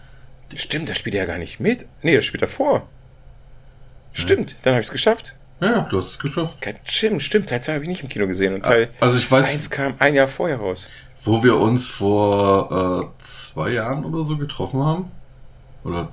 Stimmt, 0.55 0.89
das 0.89 0.97
spielt 0.97 1.15
er 1.15 1.21
ja 1.21 1.27
gar 1.27 1.37
nicht 1.37 1.59
mit. 1.59 1.85
Nee, 2.01 2.15
das 2.15 2.25
spielt 2.25 2.41
er 2.41 2.47
vor. 2.47 2.87
Stimmt, 4.13 4.57
dann 4.61 4.73
habe 4.73 4.81
ich 4.81 4.87
es 4.87 4.91
geschafft. 4.91 5.35
Ja, 5.61 5.81
du 5.81 5.99
hast 5.99 6.07
es 6.07 6.19
geschafft. 6.19 6.57
Stimmt, 6.83 7.21
stimmt. 7.21 7.49
Teil 7.49 7.61
2 7.61 7.73
habe 7.73 7.83
ich 7.83 7.89
nicht 7.89 8.01
im 8.01 8.09
Kino 8.09 8.25
gesehen. 8.25 8.55
Und 8.55 8.65
Teil 8.65 8.89
also 8.99 9.17
ich 9.17 9.29
weiß, 9.29 9.45
1 9.45 9.69
kam 9.69 9.93
ein 9.99 10.15
Jahr 10.15 10.27
vorher 10.27 10.57
raus. 10.57 10.89
Wo 11.23 11.43
wir 11.43 11.57
uns 11.57 11.85
vor 11.85 13.11
äh, 13.19 13.23
zwei 13.23 13.69
Jahren 13.69 14.03
oder 14.03 14.23
so 14.23 14.37
getroffen 14.37 14.83
haben. 14.83 15.11
Oder 15.83 16.11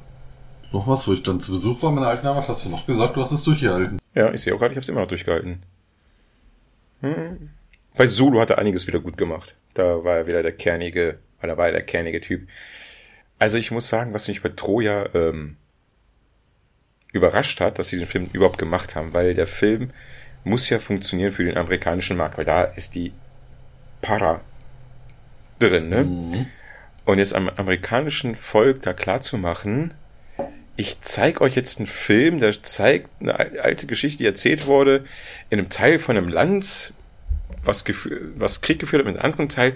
noch 0.71 0.87
was, 0.87 1.09
wo 1.09 1.15
ich 1.15 1.23
dann 1.23 1.41
zu 1.41 1.53
Besuch 1.53 1.83
war 1.83 1.91
mit 1.91 2.01
einer 2.01 2.11
alten 2.11 2.29
Heimat, 2.29 2.47
hast 2.47 2.67
du 2.67 2.69
noch 2.69 2.87
gesagt, 2.87 3.17
du 3.17 3.23
hast 3.23 3.33
es 3.33 3.43
durchgehalten. 3.43 3.99
Ja, 4.15 4.33
ich 4.33 4.43
sehe 4.43 4.55
auch 4.55 4.59
gerade, 4.59 4.73
ich 4.73 4.77
habe 4.77 4.83
es 4.83 4.89
immer 4.91 5.01
noch 5.01 5.09
durchgehalten. 5.09 5.63
Hm. 7.01 7.51
Bei 7.97 8.07
Solo 8.07 8.41
hat 8.41 8.51
er 8.51 8.59
einiges 8.59 8.87
wieder 8.87 9.01
gut 9.01 9.17
gemacht. 9.17 9.57
Da 9.73 10.05
war 10.05 10.17
er 10.17 10.27
wieder 10.27 10.43
der 10.43 10.53
kernige, 10.53 11.19
oder 11.43 11.57
war 11.57 11.67
er 11.67 11.73
der 11.73 11.83
kernige 11.83 12.21
Typ. 12.21 12.47
Also 13.39 13.57
ich 13.57 13.71
muss 13.71 13.89
sagen, 13.89 14.13
was 14.13 14.29
mich 14.29 14.43
bei 14.43 14.51
Troja 14.51 15.07
ähm, 15.15 15.57
überrascht 17.13 17.61
hat, 17.61 17.79
dass 17.79 17.89
sie 17.89 17.99
den 17.99 18.07
Film 18.07 18.29
überhaupt 18.33 18.59
gemacht 18.59 18.95
haben, 18.95 19.13
weil 19.13 19.35
der 19.35 19.47
Film 19.47 19.91
muss 20.45 20.69
ja 20.69 20.79
funktionieren 20.79 21.33
für 21.33 21.45
den 21.45 21.57
amerikanischen 21.57 22.17
Markt, 22.17 22.39
weil 22.39 22.45
da 22.45 22.63
ist 22.63 22.95
die 22.95 23.13
Para 24.01 24.41
drin, 25.59 25.89
ne? 25.89 26.05
Mhm. 26.05 26.47
Und 27.05 27.19
jetzt 27.19 27.35
am 27.35 27.49
amerikanischen 27.49 28.35
Volk 28.35 28.83
da 28.83 28.93
klar 28.93 29.21
zu 29.21 29.39
machen, 29.39 29.95
ich 30.77 31.01
zeige 31.01 31.41
euch 31.41 31.57
jetzt 31.57 31.79
einen 31.79 31.89
Film, 31.89 32.39
der 32.39 32.63
zeigt 32.63 33.11
eine 33.21 33.35
alte 33.37 33.87
Geschichte, 33.87 34.19
die 34.19 34.27
erzählt 34.27 34.67
wurde, 34.67 35.05
in 35.51 35.59
einem 35.59 35.71
Teil 35.71 35.99
von 35.99 36.17
einem 36.17 36.29
Land, 36.29 36.93
was, 37.65 37.85
was 38.37 38.61
Krieg 38.61 38.79
geführt 38.79 39.01
hat 39.01 39.07
mit 39.07 39.17
einem 39.17 39.25
anderen 39.25 39.49
Teil, 39.49 39.75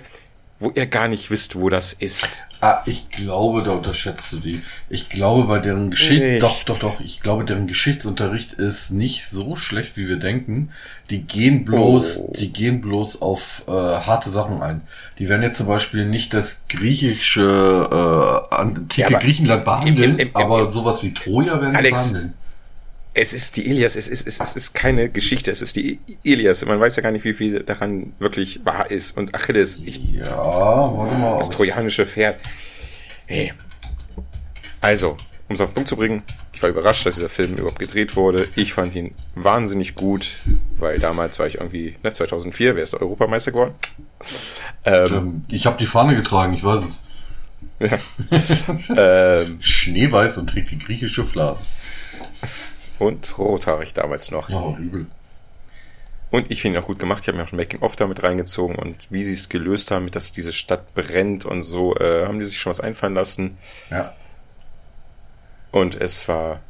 wo 0.62 0.70
ihr 0.74 0.86
gar 0.86 1.08
nicht 1.08 1.30
wisst, 1.30 1.60
wo 1.60 1.68
das 1.68 1.92
ist. 1.92 2.44
Ah, 2.60 2.82
ich 2.86 3.08
glaube, 3.10 3.62
da 3.62 3.72
unterschätzt 3.72 4.32
du 4.32 4.38
die. 4.38 4.62
Ich 4.88 5.08
glaube, 5.08 5.48
bei 5.48 5.58
deren 5.58 5.90
Geschichte, 5.90 6.38
doch, 6.38 6.62
doch, 6.64 6.78
doch, 6.78 7.00
ich 7.00 7.20
glaube, 7.20 7.44
deren 7.44 7.66
Geschichtsunterricht 7.66 8.52
ist 8.54 8.90
nicht 8.90 9.26
so 9.26 9.56
schlecht, 9.56 9.96
wie 9.96 10.08
wir 10.08 10.16
denken. 10.16 10.70
Die 11.10 11.22
gehen 11.22 11.64
bloß, 11.64 12.18
oh. 12.20 12.32
die 12.38 12.52
gehen 12.52 12.80
bloß 12.80 13.20
auf 13.20 13.64
äh, 13.66 13.72
harte 13.72 14.30
Sachen 14.30 14.62
ein. 14.62 14.82
Die 15.18 15.28
werden 15.28 15.42
jetzt 15.42 15.58
zum 15.58 15.66
Beispiel 15.66 16.06
nicht 16.06 16.32
das 16.32 16.62
griechische, 16.68 18.48
äh, 18.50 18.54
antike 18.54 19.12
ja, 19.12 19.18
Griechenland 19.18 19.64
behandeln, 19.64 20.12
im, 20.12 20.18
im, 20.18 20.28
im, 20.28 20.36
aber 20.36 20.70
sowas 20.70 21.02
wie 21.02 21.12
Troja 21.12 21.60
werden 21.60 21.76
sie 21.76 21.90
behandeln. 21.90 22.34
Es 23.14 23.34
ist 23.34 23.56
die 23.56 23.66
Ilias, 23.66 23.94
es 23.94 24.08
ist, 24.08 24.26
es, 24.26 24.38
ist, 24.38 24.40
es 24.40 24.56
ist 24.56 24.74
keine 24.74 25.10
Geschichte, 25.10 25.50
es 25.50 25.60
ist 25.60 25.76
die 25.76 25.98
Ilias. 26.22 26.64
Man 26.64 26.80
weiß 26.80 26.96
ja 26.96 27.02
gar 27.02 27.12
nicht, 27.12 27.24
wie 27.24 27.34
viel 27.34 27.60
daran 27.60 28.14
wirklich 28.18 28.64
wahr 28.64 28.90
ist. 28.90 29.16
Und 29.16 29.34
Achilles, 29.34 29.78
ich, 29.84 30.02
ja, 30.14 30.34
warte 30.34 31.14
mal. 31.16 31.36
Das 31.36 31.50
trojanische 31.50 32.06
Pferd. 32.06 32.40
Hey. 33.26 33.52
Also, 34.80 35.16
um 35.48 35.54
es 35.54 35.60
auf 35.60 35.68
den 35.70 35.74
Punkt 35.74 35.88
zu 35.88 35.96
bringen, 35.96 36.22
ich 36.54 36.62
war 36.62 36.70
überrascht, 36.70 37.04
dass 37.04 37.16
dieser 37.16 37.28
Film 37.28 37.54
überhaupt 37.54 37.78
gedreht 37.78 38.16
wurde. 38.16 38.48
Ich 38.56 38.72
fand 38.72 38.94
ihn 38.94 39.14
wahnsinnig 39.34 39.94
gut, 39.94 40.32
weil 40.76 40.98
damals 40.98 41.38
war 41.38 41.46
ich 41.46 41.56
irgendwie, 41.56 41.96
ne, 42.02 42.12
2004, 42.12 42.76
wer 42.76 42.82
ist 42.82 42.94
der 42.94 43.02
Europameister 43.02 43.52
geworden? 43.52 43.74
Ähm, 44.84 45.44
ich 45.48 45.66
habe 45.66 45.76
die 45.78 45.86
Fahne 45.86 46.16
getragen, 46.16 46.54
ich 46.54 46.64
weiß 46.64 46.82
es. 46.84 47.02
Ja. 47.80 47.98
ähm, 49.42 49.58
Schneeweiß 49.60 50.38
und 50.38 50.48
trägt 50.48 50.70
die 50.70 50.78
griechische 50.78 51.24
Flagge. 51.24 51.58
Und 53.02 53.36
rothaarig 53.36 53.94
damals 53.94 54.30
noch. 54.30 54.48
Ja, 54.48 54.76
übel. 54.78 55.06
Und 56.30 56.50
ich 56.50 56.62
finde 56.62 56.78
ihn 56.78 56.82
auch 56.82 56.86
gut 56.86 56.98
gemacht. 56.98 57.22
Ich 57.22 57.28
habe 57.28 57.36
mir 57.36 57.44
auch 57.44 57.52
ein 57.52 57.56
Making-of 57.56 57.96
damit 57.96 58.22
reingezogen 58.22 58.76
und 58.76 59.08
wie 59.10 59.22
sie 59.22 59.34
es 59.34 59.48
gelöst 59.48 59.90
haben, 59.90 60.10
dass 60.10 60.32
diese 60.32 60.52
Stadt 60.52 60.94
brennt 60.94 61.44
und 61.44 61.62
so, 61.62 61.96
äh, 61.96 62.26
haben 62.26 62.38
die 62.38 62.44
sich 62.44 62.58
schon 62.58 62.70
was 62.70 62.80
einfallen 62.80 63.14
lassen. 63.14 63.58
Ja. 63.90 64.14
Und 65.72 65.94
es 65.94 66.28
war 66.28 66.60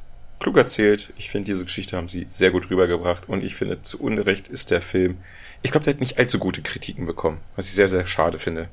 klug 0.40 0.56
erzählt. 0.56 1.12
Ich 1.16 1.30
finde, 1.30 1.52
diese 1.52 1.64
Geschichte 1.64 1.96
haben 1.96 2.08
sie 2.08 2.24
sehr 2.26 2.50
gut 2.50 2.70
rübergebracht 2.70 3.28
und 3.28 3.44
ich 3.44 3.54
finde, 3.54 3.82
zu 3.82 4.00
Unrecht 4.00 4.48
ist 4.48 4.70
der 4.70 4.80
Film. 4.80 5.18
Ich 5.62 5.70
glaube, 5.70 5.84
der 5.84 5.92
hat 5.92 6.00
nicht 6.00 6.18
allzu 6.18 6.38
gute 6.38 6.62
Kritiken 6.62 7.06
bekommen, 7.06 7.38
was 7.56 7.66
ich 7.66 7.74
sehr, 7.74 7.88
sehr 7.88 8.06
schade 8.06 8.38
finde. 8.38 8.68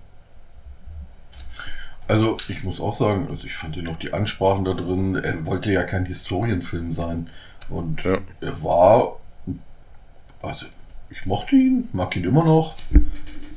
Also, 2.07 2.37
ich 2.47 2.63
muss 2.63 2.81
auch 2.81 2.95
sagen, 2.95 3.27
also 3.29 3.45
ich 3.45 3.55
fand 3.55 3.77
ihn 3.77 3.83
noch 3.83 3.99
die 3.99 4.13
Ansprachen 4.13 4.65
da 4.65 4.73
drin. 4.73 5.13
Er 5.15 5.45
wollte 5.45 5.71
ja 5.71 5.83
kein 5.83 6.05
Historienfilm 6.05 6.91
sein. 6.91 7.29
Und 7.69 8.03
ja. 8.03 8.17
er 8.41 8.63
war, 8.63 9.19
also 10.41 10.65
ich 11.09 11.25
mochte 11.25 11.55
ihn, 11.55 11.89
mag 11.93 12.15
ihn 12.15 12.23
immer 12.23 12.43
noch. 12.43 12.75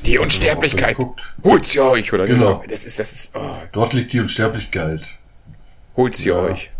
Die 0.04 0.18
Unsterblichkeit. 0.18 0.96
Holt 1.44 1.64
sie 1.64 1.80
euch, 1.80 2.12
oder? 2.12 2.26
Genau. 2.26 2.56
genau. 2.56 2.64
Das 2.68 2.84
ist, 2.84 2.98
das 2.98 3.12
ist, 3.12 3.36
oh. 3.36 3.56
Dort 3.72 3.92
liegt 3.94 4.12
die 4.12 4.20
Unsterblichkeit. 4.20 5.02
Holt 5.96 6.16
sie 6.16 6.28
ja. 6.28 6.36
euch. 6.36 6.70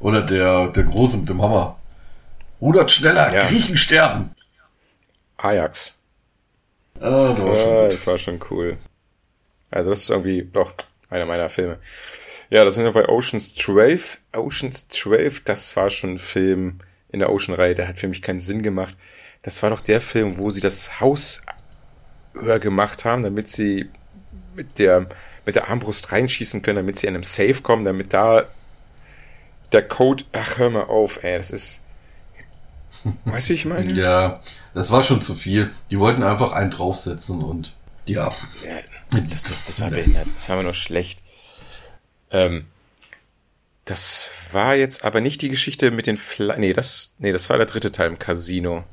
Oder 0.00 0.22
der, 0.22 0.68
der 0.68 0.84
Große 0.84 1.16
mit 1.16 1.28
dem 1.28 1.42
Hammer. 1.42 1.78
Rudert 2.60 2.90
schneller, 2.90 3.32
ja. 3.34 3.46
Griechen 3.46 3.76
sterben. 3.76 4.30
Ajax. 5.38 5.98
Ah, 7.00 7.32
das 7.32 7.38
war, 7.38 7.84
ah, 7.84 7.88
das 7.88 8.06
war 8.06 8.18
schon 8.18 8.40
cool. 8.50 8.76
Also 9.70 9.90
das 9.90 10.00
ist 10.00 10.10
irgendwie 10.10 10.42
doch 10.52 10.72
einer 11.10 11.26
meiner 11.26 11.48
Filme. 11.48 11.78
Ja, 12.50 12.64
das 12.64 12.76
sind 12.76 12.84
wir 12.84 12.92
bei 12.92 13.08
Oceans 13.08 13.54
12. 13.54 14.18
Oceans 14.32 14.88
12, 14.88 15.44
das 15.44 15.76
war 15.76 15.90
schon 15.90 16.14
ein 16.14 16.18
Film 16.18 16.80
in 17.10 17.18
der 17.20 17.30
Ocean-Reihe, 17.30 17.74
der 17.74 17.88
hat 17.88 17.98
für 17.98 18.08
mich 18.08 18.22
keinen 18.22 18.40
Sinn 18.40 18.62
gemacht. 18.62 18.96
Das 19.42 19.62
war 19.62 19.70
doch 19.70 19.80
der 19.80 20.00
Film, 20.00 20.38
wo 20.38 20.50
sie 20.50 20.60
das 20.60 21.00
Haus 21.00 21.42
höher 22.34 22.58
gemacht 22.58 23.04
haben, 23.04 23.22
damit 23.22 23.48
sie 23.48 23.90
mit 24.54 24.78
der, 24.78 25.06
mit 25.46 25.56
der 25.56 25.68
Armbrust 25.68 26.10
reinschießen 26.12 26.62
können, 26.62 26.76
damit 26.76 26.98
sie 26.98 27.08
an 27.08 27.14
einem 27.14 27.22
Safe 27.22 27.60
kommen, 27.62 27.84
damit 27.84 28.12
da 28.12 28.44
der 29.72 29.86
Code, 29.86 30.24
ach, 30.32 30.58
hör 30.58 30.70
mal 30.70 30.84
auf, 30.84 31.22
ey, 31.22 31.36
das 31.36 31.50
ist, 31.50 31.82
weißt 33.26 33.48
du, 33.48 33.50
wie 33.50 33.56
ich 33.56 33.66
meine? 33.66 33.92
Ja, 33.92 34.40
das 34.74 34.90
war 34.90 35.02
schon 35.02 35.20
zu 35.20 35.34
viel. 35.34 35.70
Die 35.90 35.98
wollten 35.98 36.22
einfach 36.22 36.52
einen 36.52 36.70
draufsetzen 36.70 37.42
und, 37.42 37.74
ja. 38.06 38.32
ja 38.64 39.20
das, 39.30 39.44
das, 39.44 39.64
das 39.64 39.80
war 39.80 39.90
behindert. 39.90 40.26
Das 40.36 40.48
war 40.48 40.56
immer 40.56 40.64
nur 40.64 40.74
schlecht. 40.74 41.20
Ähm, 42.30 42.66
das 43.84 44.30
war 44.52 44.74
jetzt 44.74 45.04
aber 45.04 45.20
nicht 45.20 45.40
die 45.40 45.48
Geschichte 45.48 45.90
mit 45.90 46.06
den 46.06 46.16
Fly 46.16 46.58
nee, 46.58 46.72
das 46.72 47.14
nee, 47.18 47.32
das 47.32 47.48
war 47.48 47.56
der 47.56 47.66
dritte 47.66 47.90
Teil 47.90 48.08
im 48.08 48.18
Casino. 48.18 48.84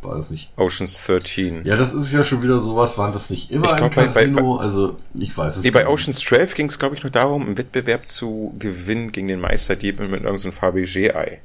War 0.00 0.16
das 0.16 0.30
nicht? 0.30 0.50
Oceans 0.56 1.04
13. 1.04 1.66
Ja, 1.66 1.76
das 1.76 1.92
ist 1.92 2.12
ja 2.12 2.22
schon 2.22 2.42
wieder 2.42 2.60
sowas, 2.60 2.96
waren 2.96 3.12
das 3.12 3.30
nicht 3.30 3.50
immer 3.50 3.66
ich 3.66 3.76
glaub, 3.76 3.96
im 3.96 4.12
Casino, 4.12 4.54
bei, 4.54 4.58
bei, 4.58 4.62
also 4.62 4.96
ich 5.14 5.36
weiß 5.36 5.56
es 5.56 5.64
nee, 5.64 5.70
bei 5.70 5.86
Oceans 5.86 6.20
12 6.20 6.54
ging 6.54 6.66
es 6.66 6.78
glaube 6.78 6.94
ich 6.94 7.02
nur 7.02 7.10
darum, 7.10 7.44
einen 7.44 7.58
Wettbewerb 7.58 8.08
zu 8.08 8.54
gewinnen 8.58 9.12
gegen 9.12 9.28
den 9.28 9.40
Meisterdieb 9.40 9.98
mit 9.98 10.22
irgendeinem 10.22 10.52
Fabergé-Ei. 10.52 11.40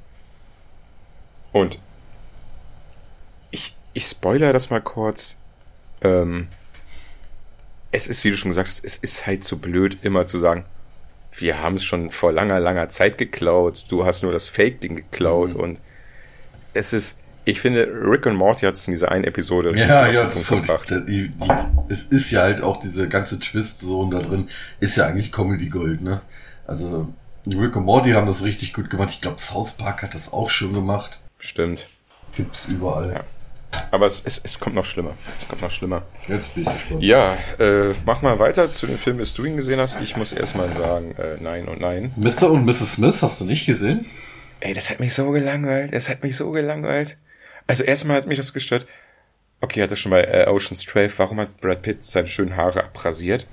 Und 1.52 1.80
ich, 3.52 3.76
ich 3.94 4.06
spoiler 4.06 4.54
das 4.54 4.70
mal 4.70 4.82
kurz. 4.82 5.38
Ähm, 6.02 6.48
es 7.94 8.08
ist, 8.08 8.26
wie 8.26 8.32
du 8.32 8.36
schon 8.36 8.52
gesagt 8.52 8.68
hast, 8.68 8.84
es 8.84 8.98
ist 8.98 9.26
halt 9.26 9.44
so 9.44 9.58
blöd, 9.58 9.98
immer 10.02 10.26
zu 10.26 10.40
sagen, 10.40 10.66
wir 11.32 11.62
haben 11.62 11.76
es 11.76 11.84
schon 11.84 12.12
vor 12.12 12.34
langer, 12.34 12.60
langer 12.60 12.90
Zeit 12.90 13.18
geklaut, 13.18 13.86
du 13.88 14.06
hast 14.06 14.24
nur 14.24 14.34
das 14.34 14.50
Fake-Ding 14.50 14.96
geklaut 14.96 15.54
mhm. 15.54 15.60
und 15.60 15.82
es 16.74 16.92
ist, 16.92 17.18
ich 17.46 17.62
finde, 17.62 17.88
Rick 17.88 18.26
und 18.26 18.36
Morty 18.36 18.66
hat 18.66 18.76
es 18.76 18.88
in 18.88 18.94
dieser 18.94 19.12
einen 19.12 19.26
Episode 19.26 19.78
ja, 19.78 20.10
ja, 20.10 20.26
gebracht. 20.26 20.90
Die, 20.90 21.30
die, 21.30 21.32
es 21.90 22.04
ist 22.04 22.32
ja 22.32 22.42
halt 22.42 22.62
auch 22.62 22.80
diese 22.80 23.08
ganze 23.08 23.40
Twist-Zone 23.40 24.16
da 24.16 24.28
drin, 24.28 24.50
ist 24.80 24.98
ja 24.98 25.06
eigentlich 25.06 25.32
Comedy-Gold, 25.32 26.02
ne? 26.02 26.22
Also, 26.66 27.14
Rick 27.46 27.76
und 27.76 27.84
Morty 27.84 28.12
haben 28.12 28.28
das 28.28 28.44
richtig 28.44 28.74
gut 28.74 28.90
gemacht. 28.90 29.10
Ich 29.12 29.22
glaube, 29.22 29.40
South 29.40 29.74
Park 29.74 30.02
hat 30.02 30.16
das 30.16 30.32
auch 30.32 30.50
schon 30.50 30.74
gemacht. 30.74 31.20
Stimmt. 31.38 31.88
Gibt's 32.36 32.66
überall. 32.66 33.12
Ja. 33.12 33.24
Aber 33.92 34.08
es, 34.08 34.22
es, 34.26 34.42
es 34.44 34.60
kommt 34.60 34.76
noch 34.76 34.86
schlimmer. 34.86 35.16
Es 35.40 35.48
kommt 35.48 35.62
noch 35.62 35.72
schlimmer. 35.72 36.04
Jetzt 36.28 36.56
bin 36.56 36.64
ich 36.64 36.74
gespannt. 36.74 37.04
Ja, 37.04 37.38
äh, 37.60 37.94
mach 38.06 38.22
mal 38.22 38.40
weiter 38.40 38.74
zu 38.74 38.88
dem 38.88 38.98
Film, 38.98 39.18
bis 39.18 39.34
du 39.34 39.46
ihn 39.46 39.58
gesehen 39.58 39.80
hast. 39.80 40.00
Ich 40.02 40.18
muss 40.18 40.34
erstmal 40.34 40.74
sagen, 40.74 41.16
äh, 41.18 41.38
nein 41.40 41.68
und 41.68 41.82
nein. 41.82 42.12
Mr. 42.16 42.50
und 42.50 42.66
Mrs. 42.66 42.94
Smith 42.94 43.22
hast 43.22 43.42
du 43.42 43.46
nicht 43.46 43.66
gesehen? 43.66 44.06
Ey, 44.60 44.74
das 44.74 44.90
hat 44.90 45.00
mich 45.00 45.14
so 45.14 45.30
gelangweilt. 45.32 45.94
Das 45.94 46.10
hat 46.10 46.24
mich 46.24 46.36
so 46.36 46.52
gelangweilt. 46.52 47.18
Also 47.68 47.84
erstmal 47.84 48.18
hat 48.18 48.28
mich 48.28 48.38
das 48.38 48.54
gestört. 48.54 48.86
Okay, 49.62 49.82
hat 49.82 49.92
das 49.92 50.00
schon 50.00 50.12
bei 50.12 50.24
äh, 50.24 50.48
Ocean's 50.48 50.82
12. 50.82 51.20
Warum 51.20 51.40
hat 51.40 51.62
Brad 51.62 51.82
Pitt 51.82 52.04
seine 52.04 52.28
schönen 52.28 52.58
Haare 52.58 52.84
abrasiert? 52.84 53.48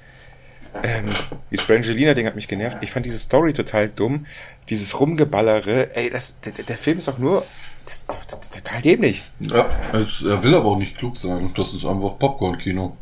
Ähm, 0.82 1.14
dieses 1.50 1.66
Brangelina-Ding 1.66 2.26
hat 2.26 2.34
mich 2.34 2.48
genervt. 2.48 2.78
Ich 2.80 2.90
fand 2.90 3.06
diese 3.06 3.18
Story 3.18 3.52
total 3.52 3.88
dumm. 3.88 4.26
Dieses 4.68 4.98
Rumgeballere. 4.98 5.94
Ey, 5.94 6.10
das, 6.10 6.40
der, 6.40 6.52
der 6.52 6.78
Film 6.78 6.98
ist 6.98 7.08
auch 7.08 7.18
nur 7.18 7.44
das 7.84 7.96
ist 7.96 8.10
doch 8.10 8.40
total 8.40 8.82
dämlich. 8.82 9.22
Ja, 9.40 9.68
er 9.92 10.42
will 10.42 10.54
aber 10.54 10.66
auch 10.66 10.78
nicht 10.78 10.96
klug 10.96 11.16
sein. 11.18 11.52
Das 11.56 11.74
ist 11.74 11.84
einfach 11.84 12.18
Popcorn-Kino. 12.18 12.96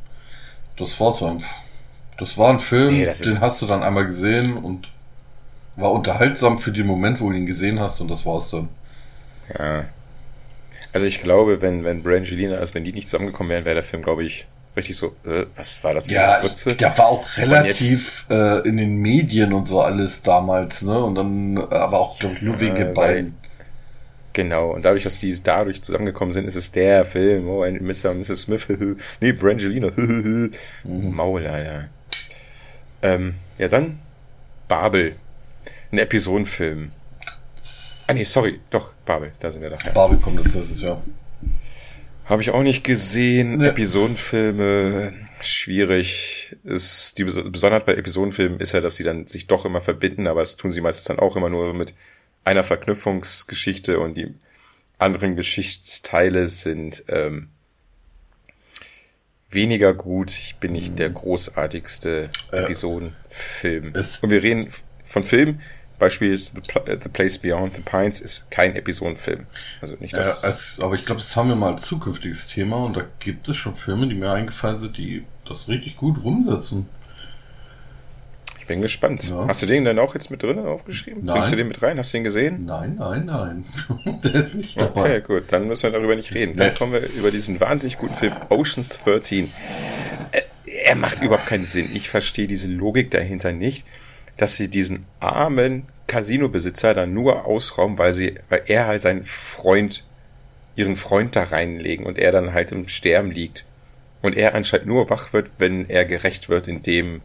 Das 0.76 0.98
war's 1.00 1.22
einfach. 1.22 1.56
Das 2.18 2.36
war 2.36 2.50
ein 2.50 2.58
Film, 2.58 2.94
nee, 2.94 3.04
den 3.04 3.40
hast 3.40 3.62
du 3.62 3.66
dann 3.66 3.82
einmal 3.82 4.06
gesehen 4.06 4.56
und 4.56 4.88
war 5.76 5.92
unterhaltsam 5.92 6.58
für 6.58 6.72
den 6.72 6.86
Moment, 6.86 7.20
wo 7.20 7.30
du 7.30 7.36
ihn 7.36 7.46
gesehen 7.46 7.78
hast 7.78 8.00
und 8.00 8.08
das 8.08 8.26
war's 8.26 8.50
dann. 8.50 8.68
Ja. 9.56 9.84
Also 10.92 11.06
ich 11.06 11.20
glaube, 11.20 11.62
wenn, 11.62 11.84
wenn 11.84 12.02
Brangelina, 12.02 12.56
also 12.56 12.74
wenn 12.74 12.84
die 12.84 12.92
nicht 12.92 13.08
zusammengekommen 13.08 13.50
wären, 13.50 13.64
wäre 13.64 13.74
der 13.74 13.84
Film, 13.84 14.02
glaube 14.02 14.24
ich, 14.24 14.48
richtig 14.76 14.96
so, 14.96 15.14
äh, 15.24 15.46
was 15.54 15.82
war 15.84 15.94
das 15.94 16.08
für 16.08 16.14
ja, 16.14 16.38
eine? 16.38 16.74
Der 16.74 16.98
war 16.98 17.06
auch 17.06 17.36
relativ 17.36 18.26
äh, 18.30 18.66
in 18.66 18.78
den 18.78 18.96
Medien 18.96 19.52
und 19.52 19.68
so 19.68 19.80
alles 19.80 20.22
damals, 20.22 20.82
ne? 20.82 20.98
Und 20.98 21.14
dann, 21.14 21.58
aber 21.58 22.00
auch, 22.00 22.18
glaube 22.18 22.36
ich, 22.36 22.42
nur 22.42 22.58
wegen 22.58 22.76
äh, 22.76 22.84
den 22.84 22.94
beiden. 22.94 23.36
Genau, 24.32 24.70
und 24.70 24.84
dadurch, 24.84 25.02
dass 25.04 25.18
die 25.18 25.36
dadurch 25.42 25.82
zusammengekommen 25.82 26.30
sind, 26.32 26.46
ist 26.46 26.54
es 26.54 26.70
der 26.70 27.04
Film. 27.04 27.48
Oh, 27.48 27.62
ein 27.62 27.82
Mr. 27.84 28.10
und 28.10 28.18
Mrs. 28.18 28.42
Smith. 28.42 28.66
nee, 29.20 29.32
Brangelina. 29.32 29.90
Maul, 30.84 31.46
Alter. 31.46 31.88
Ähm, 33.02 33.34
ja, 33.58 33.68
dann 33.68 33.98
Babel. 34.68 35.16
Ein 35.90 35.98
Episodenfilm. 35.98 36.92
Ah, 38.06 38.12
nee, 38.14 38.24
sorry. 38.24 38.60
Doch, 38.70 38.92
Babel. 39.06 39.32
Da 39.40 39.50
sind 39.50 39.62
wir 39.62 39.70
doch. 39.70 39.82
Ja. 39.82 39.92
Babel 39.92 40.18
kommt 40.18 40.38
als 40.44 40.54
erstes, 40.54 40.82
ja. 40.82 41.02
Habe 42.26 42.42
ich 42.42 42.50
auch 42.50 42.62
nicht 42.62 42.84
gesehen. 42.84 43.56
Nee. 43.56 43.68
Episodenfilme, 43.68 45.14
schwierig. 45.40 46.54
Ist, 46.62 47.16
die 47.18 47.24
Bes- 47.24 47.50
Besonderheit 47.50 47.86
bei 47.86 47.94
Episodenfilmen 47.94 48.60
ist 48.60 48.72
ja, 48.72 48.80
dass 48.82 48.96
sie 48.96 49.04
dann 49.04 49.26
sich 49.26 49.46
doch 49.46 49.64
immer 49.64 49.80
verbinden, 49.80 50.26
aber 50.26 50.40
das 50.40 50.56
tun 50.56 50.70
sie 50.70 50.80
meistens 50.82 51.04
dann 51.06 51.18
auch 51.18 51.36
immer 51.36 51.48
nur 51.48 51.72
mit 51.74 51.94
einer 52.44 52.64
Verknüpfungsgeschichte 52.64 53.98
und 54.00 54.14
die 54.16 54.34
anderen 54.98 55.36
Geschichtsteile 55.36 56.48
sind 56.48 57.04
ähm, 57.08 57.50
weniger 59.50 59.94
gut. 59.94 60.30
Ich 60.30 60.56
bin 60.56 60.72
nicht 60.72 60.98
der 60.98 61.10
großartigste 61.10 62.30
Äh, 62.52 62.56
Episodenfilm. 62.64 63.94
Und 63.94 64.30
wir 64.30 64.42
reden 64.42 64.68
von 65.04 65.24
Filmen. 65.24 65.60
Beispiel 65.98 66.32
ist 66.32 66.54
The, 66.54 66.78
äh, 66.90 66.98
The 67.02 67.08
Place 67.08 67.38
Beyond 67.38 67.76
the 67.76 67.82
Pines 67.82 68.20
ist 68.20 68.48
kein 68.50 68.76
Episodenfilm. 68.76 69.46
Also 69.80 69.96
nicht 69.98 70.12
Ja, 70.16 70.22
das. 70.22 70.44
als, 70.44 70.78
aber 70.80 70.94
ich 70.94 71.04
glaube, 71.04 71.20
das 71.20 71.34
haben 71.34 71.48
wir 71.48 71.56
mal 71.56 71.72
als 71.72 71.82
zukünftiges 71.82 72.46
Thema 72.46 72.76
und 72.84 72.96
da 72.96 73.04
gibt 73.18 73.48
es 73.48 73.56
schon 73.56 73.74
Filme, 73.74 74.06
die 74.06 74.14
mir 74.14 74.30
eingefallen 74.30 74.78
sind, 74.78 74.96
die 74.96 75.24
das 75.44 75.66
richtig 75.68 75.96
gut 75.96 76.22
rumsetzen. 76.22 76.86
Bin 78.68 78.82
gespannt. 78.82 79.28
Ja. 79.30 79.48
Hast 79.48 79.62
du 79.62 79.66
den 79.66 79.84
denn 79.84 79.98
auch 79.98 80.14
jetzt 80.14 80.30
mit 80.30 80.42
drin 80.42 80.58
aufgeschrieben? 80.60 81.24
Nein. 81.24 81.34
Bringst 81.36 81.52
du 81.52 81.56
den 81.56 81.68
mit 81.68 81.82
rein? 81.82 81.98
Hast 81.98 82.12
du 82.12 82.18
den 82.18 82.24
gesehen? 82.24 82.66
Nein, 82.66 82.96
nein, 82.98 83.24
nein. 83.24 83.64
Der 84.22 84.34
ist 84.34 84.54
nicht 84.54 84.80
dabei. 84.80 85.00
Okay, 85.00 85.20
gut, 85.26 85.44
dann 85.50 85.66
müssen 85.66 85.84
wir 85.84 85.90
darüber 85.98 86.14
nicht 86.14 86.34
reden. 86.34 86.54
Dann 86.56 86.74
kommen 86.74 86.92
wir 86.92 87.08
über 87.14 87.30
diesen 87.30 87.58
wahnsinnig 87.60 87.98
guten 87.98 88.14
Film 88.14 88.34
Oceans 88.50 89.02
13. 89.02 89.50
Äh, 90.32 90.42
Er 90.84 90.94
macht 90.96 91.22
überhaupt 91.22 91.46
keinen 91.46 91.64
Sinn. 91.64 91.88
Ich 91.94 92.08
verstehe 92.10 92.46
diese 92.46 92.68
Logik 92.68 93.10
dahinter 93.10 93.52
nicht, 93.52 93.86
dass 94.36 94.54
sie 94.56 94.68
diesen 94.68 95.06
armen 95.18 95.86
Casino-Besitzer 96.06 96.94
dann 96.94 97.12
nur 97.14 97.46
ausrauben, 97.46 97.98
weil 97.98 98.12
sie, 98.12 98.34
weil 98.50 98.62
er 98.66 98.86
halt 98.86 99.02
seinen 99.02 99.24
Freund, 99.24 100.04
ihren 100.76 100.96
Freund 100.96 101.34
da 101.36 101.44
reinlegen 101.44 102.04
und 102.06 102.18
er 102.18 102.32
dann 102.32 102.52
halt 102.52 102.70
im 102.72 102.86
Sterben 102.86 103.30
liegt. 103.30 103.64
Und 104.20 104.36
er 104.36 104.54
anscheinend 104.54 104.88
nur 104.88 105.08
wach 105.10 105.32
wird, 105.32 105.50
wenn 105.58 105.88
er 105.88 106.04
gerecht 106.04 106.48
wird, 106.48 106.68
indem 106.68 107.22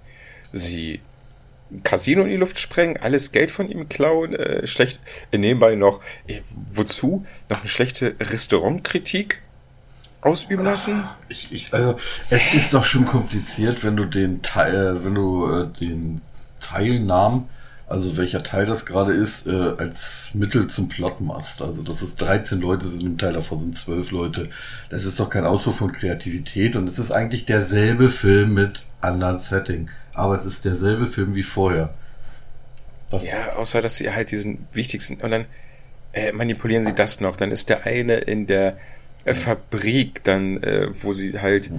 sie 0.53 1.01
Casino 1.81 2.23
in 2.23 2.29
die 2.29 2.35
Luft 2.35 2.59
sprengen, 2.59 2.97
alles 2.97 3.31
Geld 3.31 3.51
von 3.51 3.69
ihm 3.69 3.89
klauen, 3.89 4.35
äh, 4.35 4.67
schlecht, 4.67 4.99
äh, 5.31 5.37
nebenbei 5.37 5.75
noch, 5.75 6.01
äh, 6.27 6.41
wozu? 6.71 7.25
Noch 7.49 7.61
eine 7.61 7.69
schlechte 7.69 8.15
Restaurantkritik 8.19 9.41
ausüben 10.21 10.65
lassen? 10.65 11.03
Ich, 11.29 11.51
ich, 11.51 11.73
also, 11.73 11.97
es 12.29 12.53
ist 12.53 12.73
doch 12.73 12.83
schon 12.83 13.05
kompliziert, 13.05 13.83
wenn 13.83 13.95
du 13.95 14.05
den 14.05 14.41
Teil, 14.41 14.97
äh, 14.97 15.05
wenn 15.05 15.15
du 15.15 15.47
äh, 15.47 15.67
den 15.79 16.21
Teilnamen, 16.59 17.49
also 17.87 18.17
welcher 18.17 18.43
Teil 18.43 18.65
das 18.65 18.85
gerade 18.85 19.13
ist, 19.13 19.45
äh, 19.47 19.73
als 19.77 20.31
Mittel 20.33 20.67
zum 20.67 20.89
Plot 20.89 21.21
machst. 21.21 21.61
Also, 21.61 21.83
dass 21.83 22.01
es 22.01 22.15
13 22.15 22.61
Leute 22.61 22.87
sind, 22.87 23.03
im 23.03 23.17
Teil 23.17 23.33
davon 23.33 23.59
sind 23.59 23.77
12 23.77 24.11
Leute. 24.11 24.49
Das 24.89 25.05
ist 25.05 25.19
doch 25.19 25.29
kein 25.29 25.45
Ausdruck 25.45 25.75
von 25.75 25.91
Kreativität 25.91 26.75
und 26.75 26.87
es 26.87 26.99
ist 26.99 27.11
eigentlich 27.11 27.45
derselbe 27.45 28.09
Film 28.09 28.53
mit 28.53 28.81
anderen 29.01 29.39
Setting. 29.39 29.89
Aber 30.13 30.35
es 30.35 30.45
ist 30.45 30.65
derselbe 30.65 31.05
Film 31.05 31.35
wie 31.35 31.43
vorher. 31.43 31.93
Das, 33.09 33.23
Ja, 33.23 33.53
außer 33.55 33.81
dass 33.81 33.95
sie 33.95 34.11
halt 34.11 34.31
diesen 34.31 34.67
wichtigsten, 34.73 35.15
und 35.15 35.31
dann 35.31 35.45
äh, 36.13 36.31
manipulieren 36.31 36.85
sie 36.85 36.93
das 36.93 37.19
noch, 37.19 37.35
dann 37.35 37.51
ist 37.51 37.69
der 37.69 37.85
eine 37.85 38.15
in 38.15 38.45
der 38.47 38.77
äh, 39.25 39.33
Fabrik, 39.33 40.23
dann, 40.23 40.61
äh, 40.61 40.89
wo 41.01 41.13
sie 41.13 41.39
halt 41.39 41.71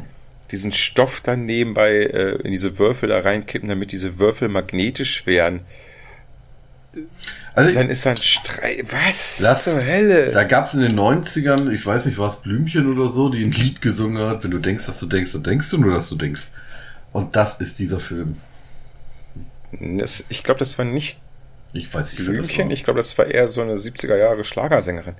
diesen 0.50 0.72
Stoff 0.72 1.20
dann 1.20 1.46
nebenbei 1.46 1.90
äh, 1.92 2.36
in 2.42 2.50
diese 2.50 2.78
Würfel 2.78 3.08
da 3.08 3.20
reinkippen, 3.20 3.68
damit 3.68 3.92
diese 3.92 4.18
Würfel 4.18 4.48
magnetisch 4.48 5.26
werden. 5.26 5.60
Also, 7.54 7.72
Dann 7.74 7.88
ist 7.88 8.04
da 8.04 8.10
ein 8.10 8.16
Streit. 8.16 8.84
Was 8.92 9.40
Lass- 9.40 9.64
zur 9.64 9.84
Hölle? 9.84 10.32
Da 10.32 10.44
gab 10.44 10.66
es 10.66 10.74
in 10.74 10.80
den 10.80 10.98
90ern, 10.98 11.70
ich 11.70 11.84
weiß 11.84 12.06
nicht, 12.06 12.18
war 12.18 12.28
es 12.28 12.36
Blümchen 12.36 12.92
oder 12.92 13.08
so, 13.08 13.28
die 13.30 13.44
ein 13.44 13.52
Lied 13.52 13.80
gesungen 13.80 14.24
hat, 14.28 14.42
wenn 14.44 14.50
du 14.50 14.58
denkst, 14.58 14.86
dass 14.86 14.98
du 15.00 15.06
denkst, 15.06 15.32
dann 15.32 15.44
denkst 15.44 15.70
du 15.70 15.78
nur, 15.78 15.94
dass 15.94 16.08
du 16.08 16.16
denkst. 16.16 16.48
Und 17.14 17.36
das 17.36 17.60
ist 17.60 17.78
dieser 17.78 18.00
Film. 18.00 18.40
Das, 19.72 20.24
ich 20.28 20.42
glaube, 20.42 20.58
das 20.58 20.76
war 20.78 20.84
nicht 20.84 21.18
Ich 21.72 21.92
weiß 21.94 22.12
nicht, 22.12 22.18
das 22.18 22.26
Blümchen, 22.26 22.70
ich 22.70 22.84
glaube, 22.84 22.98
das 22.98 23.16
war 23.16 23.26
eher 23.26 23.46
so 23.46 23.62
eine 23.62 23.74
70er 23.74 24.16
Jahre 24.16 24.44
Schlagersängerin. 24.44 25.14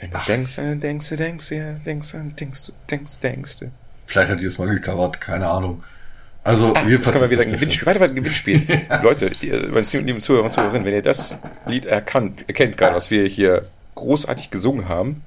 Wenn 0.00 0.10
du 0.10 0.16
Ach. 0.16 0.26
denkst, 0.26 0.58
äh, 0.58 0.74
denkst 0.74 1.08
du, 1.08 1.16
denkst 1.16 1.48
du, 1.48 1.54
ja, 1.56 1.72
denkst 1.74 2.12
du, 2.12 2.18
denkst 2.18 2.66
du, 2.66 2.72
denkst, 2.90 3.20
denkst 3.20 3.58
du. 3.60 3.70
Vielleicht 4.06 4.30
hat 4.30 4.40
die 4.40 4.44
das 4.44 4.58
mal 4.58 4.68
gecovert, 4.68 5.20
keine 5.20 5.48
Ahnung. 5.48 5.84
Also, 6.42 6.74
Ah, 6.74 6.86
jetzt 6.86 7.10
können 7.10 7.22
wir 7.22 7.30
wieder 7.30 7.42
ein 7.42 7.52
Gewinnspiel. 7.52 7.86
Weiter, 7.86 8.00
weiter 8.00 8.12
ein 8.12 8.16
Gewinnspiel. 8.16 8.62
Leute, 9.02 9.30
die, 9.30 9.50
äh, 9.50 10.00
lieben 10.00 10.20
Zuhörer 10.20 10.44
und 10.44 10.52
Zuhörerinnen, 10.52 10.84
wenn 10.84 10.94
ihr 10.94 11.02
das 11.02 11.38
Lied 11.66 11.86
erkannt, 11.86 12.44
erkennt 12.48 12.76
gerade, 12.76 12.96
was 12.96 13.10
wir 13.10 13.24
hier 13.26 13.66
großartig 13.94 14.50
gesungen 14.50 14.88
haben, 14.88 15.22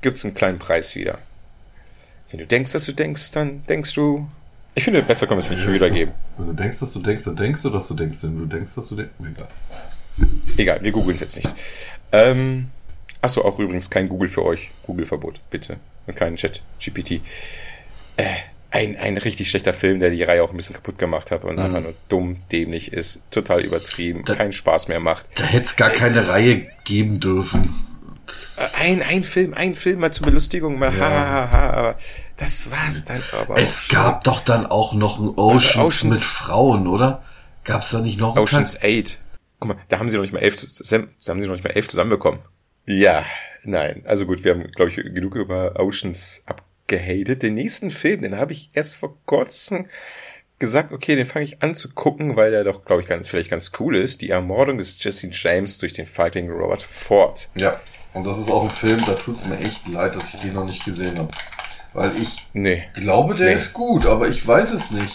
gibt's 0.00 0.24
einen 0.24 0.34
kleinen 0.34 0.58
Preis 0.58 0.94
wieder. 0.94 1.18
Wenn 2.30 2.40
du 2.40 2.46
denkst, 2.46 2.72
dass 2.72 2.86
du 2.86 2.92
denkst, 2.92 3.32
dann 3.32 3.66
denkst 3.66 3.94
du. 3.94 4.28
Ich 4.78 4.84
finde, 4.84 5.02
besser 5.02 5.26
können 5.26 5.38
wir 5.40 5.44
es 5.44 5.50
nicht 5.50 5.66
wiedergeben. 5.72 6.14
Film. 6.14 6.46
Wenn 6.48 6.56
du 6.56 6.62
denkst, 6.62 6.78
dass 6.78 6.92
du 6.92 7.00
denkst, 7.00 7.24
dann 7.24 7.34
denkst 7.34 7.62
du, 7.62 7.70
dass 7.70 7.88
du 7.88 7.94
denkst. 7.94 8.18
Wenn 8.22 8.38
du 8.38 8.46
denkst, 8.46 8.74
dass 8.76 8.88
du 8.88 8.94
denkst, 8.94 9.12
egal. 9.20 9.48
Egal, 10.56 10.78
wir 10.84 10.92
googeln 10.92 11.14
es 11.16 11.20
jetzt 11.20 11.34
nicht. 11.34 11.52
Ähm, 12.12 12.68
achso, 13.20 13.42
auch 13.44 13.58
übrigens 13.58 13.90
kein 13.90 14.08
Google 14.08 14.28
für 14.28 14.44
euch. 14.44 14.70
Google-Verbot, 14.86 15.40
bitte. 15.50 15.78
Und 16.06 16.16
kein 16.16 16.36
Chat, 16.36 16.62
GPT. 16.78 17.20
Äh, 18.18 18.24
ein, 18.70 18.96
ein 18.96 19.16
richtig 19.16 19.50
schlechter 19.50 19.74
Film, 19.74 19.98
der 19.98 20.10
die 20.10 20.22
Reihe 20.22 20.44
auch 20.44 20.50
ein 20.52 20.56
bisschen 20.56 20.76
kaputt 20.76 20.96
gemacht 20.96 21.32
hat 21.32 21.42
und 21.42 21.54
Mhm. 21.56 21.58
einfach 21.62 21.80
nur 21.80 21.94
dumm, 22.08 22.36
dämlich 22.52 22.92
ist, 22.92 23.20
total 23.32 23.62
übertrieben, 23.64 24.22
Da- 24.26 24.36
keinen 24.36 24.52
Spaß 24.52 24.86
mehr 24.86 25.00
macht. 25.00 25.26
Da 25.34 25.42
hätte 25.42 25.66
es 25.66 25.74
gar 25.74 25.90
keine 25.90 26.28
Reihe 26.28 26.68
geben 26.84 27.18
dürfen. 27.18 27.84
Äh, 28.58 28.84
Ein, 28.84 29.02
ein 29.02 29.24
Film, 29.24 29.54
ein 29.54 29.74
Film 29.74 29.98
mal 30.00 30.12
zur 30.12 30.26
Belustigung, 30.26 30.78
mal 30.78 30.94
Ja. 30.96 31.00
ha, 31.00 31.10
ha, 31.10 31.50
ha, 31.50 31.70
aber 31.70 31.98
das 32.38 32.70
war's 32.70 33.04
dann 33.04 33.22
aber 33.32 33.58
es 33.58 33.82
schon. 33.82 33.96
gab 33.96 34.24
doch 34.24 34.40
dann 34.40 34.66
auch 34.66 34.92
noch 34.94 35.18
ein 35.18 35.28
Oceans, 35.36 35.76
Oceans- 35.76 36.14
mit 36.14 36.20
Frauen, 36.20 36.86
oder? 36.86 37.22
Gab 37.64 37.82
es 37.82 37.90
da 37.90 38.00
nicht 38.00 38.18
noch 38.18 38.34
einen 38.36 38.44
Oceans 38.44 38.78
8. 38.82 39.20
Guck 39.60 39.68
mal, 39.68 39.76
da 39.88 39.98
haben 39.98 40.08
sie 40.08 40.16
noch 40.16 40.22
nicht 40.22 40.32
mal 40.32 40.38
elf, 40.38 40.56
da 40.56 40.96
haben 40.96 41.40
sie 41.40 41.46
noch 41.46 41.54
nicht 41.54 41.64
mal 41.64 41.70
elf 41.70 41.88
zusammenbekommen. 41.88 42.40
Ja, 42.86 43.24
nein. 43.64 44.02
Also 44.06 44.24
gut, 44.24 44.44
wir 44.44 44.52
haben, 44.54 44.70
glaube 44.70 44.90
ich, 44.90 44.96
genug 44.96 45.34
über 45.34 45.78
Oceans 45.78 46.44
abgehatet. 46.46 47.42
Den 47.42 47.54
nächsten 47.54 47.90
Film, 47.90 48.22
den 48.22 48.36
habe 48.36 48.52
ich 48.52 48.70
erst 48.72 48.94
vor 48.96 49.18
kurzem 49.26 49.86
gesagt, 50.60 50.92
okay, 50.92 51.14
den 51.16 51.26
fange 51.26 51.44
ich 51.44 51.62
an 51.62 51.74
zu 51.74 51.90
gucken, 51.90 52.36
weil 52.36 52.50
der 52.52 52.64
doch, 52.64 52.84
glaube 52.84 53.02
ich, 53.02 53.08
ganz, 53.08 53.28
vielleicht 53.28 53.50
ganz 53.50 53.72
cool 53.78 53.96
ist. 53.96 54.22
Die 54.22 54.30
Ermordung 54.30 54.78
des 54.78 55.02
Jesse 55.02 55.28
James 55.32 55.78
durch 55.78 55.92
den 55.92 56.06
Fighting 56.06 56.50
Robert 56.50 56.82
Ford. 56.82 57.50
Ja, 57.54 57.80
und 58.14 58.24
das 58.24 58.38
ist 58.38 58.50
auch 58.50 58.64
ein 58.64 58.70
Film, 58.70 59.04
da 59.06 59.14
tut's 59.14 59.44
mir 59.44 59.58
echt 59.58 59.86
leid, 59.88 60.16
dass 60.16 60.32
ich 60.34 60.40
den 60.40 60.54
noch 60.54 60.64
nicht 60.64 60.84
gesehen 60.84 61.18
habe. 61.18 61.30
Weil 61.92 62.16
ich 62.20 62.46
Nee. 62.52 62.84
glaube, 62.94 63.34
der 63.34 63.48
Nee. 63.48 63.54
ist 63.54 63.72
gut, 63.72 64.06
aber 64.06 64.28
ich 64.28 64.46
weiß 64.46 64.72
es 64.72 64.90
nicht. 64.90 65.14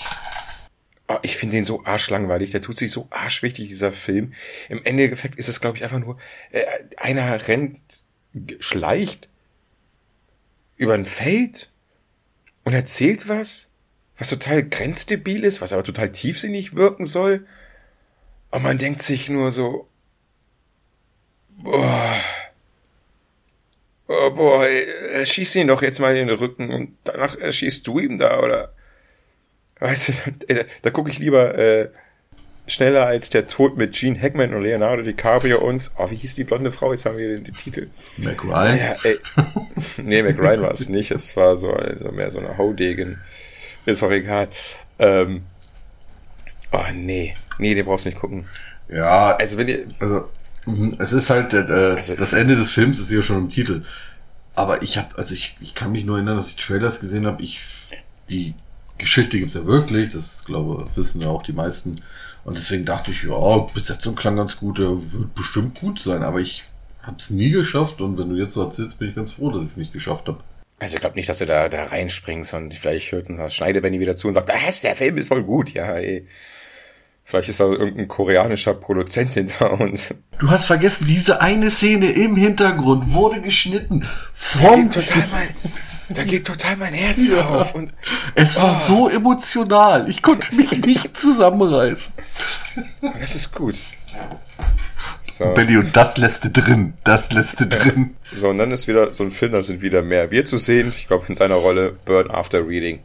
Oh, 1.08 1.18
ich 1.22 1.36
finde 1.38 1.56
den 1.58 1.64
so 1.66 1.84
arschlangweilig, 1.86 2.52
der 2.52 2.62
tut 2.62 2.78
sich 2.78 2.92
so 2.92 3.08
arschwichtig, 3.12 3.68
dieser 3.68 3.92
Film. 3.92 4.34
Im 4.70 4.84
Endeffekt 4.84 5.36
ist 5.36 5.48
es, 5.50 5.60
glaube 5.62 5.78
ich, 5.78 5.84
einfach 5.84 6.00
nur, 6.00 6.18
äh, 6.52 6.64
einer 6.98 7.48
rennt, 7.48 8.04
schleicht 8.60 9.30
über 10.78 10.94
ein 10.94 11.06
Feld 11.06 11.70
und 12.64 12.74
erzählt 12.74 13.28
was, 13.30 13.70
was 14.18 14.30
total 14.30 14.64
grenzdebil 14.64 15.44
ist, 15.44 15.62
was 15.62 15.74
aber 15.74 15.84
total 15.84 16.12
tiefsinnig 16.12 16.76
wirken 16.76 17.04
soll. 17.06 17.46
Und 18.52 18.64
man 18.64 18.78
denkt 18.78 19.02
sich 19.02 19.30
nur 19.30 19.52
so, 19.52 19.88
boah, 21.50 22.16
oh 24.08 24.32
boah, 24.32 24.66
ey, 24.66 25.22
äh, 25.22 25.26
schieß 25.26 25.56
ihn 25.56 25.68
doch 25.68 25.82
jetzt 25.82 26.00
mal 26.00 26.16
in 26.16 26.28
den 26.28 26.38
Rücken 26.38 26.72
und 26.72 26.98
danach 27.04 27.38
erschießt 27.38 27.86
du 27.88 28.00
ihm 28.00 28.18
da, 28.20 28.40
oder? 28.40 28.74
Weißt 29.80 30.10
du, 30.10 30.14
da, 30.54 30.62
da 30.82 30.90
gucke 30.90 31.10
ich 31.10 31.20
lieber 31.20 31.58
äh, 31.58 31.90
schneller 32.68 33.06
als 33.06 33.30
der 33.30 33.48
Tod 33.48 33.78
mit 33.78 33.94
Gene 33.94 34.20
Hackman 34.20 34.54
und 34.54 34.64
Leonardo 34.64 35.04
DiCaprio 35.04 35.60
und, 35.60 35.92
oh, 35.98 36.10
wie 36.10 36.16
hieß 36.16 36.36
die 36.36 36.44
blonde 36.44 36.72
Frau? 36.72 36.92
Jetzt 36.92 37.06
haben 37.06 37.18
wir 37.18 37.36
den, 37.36 37.44
den 37.44 37.56
Titel. 37.56 37.90
Mac 38.18 38.44
Ryan. 38.44 38.78
Ja, 38.78 38.96
ey. 39.04 39.20
nee, 40.04 40.24
McRyan 40.24 40.62
war 40.62 40.72
es 40.72 40.88
nicht. 40.90 41.12
Es 41.12 41.36
war 41.36 41.58
so 41.58 41.72
also 41.72 42.12
mehr 42.12 42.32
so 42.32 42.40
eine 42.40 42.58
Haudegen. 42.58 43.20
Ist 43.86 44.04
auch 44.04 44.12
egal. 44.12 44.48
Ähm, 45.00 45.44
oh, 46.72 46.84
nee. 46.94 47.34
Nee, 47.58 47.76
den 47.76 47.86
brauchst 47.86 48.06
du 48.06 48.10
nicht 48.10 48.20
gucken. 48.20 48.48
Ja, 48.90 49.36
Also, 49.36 49.58
wenn 49.58 49.68
ihr. 49.68 49.86
also 50.00 50.30
es 51.00 51.14
ist 51.14 51.30
halt, 51.30 51.54
äh, 51.54 51.96
Also- 51.98 52.16
das 52.16 52.34
Ende 52.34 52.56
des 52.56 52.72
Films 52.72 53.00
ist 53.00 53.12
ja 53.12 53.22
schon 53.22 53.38
im 53.38 53.50
Titel. 53.50 53.84
Aber 54.56 54.82
ich 54.84 54.98
habe, 54.98 55.18
also 55.18 55.34
ich, 55.34 55.56
ich 55.62 55.74
kann 55.74 55.92
mich 55.92 56.06
nur 56.06 56.18
erinnern, 56.18 56.38
dass 56.38 56.50
ich 56.50 56.56
Trailers 56.58 57.00
gesehen 57.00 57.26
habe. 57.26 57.42
Ich, 57.42 57.62
die 58.30 58.54
Geschichte 58.98 59.40
gibt's 59.40 59.56
ja 59.56 59.66
wirklich, 59.66 60.14
das 60.14 60.46
glaube 60.46 60.86
wissen 60.96 61.22
ja 61.22 61.28
auch 61.30 61.44
die 61.44 61.54
meisten. 61.54 61.96
Und 62.46 62.58
deswegen 62.58 62.86
dachte 62.86 63.12
ich, 63.12 63.24
ja, 63.24 63.58
Besetzung 63.74 64.16
klang 64.16 64.36
ganz 64.36 64.58
gut, 64.58 64.78
der 64.78 64.90
wird 64.90 65.34
bestimmt 65.34 65.80
gut 65.80 66.00
sein. 66.02 66.24
Aber 66.24 66.40
ich 66.40 66.64
hab's 67.02 67.30
nie 67.30 67.50
geschafft 67.52 68.00
und 68.02 68.18
wenn 68.18 68.30
du 68.30 68.36
jetzt 68.36 68.54
so 68.54 68.62
erzählst, 68.64 69.00
bin 69.00 69.10
ich 69.10 69.16
ganz 69.16 69.32
froh, 69.32 69.50
dass 69.52 69.64
ich 69.64 69.72
es 69.72 69.78
nicht 69.78 69.92
geschafft 69.94 70.28
habe. 70.28 70.40
Also 70.80 70.96
ich 70.96 71.02
glaube 71.02 71.16
nicht, 71.16 71.30
dass 71.30 71.38
du 71.40 71.46
da, 71.46 71.70
da 71.70 71.84
reinspringst 71.86 72.54
und 72.54 72.74
vielleicht 72.74 73.12
hört 73.12 73.30
ein 73.30 73.50
Schneidebenny 73.50 74.00
wieder 74.00 74.16
zu 74.16 74.28
und 74.28 74.34
sagt, 74.34 74.52
ah, 74.52 74.72
der 74.84 74.96
Film 74.96 75.18
ist 75.18 75.30
voll 75.30 75.44
gut. 75.44 75.74
Ja, 75.74 75.94
ey. 75.94 76.28
Vielleicht 77.24 77.50
ist 77.50 77.60
da 77.60 77.66
irgendein 77.66 78.08
koreanischer 78.08 78.74
Produzent 78.74 79.34
hinter 79.34 79.80
uns. 79.80 80.14
Du 80.40 80.50
hast 80.50 80.66
vergessen, 80.66 81.08
diese 81.08 81.42
eine 81.42 81.72
Szene 81.72 82.12
im 82.12 82.36
Hintergrund 82.36 83.14
wurde 83.14 83.42
geschnitten 83.42 84.06
vom... 84.34 84.90
Da 84.90 85.00
geht 85.00 85.08
total 85.08 85.28
mein, 85.32 85.50
da 86.10 86.24
geht 86.26 86.48
total 86.48 86.78
mein 86.78 86.94
Herz 86.94 87.28
ja. 87.30 87.46
auf. 87.46 87.76
Und, 87.76 87.94
es 88.36 88.56
war 88.58 88.74
oh. 88.76 88.88
so 88.88 89.10
emotional. 89.10 90.10
Ich 90.10 90.22
konnte 90.22 90.54
mich 90.56 90.86
nicht 90.86 91.16
zusammenreißen. 91.16 92.12
Das 93.20 93.36
ist 93.36 93.56
gut. 93.56 93.80
So. 95.24 95.46
Benny, 95.54 95.78
und 95.78 95.96
das 95.96 96.18
lässt 96.18 96.44
du 96.44 96.50
drin. 96.50 96.94
Das 97.04 97.32
lässt 97.32 97.60
du 97.60 97.68
drin. 97.68 98.16
So, 98.36 98.50
und 98.50 98.60
dann 98.60 98.72
ist 98.72 98.88
wieder 98.88 99.14
so 99.14 99.24
ein 99.24 99.32
Film, 99.32 99.54
da 99.54 99.64
sind 99.64 99.82
wieder 99.82 100.04
mehr 100.04 100.30
wir 100.30 100.46
zu 100.46 100.58
sehen. 100.58 100.90
Ich 100.96 101.08
glaube, 101.08 101.26
in 101.28 101.36
seiner 101.36 101.56
Rolle 101.56 101.96
Burn 102.06 102.30
After 102.30 102.68
Reading. 102.68 103.00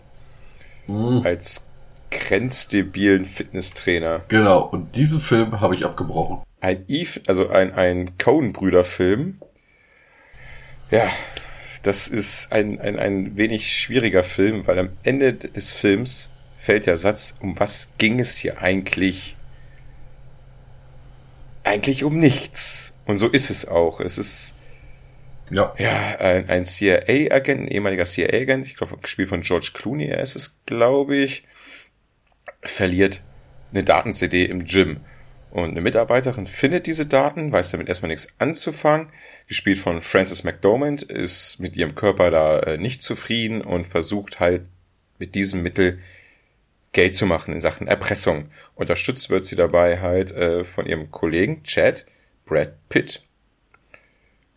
Mhm. 0.86 1.22
Als 1.24 1.67
grenzdebilen 2.10 3.24
Fitnesstrainer. 3.24 4.24
Genau, 4.28 4.62
und 4.62 4.94
diesen 4.96 5.20
Film 5.20 5.60
habe 5.60 5.74
ich 5.74 5.84
abgebrochen. 5.84 6.42
Ein 6.60 6.84
Eve, 6.88 7.20
also 7.26 7.48
ein, 7.48 7.72
ein 7.74 8.18
Coen-Brüder-Film. 8.18 9.40
Ja, 10.90 11.10
das 11.82 12.08
ist 12.08 12.52
ein, 12.52 12.80
ein, 12.80 12.98
ein 12.98 13.36
wenig 13.36 13.72
schwieriger 13.72 14.22
Film, 14.22 14.66
weil 14.66 14.78
am 14.78 14.90
Ende 15.02 15.34
des 15.34 15.72
Films 15.72 16.30
fällt 16.56 16.86
der 16.86 16.96
Satz, 16.96 17.36
um 17.40 17.58
was 17.58 17.92
ging 17.98 18.18
es 18.18 18.36
hier 18.36 18.60
eigentlich? 18.60 19.36
Eigentlich 21.62 22.04
um 22.04 22.18
nichts. 22.18 22.92
Und 23.06 23.18
so 23.18 23.28
ist 23.28 23.50
es 23.50 23.68
auch. 23.68 24.00
Es 24.00 24.18
ist 24.18 24.54
ja, 25.50 25.72
ja 25.78 26.16
ein, 26.18 26.48
ein 26.48 26.64
CIA-Agent, 26.64 27.62
ein 27.62 27.68
ehemaliger 27.68 28.04
CIA-Agent, 28.04 28.66
ich 28.66 28.76
glaube, 28.76 28.98
gespielt 28.98 29.28
von 29.28 29.40
George 29.42 29.70
Clooney, 29.72 30.06
er 30.06 30.20
ist 30.20 30.36
es, 30.36 30.58
glaube 30.66 31.16
ich, 31.16 31.44
verliert 32.70 33.22
eine 33.70 33.84
Daten-CD 33.84 34.44
im 34.44 34.64
Gym. 34.64 35.00
Und 35.50 35.70
eine 35.70 35.80
Mitarbeiterin 35.80 36.46
findet 36.46 36.86
diese 36.86 37.06
Daten, 37.06 37.52
weiß 37.52 37.70
damit 37.70 37.88
erstmal 37.88 38.10
nichts 38.10 38.34
anzufangen. 38.38 39.08
Gespielt 39.46 39.78
von 39.78 40.02
Frances 40.02 40.44
McDormand, 40.44 41.02
ist 41.02 41.58
mit 41.58 41.76
ihrem 41.76 41.94
Körper 41.94 42.30
da 42.30 42.60
äh, 42.60 42.78
nicht 42.78 43.02
zufrieden 43.02 43.62
und 43.62 43.86
versucht 43.86 44.40
halt 44.40 44.66
mit 45.18 45.34
diesem 45.34 45.62
Mittel 45.62 45.98
Geld 46.92 47.14
zu 47.16 47.26
machen 47.26 47.54
in 47.54 47.60
Sachen 47.60 47.86
Erpressung. 47.86 48.50
Unterstützt 48.74 49.30
wird 49.30 49.44
sie 49.44 49.56
dabei 49.56 50.00
halt 50.00 50.32
äh, 50.32 50.64
von 50.64 50.86
ihrem 50.86 51.10
Kollegen 51.10 51.62
Chad 51.62 52.06
Brad 52.44 52.88
Pitt 52.88 53.27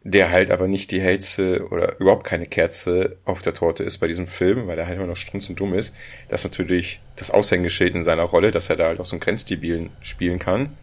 der 0.03 0.31
halt 0.31 0.49
aber 0.49 0.67
nicht 0.67 0.91
die 0.91 1.01
hellste 1.01 1.67
oder 1.69 1.99
überhaupt 1.99 2.25
keine 2.25 2.45
Kerze 2.45 3.17
auf 3.23 3.41
der 3.41 3.53
Torte 3.53 3.83
ist 3.83 3.99
bei 3.99 4.07
diesem 4.07 4.25
Film, 4.25 4.67
weil 4.67 4.79
er 4.79 4.87
halt 4.87 4.97
immer 4.97 5.07
noch 5.07 5.15
strunzend 5.15 5.59
dumm 5.59 5.75
ist. 5.75 5.93
Das 6.29 6.41
ist 6.41 6.51
natürlich 6.51 7.01
das 7.17 7.29
Aushängeschild 7.29 7.93
in 7.93 8.01
seiner 8.01 8.23
Rolle, 8.23 8.51
dass 8.51 8.69
er 8.69 8.77
da 8.77 8.87
halt 8.87 8.99
auch 8.99 9.05
so 9.05 9.13
einen 9.15 9.19
Grenzdebilen 9.19 9.91
spielen 10.01 10.39
kann. 10.39 10.75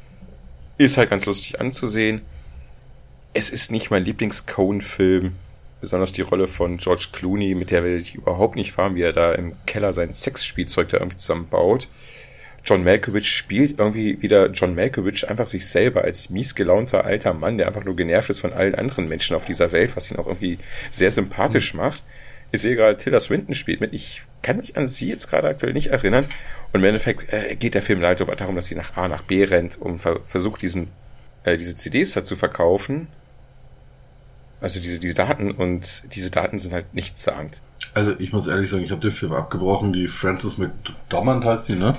Ist 0.78 0.98
halt 0.98 1.10
ganz 1.10 1.26
lustig 1.26 1.60
anzusehen. 1.60 2.20
Es 3.34 3.50
ist 3.50 3.72
nicht 3.72 3.90
mein 3.90 4.04
Lieblings-Cone-Film, 4.04 5.32
besonders 5.80 6.12
die 6.12 6.22
Rolle 6.22 6.46
von 6.46 6.76
George 6.76 7.08
Clooney, 7.12 7.56
mit 7.56 7.70
der 7.70 7.82
will 7.82 8.00
ich 8.00 8.14
überhaupt 8.14 8.54
nicht 8.54 8.72
fahren, 8.72 8.94
wie 8.94 9.02
er 9.02 9.12
da 9.12 9.32
im 9.32 9.54
Keller 9.66 9.92
sein 9.92 10.14
Sexspielzeug 10.14 10.88
da 10.88 10.98
irgendwie 10.98 11.18
zusammenbaut. 11.18 11.88
John 12.68 12.84
Malkovich 12.84 13.34
spielt 13.34 13.78
irgendwie 13.78 14.20
wieder 14.20 14.50
John 14.50 14.74
Malkovich 14.74 15.26
einfach 15.30 15.46
sich 15.46 15.66
selber 15.66 16.02
als 16.02 16.28
mies 16.28 16.54
gelaunter 16.54 17.06
alter 17.06 17.32
Mann, 17.32 17.56
der 17.56 17.66
einfach 17.66 17.84
nur 17.84 17.96
genervt 17.96 18.28
ist 18.28 18.40
von 18.40 18.52
allen 18.52 18.74
anderen 18.74 19.08
Menschen 19.08 19.34
auf 19.34 19.46
dieser 19.46 19.72
Welt, 19.72 19.96
was 19.96 20.10
ihn 20.10 20.18
auch 20.18 20.26
irgendwie 20.26 20.58
sehr 20.90 21.10
sympathisch 21.10 21.72
mhm. 21.72 21.80
macht. 21.80 22.02
Ist 22.52 22.66
eh 22.66 22.74
gerade 22.74 22.98
Tilda 22.98 23.20
Swinton 23.20 23.54
spielt 23.54 23.80
mit. 23.80 23.94
Ich 23.94 24.22
kann 24.42 24.58
mich 24.58 24.76
an 24.76 24.86
sie 24.86 25.08
jetzt 25.08 25.30
gerade 25.30 25.48
aktuell 25.48 25.72
nicht 25.72 25.86
erinnern. 25.86 26.26
Und 26.74 26.80
im 26.80 26.84
Endeffekt 26.84 27.32
äh, 27.32 27.56
geht 27.56 27.72
der 27.72 27.80
Film 27.80 28.02
leider 28.02 28.26
darum, 28.26 28.54
dass 28.54 28.66
sie 28.66 28.74
nach 28.74 28.98
A 28.98 29.08
nach 29.08 29.22
B 29.22 29.44
rennt 29.44 29.80
und 29.80 29.98
ver 29.98 30.20
versucht, 30.26 30.60
diesen, 30.60 30.88
äh, 31.44 31.56
diese 31.56 31.74
CDs 31.74 32.12
da 32.12 32.22
zu 32.22 32.36
verkaufen. 32.36 33.08
Also 34.60 34.78
diese, 34.78 34.98
diese 34.98 35.14
Daten 35.14 35.52
und 35.52 36.04
diese 36.14 36.30
Daten 36.30 36.58
sind 36.58 36.74
halt 36.74 36.92
nichtssagend. 36.92 37.62
Also 37.94 38.14
ich 38.18 38.32
muss 38.32 38.46
ehrlich 38.46 38.68
sagen, 38.68 38.84
ich 38.84 38.90
habe 38.90 39.00
den 39.00 39.12
Film 39.12 39.32
abgebrochen. 39.32 39.94
Die 39.94 40.06
Frances 40.06 40.58
McDormand 40.58 41.46
heißt 41.46 41.66
sie, 41.66 41.76
ne? 41.76 41.96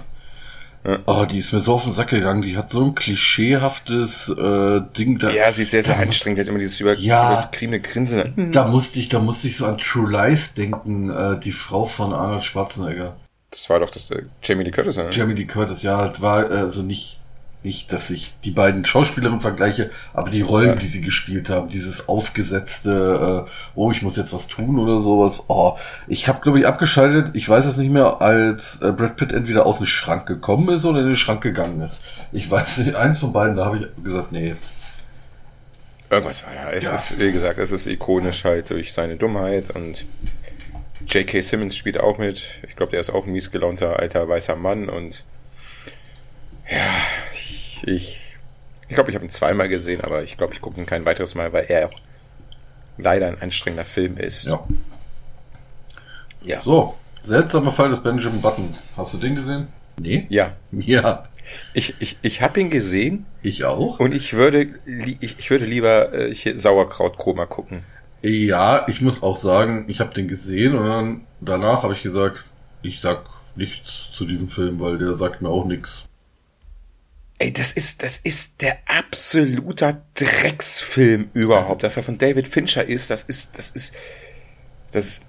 Ja. 0.86 1.00
Oh, 1.06 1.26
die 1.26 1.40
ist 1.40 1.52
mir 1.52 1.62
so 1.62 1.74
auf 1.74 1.84
den 1.84 1.92
Sack 1.92 2.10
gegangen. 2.10 2.42
Die 2.42 2.56
hat 2.56 2.70
so 2.70 2.84
ein 2.84 2.96
klischeehaftes 2.96 4.30
äh, 4.30 4.82
Ding 4.98 5.20
da. 5.20 5.30
Ja, 5.30 5.52
sie 5.52 5.64
ist 5.64 5.72
sehr, 5.72 5.84
sehr 5.84 6.00
anstrengend. 6.00 6.38
Die 6.38 6.42
hat 6.42 6.48
immer 6.48 6.60
dieses 6.60 6.80
über, 6.80 6.94
ja, 6.96 7.34
übertriebene 7.34 7.82
Grinsen. 7.82 8.52
Da 8.52 8.68
musste 8.68 9.00
ich, 9.00 9.10
da 9.10 9.20
musste 9.20 9.48
ich 9.50 9.58
so 9.58 9.66
an 9.66 9.78
True 9.78 10.10
Lies 10.10 10.54
denken. 10.54 11.10
Äh, 11.10 11.40
die 11.40 11.52
Frau 11.52 11.86
von 11.86 12.14
Arnold 12.14 12.44
Schwarzenegger. 12.44 13.16
Das 13.52 13.70
war 13.70 13.80
doch 13.80 13.90
das 13.90 14.10
äh, 14.12 14.24
Jamie 14.44 14.64
Lee 14.64 14.72
Curtis, 14.72 14.98
ne? 14.98 15.10
Jamie 15.12 15.34
Lee 15.34 15.46
Curtis, 15.46 15.82
ja, 15.84 16.12
war 16.22 16.50
äh, 16.50 16.70
so 16.70 16.82
nicht 16.82 17.19
nicht, 17.62 17.92
dass 17.92 18.10
ich 18.10 18.34
die 18.46 18.52
beiden 18.52 18.86
Schauspielerinnen 18.86 19.42
vergleiche, 19.42 19.92
aber 20.14 20.30
die 20.30 20.42
Rollen, 20.42 20.70
ja. 20.70 20.76
die 20.76 20.88
sie 20.88 21.02
gespielt 21.02 21.50
haben, 21.50 21.70
dieses 21.70 22.08
aufgesetzte, 22.08 23.46
äh, 23.46 23.52
oh, 23.76 23.92
ich 23.92 24.02
muss 24.02 24.16
jetzt 24.16 24.32
was 24.32 24.48
tun 24.48 24.80
oder 24.80 25.00
sowas. 25.02 25.44
Oh, 25.48 25.76
ich 26.08 26.30
habe, 26.30 26.40
glaube 26.42 26.60
ich, 26.60 26.68
abgeschaltet, 26.68 27.32
ich 27.36 27.50
weiß 27.50 27.66
es 27.66 27.76
nicht 27.76 27.92
mehr, 27.92 28.22
als 28.22 28.82
äh, 28.82 28.94
Brad 28.94 29.18
Pitt 29.18 29.34
entweder 29.34 29.66
aus 29.66 29.78
dem 29.78 29.88
Schrank 29.88 30.26
gekommen 30.26 30.70
ist 30.70 30.86
oder 30.86 31.02
in 31.02 31.08
den 31.08 31.16
Schrank 31.18 31.42
gegangen 31.42 31.82
ist. 31.82 32.02
Ich 32.32 32.50
weiß 32.50 32.78
nicht, 32.80 32.96
eins 32.96 33.20
von 33.20 33.34
beiden, 33.34 33.58
da 33.58 33.66
habe 33.66 33.78
ich 33.78 34.04
gesagt, 34.04 34.32
nee. 34.32 34.56
Irgendwas 36.10 36.46
war 36.46 36.56
ja. 36.56 36.72
Es 36.72 36.86
ja. 36.86 36.94
ist, 36.94 37.20
wie 37.20 37.32
gesagt, 37.32 37.60
es 37.60 37.72
ist 37.72 37.88
ikonisch 37.88 38.46
halt 38.46 38.70
durch 38.70 38.94
seine 38.94 39.18
Dummheit 39.18 39.70
und 39.70 40.06
J.K. 41.06 41.42
Simmons 41.42 41.76
spielt 41.76 42.00
auch 42.00 42.18
mit. 42.18 42.62
Ich 42.68 42.76
glaube, 42.76 42.92
der 42.92 43.02
ist 43.02 43.10
auch 43.10 43.26
ein 43.26 43.34
mies 43.34 43.52
gelaunter 43.52 44.00
alter 44.00 44.30
weißer 44.30 44.56
Mann 44.56 44.90
und 44.90 45.26
ja, 46.70 46.96
ich 47.90 48.30
ich 48.90 48.96
glaube, 48.96 49.12
ich 49.12 49.16
habe 49.16 49.26
ihn 49.26 49.30
zweimal 49.30 49.70
gesehen, 49.70 50.02
aber 50.02 50.24
ich 50.24 50.36
glaube, 50.36 50.54
ich 50.54 50.62
gucke 50.62 50.80
ihn 50.80 50.88
kein 50.88 51.06
weiteres 51.06 51.36
Mal, 51.36 51.54
weil 51.54 51.66
er 51.70 51.92
leider 52.98 53.28
ein 53.28 53.40
anstrengender 53.40 53.86
Film 53.86 54.18
ist. 54.18 54.48
Ja. 54.48 54.66
Ja. 56.42 56.62
So, 56.64 56.96
seltsamer 57.24 57.72
Fall 57.72 57.90
des 57.90 58.02
Benjamin 58.02 58.42
Button. 58.42 58.76
Hast 58.98 59.14
du 59.14 59.18
den 59.20 59.36
gesehen? 59.36 59.68
Nee? 60.00 60.26
Ja. 60.30 60.54
Ja. 60.72 61.26
Ich, 61.74 61.96
ich, 62.00 62.18
ich 62.22 62.42
habe 62.42 62.60
ihn 62.60 62.70
gesehen. 62.70 63.26
Ich 63.42 63.64
auch. 63.64 64.00
Und 64.00 64.14
ich 64.14 64.34
würde, 64.34 64.68
ich, 64.86 65.40
ich 65.40 65.50
würde 65.50 65.66
lieber 65.66 66.14
äh, 66.14 66.34
Sauerkraut-Koma 66.34 67.46
gucken. 67.46 67.84
Ja, 68.22 68.88
ich 68.88 69.02
muss 69.02 69.24
auch 69.24 69.38
sagen, 69.38 69.86
ich 69.88 70.00
habe 70.00 70.14
den 70.14 70.28
gesehen 70.28 70.76
und 70.76 70.86
dann 70.86 71.22
danach 71.40 71.84
habe 71.84 71.94
ich 71.94 72.04
gesagt, 72.04 72.44
ich 72.82 73.00
sag 73.00 73.24
nichts 73.56 74.10
zu 74.12 74.26
diesem 74.26 74.50
Film, 74.50 74.80
weil 74.80 74.98
der 74.98 75.14
sagt 75.14 75.42
mir 75.42 75.50
auch 75.50 75.66
nichts. 75.66 76.09
Ey, 77.40 77.54
das 77.54 77.72
ist, 77.72 78.04
das 78.04 78.18
ist 78.18 78.62
der 78.62 78.78
absoluter 78.86 80.02
Drecksfilm 80.14 81.30
überhaupt. 81.34 81.84
Dass 81.84 81.96
er 81.96 82.04
von 82.04 82.18
David 82.18 82.48
Fincher 82.48 82.84
ist, 82.84 83.10
das 83.10 83.24
ist, 83.24 83.58
das 83.58 83.70
ist, 83.70 83.96
das 84.92 85.06
ist, 85.06 85.26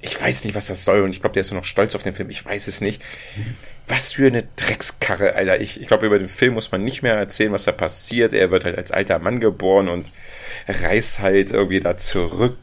ich 0.00 0.20
weiß 0.20 0.44
nicht, 0.44 0.54
was 0.54 0.66
das 0.66 0.84
soll 0.84 1.02
und 1.02 1.10
ich 1.10 1.20
glaube, 1.20 1.34
der 1.34 1.42
ist 1.42 1.52
nur 1.52 1.60
noch 1.60 1.64
stolz 1.64 1.94
auf 1.94 2.02
den 2.02 2.14
Film, 2.14 2.28
ich 2.28 2.44
weiß 2.44 2.66
es 2.66 2.80
nicht. 2.80 3.02
Was 3.86 4.14
für 4.14 4.26
eine 4.26 4.42
Dreckskarre, 4.56 5.36
Alter. 5.36 5.60
Ich, 5.60 5.80
ich 5.80 5.86
glaube, 5.86 6.06
über 6.06 6.18
den 6.18 6.28
Film 6.28 6.54
muss 6.54 6.72
man 6.72 6.82
nicht 6.82 7.02
mehr 7.02 7.14
erzählen, 7.14 7.52
was 7.52 7.64
da 7.64 7.72
passiert. 7.72 8.32
Er 8.32 8.50
wird 8.50 8.64
halt 8.64 8.76
als 8.76 8.90
alter 8.90 9.20
Mann 9.20 9.38
geboren 9.38 9.88
und 9.88 10.10
reist 10.66 11.20
halt 11.20 11.52
irgendwie 11.52 11.80
da 11.80 11.96
zurück 11.96 12.58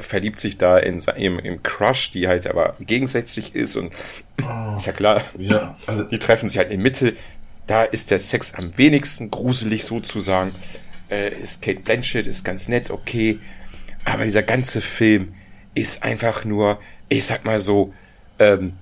verliebt 0.00 0.38
sich 0.38 0.58
da 0.58 0.78
in 0.78 0.98
seinem 0.98 1.38
im 1.38 1.62
Crush, 1.62 2.10
die 2.10 2.28
halt 2.28 2.46
aber 2.46 2.76
gegensätzlich 2.80 3.54
ist 3.54 3.76
und 3.76 3.94
oh, 4.42 4.76
ist 4.76 4.86
ja 4.86 4.92
klar, 4.92 5.22
ja, 5.38 5.76
also, 5.86 6.04
die 6.04 6.18
treffen 6.18 6.48
sich 6.48 6.58
halt 6.58 6.70
in 6.70 6.82
Mitte, 6.82 7.14
da 7.66 7.84
ist 7.84 8.10
der 8.10 8.18
Sex 8.18 8.54
am 8.54 8.76
wenigsten 8.76 9.30
gruselig 9.30 9.84
sozusagen. 9.84 10.52
Äh, 11.10 11.40
ist 11.40 11.62
Kate 11.62 11.80
Blanchett, 11.80 12.26
ist 12.26 12.44
ganz 12.44 12.68
nett, 12.68 12.90
okay. 12.90 13.38
Aber 14.04 14.24
dieser 14.24 14.42
ganze 14.42 14.80
Film 14.80 15.34
ist 15.74 16.02
einfach 16.02 16.44
nur, 16.44 16.80
ich 17.08 17.26
sag 17.26 17.44
mal 17.44 17.58
so, 17.58 17.92
ähm, 18.38 18.74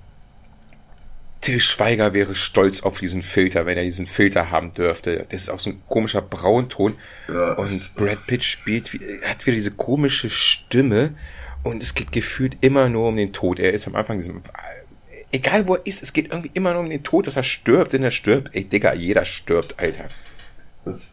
Till 1.40 1.60
Schweiger 1.60 2.14
wäre 2.14 2.34
stolz 2.34 2.82
auf 2.82 2.98
diesen 2.98 3.22
Filter, 3.22 3.64
wenn 3.64 3.78
er 3.78 3.84
diesen 3.84 4.06
Filter 4.06 4.50
haben 4.50 4.72
dürfte. 4.72 5.24
Das 5.28 5.42
ist 5.42 5.48
auch 5.50 5.60
so 5.60 5.70
ein 5.70 5.82
komischer 5.88 6.20
Braunton. 6.20 6.96
Ja, 7.28 7.52
und 7.52 7.94
Brad 7.94 8.26
Pitt 8.26 8.42
spielt, 8.42 8.90
hat 9.24 9.46
wieder 9.46 9.54
diese 9.54 9.70
komische 9.70 10.30
Stimme. 10.30 11.14
Und 11.62 11.82
es 11.82 11.94
geht 11.94 12.12
gefühlt 12.12 12.56
immer 12.60 12.88
nur 12.88 13.08
um 13.08 13.16
den 13.16 13.32
Tod. 13.32 13.60
Er 13.60 13.72
ist 13.72 13.86
am 13.86 13.94
Anfang 13.94 14.18
diesem 14.18 14.42
egal 15.32 15.68
wo 15.68 15.76
er 15.76 15.86
ist, 15.86 16.02
es 16.02 16.12
geht 16.12 16.30
irgendwie 16.30 16.50
immer 16.54 16.72
nur 16.72 16.82
um 16.82 16.90
den 16.90 17.02
Tod, 17.02 17.26
dass 17.26 17.36
er 17.36 17.42
stirbt, 17.42 17.92
denn 17.92 18.02
er 18.02 18.10
stirbt. 18.10 18.54
Ey, 18.54 18.64
Digga, 18.64 18.94
jeder 18.94 19.24
stirbt, 19.24 19.78
Alter. 19.78 20.08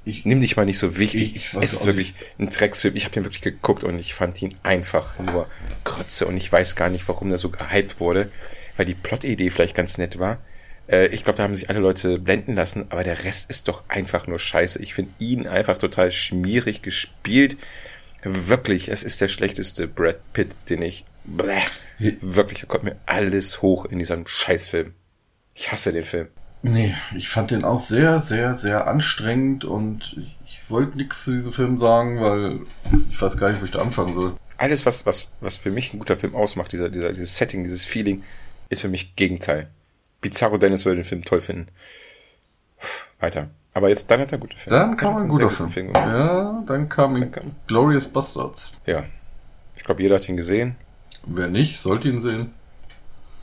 Ich, 0.06 0.26
Nimm 0.26 0.42
dich 0.42 0.56
mal 0.56 0.66
nicht 0.66 0.78
so 0.78 0.98
wichtig. 0.98 1.36
Ich, 1.36 1.54
ich 1.54 1.54
es 1.62 1.74
ist 1.74 1.86
wirklich 1.86 2.14
nicht. 2.14 2.40
ein 2.40 2.50
Drecksfilm. 2.50 2.96
Ich 2.96 3.04
habe 3.04 3.14
den 3.14 3.26
wirklich 3.26 3.42
geguckt 3.42 3.84
und 3.84 4.00
ich 4.00 4.14
fand 4.14 4.42
ihn 4.42 4.56
einfach 4.64 5.20
nur 5.20 5.48
Krotze 5.84 6.28
und 6.28 6.38
ich 6.38 6.52
weiß 6.52 6.76
gar 6.76 6.90
nicht, 6.90 7.08
warum 7.08 7.30
der 7.30 7.38
so 7.38 7.50
gehypt 7.50 8.00
wurde, 8.00 8.32
weil 8.78 8.86
die 8.86 8.94
Plot-Idee 8.94 9.50
vielleicht 9.50 9.76
ganz 9.76 9.98
nett 9.98 10.18
war. 10.20 10.40
Äh, 10.88 11.08
ich 11.08 11.24
glaube, 11.24 11.38
da 11.38 11.44
haben 11.44 11.56
sich 11.56 11.70
alle 11.70 11.80
Leute 11.80 12.20
blenden 12.20 12.56
lassen, 12.56 12.86
aber 12.90 13.04
der 13.04 13.24
Rest 13.26 13.50
ist 13.50 13.68
doch 13.68 13.84
einfach 13.88 14.28
nur 14.28 14.40
scheiße. 14.40 14.82
Ich 14.82 14.94
finde 14.94 15.12
ihn 15.20 15.48
einfach 15.48 15.78
total 15.78 16.12
schmierig 16.12 16.82
gespielt. 16.82 17.58
Wirklich, 18.24 18.90
es 18.90 19.04
ist 19.04 19.22
der 19.22 19.28
schlechteste 19.28 19.88
Brad 19.88 20.18
Pitt, 20.34 20.56
den 20.70 20.82
ich. 20.82 21.06
Bleh, 21.26 21.62
wirklich, 22.00 22.62
da 22.62 22.68
kommt 22.68 22.84
mir 22.84 22.98
alles 23.06 23.62
hoch 23.62 23.86
in 23.86 24.00
diesem 24.00 24.26
Scheißfilm. 24.28 24.94
Ich 25.54 25.72
hasse 25.72 25.94
den 25.94 26.04
Film. 26.04 26.28
Nee, 26.62 26.96
ich 27.16 27.30
fand 27.30 27.52
den 27.52 27.64
auch 27.64 27.80
sehr, 27.80 28.20
sehr, 28.20 28.56
sehr 28.56 28.88
anstrengend 28.88 29.66
und 29.66 30.18
ich, 30.18 30.36
wollte 30.68 30.98
nichts 30.98 31.24
zu 31.24 31.32
diesem 31.32 31.54
Film 31.54 31.78
sagen, 31.78 32.20
weil 32.22 32.62
ich 33.12 33.22
weiß 33.22 33.38
gar 33.38 33.52
nicht, 33.52 33.62
wo 33.62 33.66
ich 33.66 33.72
da 33.72 33.84
anfangen 33.84 34.16
soll. 34.16 34.36
Alles, 34.58 34.84
was, 34.88 35.06
was, 35.06 35.34
was 35.40 35.58
für 35.58 35.70
mich 35.70 35.94
ein 35.94 36.00
guter 36.00 36.16
Film 36.16 36.34
ausmacht, 36.34 36.72
dieser, 36.72 36.90
dieser, 36.90 37.10
dieses 37.10 37.38
Setting, 37.38 37.62
dieses 37.62 37.86
Feeling, 37.86 38.24
ist 38.70 38.82
für 38.82 38.88
mich 38.88 39.16
Gegenteil. 39.16 39.70
Bizarro 40.22 40.58
Dennis 40.58 40.84
würde 40.84 41.02
den 41.02 41.04
Film 41.04 41.24
toll 41.24 41.42
finden. 41.42 41.68
Weiter. 43.20 43.50
Aber 43.76 43.90
jetzt, 43.90 44.10
dann 44.10 44.22
hat 44.22 44.32
er 44.32 44.40
gute 44.40 44.58
Filme. 44.58 44.80
Dann 44.80 44.98
kam 44.98 45.18
ein 45.18 45.28
guter 45.28 45.52
Film. 45.52 45.70
Film 45.70 45.94
ja, 45.94 46.64
dann 46.66 46.90
kam, 46.90 47.20
dann 47.20 47.32
kam 47.32 47.52
Glorious 47.68 48.08
Bastards. 48.08 48.74
Ja. 48.88 49.04
Ich 49.76 49.84
glaube, 49.84 50.02
jeder 50.02 50.16
hat 50.16 50.28
ihn 50.28 50.38
gesehen. 50.38 50.78
Wer 51.26 51.48
nicht, 51.48 51.82
sollte 51.82 52.08
ihn 52.08 52.22
sehen. 52.22 52.54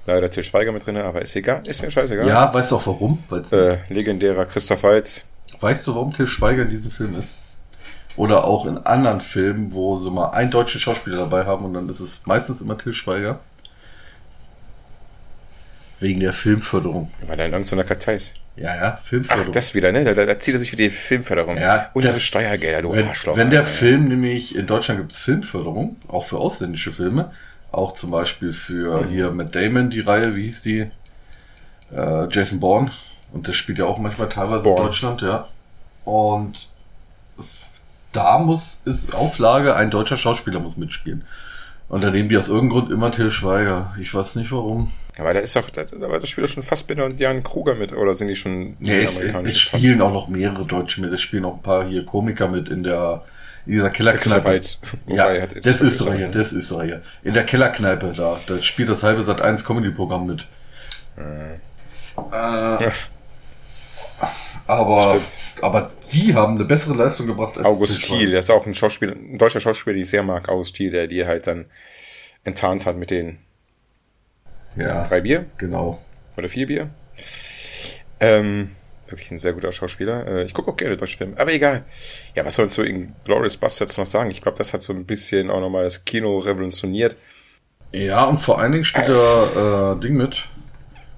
Leider 0.06 0.30
Til 0.30 0.42
Schweiger 0.42 0.72
mit 0.72 0.84
drin, 0.84 0.96
aber 0.96 1.22
ist 1.22 1.36
egal, 1.36 1.66
ist 1.66 1.80
mir 1.82 1.90
scheißegal. 1.90 2.26
Ja, 2.26 2.52
weißt 2.52 2.72
du 2.72 2.76
auch 2.76 2.86
warum? 2.86 3.22
Äh, 3.52 3.76
legendärer 3.88 4.46
Christoph 4.46 4.82
Waltz. 4.82 5.26
Weißt 5.60 5.86
du, 5.86 5.94
warum 5.94 6.12
Til 6.12 6.26
Schweiger 6.26 6.62
in 6.62 6.70
diesem 6.70 6.90
Film 6.90 7.16
ist? 7.16 7.34
Oder 8.16 8.44
auch 8.44 8.66
in 8.66 8.78
anderen 8.78 9.20
Filmen, 9.20 9.72
wo 9.72 9.96
sie 9.96 10.10
mal 10.10 10.30
einen 10.30 10.50
deutschen 10.50 10.80
Schauspieler 10.80 11.18
dabei 11.18 11.46
haben 11.46 11.64
und 11.64 11.74
dann 11.74 11.88
ist 11.88 12.00
es 12.00 12.20
meistens 12.24 12.60
immer 12.60 12.76
Til 12.76 12.92
Schweiger. 12.92 13.40
Wegen 16.00 16.18
der 16.18 16.32
Filmförderung. 16.32 17.12
Weil 17.28 17.38
er 17.38 17.46
in 17.46 17.52
irgendeiner 17.52 17.84
Kartei 17.84 18.14
ist. 18.14 18.34
Ja, 18.56 18.74
ja, 18.74 18.98
Filmförderung. 19.02 19.50
Ach, 19.50 19.54
das 19.54 19.72
wieder, 19.74 19.92
ne? 19.92 20.02
Da, 20.02 20.26
da 20.26 20.38
zieht 20.38 20.54
er 20.54 20.58
sich 20.58 20.70
für 20.70 20.76
die 20.76 20.90
Filmförderung. 20.90 21.56
Ja. 21.56 21.90
Unsere 21.94 22.18
Steuergelder, 22.18 22.82
du 22.82 22.92
wenn, 22.92 23.06
Arschloch. 23.06 23.36
Wenn 23.36 23.50
der 23.50 23.64
Film 23.64 24.08
nämlich, 24.08 24.56
in 24.56 24.66
Deutschland 24.66 24.98
gibt 24.98 25.12
es 25.12 25.18
Filmförderung, 25.18 25.96
auch 26.08 26.24
für 26.24 26.38
ausländische 26.38 26.90
Filme, 26.90 27.30
auch 27.72 27.94
zum 27.94 28.10
Beispiel 28.10 28.52
für 28.52 29.02
mhm. 29.02 29.08
hier 29.08 29.30
mit 29.30 29.54
Damon 29.54 29.90
die 29.90 30.00
Reihe, 30.00 30.36
wie 30.36 30.44
hieß 30.44 30.62
die? 30.62 30.90
Äh, 31.94 32.28
Jason 32.30 32.60
Bourne. 32.60 32.92
Und 33.32 33.48
das 33.48 33.56
spielt 33.56 33.78
ja 33.78 33.86
auch 33.86 33.98
manchmal 33.98 34.28
teilweise 34.28 34.64
Bourne. 34.64 34.80
in 34.80 34.86
Deutschland, 34.86 35.22
ja. 35.22 35.48
Und 36.04 36.68
da 38.12 38.38
muss, 38.38 38.82
ist 38.84 39.14
Auflage, 39.14 39.74
ein 39.74 39.90
deutscher 39.90 40.16
Schauspieler 40.16 40.60
muss 40.60 40.76
mitspielen. 40.76 41.24
Und 41.88 42.02
dann 42.02 42.12
nehmen 42.12 42.28
die 42.28 42.36
aus 42.36 42.48
irgendeinem 42.48 42.80
Grund 42.80 42.90
immer 42.90 43.10
Till 43.10 43.30
Schweiger. 43.30 43.94
Ich 44.00 44.14
weiß 44.14 44.36
nicht 44.36 44.52
warum. 44.52 44.92
Ja, 45.16 45.24
weil 45.24 45.34
da 45.34 45.40
ist 45.40 45.56
doch, 45.56 45.68
da, 45.68 45.82
aber 45.82 46.18
das 46.18 46.28
spielt 46.28 46.46
doch 46.46 46.52
schon 46.52 46.62
Fassbinder 46.62 47.04
und 47.04 47.20
Jan 47.20 47.42
Kruger 47.42 47.74
mit, 47.74 47.92
oder 47.92 48.14
sind 48.14 48.28
die 48.28 48.36
schon 48.36 48.76
nee, 48.80 49.02
es, 49.02 49.18
es 49.18 49.58
spielen 49.58 50.00
auch 50.00 50.12
noch 50.12 50.28
mehrere 50.28 50.64
Deutsche 50.64 51.02
mit. 51.02 51.12
Es 51.12 51.20
spielen 51.20 51.44
auch 51.44 51.56
ein 51.56 51.62
paar 51.62 51.86
hier 51.86 52.06
Komiker 52.06 52.48
mit 52.48 52.68
in 52.68 52.82
der 52.82 53.24
in 53.66 53.72
dieser 53.72 53.90
Kellerkneipe. 53.90 54.60
Ja, 55.06 55.32
ja 55.32 55.46
das 55.46 55.80
ist 55.80 55.82
Österreicher, 55.82 56.28
das 56.28 56.48
ist 56.48 56.52
Österreicher. 56.52 57.02
In 57.22 57.34
der 57.34 57.44
Kellerkneipe 57.44 58.12
da, 58.16 58.40
da 58.46 58.62
spielt 58.62 58.88
das 58.88 59.02
halbe 59.02 59.22
Sat 59.24 59.40
1 59.40 59.64
Comedy-Programm 59.64 60.26
mit. 60.26 60.46
Äh. 61.16 61.54
Äh, 62.32 62.90
aber, 64.66 65.10
Stimmt. 65.10 65.38
aber 65.62 65.88
die 66.12 66.34
haben 66.34 66.54
eine 66.54 66.64
bessere 66.64 66.94
Leistung 66.94 67.26
gebracht 67.26 67.56
als 67.56 67.66
August 67.66 68.02
Thiel, 68.04 68.30
der 68.30 68.40
ist 68.40 68.50
auch 68.50 68.66
ein 68.66 68.74
Schauspieler, 68.74 69.12
ein 69.12 69.38
deutscher 69.38 69.60
Schauspieler, 69.60 69.94
den 69.94 70.02
ich 70.02 70.10
sehr 70.10 70.22
mag, 70.22 70.48
August 70.48 70.76
Thiel, 70.76 70.90
der 70.90 71.06
die 71.06 71.26
halt 71.26 71.46
dann 71.46 71.66
enttarnt 72.44 72.86
hat 72.86 72.96
mit 72.96 73.10
den 73.10 73.38
ja, 74.76 75.04
drei 75.04 75.20
Bier. 75.20 75.46
Genau. 75.58 76.00
Oder 76.36 76.48
vier 76.48 76.66
Bier. 76.66 76.90
Ähm, 78.20 78.70
wirklich 79.12 79.30
ein 79.30 79.38
sehr 79.38 79.52
guter 79.52 79.72
Schauspieler. 79.72 80.26
Äh, 80.26 80.44
ich 80.44 80.54
gucke 80.54 80.70
auch 80.70 80.76
gerne 80.76 80.96
deutsche 80.96 81.18
Filme, 81.18 81.38
aber 81.38 81.52
egal. 81.52 81.84
Ja, 82.34 82.44
was 82.44 82.54
soll 82.54 82.64
man 82.64 82.70
zu 82.70 82.82
Inglourious 82.82 83.56
Bastards 83.56 83.96
noch 83.96 84.06
sagen? 84.06 84.30
Ich 84.30 84.40
glaube, 84.40 84.58
das 84.58 84.72
hat 84.72 84.82
so 84.82 84.92
ein 84.92 85.04
bisschen 85.04 85.50
auch 85.50 85.60
nochmal 85.60 85.84
das 85.84 86.04
Kino 86.04 86.38
revolutioniert. 86.38 87.16
Ja, 87.92 88.24
und 88.24 88.38
vor 88.38 88.58
allen 88.58 88.72
Dingen 88.72 88.84
spielt 88.84 89.08
er 89.08 89.92
äh, 89.96 90.00
Ding 90.00 90.14
mit, 90.14 90.44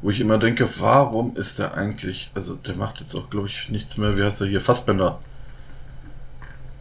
wo 0.03 0.11
ich 0.11 0.21
immer 0.21 0.39
denke, 0.39 0.69
warum 0.81 1.37
ist 1.37 1.59
der 1.59 1.75
eigentlich, 1.75 2.31
also 2.35 2.55
der 2.55 2.75
macht 2.75 3.01
jetzt 3.01 3.15
auch, 3.15 3.31
glaube 3.31 3.47
ich, 3.47 3.69
nichts 3.69 3.97
mehr, 3.97 4.16
wie 4.16 4.23
heißt 4.23 4.41
er 4.41 4.49
hier, 4.49 4.61
Fassbender. 4.61 5.21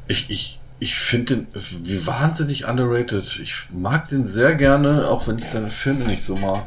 Ich, 0.07 0.29
ich, 0.29 0.59
ich 0.79 0.95
finde 0.95 1.35
den 1.35 1.47
wie 1.53 2.05
wahnsinnig 2.07 2.65
underrated. 2.65 3.39
Ich 3.41 3.55
mag 3.71 4.09
den 4.09 4.25
sehr 4.25 4.55
gerne, 4.55 5.07
auch 5.07 5.27
wenn 5.27 5.37
ich 5.37 5.47
seine 5.47 5.69
Filme 5.69 6.05
nicht 6.05 6.23
so 6.23 6.35
mag. 6.35 6.63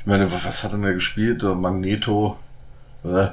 Ich 0.00 0.06
meine, 0.06 0.32
was 0.32 0.64
hat 0.64 0.72
er 0.72 0.78
denn 0.78 0.94
gespielt? 0.94 1.42
Magneto. 1.42 2.38
Äh, 3.04 3.28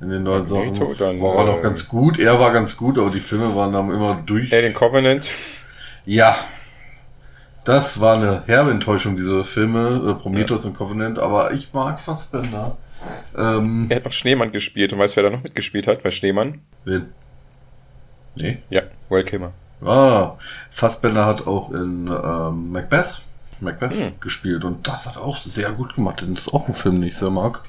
in 0.00 0.10
den 0.10 0.22
neuen 0.22 0.46
Sachen 0.46 0.74
dann, 0.74 1.20
war 1.20 1.38
er 1.38 1.44
noch 1.44 1.58
äh, 1.58 1.62
ganz 1.62 1.88
gut. 1.88 2.18
Er 2.18 2.38
war 2.38 2.52
ganz 2.52 2.76
gut, 2.76 2.98
aber 2.98 3.10
die 3.10 3.20
Filme 3.20 3.54
waren 3.56 3.72
dann 3.72 3.90
immer 3.90 4.22
durch. 4.24 4.52
Alien 4.52 4.74
Covenant. 4.74 5.28
Ja, 6.04 6.36
das 7.68 8.00
war 8.00 8.16
eine 8.16 8.44
herbe 8.46 8.70
Enttäuschung, 8.70 9.14
diese 9.14 9.44
Filme, 9.44 10.10
äh, 10.10 10.14
Prometheus 10.14 10.64
ja. 10.64 10.70
und 10.70 10.76
Covenant, 10.76 11.18
aber 11.18 11.52
ich 11.52 11.74
mag 11.74 12.00
Fassbender. 12.00 12.78
Ähm, 13.36 13.86
er 13.90 13.96
hat 13.96 14.06
noch 14.06 14.12
Schneemann 14.12 14.52
gespielt 14.52 14.94
und 14.94 14.98
weißt 14.98 15.16
wer 15.16 15.24
da 15.24 15.30
noch 15.30 15.42
mitgespielt 15.42 15.86
hat 15.86 16.02
bei 16.02 16.10
Schneemann? 16.10 16.62
Wen? 16.86 17.12
Nee? 18.36 18.62
Ja, 18.70 18.84
Will 19.10 19.22
Kilmer. 19.24 19.52
Ah, 19.84 20.38
Fassbender 20.70 21.26
hat 21.26 21.46
auch 21.46 21.70
in 21.70 22.08
ähm, 22.08 22.72
Macbeth, 22.72 23.20
Macbeth 23.60 23.92
hm. 23.92 24.12
gespielt 24.18 24.64
und 24.64 24.88
das 24.88 25.06
hat 25.06 25.18
auch 25.18 25.36
sehr 25.36 25.70
gut 25.72 25.94
gemacht. 25.94 26.22
Das 26.22 26.46
ist 26.46 26.54
auch 26.54 26.68
ein 26.68 26.74
Film, 26.74 27.00
den 27.00 27.08
ich 27.08 27.18
sehr 27.18 27.28
mag. 27.28 27.64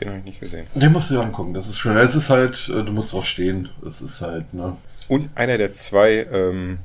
Den 0.00 0.08
habe 0.08 0.18
ich 0.18 0.24
nicht 0.24 0.40
gesehen. 0.40 0.66
Den 0.74 0.92
musst 0.92 1.10
du 1.10 1.14
dir 1.14 1.22
angucken, 1.22 1.54
das 1.54 1.68
ist 1.68 1.78
schön. 1.78 1.96
Es 1.96 2.14
ist 2.14 2.30
halt, 2.30 2.68
äh, 2.68 2.84
du 2.84 2.92
musst 2.92 3.12
drauf 3.12 3.24
stehen. 3.24 3.70
Es 3.84 4.00
ist 4.00 4.20
halt, 4.20 4.54
ne. 4.54 4.76
Und 5.08 5.30
einer 5.34 5.58
der 5.58 5.72
zwei 5.72 6.26
ähm, 6.30 6.78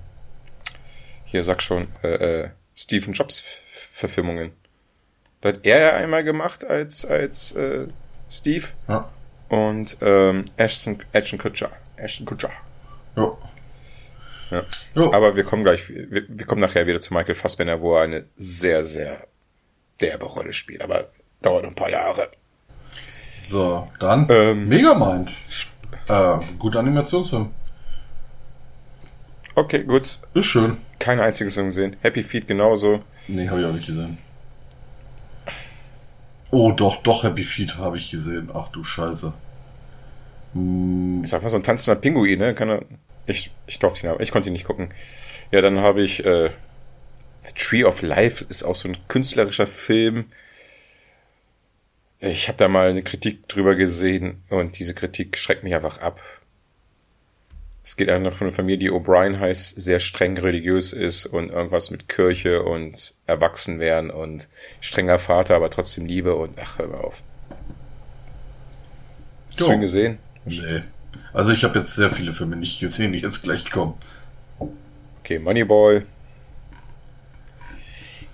hier 1.33 1.43
sag 1.43 1.63
schon, 1.63 1.87
äh, 2.03 2.43
äh, 2.43 2.49
Stephen 2.75 3.13
Jobs 3.13 3.39
Verfilmungen. 3.67 4.51
Das 5.41 5.53
hat 5.53 5.65
er 5.65 5.79
ja 5.79 5.93
einmal 5.93 6.23
gemacht 6.23 6.63
als, 6.63 7.05
als 7.05 7.53
äh, 7.53 7.87
Steve. 8.29 8.67
Ja. 8.87 9.09
Und 9.49 9.97
ähm, 10.01 10.45
Ashton, 10.57 10.99
Ashton 11.11 11.39
Kutcher. 11.39 11.71
Ashton 11.97 12.27
Kutcher. 12.27 12.51
Ja. 13.15 13.35
Ja. 14.51 14.63
Jo. 14.95 15.11
Aber 15.11 15.35
wir 15.35 15.43
kommen 15.43 15.63
gleich, 15.63 15.89
wir, 15.89 16.23
wir, 16.27 16.45
kommen 16.45 16.61
nachher 16.61 16.85
wieder 16.85 17.01
zu 17.01 17.15
Michael 17.15 17.33
Fassbender, 17.33 17.81
wo 17.81 17.95
er 17.95 18.03
eine 18.03 18.25
sehr, 18.35 18.83
sehr 18.83 19.27
derbe 20.01 20.27
Rolle 20.27 20.53
spielt. 20.53 20.81
Aber 20.81 21.09
dauert 21.41 21.65
ein 21.65 21.73
paar 21.73 21.89
Jahre. 21.89 22.29
So, 23.47 23.87
dann 23.99 24.27
ähm, 24.29 24.67
Megamind. 24.69 25.29
Äh, 26.07 26.39
guter 26.57 26.79
Animationsfilm. 26.79 27.51
Okay, 29.55 29.83
gut. 29.83 30.19
Ist 30.33 30.45
schön. 30.45 30.77
Keine 30.97 31.23
einzige 31.23 31.51
Song 31.51 31.65
gesehen. 31.67 31.95
Happy 32.01 32.23
Feet 32.23 32.47
genauso. 32.47 33.03
Nee, 33.27 33.49
habe 33.49 33.61
ich 33.61 33.65
auch 33.67 33.73
nicht 33.73 33.85
gesehen. 33.85 34.17
Oh, 36.51 36.71
doch, 36.71 37.03
doch, 37.03 37.23
Happy 37.23 37.43
Feet 37.43 37.77
habe 37.77 37.97
ich 37.97 38.09
gesehen. 38.09 38.49
Ach 38.53 38.69
du 38.69 38.83
Scheiße. 38.83 39.33
Hm. 40.53 41.21
Ist 41.23 41.33
einfach 41.33 41.49
so 41.49 41.57
ein 41.57 41.63
tanzender 41.63 41.99
Pinguin, 41.99 42.39
ne? 42.39 42.55
Kann 42.55 42.69
er, 42.69 42.85
ich, 43.25 43.51
ich 43.67 43.77
durfte 43.79 44.05
ihn 44.05 44.09
aber, 44.09 44.21
ich 44.21 44.31
konnte 44.31 44.49
ihn 44.49 44.53
nicht 44.53 44.65
gucken. 44.65 44.89
Ja, 45.51 45.61
dann 45.61 45.79
habe 45.79 46.01
ich 46.01 46.25
äh, 46.25 46.49
Tree 47.55 47.83
of 47.83 48.01
Life 48.01 48.45
ist 48.47 48.63
auch 48.63 48.75
so 48.75 48.87
ein 48.87 48.97
künstlerischer 49.07 49.67
Film. 49.67 50.25
Ich 52.25 52.47
habe 52.47 52.57
da 52.57 52.69
mal 52.69 52.89
eine 52.89 53.03
Kritik 53.03 53.49
drüber 53.49 53.75
gesehen 53.75 54.41
und 54.49 54.79
diese 54.79 54.93
Kritik 54.93 55.37
schreckt 55.37 55.65
mich 55.65 55.75
einfach 55.75 55.97
ab. 55.97 56.21
Es 57.83 57.97
geht 57.97 58.09
einfach 58.09 58.31
von 58.31 58.47
einer 58.47 58.55
Familie, 58.55 58.77
die 58.77 58.91
O'Brien 58.91 59.39
heißt, 59.39 59.81
sehr 59.81 59.99
streng 59.99 60.37
religiös 60.37 60.93
ist 60.93 61.25
und 61.25 61.49
irgendwas 61.49 61.91
mit 61.91 62.07
Kirche 62.07 62.63
und 62.63 63.13
Erwachsenwerden 63.25 64.09
und 64.09 64.47
strenger 64.79 65.19
Vater, 65.19 65.57
aber 65.57 65.69
trotzdem 65.69 66.05
Liebe 66.05 66.35
und 66.35 66.57
ach, 66.61 66.77
hör 66.77 66.87
mal 66.87 67.01
auf. 67.01 67.21
Hast 69.47 69.59
du 69.59 69.73
ihn 69.73 69.81
gesehen? 69.81 70.17
Nee. 70.45 70.83
Also 71.33 71.51
ich 71.51 71.65
habe 71.65 71.79
jetzt 71.79 71.93
sehr 71.93 72.09
viele 72.09 72.31
Filme 72.31 72.55
nicht 72.55 72.79
gesehen, 72.79 73.11
die 73.11 73.19
jetzt 73.19 73.43
gleich 73.43 73.69
kommen. 73.69 73.95
Okay, 75.19 75.39
Moneyball. 75.39 76.05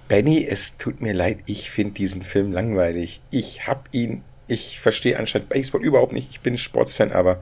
Benny, 0.10 0.44
es 0.44 0.78
tut 0.78 1.02
mir 1.02 1.14
leid, 1.14 1.38
ich 1.46 1.70
finde 1.70 1.94
diesen 1.94 2.24
Film 2.24 2.52
langweilig. 2.52 3.22
Ich 3.30 3.68
hab 3.68 3.88
ihn, 3.92 4.24
ich 4.48 4.80
verstehe 4.80 5.18
anscheinend 5.18 5.50
Baseball 5.50 5.84
überhaupt 5.84 6.14
nicht. 6.14 6.32
Ich 6.32 6.40
bin 6.42 6.58
Sportsfan, 6.58 7.12
aber 7.12 7.40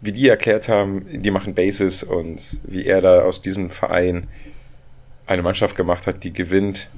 wie 0.00 0.12
die 0.12 0.28
erklärt 0.28 0.68
haben, 0.68 1.04
die 1.22 1.32
machen 1.32 1.54
Bases 1.54 2.04
und 2.04 2.62
wie 2.62 2.86
er 2.86 3.02
da 3.02 3.22
aus 3.22 3.42
diesem 3.42 3.70
Verein 3.70 4.28
eine 5.26 5.42
Mannschaft 5.42 5.76
gemacht 5.76 6.06
hat, 6.06 6.22
die 6.22 6.32
gewinnt. 6.32 6.90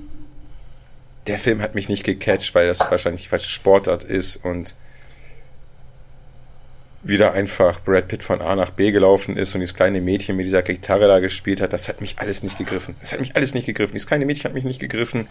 Der 1.27 1.39
Film 1.39 1.63
hat 1.63 1.75
mich 1.75 1.89
nicht 1.89 2.05
gecatcht, 2.05 2.55
weil 2.55 2.67
das 2.67 2.91
wahrscheinlich 2.91 3.31
falsche 3.31 3.49
Sportart 3.49 4.05
ist 4.05 4.37
und 4.37 4.77
wieder 7.05 7.33
einfach 7.33 7.81
Brad 7.81 8.09
Pitt 8.09 8.23
von 8.23 8.41
A 8.41 8.55
nach 8.55 8.71
B 8.71 8.93
gelaufen 8.93 9.37
ist 9.37 9.55
und 9.55 9.61
dieses 9.61 9.75
kleine 9.75 10.01
Mädchen 10.01 10.37
mit 10.37 10.47
dieser 10.47 10.63
Gitarre 10.63 11.09
da 11.09 11.19
gespielt 11.19 11.61
hat, 11.61 11.73
das 11.73 11.89
hat 11.89 12.01
mich 12.01 12.19
alles 12.19 12.43
nicht 12.43 12.59
gegriffen. 12.59 12.95
Das 13.01 13.13
hat 13.13 13.21
mich 13.21 13.35
alles 13.35 13.55
nicht 13.55 13.67
gegriffen. 13.67 13.95
Dieses 13.95 14.07
kleine 14.07 14.25
Mädchen 14.25 14.45
hat 14.45 14.55
mich 14.55 14.65
nicht 14.65 14.81
gegriffen. 14.81 15.27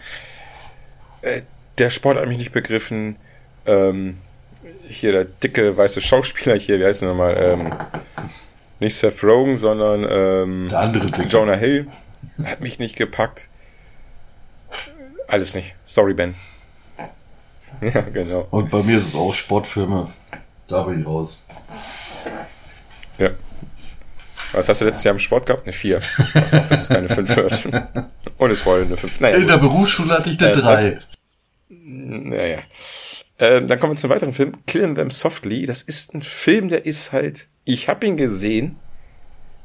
Äh, 1.22 1.42
der 1.78 1.90
Sport 1.90 2.18
hat 2.18 2.28
mich 2.28 2.38
nicht 2.38 2.52
begriffen. 2.52 3.16
Ähm, 3.64 4.18
hier 4.86 5.12
der 5.12 5.24
dicke 5.24 5.76
weiße 5.76 6.00
Schauspieler 6.00 6.56
hier, 6.56 6.78
wie 6.78 6.84
heißt 6.84 7.02
er 7.02 7.08
nochmal? 7.08 7.36
Ähm, 7.38 7.72
nicht 8.80 8.96
Seth 8.96 9.22
Rogen, 9.24 9.56
sondern 9.56 10.06
ähm, 10.08 10.68
Der 10.68 10.80
andere. 10.80 11.06
Jonah 11.24 11.54
Hill 11.54 11.86
hat 12.44 12.60
mich 12.60 12.78
nicht 12.78 12.96
gepackt. 12.96 13.48
Alles 15.28 15.54
nicht. 15.54 15.74
Sorry, 15.84 16.14
Ben. 16.14 16.34
Ja, 17.80 18.02
genau. 18.02 18.46
Und 18.50 18.70
bei 18.70 18.82
mir 18.82 18.98
ist 18.98 19.08
es 19.08 19.14
auch 19.14 19.32
Sportfilme. 19.32 20.12
Da 20.68 20.82
bin 20.82 21.00
ich 21.00 21.06
raus. 21.06 21.41
Ja. 23.18 23.30
Was 24.52 24.68
hast 24.68 24.80
du 24.80 24.84
letztes 24.84 25.04
Jahr 25.04 25.14
im 25.14 25.18
Sport 25.18 25.46
gehabt? 25.46 25.62
Eine 25.64 25.72
4. 25.72 26.00
Pass 26.34 26.54
auf, 26.54 26.68
dass 26.68 26.82
es 26.82 26.88
keine 26.88 27.08
5 27.08 27.36
wird. 27.36 27.68
Und 28.38 28.50
es 28.50 28.64
wollte 28.66 28.86
eine 28.86 28.96
5. 28.96 29.20
Naja, 29.20 29.36
In 29.36 29.46
der. 29.46 29.56
Berufsschule 29.58 30.12
hatte 30.18 30.30
ich 30.30 30.38
eine 30.40 30.50
Äh, 30.50 30.56
3. 30.56 30.98
naja. 31.70 32.58
Ähm, 33.38 33.66
dann 33.66 33.78
kommen 33.80 33.94
wir 33.94 33.96
zum 33.96 34.10
weiteren 34.10 34.32
Film. 34.34 34.58
Killing 34.66 34.94
Them 34.94 35.10
Softly. 35.10 35.64
Das 35.66 35.82
ist 35.82 36.14
ein 36.14 36.22
Film, 36.22 36.68
der 36.68 36.84
ist 36.86 37.12
halt. 37.12 37.48
Ich 37.64 37.88
habe 37.88 38.06
ihn 38.06 38.16
gesehen. 38.16 38.76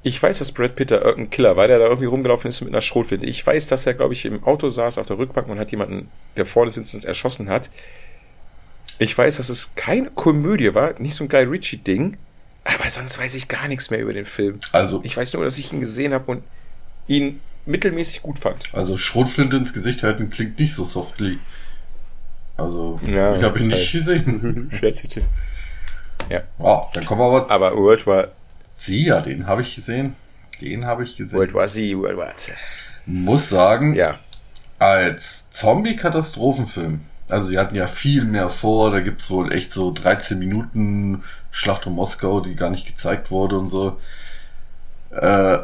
Ich 0.03 0.21
weiß, 0.23 0.39
dass 0.39 0.51
Brad 0.53 0.75
Pitt 0.75 0.91
da 0.91 0.99
irgendein 1.01 1.31
Killer 1.31 1.57
war, 1.57 1.67
der 1.67 1.79
da 1.79 1.85
irgendwie 1.85 2.05
rumgelaufen 2.05 2.47
ist 2.47 2.61
mit 2.61 2.69
einer 2.69 2.81
Schrotflinte. 2.81 3.25
Ich 3.25 3.45
weiß, 3.45 3.67
dass 3.67 3.85
er, 3.85 3.93
glaube 3.93 4.13
ich, 4.13 4.23
im 4.25 4.41
Auto 4.43 4.69
saß 4.69 4.99
auf 4.99 5.07
der 5.07 5.17
Rückbank 5.17 5.49
und 5.49 5.59
hat 5.59 5.71
jemanden, 5.71 6.09
der 6.37 6.45
vorne 6.45 6.71
sitzend 6.71 7.03
erschossen 7.03 7.49
hat. 7.49 7.69
Ich 8.99 9.17
weiß, 9.17 9.37
dass 9.37 9.49
es 9.49 9.75
keine 9.75 10.09
Komödie 10.11 10.73
war, 10.73 10.99
nicht 10.99 11.13
so 11.15 11.23
ein 11.23 11.29
Guy 11.29 11.43
Ritchie-Ding. 11.43 12.17
Aber 12.63 12.89
sonst 12.89 13.17
weiß 13.19 13.35
ich 13.35 13.47
gar 13.47 13.67
nichts 13.67 13.89
mehr 13.91 13.99
über 14.01 14.13
den 14.13 14.25
Film. 14.25 14.59
Also, 14.71 15.01
Ich 15.03 15.15
weiß 15.15 15.33
nur, 15.33 15.43
dass 15.45 15.57
ich 15.57 15.71
ihn 15.71 15.79
gesehen 15.79 16.13
habe 16.13 16.29
und 16.31 16.43
ihn 17.07 17.39
mittelmäßig 17.65 18.21
gut 18.21 18.39
fand. 18.39 18.69
also 18.73 18.97
Schrotflinte 18.97 19.55
ins 19.57 19.73
Gesicht 19.73 20.03
halten 20.03 20.29
klingt 20.29 20.57
nicht 20.59 20.73
so 20.73 20.83
softly. 20.85 21.39
Also, 22.57 22.99
Ja, 23.05 23.37
ich 23.37 23.43
habe 23.43 23.59
ihn 23.59 23.67
nicht 23.67 23.77
halt- 23.77 23.91
gesehen. 23.91 24.71
Schätzchen. 24.79 25.23
Ja. 26.29 26.41
Wow, 26.57 26.91
dann 26.93 27.05
kommen 27.05 27.21
wir 27.21 27.25
aber. 27.27 27.49
Aber 27.51 27.75
World 27.77 28.05
War, 28.07 28.29
Sie 28.75 29.05
ja, 29.05 29.21
den 29.21 29.47
habe 29.47 29.61
ich 29.61 29.75
gesehen. 29.75 30.15
Den 30.59 30.85
habe 30.85 31.03
ich 31.03 31.15
gesehen. 31.15 31.37
World 31.37 31.53
War 31.53 31.67
Z, 31.67 31.95
World 31.97 32.17
War 32.17 32.35
Z. 32.35 32.55
Muss 33.05 33.47
sagen, 33.49 33.93
Ja. 33.95 34.15
als 34.79 35.49
Zombie-Katastrophenfilm. 35.51 37.01
Also 37.29 37.49
sie 37.49 37.59
hatten 37.59 37.75
ja 37.75 37.87
viel 37.87 38.23
mehr 38.23 38.49
vor, 38.49 38.91
da 38.91 39.01
gibt's 39.01 39.29
wohl 39.29 39.51
echt 39.51 39.73
so 39.73 39.91
13 39.91 40.39
Minuten 40.39 41.23
Schlacht 41.51 41.87
um 41.87 41.93
Moskau, 41.93 42.39
die 42.39 42.55
gar 42.55 42.69
nicht 42.69 42.85
gezeigt 42.85 43.31
wurde 43.31 43.57
und 43.57 43.67
so. 43.67 43.99
Äh, 45.11 45.59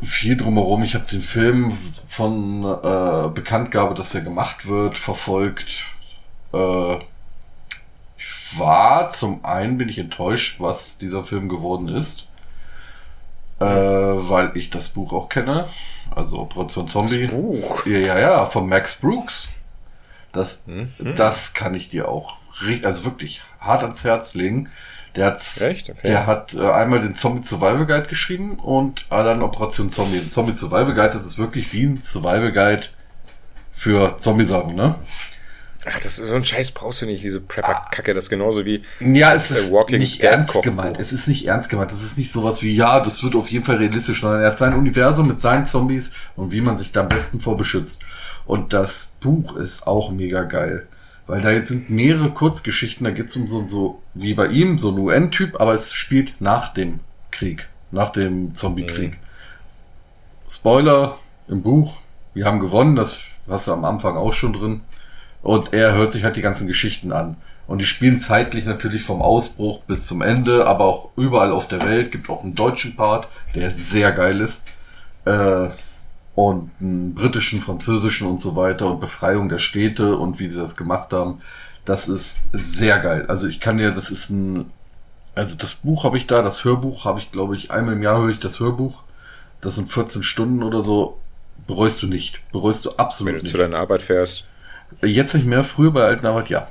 viel 0.00 0.36
drumherum. 0.36 0.84
Ich 0.84 0.94
habe 0.94 1.04
den 1.10 1.20
Film 1.20 1.72
von 2.06 2.64
äh, 2.64 3.28
Bekanntgabe, 3.30 3.94
dass 3.94 4.14
er 4.14 4.20
gemacht 4.20 4.68
wird, 4.68 4.98
verfolgt. 4.98 5.84
Äh, 6.52 6.96
ich 8.18 8.58
war 8.58 9.10
zum 9.10 9.44
einen 9.44 9.78
bin 9.78 9.88
ich 9.88 9.98
enttäuscht, 9.98 10.60
was 10.60 10.98
dieser 10.98 11.24
Film 11.24 11.48
geworden 11.48 11.88
ist. 11.88 12.26
Äh, 13.58 13.64
weil 13.64 14.52
ich 14.54 14.70
das 14.70 14.90
Buch 14.90 15.12
auch 15.12 15.28
kenne. 15.28 15.68
Also 16.14 16.38
Operation 16.38 16.88
Zombie. 16.88 17.26
Das 17.26 17.32
Buch. 17.32 17.86
Ja, 17.86 17.98
ja, 17.98 18.18
ja, 18.18 18.46
von 18.46 18.68
Max 18.68 18.94
Brooks. 18.94 19.48
Das, 20.32 20.60
Mhm. 20.66 20.88
das 21.16 21.54
kann 21.54 21.74
ich 21.74 21.88
dir 21.88 22.08
auch, 22.08 22.36
also 22.82 23.04
wirklich 23.04 23.42
hart 23.60 23.82
ans 23.82 24.04
Herz 24.04 24.34
legen. 24.34 24.70
Der 25.14 25.26
hat, 25.26 25.60
Echt? 25.62 25.88
Okay. 25.88 26.00
der 26.04 26.26
hat 26.26 26.52
äh, 26.52 26.60
einmal 26.70 27.00
den 27.00 27.14
Zombie 27.14 27.46
Survival 27.46 27.86
Guide 27.86 28.06
geschrieben 28.06 28.56
und 28.58 29.06
äh, 29.10 29.24
dann 29.24 29.40
Operation 29.42 29.90
Zombie. 29.90 30.18
Den 30.18 30.30
Zombie 30.30 30.54
Survival 30.56 30.92
Guide, 30.94 31.10
das 31.10 31.24
ist 31.24 31.38
wirklich 31.38 31.72
wie 31.72 31.84
ein 31.84 32.02
Survival 32.02 32.52
Guide 32.52 32.82
für 33.72 34.16
Zombie-Sachen, 34.18 34.74
ne? 34.74 34.96
Ach, 35.88 35.98
das 36.00 36.18
ist 36.18 36.28
so 36.28 36.34
ein 36.34 36.44
Scheiß 36.44 36.72
brauchst 36.72 37.00
du 37.02 37.06
nicht, 37.06 37.22
diese 37.22 37.40
Prepper-Kacke. 37.40 38.12
Das 38.12 38.24
ist 38.24 38.30
genauso 38.30 38.64
wie. 38.64 38.82
Ja, 39.00 39.34
es 39.34 39.50
ist 39.52 39.70
Walking 39.72 39.98
nicht 40.00 40.20
Dead 40.20 40.30
ernst 40.30 40.48
Kochbuch. 40.52 40.64
gemeint. 40.64 40.98
Es 40.98 41.12
ist 41.12 41.28
nicht 41.28 41.46
ernst 41.46 41.68
gemeint. 41.70 41.92
Das 41.92 42.02
ist 42.02 42.18
nicht 42.18 42.32
sowas 42.32 42.60
wie, 42.62 42.74
ja, 42.74 42.98
das 43.00 43.22
wird 43.22 43.36
auf 43.36 43.48
jeden 43.50 43.64
Fall 43.64 43.76
realistisch, 43.76 44.20
sondern 44.20 44.40
er 44.40 44.48
hat 44.50 44.58
sein 44.58 44.74
Universum 44.74 45.28
mit 45.28 45.40
seinen 45.40 45.64
Zombies 45.64 46.10
und 46.34 46.50
wie 46.52 46.60
man 46.60 46.76
sich 46.76 46.90
da 46.90 47.02
am 47.02 47.08
besten 47.08 47.38
vor 47.40 47.56
beschützt. 47.56 48.02
Und 48.46 48.72
das 48.72 49.10
Buch 49.20 49.56
ist 49.56 49.86
auch 49.86 50.10
mega 50.10 50.44
geil. 50.44 50.86
Weil 51.26 51.40
da 51.40 51.50
jetzt 51.50 51.68
sind 51.68 51.90
mehrere 51.90 52.30
Kurzgeschichten, 52.30 53.04
da 53.04 53.10
geht's 53.10 53.34
um 53.34 53.48
so, 53.48 53.66
so, 53.66 54.02
wie 54.14 54.34
bei 54.34 54.46
ihm, 54.46 54.78
so 54.78 54.90
ein 54.92 54.98
UN-Typ, 54.98 55.60
aber 55.60 55.74
es 55.74 55.92
spielt 55.92 56.40
nach 56.40 56.72
dem 56.72 57.00
Krieg, 57.32 57.68
nach 57.90 58.10
dem 58.10 58.54
Zombie-Krieg. 58.54 59.18
Spoiler 60.48 61.18
im 61.48 61.62
Buch, 61.62 61.96
wir 62.32 62.44
haben 62.44 62.60
gewonnen, 62.60 62.94
das 62.94 63.18
hast 63.48 63.66
du 63.66 63.72
am 63.72 63.84
Anfang 63.84 64.16
auch 64.16 64.32
schon 64.32 64.52
drin. 64.52 64.82
Und 65.42 65.72
er 65.72 65.94
hört 65.94 66.12
sich 66.12 66.22
halt 66.22 66.36
die 66.36 66.42
ganzen 66.42 66.68
Geschichten 66.68 67.12
an. 67.12 67.36
Und 67.66 67.78
die 67.80 67.84
spielen 67.84 68.20
zeitlich 68.20 68.64
natürlich 68.64 69.02
vom 69.02 69.20
Ausbruch 69.20 69.80
bis 69.82 70.06
zum 70.06 70.22
Ende, 70.22 70.66
aber 70.66 70.84
auch 70.84 71.10
überall 71.16 71.50
auf 71.50 71.66
der 71.66 71.82
Welt. 71.82 72.12
Gibt 72.12 72.30
auch 72.30 72.44
einen 72.44 72.54
deutschen 72.54 72.94
Part, 72.94 73.28
der 73.54 73.72
sehr 73.72 74.12
geil 74.12 74.40
ist. 74.40 74.62
Äh, 75.24 75.70
und 76.36 76.70
einen 76.80 77.14
britischen, 77.14 77.60
französischen 77.60 78.28
und 78.28 78.40
so 78.40 78.54
weiter 78.54 78.86
und 78.88 79.00
Befreiung 79.00 79.48
der 79.48 79.58
Städte 79.58 80.16
und 80.16 80.38
wie 80.38 80.50
sie 80.50 80.58
das 80.58 80.76
gemacht 80.76 81.12
haben. 81.12 81.40
Das 81.86 82.08
ist 82.08 82.40
sehr 82.52 82.98
geil. 82.98 83.24
Also 83.26 83.48
ich 83.48 83.58
kann 83.58 83.78
dir, 83.78 83.90
das 83.90 84.10
ist 84.10 84.28
ein, 84.28 84.70
also 85.34 85.56
das 85.56 85.74
Buch 85.74 86.04
habe 86.04 86.18
ich 86.18 86.26
da, 86.26 86.42
das 86.42 86.62
Hörbuch 86.62 87.06
habe 87.06 87.20
ich, 87.20 87.32
glaube 87.32 87.56
ich, 87.56 87.70
einmal 87.70 87.94
im 87.94 88.02
Jahr 88.02 88.20
höre 88.20 88.28
ich 88.28 88.38
das 88.38 88.60
Hörbuch. 88.60 89.02
Das 89.62 89.76
sind 89.76 89.90
14 89.90 90.22
Stunden 90.22 90.62
oder 90.62 90.82
so. 90.82 91.18
Bereust 91.66 92.02
du 92.02 92.06
nicht. 92.06 92.40
Bereust 92.52 92.84
du 92.84 92.90
Wenn 92.90 92.98
absolut 92.98 93.34
du 93.36 93.38
nicht. 93.38 93.50
zu 93.50 93.56
deiner 93.56 93.78
Arbeit 93.78 94.02
fährst. 94.02 94.44
Jetzt 95.02 95.34
nicht 95.34 95.46
mehr, 95.46 95.64
früher 95.64 95.90
bei 95.90 96.04
alten 96.04 96.26
Arbeit 96.26 96.50
ja. 96.50 96.68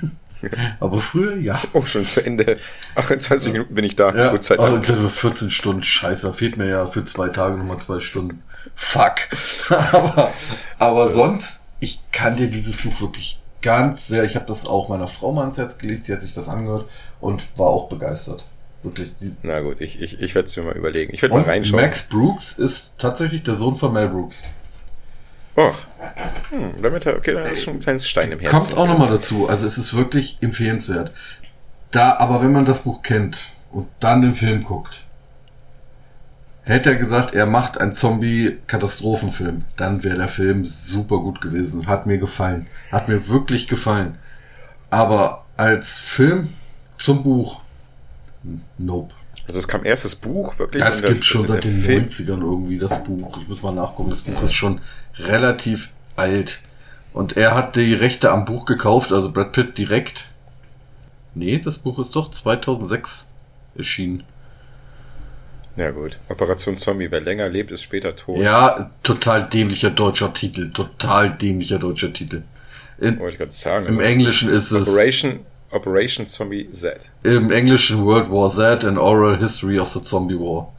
Aber 0.80 0.98
früher 0.98 1.36
ja. 1.36 1.60
Oh, 1.74 1.84
schon 1.84 2.06
zu 2.06 2.24
Ende. 2.24 2.58
28 2.94 3.52
Minuten 3.52 3.74
bin 3.74 3.84
ich 3.84 3.96
da. 3.96 4.14
Ja, 4.14 4.30
Gut, 4.30 4.44
Zeit 4.44 4.58
hatte 4.60 5.08
14 5.10 5.50
Stunden, 5.50 5.82
scheiße, 5.82 6.32
fehlt 6.32 6.56
mir 6.56 6.68
ja 6.68 6.86
für 6.86 7.04
zwei 7.04 7.28
Tage 7.28 7.58
nochmal 7.58 7.80
zwei 7.80 8.00
Stunden. 8.00 8.42
Fuck. 8.74 9.14
aber, 9.92 10.32
aber 10.78 11.10
sonst, 11.10 11.62
ich 11.80 12.00
kann 12.12 12.36
dir 12.36 12.48
dieses 12.48 12.76
Buch 12.78 13.00
wirklich 13.00 13.38
ganz 13.62 14.06
sehr, 14.06 14.24
ich 14.24 14.36
habe 14.36 14.46
das 14.46 14.66
auch 14.66 14.88
meiner 14.88 15.08
Frau 15.08 15.32
mal 15.32 15.42
ans 15.42 15.58
Herz 15.58 15.78
gelegt, 15.78 16.08
die 16.08 16.12
hat 16.12 16.20
sich 16.20 16.34
das 16.34 16.48
angehört 16.48 16.86
und 17.20 17.42
war 17.58 17.68
auch 17.68 17.88
begeistert. 17.88 18.44
Wirklich. 18.82 19.12
Na 19.42 19.60
gut, 19.60 19.80
ich, 19.80 20.00
ich, 20.02 20.20
ich 20.20 20.34
werde 20.34 20.46
es 20.46 20.56
mir 20.56 20.62
mal 20.62 20.76
überlegen. 20.76 21.14
Ich 21.14 21.22
werde 21.22 21.34
mal 21.34 21.44
reinschauen. 21.44 21.80
Max 21.80 22.02
Brooks 22.02 22.52
ist 22.52 22.92
tatsächlich 22.98 23.42
der 23.42 23.54
Sohn 23.54 23.74
von 23.74 23.94
Mel 23.94 24.08
Brooks. 24.08 24.44
Oh. 25.56 25.72
Hm, 26.50 26.82
damit, 26.82 27.06
okay, 27.06 27.32
dann 27.32 27.46
ist 27.46 27.62
schon 27.62 27.76
ein 27.76 27.80
kleines 27.80 28.06
Stein 28.06 28.30
im 28.32 28.40
Herzen. 28.40 28.56
Kommt 28.56 28.76
auch 28.76 28.86
nochmal 28.86 29.08
dazu. 29.08 29.48
Also 29.48 29.66
es 29.66 29.78
ist 29.78 29.94
wirklich 29.94 30.36
empfehlenswert. 30.42 31.12
Da, 31.92 32.18
aber 32.18 32.42
wenn 32.42 32.52
man 32.52 32.66
das 32.66 32.80
Buch 32.80 33.02
kennt 33.02 33.38
und 33.72 33.88
dann 34.00 34.20
den 34.20 34.34
Film 34.34 34.64
guckt, 34.64 35.03
hätte 36.64 36.90
er 36.90 36.96
gesagt, 36.96 37.34
er 37.34 37.46
macht 37.46 37.78
einen 37.78 37.94
Zombie-Katastrophenfilm, 37.94 39.62
dann 39.76 40.02
wäre 40.02 40.16
der 40.16 40.28
Film 40.28 40.64
super 40.64 41.18
gut 41.18 41.40
gewesen. 41.40 41.86
Hat 41.86 42.06
mir 42.06 42.18
gefallen. 42.18 42.68
Hat 42.90 43.08
mir 43.08 43.28
wirklich 43.28 43.68
gefallen. 43.68 44.16
Aber 44.90 45.44
als 45.56 45.98
Film 45.98 46.54
zum 46.98 47.22
Buch, 47.22 47.60
nope. 48.78 49.14
Also 49.46 49.58
es 49.58 49.68
kam 49.68 49.84
erst 49.84 50.04
das 50.04 50.16
Buch 50.16 50.58
wirklich. 50.58 50.82
Das 50.82 51.02
gibt 51.02 51.24
schon 51.24 51.42
der 51.42 51.56
seit 51.56 51.64
den 51.64 51.80
Film. 51.80 52.06
90ern 52.06 52.40
irgendwie, 52.40 52.78
das 52.78 53.04
Buch. 53.04 53.38
Ich 53.42 53.48
muss 53.48 53.62
mal 53.62 53.72
nachgucken, 53.72 54.10
das 54.10 54.22
Buch 54.22 54.40
ist 54.42 54.54
schon 54.54 54.80
relativ 55.18 55.90
alt. 56.16 56.60
Und 57.12 57.36
er 57.36 57.54
hat 57.54 57.76
die 57.76 57.94
Rechte 57.94 58.30
am 58.30 58.44
Buch 58.44 58.64
gekauft, 58.64 59.12
also 59.12 59.30
Brad 59.30 59.52
Pitt 59.52 59.76
direkt. 59.76 60.24
Nee, 61.34 61.58
das 61.58 61.78
Buch 61.78 61.98
ist 61.98 62.16
doch 62.16 62.30
2006 62.30 63.26
erschienen. 63.76 64.24
Ja 65.76 65.90
gut. 65.90 66.18
Operation 66.28 66.76
Zombie. 66.76 67.10
Wer 67.10 67.20
länger 67.20 67.48
lebt, 67.48 67.70
ist 67.70 67.82
später 67.82 68.14
tot. 68.14 68.38
Ja, 68.38 68.90
total 69.02 69.48
dämlicher 69.48 69.90
deutscher 69.90 70.32
Titel. 70.32 70.70
Total 70.72 71.30
dämlicher 71.30 71.78
deutscher 71.78 72.12
Titel. 72.12 72.42
In, 72.98 73.18
Wollte 73.18 73.32
ich 73.32 73.38
gerade 73.38 73.50
sagen. 73.50 73.86
Im 73.86 74.00
Englischen 74.00 74.50
ist 74.50 74.70
es, 74.70 74.88
Operation, 74.88 75.40
Operation 75.72 76.26
Zombie 76.26 76.70
Z. 76.70 77.10
im 77.24 77.50
Englischen 77.50 78.04
World 78.04 78.30
War 78.30 78.48
Z, 78.48 78.84
an 78.84 78.98
Oral 78.98 79.38
History 79.38 79.80
of 79.80 79.88
the 79.88 80.00
Zombie 80.00 80.38
War. 80.38 80.72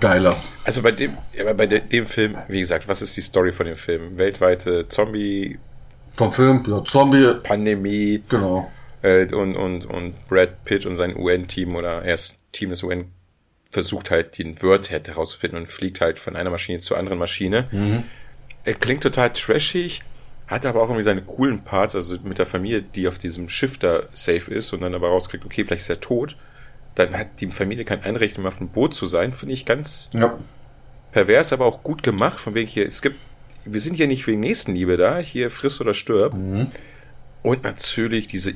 Geiler. 0.00 0.36
Also 0.64 0.82
bei 0.82 0.90
dem, 0.90 1.16
ja, 1.32 1.52
bei 1.52 1.66
de, 1.68 1.80
dem 1.80 2.06
Film, 2.06 2.36
wie 2.48 2.58
gesagt, 2.58 2.88
was 2.88 3.02
ist 3.02 3.16
die 3.16 3.20
Story 3.20 3.52
von 3.52 3.66
dem 3.66 3.76
Film? 3.76 4.16
Weltweite 4.18 4.88
Zombie-Pandemie 4.88 5.58
Vom 6.16 6.32
Film, 6.32 6.64
ja, 6.68 6.84
Zombie, 6.84 8.22
genau. 8.28 8.68
äh, 9.02 9.32
und, 9.32 9.54
und, 9.54 9.86
und 9.86 10.28
Brad 10.28 10.64
Pitt 10.64 10.86
und 10.86 10.96
sein 10.96 11.16
UN-Team 11.16 11.76
oder 11.76 12.02
erst 12.04 12.38
Team 12.50 12.70
des 12.70 12.82
UN 12.82 13.12
versucht 13.70 14.10
halt 14.10 14.38
den 14.38 14.60
Word 14.62 14.90
herauszufinden 14.90 15.60
und 15.60 15.66
fliegt 15.66 16.00
halt 16.00 16.18
von 16.18 16.36
einer 16.36 16.50
Maschine 16.50 16.80
zur 16.80 16.98
anderen 16.98 17.18
Maschine. 17.18 17.68
Er 18.64 18.74
klingt 18.74 19.02
total 19.02 19.32
trashig, 19.32 20.00
hat 20.48 20.66
aber 20.66 20.80
auch 20.82 20.88
irgendwie 20.88 21.02
seine 21.04 21.22
coolen 21.22 21.62
Parts, 21.62 21.94
also 21.94 22.16
mit 22.24 22.38
der 22.38 22.46
Familie, 22.46 22.82
die 22.82 23.06
auf 23.08 23.18
diesem 23.18 23.48
Schiff 23.48 23.78
da 23.78 24.02
safe 24.12 24.52
ist 24.52 24.72
und 24.72 24.80
dann 24.80 24.94
aber 24.94 25.08
rauskriegt, 25.08 25.44
okay, 25.44 25.64
vielleicht 25.64 25.82
ist 25.82 25.90
er 25.90 26.00
tot. 26.00 26.36
Dann 26.96 27.16
hat 27.16 27.40
die 27.40 27.46
Familie 27.50 27.84
kein 27.84 28.02
Einrecht 28.02 28.36
mehr 28.38 28.48
auf 28.48 28.58
dem 28.58 28.68
Boot 28.68 28.94
zu 28.94 29.06
sein, 29.06 29.32
finde 29.32 29.54
ich 29.54 29.64
ganz 29.64 30.10
Ja. 30.12 30.36
pervers, 31.12 31.52
aber 31.52 31.64
auch 31.66 31.82
gut 31.84 32.02
gemacht, 32.02 32.40
von 32.40 32.54
wegen 32.54 32.68
hier, 32.68 32.86
es 32.86 33.00
gibt 33.02 33.16
wir 33.64 33.78
sind 33.80 33.96
hier 33.96 34.06
nicht 34.06 34.26
wegen 34.26 34.40
Nächstenliebe 34.40 34.96
da, 34.96 35.18
hier 35.18 35.50
friss 35.50 35.80
oder 35.80 35.92
stirb. 35.94 36.32
Mhm. 36.34 36.68
Und 37.42 37.62
natürlich 37.62 38.26
diese, 38.26 38.54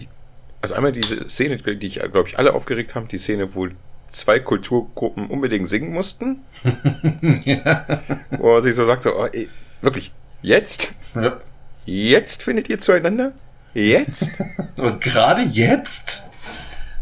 also 0.62 0.74
einmal 0.74 0.92
diese 0.92 1.28
Szene, 1.28 1.56
die 1.58 1.86
ich, 1.86 1.96
glaube 2.00 2.28
ich, 2.28 2.38
alle 2.38 2.54
aufgeregt 2.54 2.94
haben, 2.94 3.06
die 3.08 3.18
Szene, 3.18 3.54
wo 3.54 3.68
zwei 4.14 4.40
Kulturgruppen 4.40 5.26
unbedingt 5.26 5.68
singen 5.68 5.92
mussten. 5.92 6.42
ja. 7.44 7.86
Wo 8.30 8.54
er 8.56 8.62
sich 8.62 8.74
so 8.74 8.84
sagt, 8.84 9.02
so, 9.02 9.16
oh, 9.16 9.26
ey, 9.26 9.48
wirklich, 9.80 10.12
jetzt? 10.42 10.94
Ja. 11.14 11.40
Jetzt 11.84 12.42
findet 12.42 12.68
ihr 12.68 12.78
zueinander? 12.78 13.32
Jetzt? 13.74 14.42
Und 14.76 15.00
gerade 15.00 15.42
jetzt? 15.42 16.24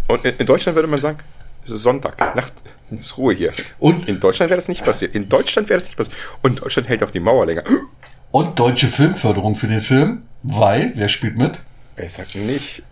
Und 0.09 0.25
in, 0.25 0.37
in 0.39 0.47
Deutschland 0.47 0.75
würde 0.75 0.89
man 0.89 0.99
sagen, 0.99 1.19
es 1.65 1.71
ist 1.71 1.83
Sonntag, 1.83 2.19
Nacht, 2.35 2.65
ist 2.91 3.17
Ruhe 3.17 3.35
hier. 3.35 3.53
Und 3.79 4.09
in 4.09 4.19
Deutschland 4.19 4.51
wäre 4.51 4.59
das 4.59 4.69
nicht 4.69 4.85
passiert. 4.85 5.15
In 5.15 5.29
Deutschland 5.29 5.69
wäre 5.69 5.79
das 5.79 5.89
nicht 5.89 5.97
passiert. 5.97 6.17
Und 6.43 6.61
Deutschland 6.61 6.89
hält 6.89 7.05
auch 7.05 7.11
die 7.11 7.21
Mauer 7.21 7.47
länger. 7.47 7.65
Und 8.33 8.59
deutsche 8.59 8.87
Filmförderung 8.87 9.57
für 9.57 9.69
den 9.69 9.83
Film, 9.83 10.23
weil, 10.43 10.93
wer 10.95 11.09
spielt 11.09 11.37
mit? 11.37 11.53
Ich 11.97 12.15
sag 12.15 12.35
nicht. 12.35 12.83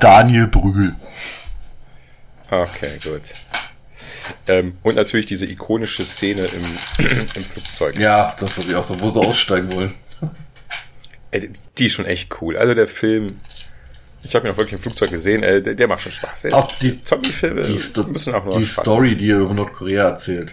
Daniel 0.00 0.48
Brühl. 0.48 0.96
Okay, 2.62 2.98
gut. 3.02 3.22
Ähm, 4.46 4.76
und 4.82 4.96
natürlich 4.96 5.26
diese 5.26 5.46
ikonische 5.46 6.04
Szene 6.04 6.42
im, 6.42 7.06
im 7.34 7.44
Flugzeug. 7.44 7.98
Ja, 7.98 8.34
das 8.38 8.56
was 8.56 8.66
ich 8.66 8.74
auch 8.74 8.84
so, 8.84 8.98
wo 9.00 9.10
sie 9.10 9.20
aussteigen 9.20 9.72
wollen. 9.72 9.94
Die 11.78 11.86
ist 11.86 11.94
schon 11.94 12.06
echt 12.06 12.40
cool. 12.40 12.56
Also 12.56 12.74
der 12.74 12.86
Film, 12.86 13.40
ich 14.22 14.34
habe 14.34 14.46
ihn 14.46 14.52
auch 14.52 14.56
wirklich 14.56 14.74
im 14.74 14.78
Flugzeug 14.78 15.10
gesehen, 15.10 15.42
äh, 15.42 15.60
der, 15.60 15.74
der, 15.74 15.88
macht 15.88 16.02
schon 16.02 16.12
Spaß. 16.12 16.46
Auch 16.52 16.70
die 16.78 17.02
Zombie-Filme 17.02 17.66
müssen 18.08 18.34
auch 18.34 18.44
nur 18.44 18.58
Die 18.58 18.66
Spaß 18.66 18.84
Story, 18.84 19.08
machen. 19.08 19.18
die 19.18 19.30
er 19.30 19.38
über 19.38 19.54
Nordkorea 19.54 20.04
erzählt. 20.04 20.52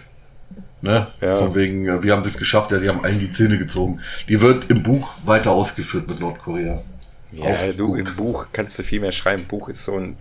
Ne? 0.80 1.06
Ja. 1.20 1.38
Von 1.38 1.54
wegen, 1.54 1.88
äh, 1.88 2.02
wir 2.02 2.12
haben 2.12 2.22
es 2.22 2.36
geschafft, 2.36 2.72
ja, 2.72 2.78
die 2.78 2.88
haben 2.88 3.04
allen 3.04 3.20
die 3.20 3.30
Zähne 3.30 3.56
gezogen. 3.56 4.00
Die 4.28 4.40
wird 4.40 4.68
im 4.68 4.82
Buch 4.82 5.08
weiter 5.24 5.52
ausgeführt 5.52 6.08
mit 6.08 6.18
Nordkorea. 6.18 6.82
Ja, 7.30 7.44
auch 7.44 7.76
du, 7.76 7.88
gut. 7.88 7.98
im 8.00 8.16
Buch 8.16 8.48
kannst 8.52 8.78
du 8.78 8.82
viel 8.82 9.00
mehr 9.00 9.12
schreiben. 9.12 9.44
Buch 9.44 9.68
ist 9.68 9.84
so 9.84 9.96
ein, 9.96 10.16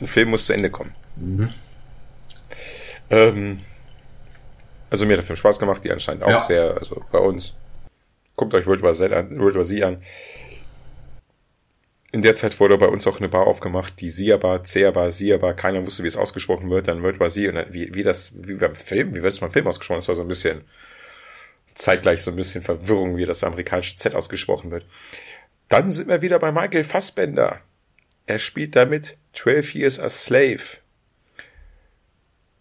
ein 0.00 0.06
Film 0.06 0.30
muss 0.30 0.46
zu 0.46 0.52
Ende 0.52 0.70
kommen. 0.70 0.94
Mhm. 1.16 1.52
Ähm, 3.10 3.60
also 4.90 5.06
mir 5.06 5.12
hat 5.12 5.18
der 5.18 5.26
Film 5.26 5.36
Spaß 5.36 5.58
gemacht, 5.58 5.82
die 5.84 5.90
anscheinend 5.90 6.24
auch 6.24 6.30
ja. 6.30 6.40
sehr, 6.40 6.76
also 6.76 7.02
bei 7.10 7.18
uns. 7.18 7.54
Guckt 8.36 8.52
euch 8.54 8.66
World 8.66 8.82
War, 8.82 8.94
Z 8.94 9.12
an, 9.12 9.38
World 9.38 9.54
War 9.54 9.64
Z 9.64 9.82
an 9.82 10.02
in 12.14 12.22
der 12.22 12.36
Zeit 12.36 12.60
wurde 12.60 12.78
bei 12.78 12.86
uns 12.86 13.08
auch 13.08 13.18
eine 13.18 13.28
Bar 13.28 13.48
aufgemacht, 13.48 14.00
die 14.00 14.08
Sia-Bar, 14.08 14.62
Zea-Bar, 14.62 15.10
Sia-Bar, 15.10 15.54
keiner 15.54 15.84
wusste, 15.84 16.04
wie 16.04 16.06
es 16.06 16.16
ausgesprochen 16.16 16.70
wird, 16.70 16.86
dann 16.86 17.02
World 17.02 17.18
War 17.18 17.28
Z 17.28 17.48
und 17.48 17.56
dann, 17.56 17.74
wie, 17.74 17.92
wie 17.92 18.04
das, 18.04 18.32
wie 18.36 18.54
beim 18.54 18.76
Film, 18.76 19.16
wie 19.16 19.22
wird 19.22 19.32
es 19.32 19.40
beim 19.40 19.50
Film 19.50 19.66
ausgesprochen? 19.66 19.98
Das 19.98 20.06
war 20.06 20.14
so 20.14 20.22
ein 20.22 20.28
bisschen 20.28 20.62
zeitgleich 21.74 22.22
so 22.22 22.30
ein 22.30 22.36
bisschen 22.36 22.62
Verwirrung, 22.62 23.16
wie 23.16 23.26
das 23.26 23.42
amerikanische 23.42 23.96
Z 23.96 24.14
ausgesprochen 24.14 24.70
wird. 24.70 24.86
Dann 25.68 25.90
sind 25.90 26.06
wir 26.06 26.22
wieder 26.22 26.38
bei 26.38 26.52
Michael 26.52 26.84
Fassbender. 26.84 27.58
Er 28.26 28.38
spielt 28.38 28.74
damit 28.74 29.18
12 29.34 29.74
Years 29.74 30.00
a 30.00 30.08
Slave. 30.08 30.78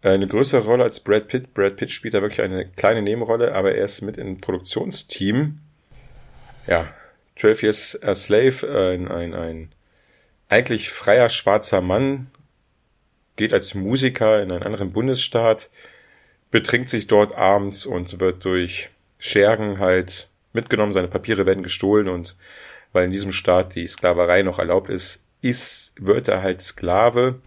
Eine 0.01 0.27
größere 0.27 0.65
Rolle 0.65 0.83
als 0.83 0.99
Brad 0.99 1.27
Pitt. 1.27 1.53
Brad 1.53 1.77
Pitt 1.77 1.91
spielt 1.91 2.13
da 2.13 2.21
wirklich 2.21 2.41
eine 2.41 2.67
kleine 2.67 3.01
Nebenrolle, 3.01 3.55
aber 3.55 3.73
er 3.73 3.85
ist 3.85 4.01
mit 4.01 4.17
im 4.17 4.41
Produktionsteam. 4.41 5.59
Ja, 6.67 6.93
12 7.37 7.63
Years 7.63 8.03
a 8.03 8.13
Slave, 8.13 8.93
ein, 8.93 9.07
ein, 9.09 9.33
ein 9.33 9.71
eigentlich 10.49 10.89
freier 10.89 11.29
schwarzer 11.29 11.81
Mann, 11.81 12.27
geht 13.37 13.53
als 13.53 13.73
Musiker 13.73 14.43
in 14.43 14.51
einen 14.51 14.63
anderen 14.63 14.91
Bundesstaat, 14.91 15.69
betrinkt 16.51 16.89
sich 16.89 17.07
dort 17.07 17.35
abends 17.35 17.85
und 17.85 18.19
wird 18.19 18.45
durch 18.45 18.89
Schergen 19.17 19.79
halt 19.79 20.29
mitgenommen, 20.51 20.91
seine 20.91 21.07
Papiere 21.07 21.45
werden 21.45 21.63
gestohlen 21.63 22.09
und 22.09 22.35
weil 22.91 23.05
in 23.05 23.11
diesem 23.11 23.31
Staat 23.31 23.73
die 23.73 23.87
Sklaverei 23.87 24.43
noch 24.43 24.59
erlaubt 24.59 24.89
ist, 24.89 25.22
ist, 25.43 25.93
wird 25.99 26.27
er 26.27 26.41
halt 26.41 26.61
Sklave, 26.61 27.39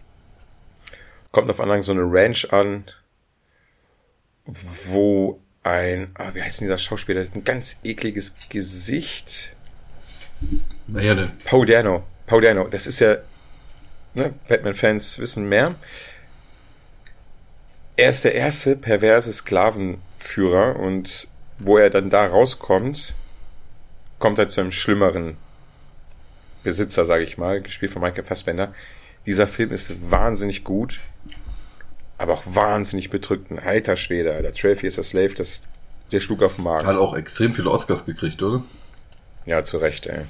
kommt 1.31 1.49
auf 1.49 1.59
Anfang 1.59 1.81
so 1.81 1.91
eine 1.91 2.03
Ranch 2.03 2.51
an, 2.51 2.85
wo 4.45 5.41
ein, 5.63 6.11
ah, 6.15 6.29
wie 6.33 6.41
heißt 6.41 6.61
denn 6.61 6.67
dieser 6.67 6.77
Schauspieler, 6.77 7.27
ein 7.33 7.43
ganz 7.43 7.79
ekliges 7.83 8.33
Gesicht, 8.49 9.55
naja, 10.87 11.15
denn. 11.15 11.31
Paul 11.43 11.65
Dano. 11.65 12.03
Paul 12.27 12.41
Dano, 12.41 12.67
das 12.67 12.87
ist 12.87 12.99
ja, 12.99 13.17
ne, 14.13 14.33
Batman-Fans 14.47 15.19
wissen 15.19 15.49
mehr. 15.49 15.75
Er 17.95 18.09
ist 18.09 18.23
der 18.23 18.35
erste 18.35 18.75
perverse 18.75 19.33
Sklavenführer 19.33 20.75
und 20.75 21.27
wo 21.57 21.77
er 21.77 21.89
dann 21.89 22.09
da 22.09 22.27
rauskommt, 22.27 23.15
kommt 24.19 24.37
er 24.37 24.47
zu 24.47 24.61
einem 24.61 24.71
schlimmeren 24.71 25.37
Besitzer, 26.67 27.05
sage 27.05 27.23
ich 27.23 27.37
mal, 27.37 27.61
gespielt 27.61 27.93
von 27.93 28.01
Michael 28.01 28.25
Fassbender. 28.25 28.73
Dieser 29.25 29.47
Film 29.47 29.71
ist 29.71 30.11
wahnsinnig 30.11 30.65
gut, 30.65 30.99
aber 32.17 32.33
auch 32.33 32.43
wahnsinnig 32.45 33.09
bedrückt. 33.09 33.49
Ein 33.49 33.59
alter 33.59 33.95
Schwede, 33.95 34.33
Alter. 34.33 34.53
12 34.53 34.83
Years 34.83 34.99
a 34.99 35.03
Slave, 35.03 35.33
das, 35.33 35.61
der 36.11 36.19
schlug 36.19 36.43
auf 36.43 36.55
den 36.55 36.65
Magen. 36.65 36.85
Hat 36.85 36.97
auch 36.97 37.15
extrem 37.15 37.53
viele 37.53 37.71
Oscars 37.71 38.05
gekriegt, 38.05 38.43
oder? 38.43 38.65
Ja, 39.45 39.63
zu 39.63 39.77
Recht, 39.77 40.07
ey. 40.07 40.25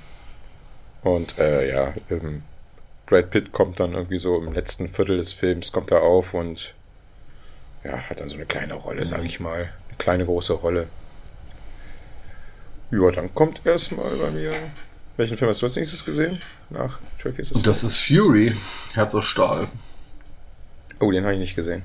Und 1.02 1.40
äh, 1.40 1.72
ja, 1.72 1.96
ähm, 2.12 2.44
Brad 3.08 3.32
Pitt 3.32 3.52
kommt 3.52 3.80
dann 3.80 3.94
irgendwie 3.94 4.20
so 4.20 4.38
im 4.38 4.54
letzten 4.54 4.90
Viertel 4.90 5.18
des 5.18 5.34
Films, 5.34 5.72
kommt 5.72 5.90
er 5.90 6.04
auf 6.04 6.36
und 6.36 6.76
ja, 7.84 7.98
hat 7.98 8.20
dann 8.20 8.30
so 8.30 8.36
eine 8.36 8.46
kleine 8.46 8.76
Rolle, 8.76 9.04
sag 9.06 9.24
ich 9.24 9.40
mal. 9.40 9.72
Eine 9.88 9.98
kleine, 9.98 10.26
große 10.26 10.54
Rolle. 10.54 10.88
Ja, 12.92 13.10
dann 13.10 13.34
kommt 13.34 13.66
erstmal 13.66 14.16
bei 14.18 14.30
mir. 14.30 14.54
Welchen 15.18 15.36
Film 15.36 15.50
hast 15.50 15.62
du 15.62 15.66
als 15.66 15.76
nächstes 15.76 16.06
gesehen? 16.06 16.40
Nach 16.70 17.00
ist 17.38 17.56
es 17.56 17.64
Das 17.64 17.84
ist 17.84 17.98
Fury, 17.98 18.56
Herz 18.94 19.14
aus 19.16 19.26
Stahl. 19.26 19.68
Oh, 21.00 21.12
den 21.12 21.24
habe 21.24 21.34
ich 21.34 21.40
nicht 21.40 21.56
gesehen. 21.56 21.84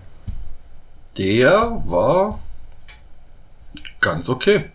Der 1.19 1.83
war 1.87 2.39
ganz 4.01 4.29
okay. 4.29 4.67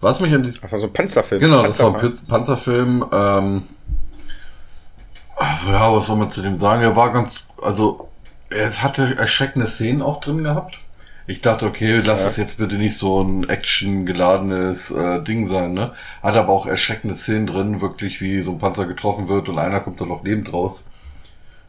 Was 0.00 0.20
mich 0.20 0.32
an 0.32 0.42
diesem. 0.42 0.62
Das 0.62 0.72
war 0.72 0.78
so 0.78 0.86
ein 0.86 0.92
Panzerfilm. 0.92 1.40
Genau, 1.40 1.62
das 1.62 1.78
war 1.80 2.02
ein 2.02 2.18
Panzerfilm. 2.26 3.04
Ähm, 3.12 3.62
ja, 5.66 5.92
was 5.92 6.06
soll 6.06 6.16
man 6.16 6.30
zu 6.30 6.42
dem 6.42 6.56
sagen? 6.56 6.82
Er 6.82 6.96
war 6.96 7.12
ganz, 7.12 7.44
also 7.60 8.08
es 8.50 8.82
hatte 8.82 9.16
erschreckende 9.16 9.66
Szenen 9.66 10.02
auch 10.02 10.20
drin 10.20 10.42
gehabt. 10.42 10.78
Ich 11.28 11.42
dachte, 11.42 11.66
okay, 11.66 12.00
lass 12.02 12.22
ja. 12.22 12.28
es 12.28 12.36
jetzt 12.38 12.56
bitte 12.56 12.76
nicht 12.76 12.96
so 12.96 13.20
ein 13.20 13.46
actiongeladenes 13.46 14.90
äh, 14.90 15.22
Ding 15.22 15.46
sein, 15.46 15.74
ne? 15.74 15.92
Hat 16.22 16.36
aber 16.36 16.48
auch 16.48 16.64
erschreckende 16.64 17.16
Szenen 17.16 17.46
drin, 17.46 17.82
wirklich 17.82 18.22
wie 18.22 18.40
so 18.40 18.52
ein 18.52 18.58
Panzer 18.58 18.86
getroffen 18.86 19.28
wird 19.28 19.50
und 19.50 19.58
einer 19.58 19.80
kommt 19.80 20.00
da 20.00 20.06
noch 20.06 20.24
lebend 20.24 20.50
raus. 20.54 20.86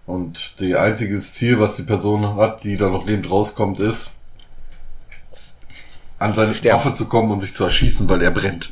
Und 0.06 0.56
die 0.60 0.77
einziges 0.77 1.34
Ziel, 1.34 1.60
was 1.60 1.76
die 1.76 1.84
Person 1.84 2.38
hat, 2.38 2.64
die 2.64 2.77
da 2.77 2.90
noch 2.90 3.06
lebend 3.06 3.30
rauskommt, 3.30 3.80
ist, 3.80 4.14
an 6.19 6.31
seine 6.31 6.53
Sterben. 6.53 6.80
Waffe 6.80 6.94
zu 6.94 7.10
kommen 7.10 7.30
und 7.30 7.41
sich 7.41 7.53
zu 7.53 7.65
erschießen, 7.65 8.07
weil 8.07 8.22
er 8.22 8.31
brennt. 8.31 8.72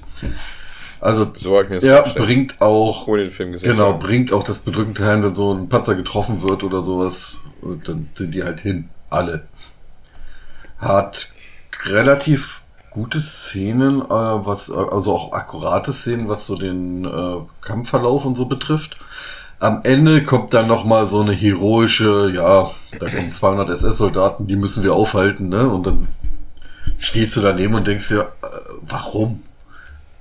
Also 1.02 1.30
so 1.38 1.54
habe 1.54 1.66
ich 1.66 1.70
mir 1.70 1.76
das 1.76 1.84
er 1.84 2.24
bringt 2.24 2.62
auch 2.62 3.08
ohne 3.08 3.24
den 3.24 3.32
Film 3.32 3.52
gesehen 3.52 3.74
genau 3.74 3.94
haben. 3.94 4.00
bringt 4.00 4.32
auch 4.32 4.44
das 4.44 4.60
bedrückende 4.60 5.06
Heim, 5.06 5.22
wenn 5.22 5.34
so 5.34 5.54
ein 5.54 5.68
Panzer 5.68 5.96
getroffen 5.96 6.42
wird 6.44 6.64
oder 6.64 6.82
sowas, 6.82 7.40
dann 7.86 8.10
sind 8.16 8.34
die 8.34 8.44
halt 8.44 8.62
hin, 8.62 8.88
alle. 9.10 9.48
Hat 10.80 11.30
relativ 11.86 12.62
gute 12.92 13.22
Szenen, 13.22 14.02
äh, 14.02 14.08
was 14.10 14.72
also 14.72 15.14
auch 15.14 15.34
akkurate 15.34 15.94
Szenen, 15.94 16.30
was 16.30 16.46
so 16.46 16.56
den 16.56 17.06
äh, 17.06 17.38
Kampfverlauf 17.62 18.26
und 18.26 18.36
so 18.36 18.46
betrifft. 18.46 18.98
Am 19.60 19.82
Ende 19.84 20.24
kommt 20.24 20.54
dann 20.54 20.68
noch 20.68 20.84
mal 20.84 21.06
so 21.06 21.22
eine 21.22 21.34
heroische, 21.34 22.32
ja, 22.34 22.72
da 23.00 23.10
kommen 23.10 23.32
200 23.32 23.70
SS-Soldaten, 23.70 24.48
die 24.48 24.56
müssen 24.56 24.84
wir 24.84 24.94
aufhalten, 24.94 25.50
ne? 25.50 25.68
Und 25.68 25.88
dann 25.88 26.08
stehst 26.98 27.36
du 27.36 27.42
daneben 27.42 27.74
und 27.76 27.88
denkst 27.88 28.08
dir, 28.10 28.32
äh, 28.42 28.48
warum? 28.88 29.44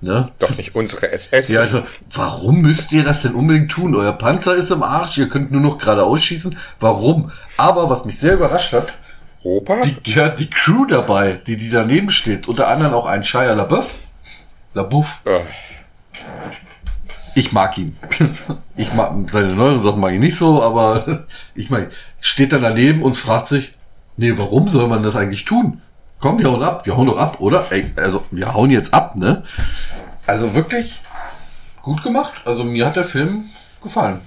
Ne? 0.03 0.29
Doch 0.39 0.55
nicht 0.57 0.75
unsere 0.75 1.11
SS. 1.11 1.49
Ja, 1.49 1.61
also, 1.61 1.83
warum 2.13 2.61
müsst 2.61 2.93
ihr 2.93 3.03
das 3.03 3.23
denn 3.23 3.35
unbedingt 3.35 3.71
tun? 3.71 3.95
Euer 3.95 4.13
Panzer 4.13 4.55
ist 4.55 4.71
im 4.71 4.83
Arsch, 4.83 5.17
ihr 5.17 5.29
könnt 5.29 5.51
nur 5.51 5.63
noch 5.63 5.79
geradeaus 5.79 6.23
schießen. 6.23 6.57
Warum? 6.81 7.33
Aber 7.57 7.89
was 7.89 8.05
mich 8.05 8.19
sehr 8.19 8.35
überrascht 8.35 8.75
hat, 8.75 8.93
Opa? 9.47 9.81
Die, 9.83 10.11
ja, 10.11 10.29
die 10.29 10.51
Crew 10.51 10.87
dabei, 10.87 11.41
die, 11.47 11.57
die 11.57 11.71
daneben 11.71 12.11
steht, 12.11 12.49
unter 12.49 12.67
anderem 12.67 12.95
auch 12.95 13.07
ein 13.07 13.23
Shia 13.23 13.53
LaBeouf. 13.53 14.09
LaBeouf. 14.75 15.21
Äh. 15.25 15.43
Ich 17.37 17.53
mag 17.53 17.79
ihn. 17.79 17.97
Ich 18.77 18.93
mag 18.93 19.13
seine 19.31 19.55
neueren 19.55 19.83
Sachen 19.83 20.01
mag 20.01 20.15
ich 20.15 20.19
nicht 20.19 20.37
so, 20.37 20.63
aber 20.63 21.27
ich 21.55 21.71
meine, 21.71 21.91
steht 22.21 22.53
da 22.53 22.59
daneben 22.59 23.03
und 23.03 23.13
fragt 23.13 23.47
sich, 23.47 23.73
nee, 24.17 24.33
warum 24.37 24.67
soll 24.67 24.89
man 24.89 25.05
das 25.05 25.15
eigentlich 25.15 25.45
tun? 25.45 25.81
Komm, 26.19 26.41
wir 26.41 26.51
hauen 26.51 26.63
ab. 26.65 26.85
Wir 26.85 26.97
hauen 26.97 27.07
doch 27.07 27.19
ab, 27.19 27.37
oder? 27.41 27.71
Ey, 27.71 27.93
also, 27.95 28.25
wir 28.33 28.53
hauen 28.53 28.71
jetzt 28.71 28.93
ab, 28.93 29.15
ne? 29.15 29.45
Also 30.27 30.55
wirklich 30.55 31.01
gut 31.83 32.03
gemacht. 32.03 32.35
Also, 32.45 32.65
mir 32.65 32.85
hat 32.87 32.97
der 32.97 33.05
Film 33.05 33.51
gefallen. 33.81 34.21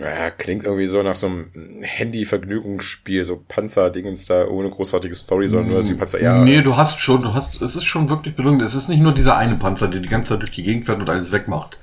Ja, 0.00 0.30
klingt 0.30 0.64
irgendwie 0.64 0.86
so 0.88 1.02
nach 1.02 1.14
so 1.14 1.26
einem 1.26 1.50
Handy-Vergnügungsspiel, 1.82 3.24
so 3.24 3.40
Panzer-Dingens 3.46 4.26
da 4.26 4.46
ohne 4.46 4.68
großartige 4.70 5.14
Story, 5.14 5.46
sondern 5.46 5.68
nur, 5.68 5.76
dass 5.76 5.86
die 5.86 5.94
Panzer 5.94 6.20
ja. 6.20 6.42
Nee, 6.42 6.62
du 6.62 6.76
hast 6.76 7.00
schon, 7.00 7.20
du 7.20 7.32
hast, 7.32 7.62
es 7.62 7.76
ist 7.76 7.84
schon 7.84 8.10
wirklich 8.10 8.34
gelungen. 8.34 8.60
Es 8.60 8.74
ist 8.74 8.88
nicht 8.88 9.00
nur 9.00 9.14
dieser 9.14 9.36
eine 9.36 9.54
Panzer, 9.54 9.86
der 9.86 10.00
die 10.00 10.08
ganze 10.08 10.30
Zeit 10.30 10.40
durch 10.40 10.50
die 10.50 10.64
Gegend 10.64 10.84
fährt 10.84 10.98
und 10.98 11.08
alles 11.08 11.30
wegmacht. 11.30 11.78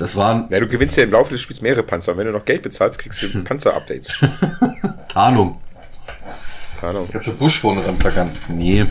Das 0.00 0.16
waren. 0.16 0.48
Ja, 0.50 0.58
du 0.58 0.66
gewinnst 0.66 0.96
ja 0.96 1.04
im 1.04 1.12
Laufe 1.12 1.30
des 1.30 1.42
Spiels 1.42 1.60
mehrere 1.60 1.84
Panzer. 1.84 2.12
Und 2.12 2.18
wenn 2.18 2.26
du 2.26 2.32
noch 2.32 2.44
Geld 2.44 2.62
bezahlst, 2.62 2.98
kriegst 2.98 3.22
du 3.22 3.28
Panzer-Updates. 3.44 4.14
Tarnung. 5.08 5.60
Tarnung. 6.80 7.08
Kannst 7.12 7.28
du 7.28 7.34
Busch 7.34 7.60
vorne 7.60 7.86
rantackern? 7.86 8.30
Nee. 8.48 8.86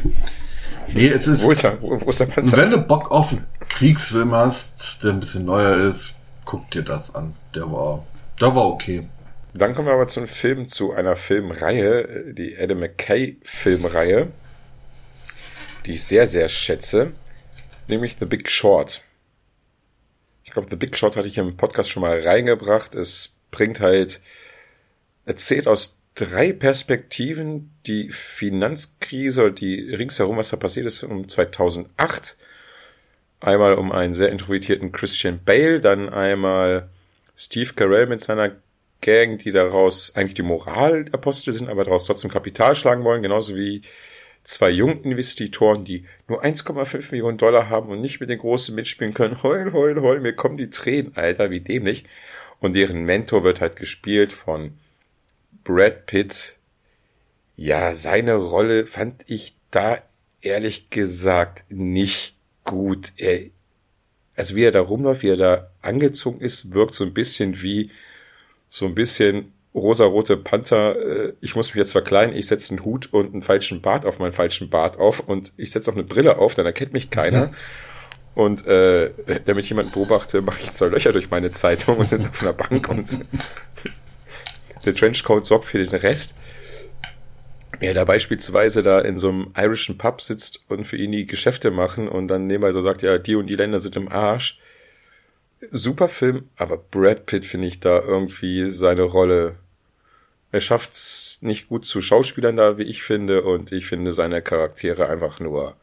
Nee, 0.93 1.07
es 1.09 1.27
ist. 1.27 1.43
Wo 1.43 1.51
ist, 1.51 1.65
er? 1.65 1.81
Wo, 1.81 1.99
wo 1.99 2.09
ist 2.09 2.19
der 2.19 2.27
Panzer? 2.27 2.57
Wenn 2.57 2.71
du 2.71 2.77
Bock 2.77 3.11
auf 3.11 3.31
einen 3.31 3.45
Kriegsfilm 3.67 4.31
hast, 4.33 5.03
der 5.03 5.11
ein 5.11 5.19
bisschen 5.19 5.43
neuer 5.45 5.85
ist, 5.85 6.13
guck 6.45 6.69
dir 6.71 6.83
das 6.83 7.13
an. 7.13 7.33
Der 7.55 7.69
war 7.69 8.05
da 8.39 8.55
war 8.55 8.67
okay. 8.67 9.07
Dann 9.53 9.75
kommen 9.75 9.87
wir 9.87 9.93
aber 9.93 10.07
zu 10.07 10.19
einem 10.19 10.27
Film, 10.27 10.67
zu 10.67 10.93
einer 10.93 11.15
Filmreihe, 11.15 12.33
die 12.33 12.57
Adam 12.57 12.79
McKay 12.79 13.37
Filmreihe, 13.43 14.31
die 15.85 15.93
ich 15.93 16.03
sehr, 16.03 16.25
sehr 16.25 16.49
schätze, 16.49 17.11
nämlich 17.87 18.17
The 18.19 18.25
Big 18.25 18.49
Short. 18.49 19.01
Ich 20.43 20.51
glaube, 20.51 20.67
The 20.69 20.75
Big 20.75 20.97
Short 20.97 21.15
hatte 21.15 21.27
ich 21.27 21.37
im 21.37 21.55
Podcast 21.55 21.91
schon 21.91 22.01
mal 22.01 22.19
reingebracht. 22.19 22.95
Es 22.95 23.37
bringt 23.51 23.79
halt, 23.79 24.21
erzählt 25.25 25.67
aus 25.67 25.99
drei 26.15 26.51
Perspektiven 26.51 27.71
die 27.85 28.09
Finanzkrise, 28.09 29.51
die 29.51 29.93
ringsherum, 29.93 30.37
was 30.37 30.49
da 30.49 30.57
passiert 30.57 30.87
ist, 30.87 31.03
um 31.03 31.27
2008. 31.27 32.37
Einmal 33.39 33.75
um 33.75 33.91
einen 33.91 34.13
sehr 34.13 34.29
introvertierten 34.29 34.91
Christian 34.91 35.39
Bale, 35.43 35.79
dann 35.79 36.09
einmal 36.09 36.89
Steve 37.35 37.73
Carell 37.73 38.07
mit 38.07 38.21
seiner 38.21 38.55
Gang, 39.01 39.37
die 39.37 39.51
daraus 39.51 40.15
eigentlich 40.15 40.35
die 40.35 40.43
Moralapostel 40.43 41.53
sind, 41.53 41.69
aber 41.69 41.83
daraus 41.83 42.05
trotzdem 42.05 42.31
Kapital 42.31 42.75
schlagen 42.75 43.03
wollen, 43.03 43.21
genauso 43.21 43.55
wie 43.55 43.81
zwei 44.43 44.69
jungen 44.69 45.03
Investitoren, 45.03 45.83
die 45.83 46.05
nur 46.27 46.43
1,5 46.43 47.11
Millionen 47.11 47.37
Dollar 47.37 47.69
haben 47.69 47.89
und 47.89 48.01
nicht 48.01 48.19
mit 48.19 48.29
den 48.29 48.39
Großen 48.39 48.73
mitspielen 48.73 49.13
können. 49.13 49.41
Heul, 49.43 49.73
heul, 49.73 50.01
heul, 50.01 50.19
mir 50.19 50.33
kommen 50.33 50.57
die 50.57 50.69
Tränen, 50.69 51.15
Alter, 51.15 51.49
wie 51.49 51.61
dämlich. 51.61 52.05
Und 52.59 52.75
deren 52.75 53.03
Mentor 53.03 53.43
wird 53.43 53.61
halt 53.61 53.75
gespielt 53.75 54.31
von 54.31 54.77
Brad 55.63 56.05
Pitt. 56.05 56.57
Ja, 57.55 57.95
seine 57.95 58.35
Rolle 58.35 58.85
fand 58.85 59.23
ich 59.27 59.55
da 59.71 60.01
ehrlich 60.41 60.89
gesagt 60.89 61.65
nicht 61.69 62.37
gut. 62.63 63.13
Er 63.17 63.41
also 64.35 64.55
wie 64.55 64.63
er 64.63 64.71
da 64.71 64.81
rumläuft, 64.81 65.23
wie 65.23 65.29
er 65.29 65.37
da 65.37 65.69
angezogen 65.81 66.41
ist, 66.41 66.73
wirkt 66.73 66.93
so 66.93 67.03
ein 67.03 67.13
bisschen 67.13 67.61
wie 67.61 67.91
so 68.69 68.85
ein 68.85 68.95
bisschen 68.95 69.53
rosarote 69.75 70.37
Panther. 70.37 70.95
Äh, 70.97 71.33
ich 71.41 71.55
muss 71.55 71.69
mich 71.69 71.75
jetzt 71.75 71.91
verkleiden, 71.91 72.35
ich 72.35 72.47
setze 72.47 72.71
einen 72.71 72.85
Hut 72.85 73.11
und 73.11 73.33
einen 73.33 73.41
falschen 73.41 73.81
Bart 73.81 74.05
auf 74.05 74.19
meinen 74.19 74.33
falschen 74.33 74.69
Bart 74.69 74.97
auf 74.97 75.19
und 75.19 75.53
ich 75.57 75.71
setze 75.71 75.91
auch 75.91 75.95
eine 75.95 76.03
Brille 76.03 76.37
auf, 76.37 76.55
dann 76.55 76.65
erkennt 76.65 76.93
mich 76.93 77.09
keiner. 77.09 77.47
Mhm. 77.47 77.55
Und 78.35 78.65
äh, 78.65 79.11
damit 79.45 79.63
ich 79.63 79.69
jemanden 79.69 79.91
beobachte, 79.91 80.41
mache 80.41 80.59
ich 80.63 80.71
zwei 80.71 80.87
Löcher 80.87 81.11
durch 81.11 81.29
meine 81.29 81.51
Zeitung 81.51 81.97
und 81.97 82.05
sitze 82.05 82.29
auf 82.29 82.41
einer 82.41 82.53
Bank 82.53 82.89
und 82.89 83.09
der 84.85 84.95
Trenchcoat 84.95 85.45
sorgt 85.45 85.65
für 85.65 85.77
den 85.77 85.89
Rest 85.89 86.33
ja, 87.83 87.93
da 87.93 88.05
beispielsweise 88.05 88.81
da 88.81 88.99
in 88.99 89.17
so 89.17 89.29
einem 89.29 89.51
irischen 89.57 89.97
Pub 89.97 90.21
sitzt 90.21 90.63
und 90.69 90.85
für 90.85 90.97
ihn 90.97 91.11
die 91.11 91.25
Geschäfte 91.25 91.69
machen 91.69 92.07
und 92.07 92.29
dann 92.29 92.47
nebenbei 92.47 92.71
so 92.71 92.81
sagt, 92.81 93.01
ja, 93.01 93.17
die 93.17 93.35
und 93.35 93.47
die 93.47 93.55
Länder 93.55 93.79
sind 93.79 93.95
im 93.95 94.09
Arsch. 94.09 94.59
Super 95.71 96.07
Film, 96.07 96.49
aber 96.55 96.77
Brad 96.77 97.25
Pitt 97.25 97.45
finde 97.45 97.67
ich 97.67 97.79
da 97.79 97.99
irgendwie 97.99 98.69
seine 98.69 99.03
Rolle. 99.03 99.55
Er 100.51 100.61
schafft's 100.61 101.39
nicht 101.41 101.67
gut 101.67 101.85
zu 101.85 102.01
Schauspielern 102.01 102.57
da, 102.57 102.77
wie 102.77 102.83
ich 102.83 103.03
finde, 103.03 103.43
und 103.43 103.71
ich 103.71 103.85
finde 103.85 104.11
seine 104.11 104.41
Charaktere 104.41 105.09
einfach 105.09 105.39
nur 105.39 105.75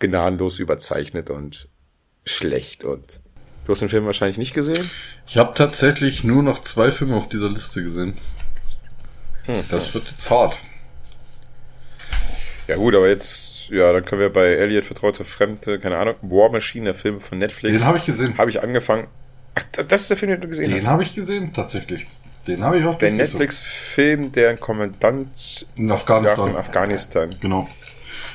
gnadenlos 0.00 0.58
überzeichnet 0.58 1.30
und 1.30 1.68
schlecht 2.26 2.84
und 2.84 3.20
Du 3.64 3.72
hast 3.72 3.80
den 3.80 3.88
Film 3.88 4.04
wahrscheinlich 4.04 4.36
nicht 4.36 4.52
gesehen? 4.52 4.90
Ich 5.26 5.38
habe 5.38 5.54
tatsächlich 5.54 6.22
nur 6.22 6.42
noch 6.42 6.62
zwei 6.64 6.90
Filme 6.90 7.16
auf 7.16 7.30
dieser 7.30 7.48
Liste 7.48 7.82
gesehen. 7.82 8.14
Hm. 9.44 9.64
Das 9.70 9.94
wird 9.94 10.04
jetzt 10.10 10.28
hart. 10.28 10.58
Ja 12.66 12.76
gut, 12.76 12.94
aber 12.94 13.08
jetzt, 13.08 13.68
ja, 13.70 13.92
dann 13.92 14.04
können 14.04 14.20
wir 14.20 14.32
bei 14.32 14.46
Elliot 14.54 14.84
Vertraute 14.84 15.24
Fremde, 15.24 15.78
keine 15.78 15.98
Ahnung, 15.98 16.14
War 16.22 16.50
Machine, 16.50 16.86
der 16.86 16.94
Film 16.94 17.20
von 17.20 17.38
Netflix. 17.38 17.80
Den 17.82 17.86
habe 17.86 17.98
ich 17.98 18.04
gesehen. 18.04 18.38
Habe 18.38 18.50
ich 18.50 18.62
angefangen. 18.62 19.06
Ach, 19.54 19.62
das, 19.72 19.86
das 19.88 20.02
ist 20.02 20.10
der 20.10 20.16
Film, 20.16 20.32
den 20.32 20.40
du 20.40 20.48
gesehen 20.48 20.70
den 20.70 20.76
hast? 20.76 20.84
Den 20.86 20.92
habe 20.92 21.02
ich 21.02 21.14
gesehen, 21.14 21.52
tatsächlich. 21.52 22.06
Den 22.46 22.62
habe 22.62 22.78
ich 22.78 22.84
auch 22.84 22.96
Der 22.96 23.10
Netflix-Film, 23.10 24.32
der 24.32 24.50
ein 24.50 24.60
Kommandant 24.60 25.66
in 25.76 25.90
Afghanistan. 25.90 26.50
in 26.50 26.56
Afghanistan. 26.56 27.34
Genau. 27.40 27.68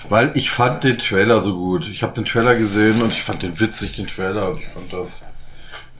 Weil 0.07 0.31
ich 0.35 0.49
fand 0.49 0.83
den 0.83 0.97
Trailer 0.97 1.41
so 1.41 1.55
gut. 1.55 1.87
Ich 1.87 2.01
habe 2.03 2.13
den 2.13 2.25
Trailer 2.25 2.55
gesehen 2.55 3.01
und 3.01 3.11
ich 3.11 3.21
fand 3.21 3.43
den 3.43 3.59
witzig, 3.59 3.97
den 3.97 4.07
Trailer. 4.07 4.51
Und 4.51 4.61
ich 4.61 4.67
fand 4.67 4.91
das 4.93 5.25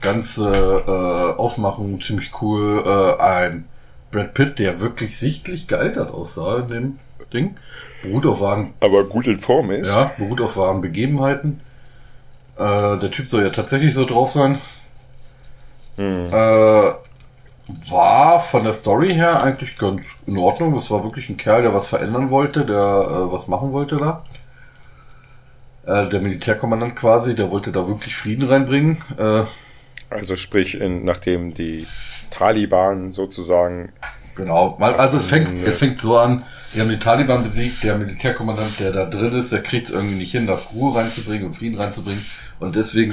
ganze 0.00 0.48
äh, 0.48 1.38
Aufmachen 1.38 2.00
ziemlich 2.00 2.30
cool. 2.40 2.82
Äh, 2.84 3.22
ein 3.22 3.68
Brad 4.10 4.34
Pitt, 4.34 4.58
der 4.58 4.80
wirklich 4.80 5.18
sichtlich 5.18 5.68
gealtert 5.68 6.10
aussah 6.10 6.60
in 6.60 6.68
dem 6.68 6.98
Ding. 7.32 7.56
Beruht 8.02 8.26
auf 8.26 8.40
wahren. 8.40 8.74
Aber 8.80 9.04
gut 9.04 9.26
in 9.26 9.38
Form 9.38 9.70
ist. 9.70 9.94
Ja, 9.94 10.10
beruht 10.16 10.40
auf 10.40 10.56
wahren 10.56 10.80
Begebenheiten. 10.80 11.60
Äh, 12.56 12.98
der 12.98 13.10
Typ 13.10 13.28
soll 13.28 13.42
ja 13.42 13.50
tatsächlich 13.50 13.94
so 13.94 14.04
drauf 14.04 14.32
sein. 14.32 14.58
Hm. 15.96 16.28
Äh, 16.32 16.92
war 17.90 18.40
von 18.40 18.64
der 18.64 18.72
Story 18.72 19.14
her 19.14 19.42
eigentlich 19.42 19.76
ganz 19.76 20.02
in 20.26 20.38
Ordnung. 20.38 20.74
Das 20.74 20.90
war 20.90 21.04
wirklich 21.04 21.28
ein 21.28 21.36
Kerl, 21.36 21.62
der 21.62 21.74
was 21.74 21.86
verändern 21.86 22.30
wollte, 22.30 22.64
der 22.64 22.76
äh, 22.76 23.32
was 23.32 23.48
machen 23.48 23.72
wollte 23.72 23.96
da. 23.98 24.24
Äh, 25.86 26.08
der 26.08 26.20
Militärkommandant 26.20 26.96
quasi, 26.96 27.34
der 27.34 27.50
wollte 27.50 27.72
da 27.72 27.86
wirklich 27.86 28.14
Frieden 28.14 28.48
reinbringen. 28.48 29.02
Äh, 29.18 29.44
also 30.08 30.36
sprich, 30.36 30.80
in, 30.80 31.04
nachdem 31.04 31.54
die 31.54 31.86
Taliban 32.30 33.10
sozusagen. 33.10 33.92
Genau, 34.44 34.76
also 34.78 35.16
es 35.16 35.26
fängt, 35.26 35.62
es 35.62 35.78
fängt 35.78 36.00
so 36.00 36.16
an, 36.18 36.44
die 36.74 36.80
haben 36.80 36.88
die 36.88 36.98
Taliban 36.98 37.42
besiegt, 37.42 37.82
der 37.82 37.96
Militärkommandant, 37.96 38.78
der 38.78 38.92
da 38.92 39.04
drin 39.04 39.32
ist, 39.32 39.50
der 39.52 39.62
kriegt 39.62 39.86
es 39.88 39.90
irgendwie 39.92 40.16
nicht 40.16 40.30
hin, 40.32 40.46
da 40.46 40.58
Ruhe 40.72 40.94
reinzubringen 40.96 41.46
und 41.48 41.54
Frieden 41.54 41.80
reinzubringen. 41.80 42.24
Und 42.60 42.76
deswegen 42.76 43.12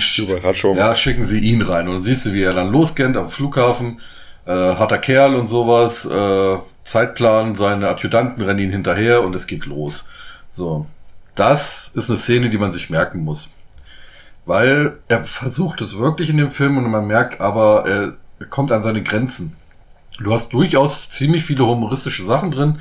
Ja, 0.77 0.93
schicken 0.93 1.25
sie 1.25 1.39
ihn 1.39 1.61
rein. 1.61 1.87
Und 1.87 1.95
dann 1.95 2.01
siehst 2.01 2.25
du, 2.25 2.33
wie 2.33 2.43
er 2.43 2.53
dann 2.53 2.71
loskennt 2.71 3.17
am 3.17 3.29
Flughafen. 3.29 3.99
Äh, 4.45 4.51
harter 4.51 4.99
Kerl 4.99 5.35
und 5.35 5.47
sowas. 5.47 6.05
Äh, 6.05 6.57
Zeitplan, 6.83 7.55
seine 7.55 7.89
Adjutanten 7.89 8.43
rennen 8.43 8.59
ihn 8.59 8.71
hinterher 8.71 9.23
und 9.23 9.35
es 9.35 9.47
geht 9.47 9.65
los. 9.65 10.07
So. 10.51 10.85
Das 11.35 11.91
ist 11.93 12.09
eine 12.09 12.17
Szene, 12.17 12.49
die 12.49 12.57
man 12.57 12.71
sich 12.71 12.89
merken 12.89 13.23
muss. 13.23 13.49
Weil 14.45 14.97
er 15.09 15.25
versucht 15.25 15.81
es 15.81 15.97
wirklich 15.97 16.29
in 16.29 16.37
dem 16.37 16.51
Film 16.51 16.77
und 16.77 16.89
man 16.89 17.05
merkt 17.05 17.41
aber, 17.41 17.85
er 17.85 18.45
kommt 18.45 18.71
an 18.71 18.83
seine 18.83 19.03
Grenzen. 19.03 19.56
Du 20.19 20.33
hast 20.33 20.53
durchaus 20.53 21.09
ziemlich 21.11 21.43
viele 21.43 21.65
humoristische 21.65 22.23
Sachen 22.23 22.51
drin 22.51 22.79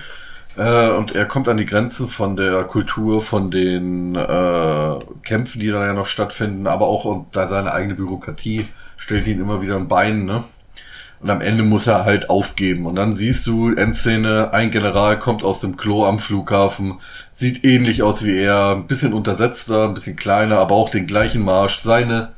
äh, 0.57 0.91
und 0.91 1.15
er 1.15 1.27
kommt 1.27 1.49
an 1.49 1.59
die 1.59 1.67
Grenzen 1.67 2.09
von 2.09 2.37
der 2.37 2.65
Kultur, 2.65 3.21
von 3.21 3.51
den 3.51 4.15
äh, 4.15 4.99
Kämpfen, 5.23 5.61
die 5.61 5.69
da 5.69 5.85
ja 5.85 5.93
noch 5.93 6.07
stattfinden, 6.07 6.67
aber 6.67 6.87
auch 6.87 7.05
und 7.05 7.37
da 7.37 7.49
seine 7.49 7.73
eigene 7.73 7.95
Bürokratie 7.95 8.67
stellt 8.97 9.27
ihn 9.27 9.41
immer 9.41 9.61
wieder 9.61 9.77
ein 9.77 9.89
Bein, 9.89 10.25
ne? 10.25 10.45
Und 11.21 11.31
am 11.31 11.41
Ende 11.41 11.63
muss 11.63 11.87
er 11.87 12.05
halt 12.05 12.29
aufgeben. 12.29 12.85
Und 12.85 12.97
dann 12.97 13.17
siehst 13.17 13.47
du 13.47 13.75
Endszene, 13.75 14.53
ein 14.53 14.71
General 14.71 15.19
kommt 15.19 15.43
aus 15.45 15.63
dem 15.63 15.79
Klo 15.79 16.05
am 16.05 16.19
Flughafen, 16.19 17.01
sieht 17.33 17.65
ähnlich 17.65 18.03
aus 18.03 18.23
wie 18.23 18.37
er, 18.39 18.73
ein 18.73 18.87
bisschen 18.87 19.15
untersetzter, 19.15 19.85
ein 19.85 19.95
bisschen 19.95 20.17
kleiner, 20.17 20.59
aber 20.59 20.75
auch 20.75 20.91
den 20.91 21.07
gleichen 21.07 21.43
Marsch. 21.43 21.81
Seine 21.81 22.33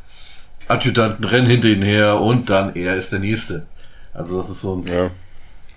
Adjutanten 0.69 1.25
rennen 1.25 1.49
hinter 1.49 1.69
ihn 1.69 1.83
her 1.83 2.21
und 2.21 2.51
dann 2.51 2.77
er 2.77 2.95
ist 2.95 3.11
der 3.13 3.19
Nächste. 3.19 3.67
Also 4.13 4.37
das 4.37 4.49
ist 4.49 4.61
so 4.61 4.77
ein 4.77 4.87
ja. 4.87 5.11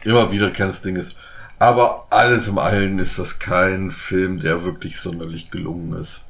immer 0.04 0.32
wieder 0.32 0.52
keines 0.52 0.82
Ding 0.82 0.96
ist. 0.96 1.16
Aber 1.60 2.08
alles 2.10 2.48
im 2.48 2.58
Allen 2.58 2.98
ist 2.98 3.20
das 3.20 3.38
kein 3.38 3.92
Film, 3.92 4.40
der 4.40 4.64
wirklich 4.64 5.00
sonderlich 5.00 5.52
gelungen 5.52 5.94
ist. 6.00 6.24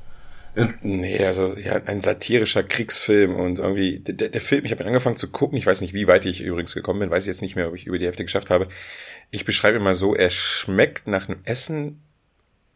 Nee, 0.82 1.26
also 1.26 1.56
ja, 1.56 1.80
ein 1.86 2.02
satirischer 2.02 2.64
Kriegsfilm 2.64 3.36
und 3.36 3.60
irgendwie 3.60 3.99
der, 3.99 4.28
der 4.28 4.41
Film, 4.41 4.65
ich 4.65 4.72
habe 4.72 4.86
angefangen 4.86 5.15
zu 5.15 5.30
gucken, 5.30 5.57
ich 5.57 5.65
weiß 5.65 5.80
nicht, 5.80 5.94
wie 5.94 6.07
weit 6.07 6.26
ich 6.26 6.41
übrigens 6.41 6.73
gekommen 6.73 6.99
bin, 6.99 7.10
weiß 7.10 7.23
ich 7.23 7.28
jetzt 7.28 7.41
nicht 7.41 7.56
mehr, 7.56 7.69
ob 7.69 7.76
ich 7.76 7.88
über 7.88 7.98
die 7.98 8.03
Hälfte 8.03 8.26
geschafft 8.26 8.49
habe. 8.49 8.68
Ich 9.30 9.45
beschreibe 9.45 9.80
mal 9.80 9.94
so, 9.94 10.14
er 10.14 10.30
schmeckt 10.30 11.07
nach 11.07 11.30
einem 11.30 11.40
Essen, 11.45 12.02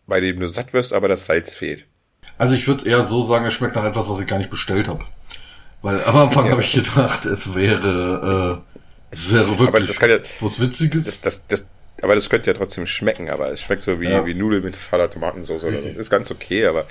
bei 0.07 0.21
dem 0.21 0.39
du 0.39 0.47
satt 0.47 0.71
wirst, 0.71 0.93
aber 0.93 1.09
das 1.09 1.25
Salz 1.25 1.55
fehlt. 1.55 1.85
Also 2.37 2.55
ich 2.55 2.65
würde 2.67 2.79
es 2.79 2.85
eher 2.85 3.03
so 3.03 3.21
sagen, 3.21 3.43
er 3.43 3.51
schmeckt 3.51 3.75
nach 3.75 3.83
etwas, 3.83 4.09
was 4.09 4.21
ich 4.21 4.27
gar 4.27 4.37
nicht 4.37 4.49
bestellt 4.49 4.87
habe. 4.87 5.03
Weil 5.81 6.01
am 6.05 6.15
Anfang 6.15 6.45
ja. 6.45 6.51
habe 6.51 6.61
ich 6.61 6.71
gedacht, 6.71 7.25
es 7.25 7.55
wäre, 7.55 8.63
äh, 8.63 8.77
es 9.15 9.31
wäre 9.31 9.47
wirklich 9.49 9.67
aber 9.67 9.79
das 9.79 9.99
kann 9.99 10.09
ja, 10.09 10.17
was 10.39 10.59
Witziges. 10.59 11.05
Das, 11.05 11.21
das, 11.21 11.47
das, 11.47 11.67
aber 12.01 12.15
das 12.15 12.29
könnte 12.29 12.51
ja 12.51 12.53
trotzdem 12.53 12.85
schmecken, 12.85 13.29
aber 13.29 13.51
es 13.51 13.61
schmeckt 13.61 13.81
so 13.81 13.99
wie, 13.99 14.09
ja. 14.09 14.25
wie 14.25 14.33
Nudeln 14.33 14.63
mit 14.63 14.75
fader 14.75 15.09
Tomatensauce 15.09 15.63
oder 15.63 15.81
so. 15.81 15.87
Das 15.87 15.95
ist 15.95 16.09
ganz 16.09 16.29
okay, 16.29 16.65
aber. 16.65 16.85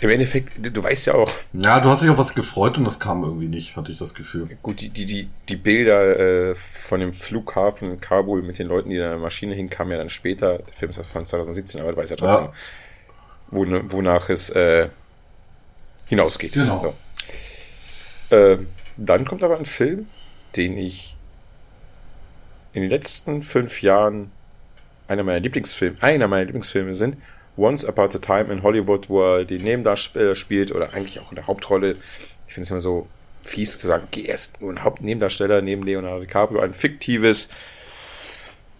im 0.00 0.10
Endeffekt, 0.10 0.54
du 0.58 0.82
weißt 0.82 1.06
ja 1.06 1.14
auch. 1.14 1.30
Ja, 1.52 1.80
du 1.80 1.88
hast 1.88 2.02
dich 2.02 2.10
auf 2.10 2.18
was 2.18 2.34
gefreut 2.34 2.76
und 2.76 2.84
das 2.84 3.00
kam 3.00 3.22
irgendwie 3.22 3.48
nicht, 3.48 3.76
hatte 3.76 3.92
ich 3.92 3.98
das 3.98 4.14
Gefühl. 4.14 4.48
Gut, 4.62 4.80
die, 4.80 4.90
die, 4.90 5.06
die, 5.06 5.28
die 5.48 5.56
Bilder 5.56 6.18
äh, 6.50 6.54
von 6.54 7.00
dem 7.00 7.14
Flughafen 7.14 7.92
in 7.92 8.00
Kabul 8.00 8.42
mit 8.42 8.58
den 8.58 8.66
Leuten, 8.66 8.90
die 8.90 8.98
da 8.98 9.04
in 9.04 9.10
der 9.12 9.20
Maschine 9.20 9.54
hingen, 9.54 9.70
kamen 9.70 9.92
ja 9.92 9.98
dann 9.98 10.08
später. 10.08 10.58
Der 10.58 10.74
Film 10.74 10.90
ist 10.90 11.00
von 11.06 11.24
2017, 11.24 11.80
aber 11.80 11.92
du 11.92 11.98
weißt 11.98 12.10
ja 12.10 12.16
trotzdem, 12.16 12.44
ja. 12.46 12.52
Wo, 13.50 13.64
wonach 13.64 14.28
es 14.28 14.50
äh, 14.50 14.88
hinausgeht. 16.06 16.52
Genau. 16.52 16.94
So. 18.30 18.36
Äh, 18.36 18.58
dann 18.96 19.24
kommt 19.24 19.42
aber 19.42 19.56
ein 19.56 19.66
Film, 19.66 20.08
den 20.56 20.76
ich 20.76 21.16
in 22.72 22.82
den 22.82 22.90
letzten 22.90 23.42
fünf 23.42 23.82
Jahren 23.82 24.30
einer 25.08 25.22
meiner 25.22 25.40
Lieblingsfilme, 25.40 25.96
einer 26.00 26.28
meiner 26.28 26.44
Lieblingsfilme 26.44 26.94
sind 26.94 27.16
Once 27.56 27.84
Upon 27.84 28.04
a 28.06 28.18
Time 28.18 28.52
in 28.52 28.62
Hollywood, 28.62 29.08
wo 29.08 29.22
er 29.22 29.44
die 29.44 29.58
Nebendarsteller 29.58 30.34
spielt 30.34 30.72
oder 30.72 30.92
eigentlich 30.92 31.20
auch 31.20 31.30
in 31.30 31.36
der 31.36 31.46
Hauptrolle. 31.46 31.96
Ich 32.46 32.54
finde 32.54 32.64
es 32.64 32.70
immer 32.70 32.80
so 32.80 33.08
fies 33.42 33.78
zu 33.78 33.86
sagen, 33.86 34.08
geh 34.10 34.24
erst 34.24 34.60
nur 34.60 34.72
ein 34.72 34.82
Hauptnebendarsteller 34.82 35.62
neben 35.62 35.82
Leonardo 35.84 36.20
DiCaprio, 36.20 36.60
ein 36.60 36.74
fiktives 36.74 37.48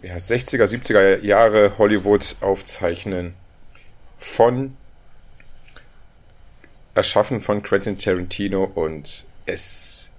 ja, 0.03 0.15
60er, 0.15 0.65
70er 0.65 1.23
Jahre 1.23 1.77
Hollywood 1.77 2.35
aufzeichnen 2.41 3.33
von 4.19 4.75
erschaffen 6.93 7.41
von 7.41 7.61
Quentin 7.61 7.97
Tarantino 7.97 8.63
und 8.63 9.25
es 9.45 10.11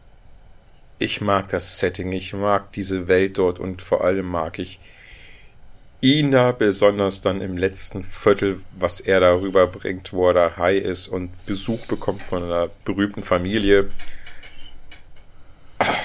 ich 0.99 1.20
mag 1.20 1.49
das 1.49 1.79
Setting, 1.79 2.12
ich 2.12 2.33
mag 2.33 2.73
diese 2.73 3.09
Welt 3.09 3.39
dort 3.39 3.59
und 3.59 3.83
vor 3.83 4.05
allem 4.05 4.27
mag 4.27 4.59
ich 4.59 4.81
ihn 6.01 6.31
da 6.31 6.53
besonders 6.53 7.20
dann 7.20 7.41
im 7.41 7.57
letzten 7.57 8.03
Viertel, 8.03 8.61
was 8.79 9.01
er 9.01 9.20
darüber 9.20 9.66
bringt, 9.66 10.12
wo 10.12 10.29
er 10.29 10.35
da 10.35 10.57
high 10.57 10.83
ist 10.83 11.09
und 11.09 11.31
Besuch 11.47 11.87
bekommt 11.87 12.23
von 12.23 12.45
einer 12.45 12.70
berühmten 12.85 13.23
Familie. 13.23 13.91
Ach, 15.79 15.97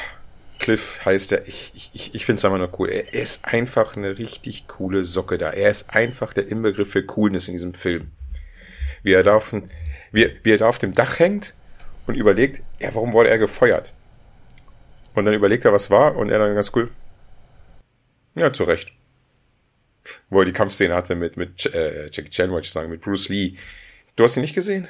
Cliff 0.60 1.00
heißt 1.06 1.32
er. 1.34 1.48
Ich, 1.48 1.72
ich, 1.94 2.16
ich 2.16 2.26
finde 2.26 2.38
es 2.38 2.46
einfach 2.46 2.58
nur 2.58 2.80
cool. 2.80 2.90
Er 2.90 3.14
ist 3.14 3.46
einfach 3.46 3.96
eine 3.96 4.18
richtig 4.18 4.68
coole 4.68 5.04
Socke 5.04 5.38
da. 5.38 5.52
Er 5.52 5.70
ist 5.70 5.90
einfach 5.90 6.34
der 6.34 6.48
Inbegriff 6.48 6.92
für 6.92 7.04
Coolness 7.04 7.48
in 7.48 7.56
diesem 7.56 7.74
Film. 7.74 8.12
Wie 9.04 9.14
er 9.14 9.24
da 9.24 9.36
auf, 9.36 9.54
wie, 10.12 10.32
wie 10.44 10.52
er 10.52 10.58
da 10.58 10.70
auf 10.70 10.80
dem 10.80 10.94
Dach 10.94 11.20
hängt 11.20 11.54
und 12.08 12.16
überlegt, 12.16 12.64
ja, 12.80 12.96
warum 12.96 13.14
wurde 13.14 13.30
er 13.30 13.38
gefeuert? 13.38 13.94
Und 15.14 15.26
dann 15.26 15.34
überlegt 15.34 15.66
er, 15.66 15.74
was 15.74 15.92
war, 15.92 16.16
und 16.16 16.30
er 16.30 16.40
dann 16.40 16.56
ganz 16.56 16.72
cool. 16.76 16.90
Ja, 18.36 18.52
zu 18.52 18.64
Recht 18.64 18.94
wo 20.30 20.40
er 20.40 20.46
die 20.46 20.54
Kampfszene 20.54 20.94
hatte 20.94 21.16
mit, 21.16 21.38
mit 21.38 21.66
äh, 21.74 22.10
Jackie 22.12 22.30
Chan, 22.30 22.52
wollte 22.52 22.66
ich 22.66 22.72
sagen, 22.72 22.90
mit 22.90 23.02
Bruce 23.02 23.30
Lee. 23.30 23.54
Du 24.16 24.24
hast 24.24 24.36
ihn 24.38 24.42
nicht 24.42 24.56
gesehen? 24.56 24.88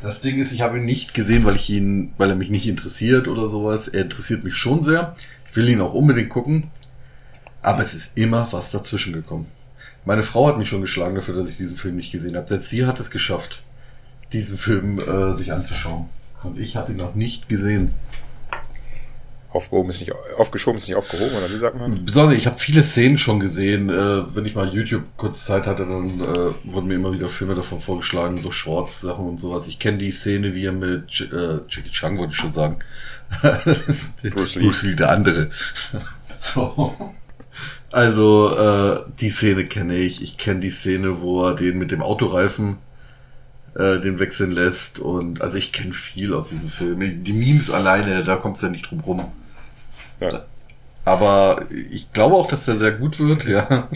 Das 0.00 0.20
Ding 0.20 0.38
ist, 0.38 0.52
ich 0.52 0.60
habe 0.60 0.78
ihn 0.78 0.84
nicht 0.84 1.14
gesehen, 1.14 1.44
weil 1.44 1.56
ich 1.56 1.70
ihn, 1.70 2.12
weil 2.18 2.30
er 2.30 2.36
mich 2.36 2.50
nicht 2.50 2.66
interessiert 2.66 3.26
oder 3.26 3.48
sowas. 3.48 3.88
Er 3.88 4.02
interessiert 4.02 4.44
mich 4.44 4.54
schon 4.54 4.82
sehr. 4.82 5.16
Ich 5.48 5.56
will 5.56 5.68
ihn 5.68 5.80
auch 5.80 5.94
unbedingt 5.94 6.30
gucken. 6.30 6.70
Aber 7.62 7.82
es 7.82 7.94
ist 7.94 8.16
immer 8.16 8.48
was 8.52 8.70
dazwischen 8.70 9.12
gekommen. 9.12 9.46
Meine 10.04 10.22
Frau 10.22 10.46
hat 10.46 10.56
mich 10.56 10.68
schon 10.68 10.80
geschlagen 10.80 11.16
dafür, 11.16 11.34
dass 11.34 11.50
ich 11.50 11.56
diesen 11.56 11.76
Film 11.76 11.96
nicht 11.96 12.12
gesehen 12.12 12.36
habe. 12.36 12.48
Selbst 12.48 12.70
sie 12.70 12.86
hat 12.86 13.00
es 13.00 13.10
geschafft, 13.10 13.62
diesen 14.32 14.56
Film 14.56 15.00
äh, 15.00 15.34
sich 15.34 15.52
anzuschauen. 15.52 16.08
Und 16.44 16.58
ich 16.58 16.76
habe 16.76 16.92
ihn 16.92 16.98
noch 16.98 17.16
nicht 17.16 17.48
gesehen 17.48 17.92
aufgehoben 19.50 19.88
ist 19.88 20.00
nicht 20.00 20.12
aufgeschoben 20.36 20.76
ist 20.76 20.88
nicht 20.88 20.96
aufgehoben 20.96 21.34
oder 21.36 21.50
wie 21.50 21.56
sagt 21.56 21.78
man? 21.78 22.04
Besonders, 22.04 22.36
ich 22.36 22.46
habe 22.46 22.58
viele 22.58 22.82
Szenen 22.82 23.16
schon 23.16 23.40
gesehen. 23.40 23.88
Äh, 23.88 24.34
wenn 24.34 24.44
ich 24.44 24.54
mal 24.54 24.72
YouTube 24.72 25.04
kurz 25.16 25.46
Zeit 25.46 25.66
hatte, 25.66 25.86
dann 25.86 26.20
äh, 26.20 26.52
wurden 26.64 26.88
mir 26.88 26.96
immer 26.96 27.12
wieder 27.12 27.28
Filme 27.28 27.54
davon 27.54 27.80
vorgeschlagen, 27.80 28.38
so 28.42 28.50
Shorts-Sachen 28.50 29.26
und 29.26 29.40
sowas. 29.40 29.66
Ich 29.66 29.78
kenne 29.78 29.98
die 29.98 30.12
Szene, 30.12 30.54
wie 30.54 30.66
er 30.66 30.72
mit 30.72 31.30
äh, 31.32 31.60
Jackie 31.68 31.90
Chan, 31.90 32.18
wollte 32.18 32.32
ich 32.32 32.38
schon 32.38 32.52
sagen. 32.52 32.78
Bruce 34.30 34.54
Lee. 34.56 34.64
Bruce 34.64 34.82
Lee, 34.82 34.94
der 34.94 35.10
andere. 35.10 35.50
so. 36.40 36.94
Also 37.90 38.54
äh, 38.54 39.00
die 39.18 39.30
Szene 39.30 39.64
kenne 39.64 39.96
ich. 39.96 40.22
Ich 40.22 40.36
kenne 40.36 40.60
die 40.60 40.70
Szene, 40.70 41.22
wo 41.22 41.44
er 41.44 41.54
den 41.54 41.78
mit 41.78 41.90
dem 41.90 42.02
Autoreifen 42.02 42.76
äh, 43.74 44.00
den 44.00 44.18
wechseln 44.18 44.50
lässt. 44.50 44.98
Und 44.98 45.40
also 45.40 45.56
ich 45.56 45.72
kenne 45.72 45.92
viel 45.92 46.34
aus 46.34 46.50
diesem 46.50 46.68
Film. 46.68 47.24
Die 47.24 47.32
Memes 47.32 47.70
alleine, 47.70 48.24
da 48.24 48.36
kommt 48.36 48.56
es 48.56 48.62
ja 48.62 48.68
nicht 48.68 48.90
drum 48.90 49.00
rum. 49.00 49.32
Ja. 50.20 50.44
Aber 51.04 51.64
ich 51.90 52.12
glaube 52.12 52.34
auch, 52.36 52.48
dass 52.48 52.66
der 52.66 52.76
sehr 52.76 52.92
gut 52.92 53.18
wird, 53.18 53.44
ja. 53.44 53.88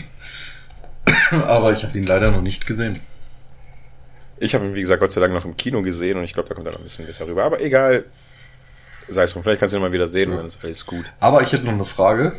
Aber 1.30 1.72
ich 1.72 1.82
habe 1.84 1.98
ihn 1.98 2.06
leider 2.06 2.30
noch 2.30 2.42
nicht 2.42 2.66
gesehen. 2.66 3.00
Ich 4.38 4.54
habe 4.54 4.64
ihn, 4.64 4.74
wie 4.74 4.80
gesagt, 4.80 5.00
Gott 5.00 5.12
sei 5.12 5.20
Dank 5.20 5.32
noch 5.34 5.44
im 5.44 5.56
Kino 5.56 5.82
gesehen 5.82 6.18
und 6.18 6.24
ich 6.24 6.32
glaube, 6.32 6.48
da 6.48 6.54
kommt 6.54 6.66
er 6.66 6.72
noch 6.72 6.80
ein 6.80 6.84
bisschen 6.84 7.06
besser 7.06 7.26
rüber. 7.26 7.44
Aber 7.44 7.60
egal. 7.60 8.04
Sei 9.08 9.24
es 9.24 9.32
drum, 9.32 9.42
vielleicht 9.42 9.58
kannst 9.60 9.74
du 9.74 9.78
ihn 9.78 9.82
mal 9.82 9.92
wieder 9.92 10.06
sehen 10.06 10.28
ja. 10.28 10.34
und 10.34 10.38
dann 10.38 10.46
ist 10.46 10.62
alles 10.62 10.86
gut. 10.86 11.12
Aber 11.18 11.42
ich 11.42 11.52
hätte 11.52 11.64
noch 11.64 11.72
eine 11.72 11.84
Frage, 11.84 12.36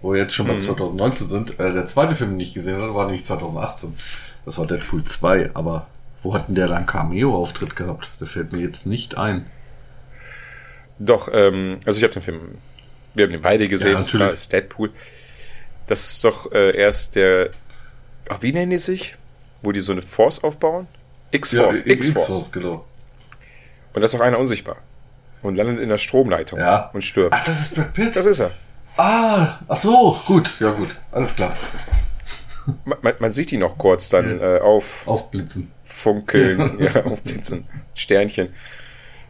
wo 0.00 0.12
wir 0.12 0.20
jetzt 0.20 0.34
schon 0.34 0.46
bei 0.46 0.54
mhm. 0.54 0.60
2019 0.60 1.28
sind. 1.28 1.60
Äh, 1.60 1.72
der 1.72 1.86
zweite 1.86 2.14
Film, 2.14 2.30
den 2.30 2.40
ich 2.40 2.54
gesehen 2.54 2.80
habe, 2.80 2.94
war 2.94 3.06
nämlich 3.06 3.24
2018. 3.24 3.94
Das 4.44 4.58
war 4.58 4.66
Deadpool 4.66 5.02
2, 5.02 5.50
aber 5.54 5.86
wo 6.22 6.34
hat 6.34 6.48
denn 6.48 6.54
der 6.54 6.68
dann 6.68 6.86
Cameo-Auftritt 6.86 7.76
gehabt? 7.76 8.10
Der 8.20 8.26
fällt 8.26 8.52
mir 8.52 8.60
jetzt 8.60 8.86
nicht 8.86 9.16
ein. 9.16 9.46
Doch, 10.98 11.28
ähm, 11.32 11.78
also 11.84 11.98
ich 11.98 12.04
habe 12.04 12.14
den 12.14 12.22
Film, 12.22 12.40
wir 13.14 13.24
haben 13.24 13.32
den 13.32 13.40
beide 13.40 13.68
gesehen, 13.68 13.92
ja, 13.92 13.98
das 13.98 14.12
war 14.12 14.32
ist 14.32 14.52
Deadpool. 14.52 14.90
Das 15.86 16.10
ist 16.10 16.24
doch 16.24 16.50
äh, 16.52 16.76
erst 16.76 17.14
der, 17.14 17.50
ach, 18.28 18.38
wie 18.40 18.52
nennen 18.52 18.70
die 18.70 18.78
sich? 18.78 19.16
Wo 19.62 19.72
die 19.72 19.80
so 19.80 19.92
eine 19.92 20.02
Force 20.02 20.42
aufbauen? 20.42 20.88
X-Force, 21.30 21.84
ja, 21.84 21.92
X-Force. 21.92 22.52
genau. 22.52 22.84
Und 23.92 24.00
da 24.00 24.04
ist 24.04 24.14
auch 24.14 24.20
einer 24.20 24.38
unsichtbar. 24.38 24.76
Und 25.42 25.56
landet 25.56 25.80
in 25.80 25.88
der 25.88 25.98
Stromleitung 25.98 26.58
ja. 26.58 26.90
und 26.92 27.02
stirbt. 27.02 27.34
Ach, 27.34 27.44
das 27.44 27.60
ist 27.60 27.74
Brad 27.74 27.92
Pitt? 27.92 28.16
Das 28.16 28.26
ist 28.26 28.40
er. 28.40 28.52
Ah, 28.96 29.58
ach 29.68 29.76
so, 29.76 30.20
gut, 30.26 30.50
ja 30.60 30.70
gut, 30.70 30.96
alles 31.10 31.34
klar. 31.34 31.56
Man, 32.84 33.14
man 33.18 33.32
sieht 33.32 33.52
ihn 33.52 33.60
noch 33.60 33.76
kurz 33.76 34.08
dann 34.08 34.40
äh, 34.40 34.58
auf. 34.58 35.06
Aufblitzen. 35.06 35.70
Funkeln, 35.82 36.78
ja, 36.78 36.92
ja 36.92 37.04
aufblitzen. 37.04 37.66
Sternchen. 37.94 38.54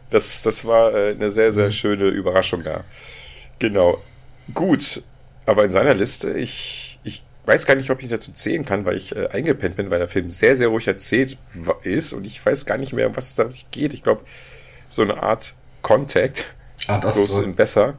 Das, 0.09 0.43
das 0.43 0.65
war 0.65 0.93
äh, 0.93 1.11
eine 1.11 1.29
sehr, 1.29 1.51
sehr 1.51 1.65
mhm. 1.65 1.71
schöne 1.71 2.05
Überraschung 2.05 2.63
da. 2.63 2.85
Genau. 3.59 4.01
Gut. 4.53 5.03
Aber 5.45 5.63
in 5.63 5.71
seiner 5.71 5.93
Liste, 5.93 6.33
ich, 6.33 6.99
ich 7.03 7.23
weiß 7.45 7.65
gar 7.65 7.75
nicht, 7.75 7.89
ob 7.89 8.01
ich 8.01 8.09
dazu 8.09 8.31
zählen 8.31 8.65
kann, 8.65 8.85
weil 8.85 8.97
ich 8.97 9.15
äh, 9.15 9.27
eingepennt 9.27 9.75
bin, 9.75 9.89
weil 9.89 9.99
der 9.99 10.07
Film 10.07 10.29
sehr, 10.29 10.55
sehr 10.55 10.69
ruhig 10.69 10.87
erzählt 10.87 11.37
ist 11.83 12.13
und 12.13 12.25
ich 12.25 12.43
weiß 12.43 12.65
gar 12.65 12.77
nicht 12.77 12.93
mehr, 12.93 13.07
um 13.07 13.15
was 13.15 13.29
es 13.29 13.35
da 13.35 13.47
geht. 13.71 13.93
Ich 13.93 14.03
glaube, 14.03 14.23
so 14.89 15.01
eine 15.03 15.21
Art 15.21 15.53
Contact. 15.81 16.55
Ad 16.87 17.07
Astra. 17.07 17.11
Bloß 17.11 17.37
in 17.39 17.55
besser. 17.55 17.97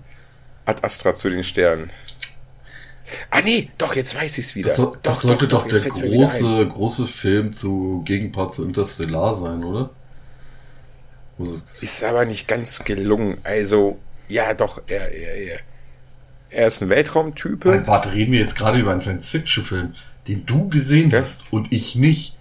Ad 0.65 0.83
Astra 0.83 1.13
zu 1.13 1.31
den 1.31 1.45
Sternen. 1.45 1.91
Ah 3.31 3.41
nee, 3.41 3.71
doch, 3.79 3.95
jetzt 3.95 4.17
weiß 4.21 4.39
ich 4.39 4.47
es 4.47 4.55
wieder. 4.57 4.69
Das, 4.69 4.77
doch, 4.77 4.97
das 5.03 5.23
sollte 5.23 5.47
doch, 5.47 5.69
doch 5.69 5.71
der 5.71 5.91
große, 5.91 6.67
große 6.67 7.07
Film 7.07 7.53
zu 7.53 8.03
Gegenpart 8.05 8.55
zu 8.55 8.65
Interstellar 8.65 9.35
sein, 9.35 9.63
oder? 9.63 9.91
Ist 11.81 12.03
aber 12.03 12.25
nicht 12.25 12.49
ganz 12.49 12.83
gelungen. 12.83 13.39
Also, 13.45 13.99
ja, 14.29 14.55
doch, 14.55 14.83
er, 14.87 15.13
er, 15.13 15.35
er, 15.37 15.59
er 16.51 16.67
ist 16.67 16.83
ein 16.83 16.89
Weltraumtype. 16.89 17.69
Nein, 17.69 17.87
warte, 17.87 18.13
reden 18.13 18.33
wir 18.33 18.41
jetzt 18.41 18.57
gerade 18.57 18.79
über 18.79 18.93
einen 18.93 19.01
Science-Fiction-Film, 19.01 19.95
den 20.29 20.47
du 20.47 20.69
gesehen 20.69 21.11
ja? 21.11 21.21
hast 21.21 21.53
und 21.53 21.73
ich 21.73 21.97
nicht. 21.97 22.37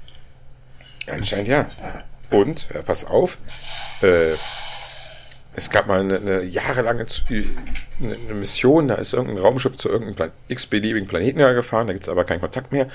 Anscheinend 1.08 1.48
ja. 1.48 1.68
Und, 2.32 2.68
ja, 2.74 2.82
pass 2.82 3.06
auf, 3.06 3.38
äh, 4.02 4.34
es 5.56 5.70
gab 5.70 5.88
mal 5.88 6.02
eine, 6.02 6.18
eine 6.18 6.44
jahrelange 6.44 7.06
eine 8.02 8.34
Mission, 8.34 8.90
da 8.90 8.96
ist 8.96 9.14
irgendein 9.14 9.38
Raumschiff 9.38 9.78
zu 9.78 9.90
irgendeinem 9.90 10.32
x-beliebigen 10.50 11.08
Planeten 11.08 11.40
gefahren, 11.40 11.88
da 11.88 11.94
gibt 11.94 12.04
es 12.04 12.10
aber 12.10 12.26
keinen 12.26 12.42
Kontakt 12.42 12.72
mehr. 12.72 12.88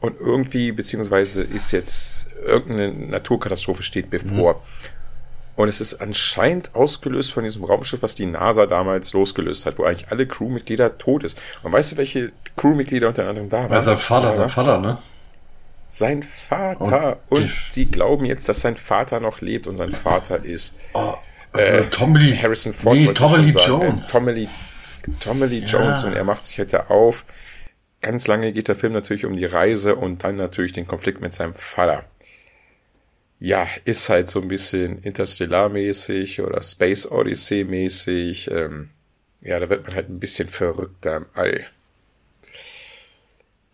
Und 0.00 0.20
irgendwie, 0.20 0.70
beziehungsweise 0.70 1.42
ist 1.42 1.72
jetzt 1.72 2.28
irgendeine 2.44 2.92
Naturkatastrophe 2.92 3.82
steht 3.82 4.10
bevor. 4.10 4.54
Mhm. 4.54 4.60
Und 5.56 5.68
es 5.68 5.80
ist 5.80 5.94
anscheinend 5.94 6.74
ausgelöst 6.74 7.32
von 7.32 7.44
diesem 7.44 7.64
Raumschiff, 7.64 8.02
was 8.02 8.14
die 8.14 8.26
NASA 8.26 8.66
damals 8.66 9.12
losgelöst 9.12 9.66
hat, 9.66 9.78
wo 9.78 9.84
eigentlich 9.84 10.10
alle 10.10 10.26
Crewmitglieder 10.26 10.98
tot 10.98 11.22
ist. 11.22 11.40
Und 11.62 11.72
weißt 11.72 11.92
du, 11.92 11.96
welche 11.96 12.32
Crewmitglieder 12.56 13.08
unter 13.08 13.28
anderem 13.28 13.48
da 13.48 13.70
waren? 13.70 13.82
sein 13.82 13.96
Vater, 13.96 14.32
sein 14.32 14.48
Vater, 14.48 14.80
ne? 14.80 14.98
Sein 15.88 16.24
Vater. 16.24 17.18
Und, 17.28 17.42
und 17.42 17.50
sie 17.70 17.86
glauben 17.86 18.24
jetzt, 18.24 18.48
dass 18.48 18.60
sein 18.60 18.76
Vater 18.76 19.20
noch 19.20 19.40
lebt 19.40 19.68
und 19.68 19.76
sein 19.76 19.92
Vater 19.92 20.44
ist. 20.44 20.76
Oh 20.92 21.14
äh, 21.54 21.84
Tommy 21.84 22.18
Lee, 22.18 22.36
Harrison 22.36 22.72
Ford. 22.72 22.96
Nee, 22.96 23.12
Tommy 23.14 23.50
Lee 23.50 23.58
Jones. 23.64 24.08
Äh, 24.08 24.12
Tommy 24.12 24.32
Lee, 24.32 24.48
Tommy 25.20 25.46
Lee 25.46 25.60
ja. 25.60 25.64
Jones 25.66 26.04
und 26.04 26.12
er 26.12 26.24
macht 26.24 26.44
sich 26.44 26.58
halt 26.58 26.72
da 26.72 26.86
auf. 26.88 27.24
Ganz 28.00 28.26
lange 28.26 28.52
geht 28.52 28.68
der 28.68 28.74
Film 28.74 28.92
natürlich 28.92 29.24
um 29.24 29.36
die 29.36 29.46
Reise 29.46 29.96
und 29.96 30.24
dann 30.24 30.36
natürlich 30.36 30.72
den 30.72 30.86
Konflikt 30.86 31.20
mit 31.20 31.32
seinem 31.32 31.54
Vater. 31.54 32.04
Ja, 33.44 33.66
ist 33.84 34.08
halt 34.08 34.30
so 34.30 34.40
ein 34.40 34.48
bisschen 34.48 35.02
Interstellar-mäßig 35.02 36.40
oder 36.40 36.62
Space 36.62 37.06
Odyssey-mäßig. 37.06 38.50
Ähm, 38.50 38.88
ja, 39.42 39.58
da 39.58 39.68
wird 39.68 39.86
man 39.86 39.94
halt 39.94 40.08
ein 40.08 40.18
bisschen 40.18 40.48
verrückter 40.48 41.18
im 41.18 41.26
All. 41.34 41.66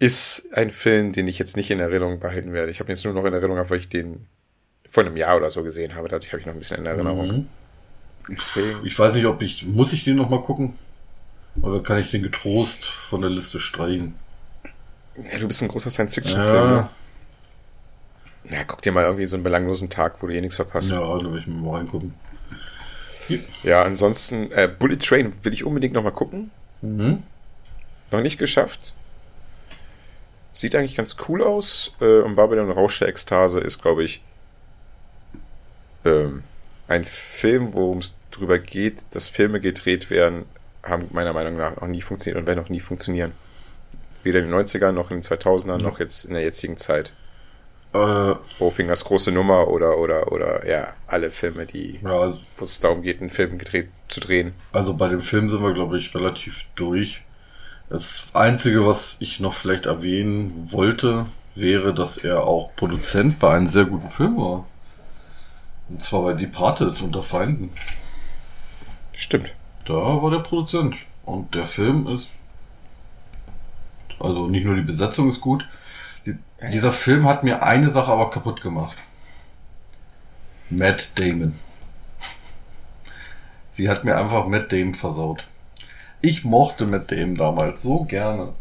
Ist 0.01 0.49
ein 0.55 0.71
Film, 0.71 1.13
den 1.13 1.29
ich 1.29 1.39
jetzt 1.39 1.57
nicht 1.57 1.71
in 1.71 1.79
Erinnerung 1.79 2.19
behalten 2.19 2.53
werde. 2.53 2.73
Ich 2.73 2.81
habe 2.81 2.91
jetzt 2.91 3.05
nur 3.05 3.15
noch 3.15 3.25
in 3.25 3.33
Erinnerung, 3.33 3.71
weil 3.71 3.79
ich 3.79 3.89
den 3.89 4.27
vor 4.89 5.05
einem 5.05 5.17
Jahr 5.17 5.37
oder 5.37 5.51
so 5.51 5.63
gesehen 5.63 5.95
habe. 5.95 6.09
Dadurch 6.09 6.33
habe 6.33 6.41
ich 6.41 6.47
noch 6.47 6.55
ein 6.55 6.59
bisschen 6.59 6.79
in 6.79 6.87
Erinnerung. 6.87 7.29
Mhm. 7.29 7.47
Deswegen. 8.29 8.85
Ich 8.85 8.99
weiß 8.99 9.15
nicht, 9.15 9.27
ob 9.27 9.41
ich, 9.41 9.65
muss 9.65 9.93
ich 9.93 10.03
den 10.03 10.17
noch 10.17 10.29
mal 10.29 10.43
gucken? 10.43 10.75
Oder 11.63 11.81
kann 11.81 11.99
ich 11.99 12.11
den 12.11 12.25
getrost 12.25 12.87
von 12.87 13.21
der 13.21 13.31
Liste 13.31 13.61
streichen? 13.61 14.17
Ja, 15.31 15.39
du 15.39 15.47
bist 15.47 15.63
ein 15.63 15.69
großer 15.69 15.91
Science-Fiction-Film, 15.91 16.55
ja. 16.55 16.67
ne? 16.67 16.89
Ja, 18.49 18.65
guck 18.67 18.83
dir 18.83 18.93
mal 18.93 19.05
irgendwie 19.05 19.27
so 19.27 19.37
einen 19.37 19.45
belanglosen 19.45 19.91
Tag, 19.91 20.23
wo 20.23 20.27
du 20.27 20.35
eh 20.35 20.41
nichts 20.41 20.57
verpasst. 20.57 20.91
Ja, 20.91 20.99
da 20.99 21.33
will 21.33 21.41
ich 21.41 21.47
mal 21.47 21.79
reingucken. 21.79 22.15
Ja, 23.63 23.83
ansonsten, 23.83 24.51
äh, 24.53 24.69
Bullet 24.69 24.97
Train 24.97 25.33
will 25.43 25.53
ich 25.53 25.65
unbedingt 25.65 25.95
noch 25.95 26.03
mal 26.03 26.11
gucken. 26.11 26.51
Mhm. 26.83 27.23
Noch 28.11 28.23
nicht 28.23 28.39
geschafft. 28.39 28.95
Sieht 30.53 30.75
eigentlich 30.75 30.97
ganz 30.97 31.17
cool 31.29 31.43
aus. 31.43 31.95
Äh, 32.01 32.21
und 32.21 32.35
Babylon 32.35 32.71
Rausch 32.71 32.99
der 32.99 33.09
Ekstase 33.09 33.61
ist, 33.61 33.81
glaube 33.81 34.03
ich, 34.03 34.23
ähm, 36.05 36.43
ein 36.89 37.05
Film, 37.05 37.73
worum 37.73 37.99
es 37.99 38.17
drüber 38.31 38.59
geht, 38.59 39.05
dass 39.11 39.29
Filme 39.29 39.61
gedreht 39.61 40.11
werden, 40.11 40.45
haben 40.83 41.09
meiner 41.13 41.33
Meinung 41.33 41.57
nach 41.57 41.77
noch 41.81 41.89
nie 41.89 42.03
funktioniert 42.03 42.41
und 42.41 42.47
werden 42.47 42.59
noch 42.59 42.69
nie 42.69 42.81
funktionieren. 42.81 43.33
Weder 44.23 44.41
in 44.41 44.47
den 44.47 44.55
90ern 44.55 44.93
noch 44.93 45.11
in 45.11 45.19
den 45.19 45.23
2000ern 45.23 45.79
mhm. 45.79 45.85
noch 45.85 46.01
jetzt 46.01 46.25
in 46.25 46.33
der 46.33 46.43
jetzigen 46.43 46.77
Zeit. 46.77 47.13
Äh, 47.93 48.35
Bowfingers 48.59 49.05
große 49.05 49.33
Nummer 49.33 49.67
oder, 49.67 49.99
oder, 49.99 50.31
oder, 50.31 50.69
ja, 50.69 50.95
alle 51.09 51.31
Filme, 51.31 51.67
die, 51.67 51.99
ja, 52.03 52.11
also, 52.11 52.41
wo 52.57 52.65
es 52.65 52.79
darum 52.79 53.03
geht, 53.03 53.21
einen 53.21 53.31
Film 53.31 53.59
gedreht, 53.59 53.89
zu 54.07 54.21
drehen. 54.21 54.53
Also 54.73 54.95
bei 54.95 55.09
dem 55.09 55.21
Film 55.21 55.51
sind 55.51 55.63
wir, 55.63 55.73
glaube 55.73 55.99
ich, 55.99 56.15
relativ 56.15 56.67
durch. 56.77 57.23
Das 57.89 58.29
Einzige, 58.35 58.87
was 58.87 59.17
ich 59.19 59.41
noch 59.41 59.55
vielleicht 59.55 59.87
erwähnen 59.87 60.69
wollte, 60.71 61.27
wäre, 61.57 61.93
dass 61.93 62.17
er 62.17 62.45
auch 62.45 62.71
Produzent 62.77 63.41
bei 63.41 63.55
einem 63.57 63.67
sehr 63.67 63.85
guten 63.85 64.11
Film 64.11 64.37
war. 64.37 64.67
Und 65.89 66.01
zwar 66.01 66.23
bei 66.23 66.35
Departed 66.35 67.03
unter 67.03 67.25
Feinden. 67.25 67.73
Stimmt. 69.13 69.53
Da 69.87 69.95
war 69.95 70.31
der 70.31 70.39
Produzent. 70.39 70.95
Und 71.25 71.53
der 71.55 71.67
Film 71.67 72.07
ist. 72.07 72.29
Also 74.21 74.47
nicht 74.47 74.67
nur 74.67 74.77
die 74.77 74.83
Besetzung 74.83 75.29
ist 75.29 75.41
gut, 75.41 75.67
dieser 76.69 76.93
Film 76.93 77.27
hat 77.27 77.43
mir 77.43 77.63
eine 77.63 77.91
Sache 77.91 78.13
aber 78.13 78.31
kaputt 78.31 78.61
gemacht. 78.61 78.99
Matt 80.69 81.09
Damon. 81.19 81.59
Sie 83.73 83.89
hat 83.89 84.05
mir 84.05 84.17
einfach 84.17 84.47
Matt 84.47 84.71
Damon 84.73 84.95
versaut. 84.95 85.47
Ich 86.21 86.45
mochte 86.45 86.87
Matt 86.87 87.11
Damon 87.11 87.35
damals 87.35 87.83
so 87.83 88.05
gerne. 88.05 88.53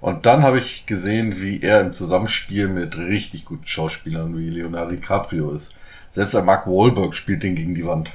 Und 0.00 0.26
dann 0.26 0.42
habe 0.42 0.58
ich 0.58 0.86
gesehen, 0.86 1.40
wie 1.40 1.60
er 1.62 1.80
im 1.80 1.92
Zusammenspiel 1.92 2.68
mit 2.68 2.96
richtig 2.96 3.44
guten 3.44 3.66
Schauspielern 3.66 4.36
wie 4.36 4.50
Leonardo 4.50 4.92
DiCaprio 4.92 5.52
ist. 5.52 5.74
Selbst 6.10 6.34
ein 6.34 6.44
Mark 6.44 6.66
Wahlberg 6.66 7.14
spielt 7.14 7.42
den 7.42 7.54
gegen 7.54 7.74
die 7.74 7.86
Wand. 7.86 8.10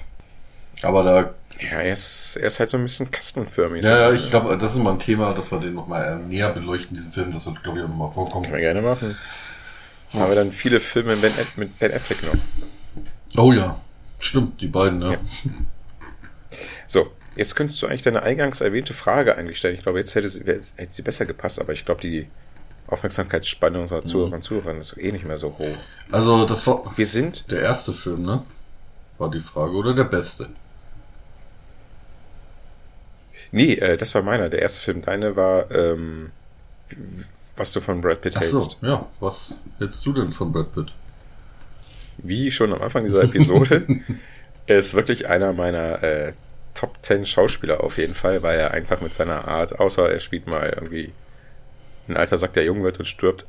Aber 0.84 1.03
da 1.03 1.34
ja, 1.62 1.80
er 1.80 1.94
ist, 1.94 2.38
er 2.38 2.48
ist 2.48 2.60
halt 2.60 2.70
so 2.70 2.78
ein 2.78 2.84
bisschen 2.84 3.12
kastenförmig. 3.12 3.84
Ja, 3.84 4.10
ja, 4.10 4.14
ich 4.14 4.30
glaube, 4.30 4.58
das 4.58 4.74
ist 4.74 4.80
mal 4.80 4.94
ein 4.94 5.00
Thema, 5.00 5.34
dass 5.34 5.52
wir 5.52 5.60
den 5.60 5.74
nochmal 5.74 6.18
näher 6.20 6.52
beleuchten, 6.52 6.96
diesen 6.98 7.12
Film. 7.12 7.32
Das 7.32 7.46
wird, 7.46 7.62
glaube 7.64 7.80
ich, 7.80 7.86
auch 7.86 7.90
nochmal 7.90 8.12
vorkommen. 8.12 8.44
Können 8.44 8.56
wir 8.56 8.62
gerne 8.62 8.82
machen. 8.82 9.16
Ja. 10.14 10.20
Haben 10.22 10.30
wir 10.30 10.36
dann 10.36 10.52
viele 10.52 10.80
Filme 10.80 11.16
mit, 11.16 11.34
mit 11.58 11.78
Ben 11.78 11.94
Affleck 11.94 12.24
noch. 12.24 13.42
Oh 13.42 13.54
ja, 13.54 13.80
stimmt, 14.20 14.60
die 14.60 14.68
beiden, 14.68 15.02
ja. 15.02 15.12
ja. 15.12 15.20
So, 16.88 17.14
jetzt 17.36 17.56
könntest 17.56 17.82
du 17.82 17.88
eigentlich 17.88 18.02
deine 18.02 18.24
eingangs 18.24 18.60
erwähnte 18.60 18.94
Frage 18.94 19.38
eigentlich 19.38 19.58
stellen. 19.58 19.76
Ich 19.76 19.84
glaube, 19.84 20.00
jetzt 20.00 20.16
hätte 20.16 20.28
sie, 20.28 20.42
hätte 20.44 20.70
sie 20.90 21.02
besser 21.02 21.26
gepasst, 21.26 21.60
aber 21.60 21.74
ich 21.74 21.86
glaube, 21.86 22.02
die 22.02 22.28
Aufmerksamkeitsspanne 22.88 23.80
unserer 23.80 24.04
Zuhörer 24.04 24.34
und 24.34 24.44
Zuhörer 24.44 24.76
ist 24.78 24.98
eh 24.98 25.12
nicht 25.12 25.26
mehr 25.26 25.38
so 25.38 25.58
hoch. 25.58 25.78
Also, 26.12 26.46
das 26.46 26.66
war. 26.68 26.92
Wir 26.98 27.06
sind. 27.06 27.50
Der 27.50 27.62
erste 27.62 27.94
Film, 27.94 28.24
ne? 28.24 28.44
War 29.18 29.32
die 29.32 29.40
Frage, 29.40 29.74
oder 29.74 29.94
der 29.94 30.04
beste? 30.06 30.50
Nee, 33.52 33.73
äh, 33.73 33.98
das 33.98 34.15
war 34.15 34.22
meiner. 34.22 34.49
Der 34.49 34.61
erste 34.61 34.82
Film. 34.82 35.02
Deine 35.02 35.36
war, 35.36 35.69
ähm, 35.72 36.32
was 37.56 37.73
du 37.73 37.82
von 37.82 38.02
Brad 38.02 38.22
Pitt 38.22 38.36
Ach 38.38 38.41
hältst. 38.41 38.78
so, 38.82 38.88
ja. 38.88 39.07
Was 39.19 39.53
hältst 39.80 40.06
du 40.06 40.14
denn 40.14 40.32
von 40.34 40.52
Brad 40.52 40.73
Pitt? 40.73 40.88
Wie 42.18 42.52
schon 42.52 42.72
am 42.73 42.82
Anfang 42.82 43.03
dieser 43.03 43.23
Episode, 43.23 43.86
er 44.68 44.80
ist 44.80 44.94
wirklich 44.94 45.28
einer 45.28 45.53
meiner 45.53 46.03
äh, 46.03 46.34
Top 46.73 46.98
10 47.02 47.26
Schauspieler 47.26 47.84
auf 47.84 47.98
jeden 47.98 48.14
Fall, 48.14 48.44
weil 48.44 48.60
er 48.60 48.72
einfach 48.72 49.02
mit 49.02 49.14
seiner 49.14 49.48
Art, 49.48 49.80
außer 49.80 50.11
er 50.11 50.19
spielt 50.19 50.48
mal 50.48 50.69
irgendwie 50.69 51.11
ein 52.07 52.18
alter 52.18 52.38
Sack, 52.38 52.53
der 52.53 52.64
jung 52.64 52.84
wird 52.84 52.99
und 52.99 53.06
stirbt, 53.06 53.45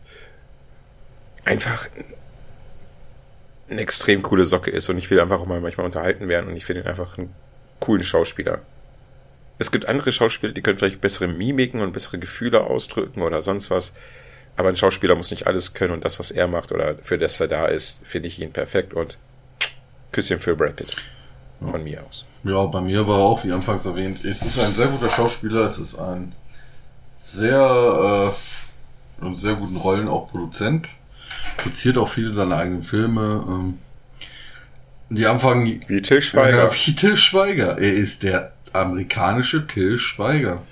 einfach 1.45 1.89
eine 3.69 3.81
extrem 3.81 4.23
coole 4.23 4.45
Socke 4.45 4.71
ist 4.71 4.89
und 4.89 4.99
ich 4.99 5.11
will 5.11 5.21
einfach 5.21 5.41
auch 5.41 5.47
mal 5.47 5.61
manchmal 5.61 5.87
unterhalten 5.87 6.29
werden 6.29 6.49
und 6.49 6.57
ich 6.57 6.65
finde 6.65 6.83
ihn 6.83 6.89
einfach 6.89 7.19
einen 7.19 7.35
coolen 7.81 8.05
Schauspieler 8.05 8.61
es 9.63 9.71
gibt 9.71 9.87
andere 9.87 10.13
Schauspieler, 10.13 10.53
die 10.53 10.61
können 10.61 10.77
vielleicht 10.77 11.01
bessere 11.01 11.29
Mimiken 11.29 11.81
und 11.81 11.93
bessere 11.93 12.19
Gefühle 12.19 12.63
ausdrücken 12.65 13.23
oder 13.23 13.41
sonst 13.43 13.71
was. 13.71 13.95
Aber 14.57 14.69
ein 14.69 14.77
Schauspieler 14.77 15.15
muss 15.15 15.31
nicht 15.31 15.47
alles 15.47 15.73
können 15.73 15.95
und 15.95 16.05
das, 16.05 16.19
was 16.19 16.31
er 16.31 16.49
macht 16.49 16.73
oder 16.73 16.97
für 16.97 17.17
das 17.17 17.41
er 17.41 17.49
da 17.49 17.67
ist, 17.67 18.01
finde 18.05 18.29
ich 18.29 18.41
ihn 18.41 18.53
perfekt 18.53 18.93
und 18.93 19.17
Küsschen 20.11 20.41
für 20.41 20.57
Brad 20.57 20.77
Pitt. 20.77 20.97
Von 21.61 21.87
ja. 21.87 22.01
mir 22.01 22.05
aus. 22.07 22.27
Ja, 22.43 22.67
bei 22.67 22.81
mir 22.81 23.07
war 23.07 23.19
auch, 23.19 23.45
wie 23.45 23.53
anfangs 23.53 23.87
erwähnt, 23.87 24.25
es 24.25 24.43
ist 24.43 24.59
ein 24.59 24.73
sehr 24.73 24.89
guter 24.89 25.09
Schauspieler, 25.09 25.65
es 25.65 25.79
ist 25.79 25.95
ein 25.95 26.33
sehr, 27.17 28.35
äh, 29.23 29.25
in 29.25 29.37
sehr 29.37 29.55
guten 29.55 29.77
Rollen 29.77 30.09
auch 30.09 30.29
Produzent, 30.29 30.89
produziert 31.57 31.97
auch 31.99 32.09
viele 32.09 32.33
seiner 32.33 32.57
eigenen 32.57 32.83
Filme. 32.83 33.45
Ähm, 33.47 33.79
die 35.09 35.27
Anfang. 35.27 35.81
Wie 35.87 36.03
Till 36.03 36.21
Schweiger. 36.21 36.65
Ja, 36.65 36.75
wie 36.75 36.95
Till 36.95 37.17
Schweiger. 37.17 37.79
Er 37.79 37.93
ist 37.93 38.25
der 38.25 38.53
amerikanische 38.73 39.67
Till 39.67 39.99
Schweiger. 39.99 40.63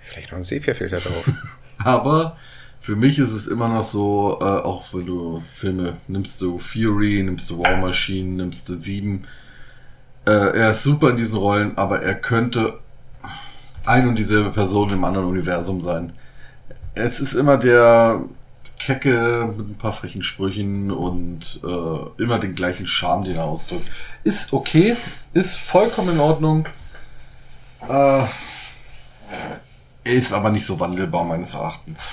Vielleicht 0.00 0.30
noch 0.30 0.38
ein 0.38 0.44
Sepia-Filter 0.44 0.98
drauf. 0.98 1.30
Aber 1.78 2.36
für 2.80 2.96
mich 2.96 3.18
ist 3.18 3.32
es 3.32 3.46
immer 3.46 3.68
noch 3.68 3.82
so, 3.82 4.38
äh, 4.40 4.44
auch 4.44 4.92
wenn 4.92 5.06
du 5.06 5.42
Filme 5.52 5.96
nimmst 6.06 6.40
du 6.42 6.58
Fury, 6.58 7.22
nimmst 7.22 7.48
du 7.48 7.58
War 7.58 7.78
Machine, 7.78 8.36
nimmst 8.36 8.68
du 8.68 8.74
Sieben. 8.74 9.22
Äh, 10.26 10.30
er 10.58 10.70
ist 10.70 10.82
super 10.82 11.10
in 11.10 11.16
diesen 11.16 11.38
Rollen, 11.38 11.76
aber 11.76 12.02
er 12.02 12.14
könnte 12.14 12.78
ein 13.86 14.08
und 14.08 14.16
dieselbe 14.16 14.50
Person 14.50 14.90
im 14.90 15.04
anderen 15.04 15.28
Universum 15.28 15.80
sein. 15.80 16.12
Es 16.94 17.20
ist 17.20 17.34
immer 17.34 17.56
der 17.56 18.24
Kecke 18.78 19.52
mit 19.56 19.68
ein 19.68 19.78
paar 19.78 19.94
frechen 19.94 20.22
Sprüchen 20.22 20.90
und 20.90 21.60
äh, 21.64 22.22
immer 22.22 22.38
den 22.38 22.54
gleichen 22.54 22.86
Charme, 22.86 23.24
den 23.24 23.36
er 23.36 23.44
ausdrückt. 23.44 23.86
Ist 24.24 24.52
okay, 24.52 24.96
ist 25.32 25.56
vollkommen 25.56 26.14
in 26.14 26.20
Ordnung. 26.20 26.66
Äh, 27.88 28.26
ist 30.04 30.32
aber 30.32 30.50
nicht 30.50 30.66
so 30.66 30.78
wandelbar 30.80 31.24
meines 31.24 31.54
Erachtens. 31.54 32.10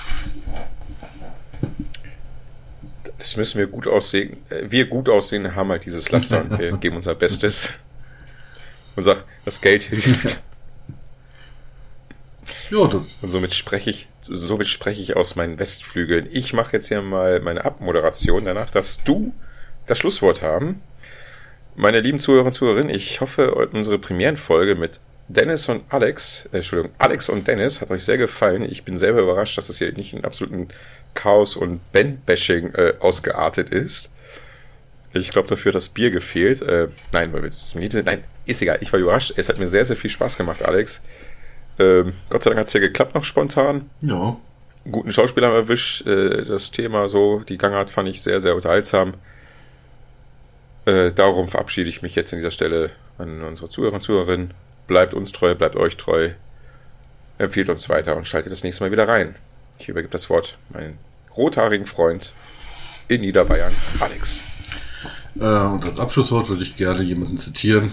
Das 3.18 3.36
müssen 3.36 3.58
wir 3.58 3.66
gut 3.66 3.86
aussehen. 3.86 4.36
Äh, 4.50 4.70
wir 4.70 4.86
gut 4.86 5.08
aussehen 5.08 5.54
haben 5.54 5.70
halt 5.70 5.84
dieses 5.84 6.10
Laster 6.10 6.42
und 6.42 6.58
wir 6.58 6.72
geben 6.78 6.96
unser 6.96 7.14
Bestes. 7.14 7.78
Und 8.96 9.02
sagen, 9.02 9.22
das 9.44 9.60
Geld 9.60 9.84
hilft. 9.84 10.42
Ja, 12.70 12.78
und 12.78 13.30
somit 13.30 13.54
spreche 13.54 13.90
ich, 13.90 14.08
somit 14.20 14.66
spreche 14.66 15.00
ich 15.00 15.16
aus 15.16 15.36
meinen 15.36 15.58
Westflügeln. 15.58 16.28
Ich 16.30 16.52
mache 16.52 16.72
jetzt 16.74 16.88
hier 16.88 17.00
mal 17.02 17.40
meine 17.40 17.64
Abmoderation. 17.64 18.44
Danach 18.44 18.70
darfst 18.70 19.06
du 19.06 19.34
das 19.86 19.98
Schlusswort 19.98 20.42
haben. 20.42 20.82
Meine 21.74 22.00
lieben 22.00 22.18
Zuhörer 22.18 22.46
und 22.46 22.52
Zuhörerinnen, 22.52 22.94
ich 22.94 23.20
hoffe, 23.20 23.54
unsere 23.54 23.98
Premierenfolge 23.98 24.74
mit 24.74 25.00
Dennis 25.28 25.68
und 25.68 25.82
Alex, 25.88 26.48
äh, 26.52 26.56
Entschuldigung, 26.56 26.94
Alex 26.98 27.28
und 27.28 27.46
Dennis 27.46 27.80
hat 27.80 27.90
euch 27.90 28.04
sehr 28.04 28.18
gefallen. 28.18 28.62
Ich 28.62 28.84
bin 28.84 28.96
selber 28.96 29.22
überrascht, 29.22 29.56
dass 29.56 29.68
es 29.68 29.78
hier 29.78 29.92
nicht 29.92 30.12
in 30.12 30.24
absoluten 30.24 30.68
Chaos 31.14 31.56
und 31.56 31.80
Bandbashing 31.92 32.74
äh, 32.74 32.94
ausgeartet 33.00 33.70
ist. 33.70 34.10
Ich 35.14 35.30
glaube, 35.30 35.48
dafür 35.48 35.70
hat 35.70 35.76
das 35.76 35.90
Bier 35.90 36.10
gefehlt. 36.10 36.62
Äh, 36.62 36.88
nein, 37.12 37.32
weil 37.32 37.42
wir 37.42 37.46
jetzt 37.46 37.74
Nein, 37.74 38.24
ist 38.46 38.62
egal. 38.62 38.78
Ich 38.80 38.92
war 38.92 39.00
überrascht. 39.00 39.34
Es 39.36 39.48
hat 39.48 39.58
mir 39.58 39.66
sehr, 39.66 39.84
sehr 39.84 39.96
viel 39.96 40.10
Spaß 40.10 40.38
gemacht, 40.38 40.62
Alex. 40.64 41.02
Ähm, 41.78 42.12
Gott 42.30 42.42
sei 42.42 42.50
Dank 42.50 42.60
hat 42.60 42.66
es 42.66 42.72
ja 42.72 42.80
geklappt 42.80 43.14
noch 43.14 43.24
spontan. 43.24 43.90
Ja. 44.00 44.36
Guten 44.90 45.12
Schauspieler 45.12 45.48
erwischt. 45.48 46.06
Äh, 46.06 46.44
das 46.44 46.70
Thema 46.70 47.08
so, 47.08 47.40
die 47.40 47.58
Gangart 47.58 47.90
fand 47.90 48.08
ich 48.08 48.22
sehr, 48.22 48.40
sehr 48.40 48.54
unterhaltsam. 48.54 49.14
Äh, 50.86 51.12
darum 51.12 51.48
verabschiede 51.48 51.88
ich 51.88 52.02
mich 52.02 52.14
jetzt 52.14 52.32
an 52.32 52.38
dieser 52.38 52.50
Stelle 52.50 52.90
an 53.18 53.42
unsere 53.42 53.68
Zuhörer 53.68 53.94
und 53.94 54.00
Zuhörerinnen. 54.00 54.54
Bleibt 54.86 55.14
uns 55.14 55.32
treu, 55.32 55.54
bleibt 55.54 55.76
euch 55.76 55.96
treu. 55.96 56.30
Empfiehlt 57.38 57.68
uns 57.68 57.88
weiter 57.88 58.16
und 58.16 58.26
schaltet 58.26 58.52
das 58.52 58.62
nächste 58.62 58.84
Mal 58.84 58.90
wieder 58.90 59.08
rein. 59.08 59.34
Ich 59.78 59.88
übergebe 59.88 60.12
das 60.12 60.28
Wort 60.30 60.58
meinen 60.70 60.98
rothaarigen 61.36 61.86
Freund 61.86 62.34
in 63.08 63.22
Niederbayern, 63.22 63.72
Alex. 64.00 64.42
Äh, 65.38 65.44
und 65.44 65.84
als 65.84 65.98
Abschlusswort 65.98 66.48
würde 66.48 66.62
ich 66.62 66.76
gerne 66.76 67.02
jemanden 67.02 67.38
zitieren. 67.38 67.92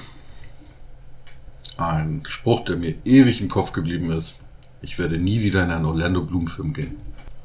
Ein 1.78 2.24
Spruch, 2.28 2.66
der 2.66 2.76
mir 2.76 2.96
ewig 3.06 3.42
im 3.42 3.48
Kopf 3.48 3.72
geblieben 3.72 4.12
ist. 4.12 4.38
Ich 4.82 5.00
werde 5.00 5.18
nie 5.18 5.42
wieder 5.42 5.64
in 5.64 5.72
einen 5.72 5.86
Orlando 5.86 6.22
Bloom 6.22 6.48
Film 6.48 6.74
gehen. 6.74 6.98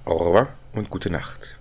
Au 0.05 0.17
revoir 0.17 0.49
und 0.73 0.91
gute 0.91 1.11
Nacht. 1.11 1.59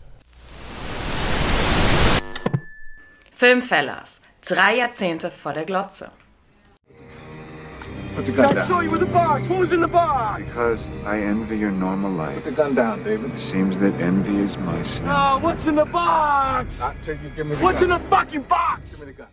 Filmfellas, 3.32 4.22
drei 4.42 4.78
Jahrzehnte 4.78 5.30
vor 5.30 5.54
der 5.54 5.66
Glotze. 5.66 6.12
Put 8.16 8.26
the 8.28 8.32
gun 8.32 8.46
I 8.46 8.54
down. 8.54 8.68
saw 8.68 8.80
you 8.82 8.92
with 8.92 9.00
the 9.00 9.08
box. 9.08 9.48
What 9.50 9.60
was 9.60 9.74
in 9.74 9.82
the 9.82 9.88
box? 9.88 10.44
Because 10.44 10.88
I 11.04 11.20
envy 11.20 11.58
your 11.58 11.72
normal 11.72 12.12
life. 12.12 12.36
Put 12.36 12.46
the 12.46 12.52
gun 12.52 12.76
down, 12.76 13.04
David. 13.04 13.32
It 13.32 13.40
seems 13.40 13.80
that 13.80 13.94
envy 13.96 14.38
is 14.38 14.58
my 14.60 14.82
sin. 14.84 15.08
Oh, 15.10 15.40
what's 15.40 15.66
in 15.66 15.76
the 15.76 15.86
box? 15.86 16.80
Not 16.80 16.96
till 17.02 17.16
you 17.18 17.30
give 17.36 17.48
me 17.48 17.56
the 17.56 17.64
What's 17.64 17.82
gun. 17.82 17.92
in 17.92 18.02
the 18.04 18.10
fucking 18.10 18.44
box? 18.44 18.92
Give 18.92 19.00
me 19.00 19.06
the 19.08 19.12
gun. 19.14 19.28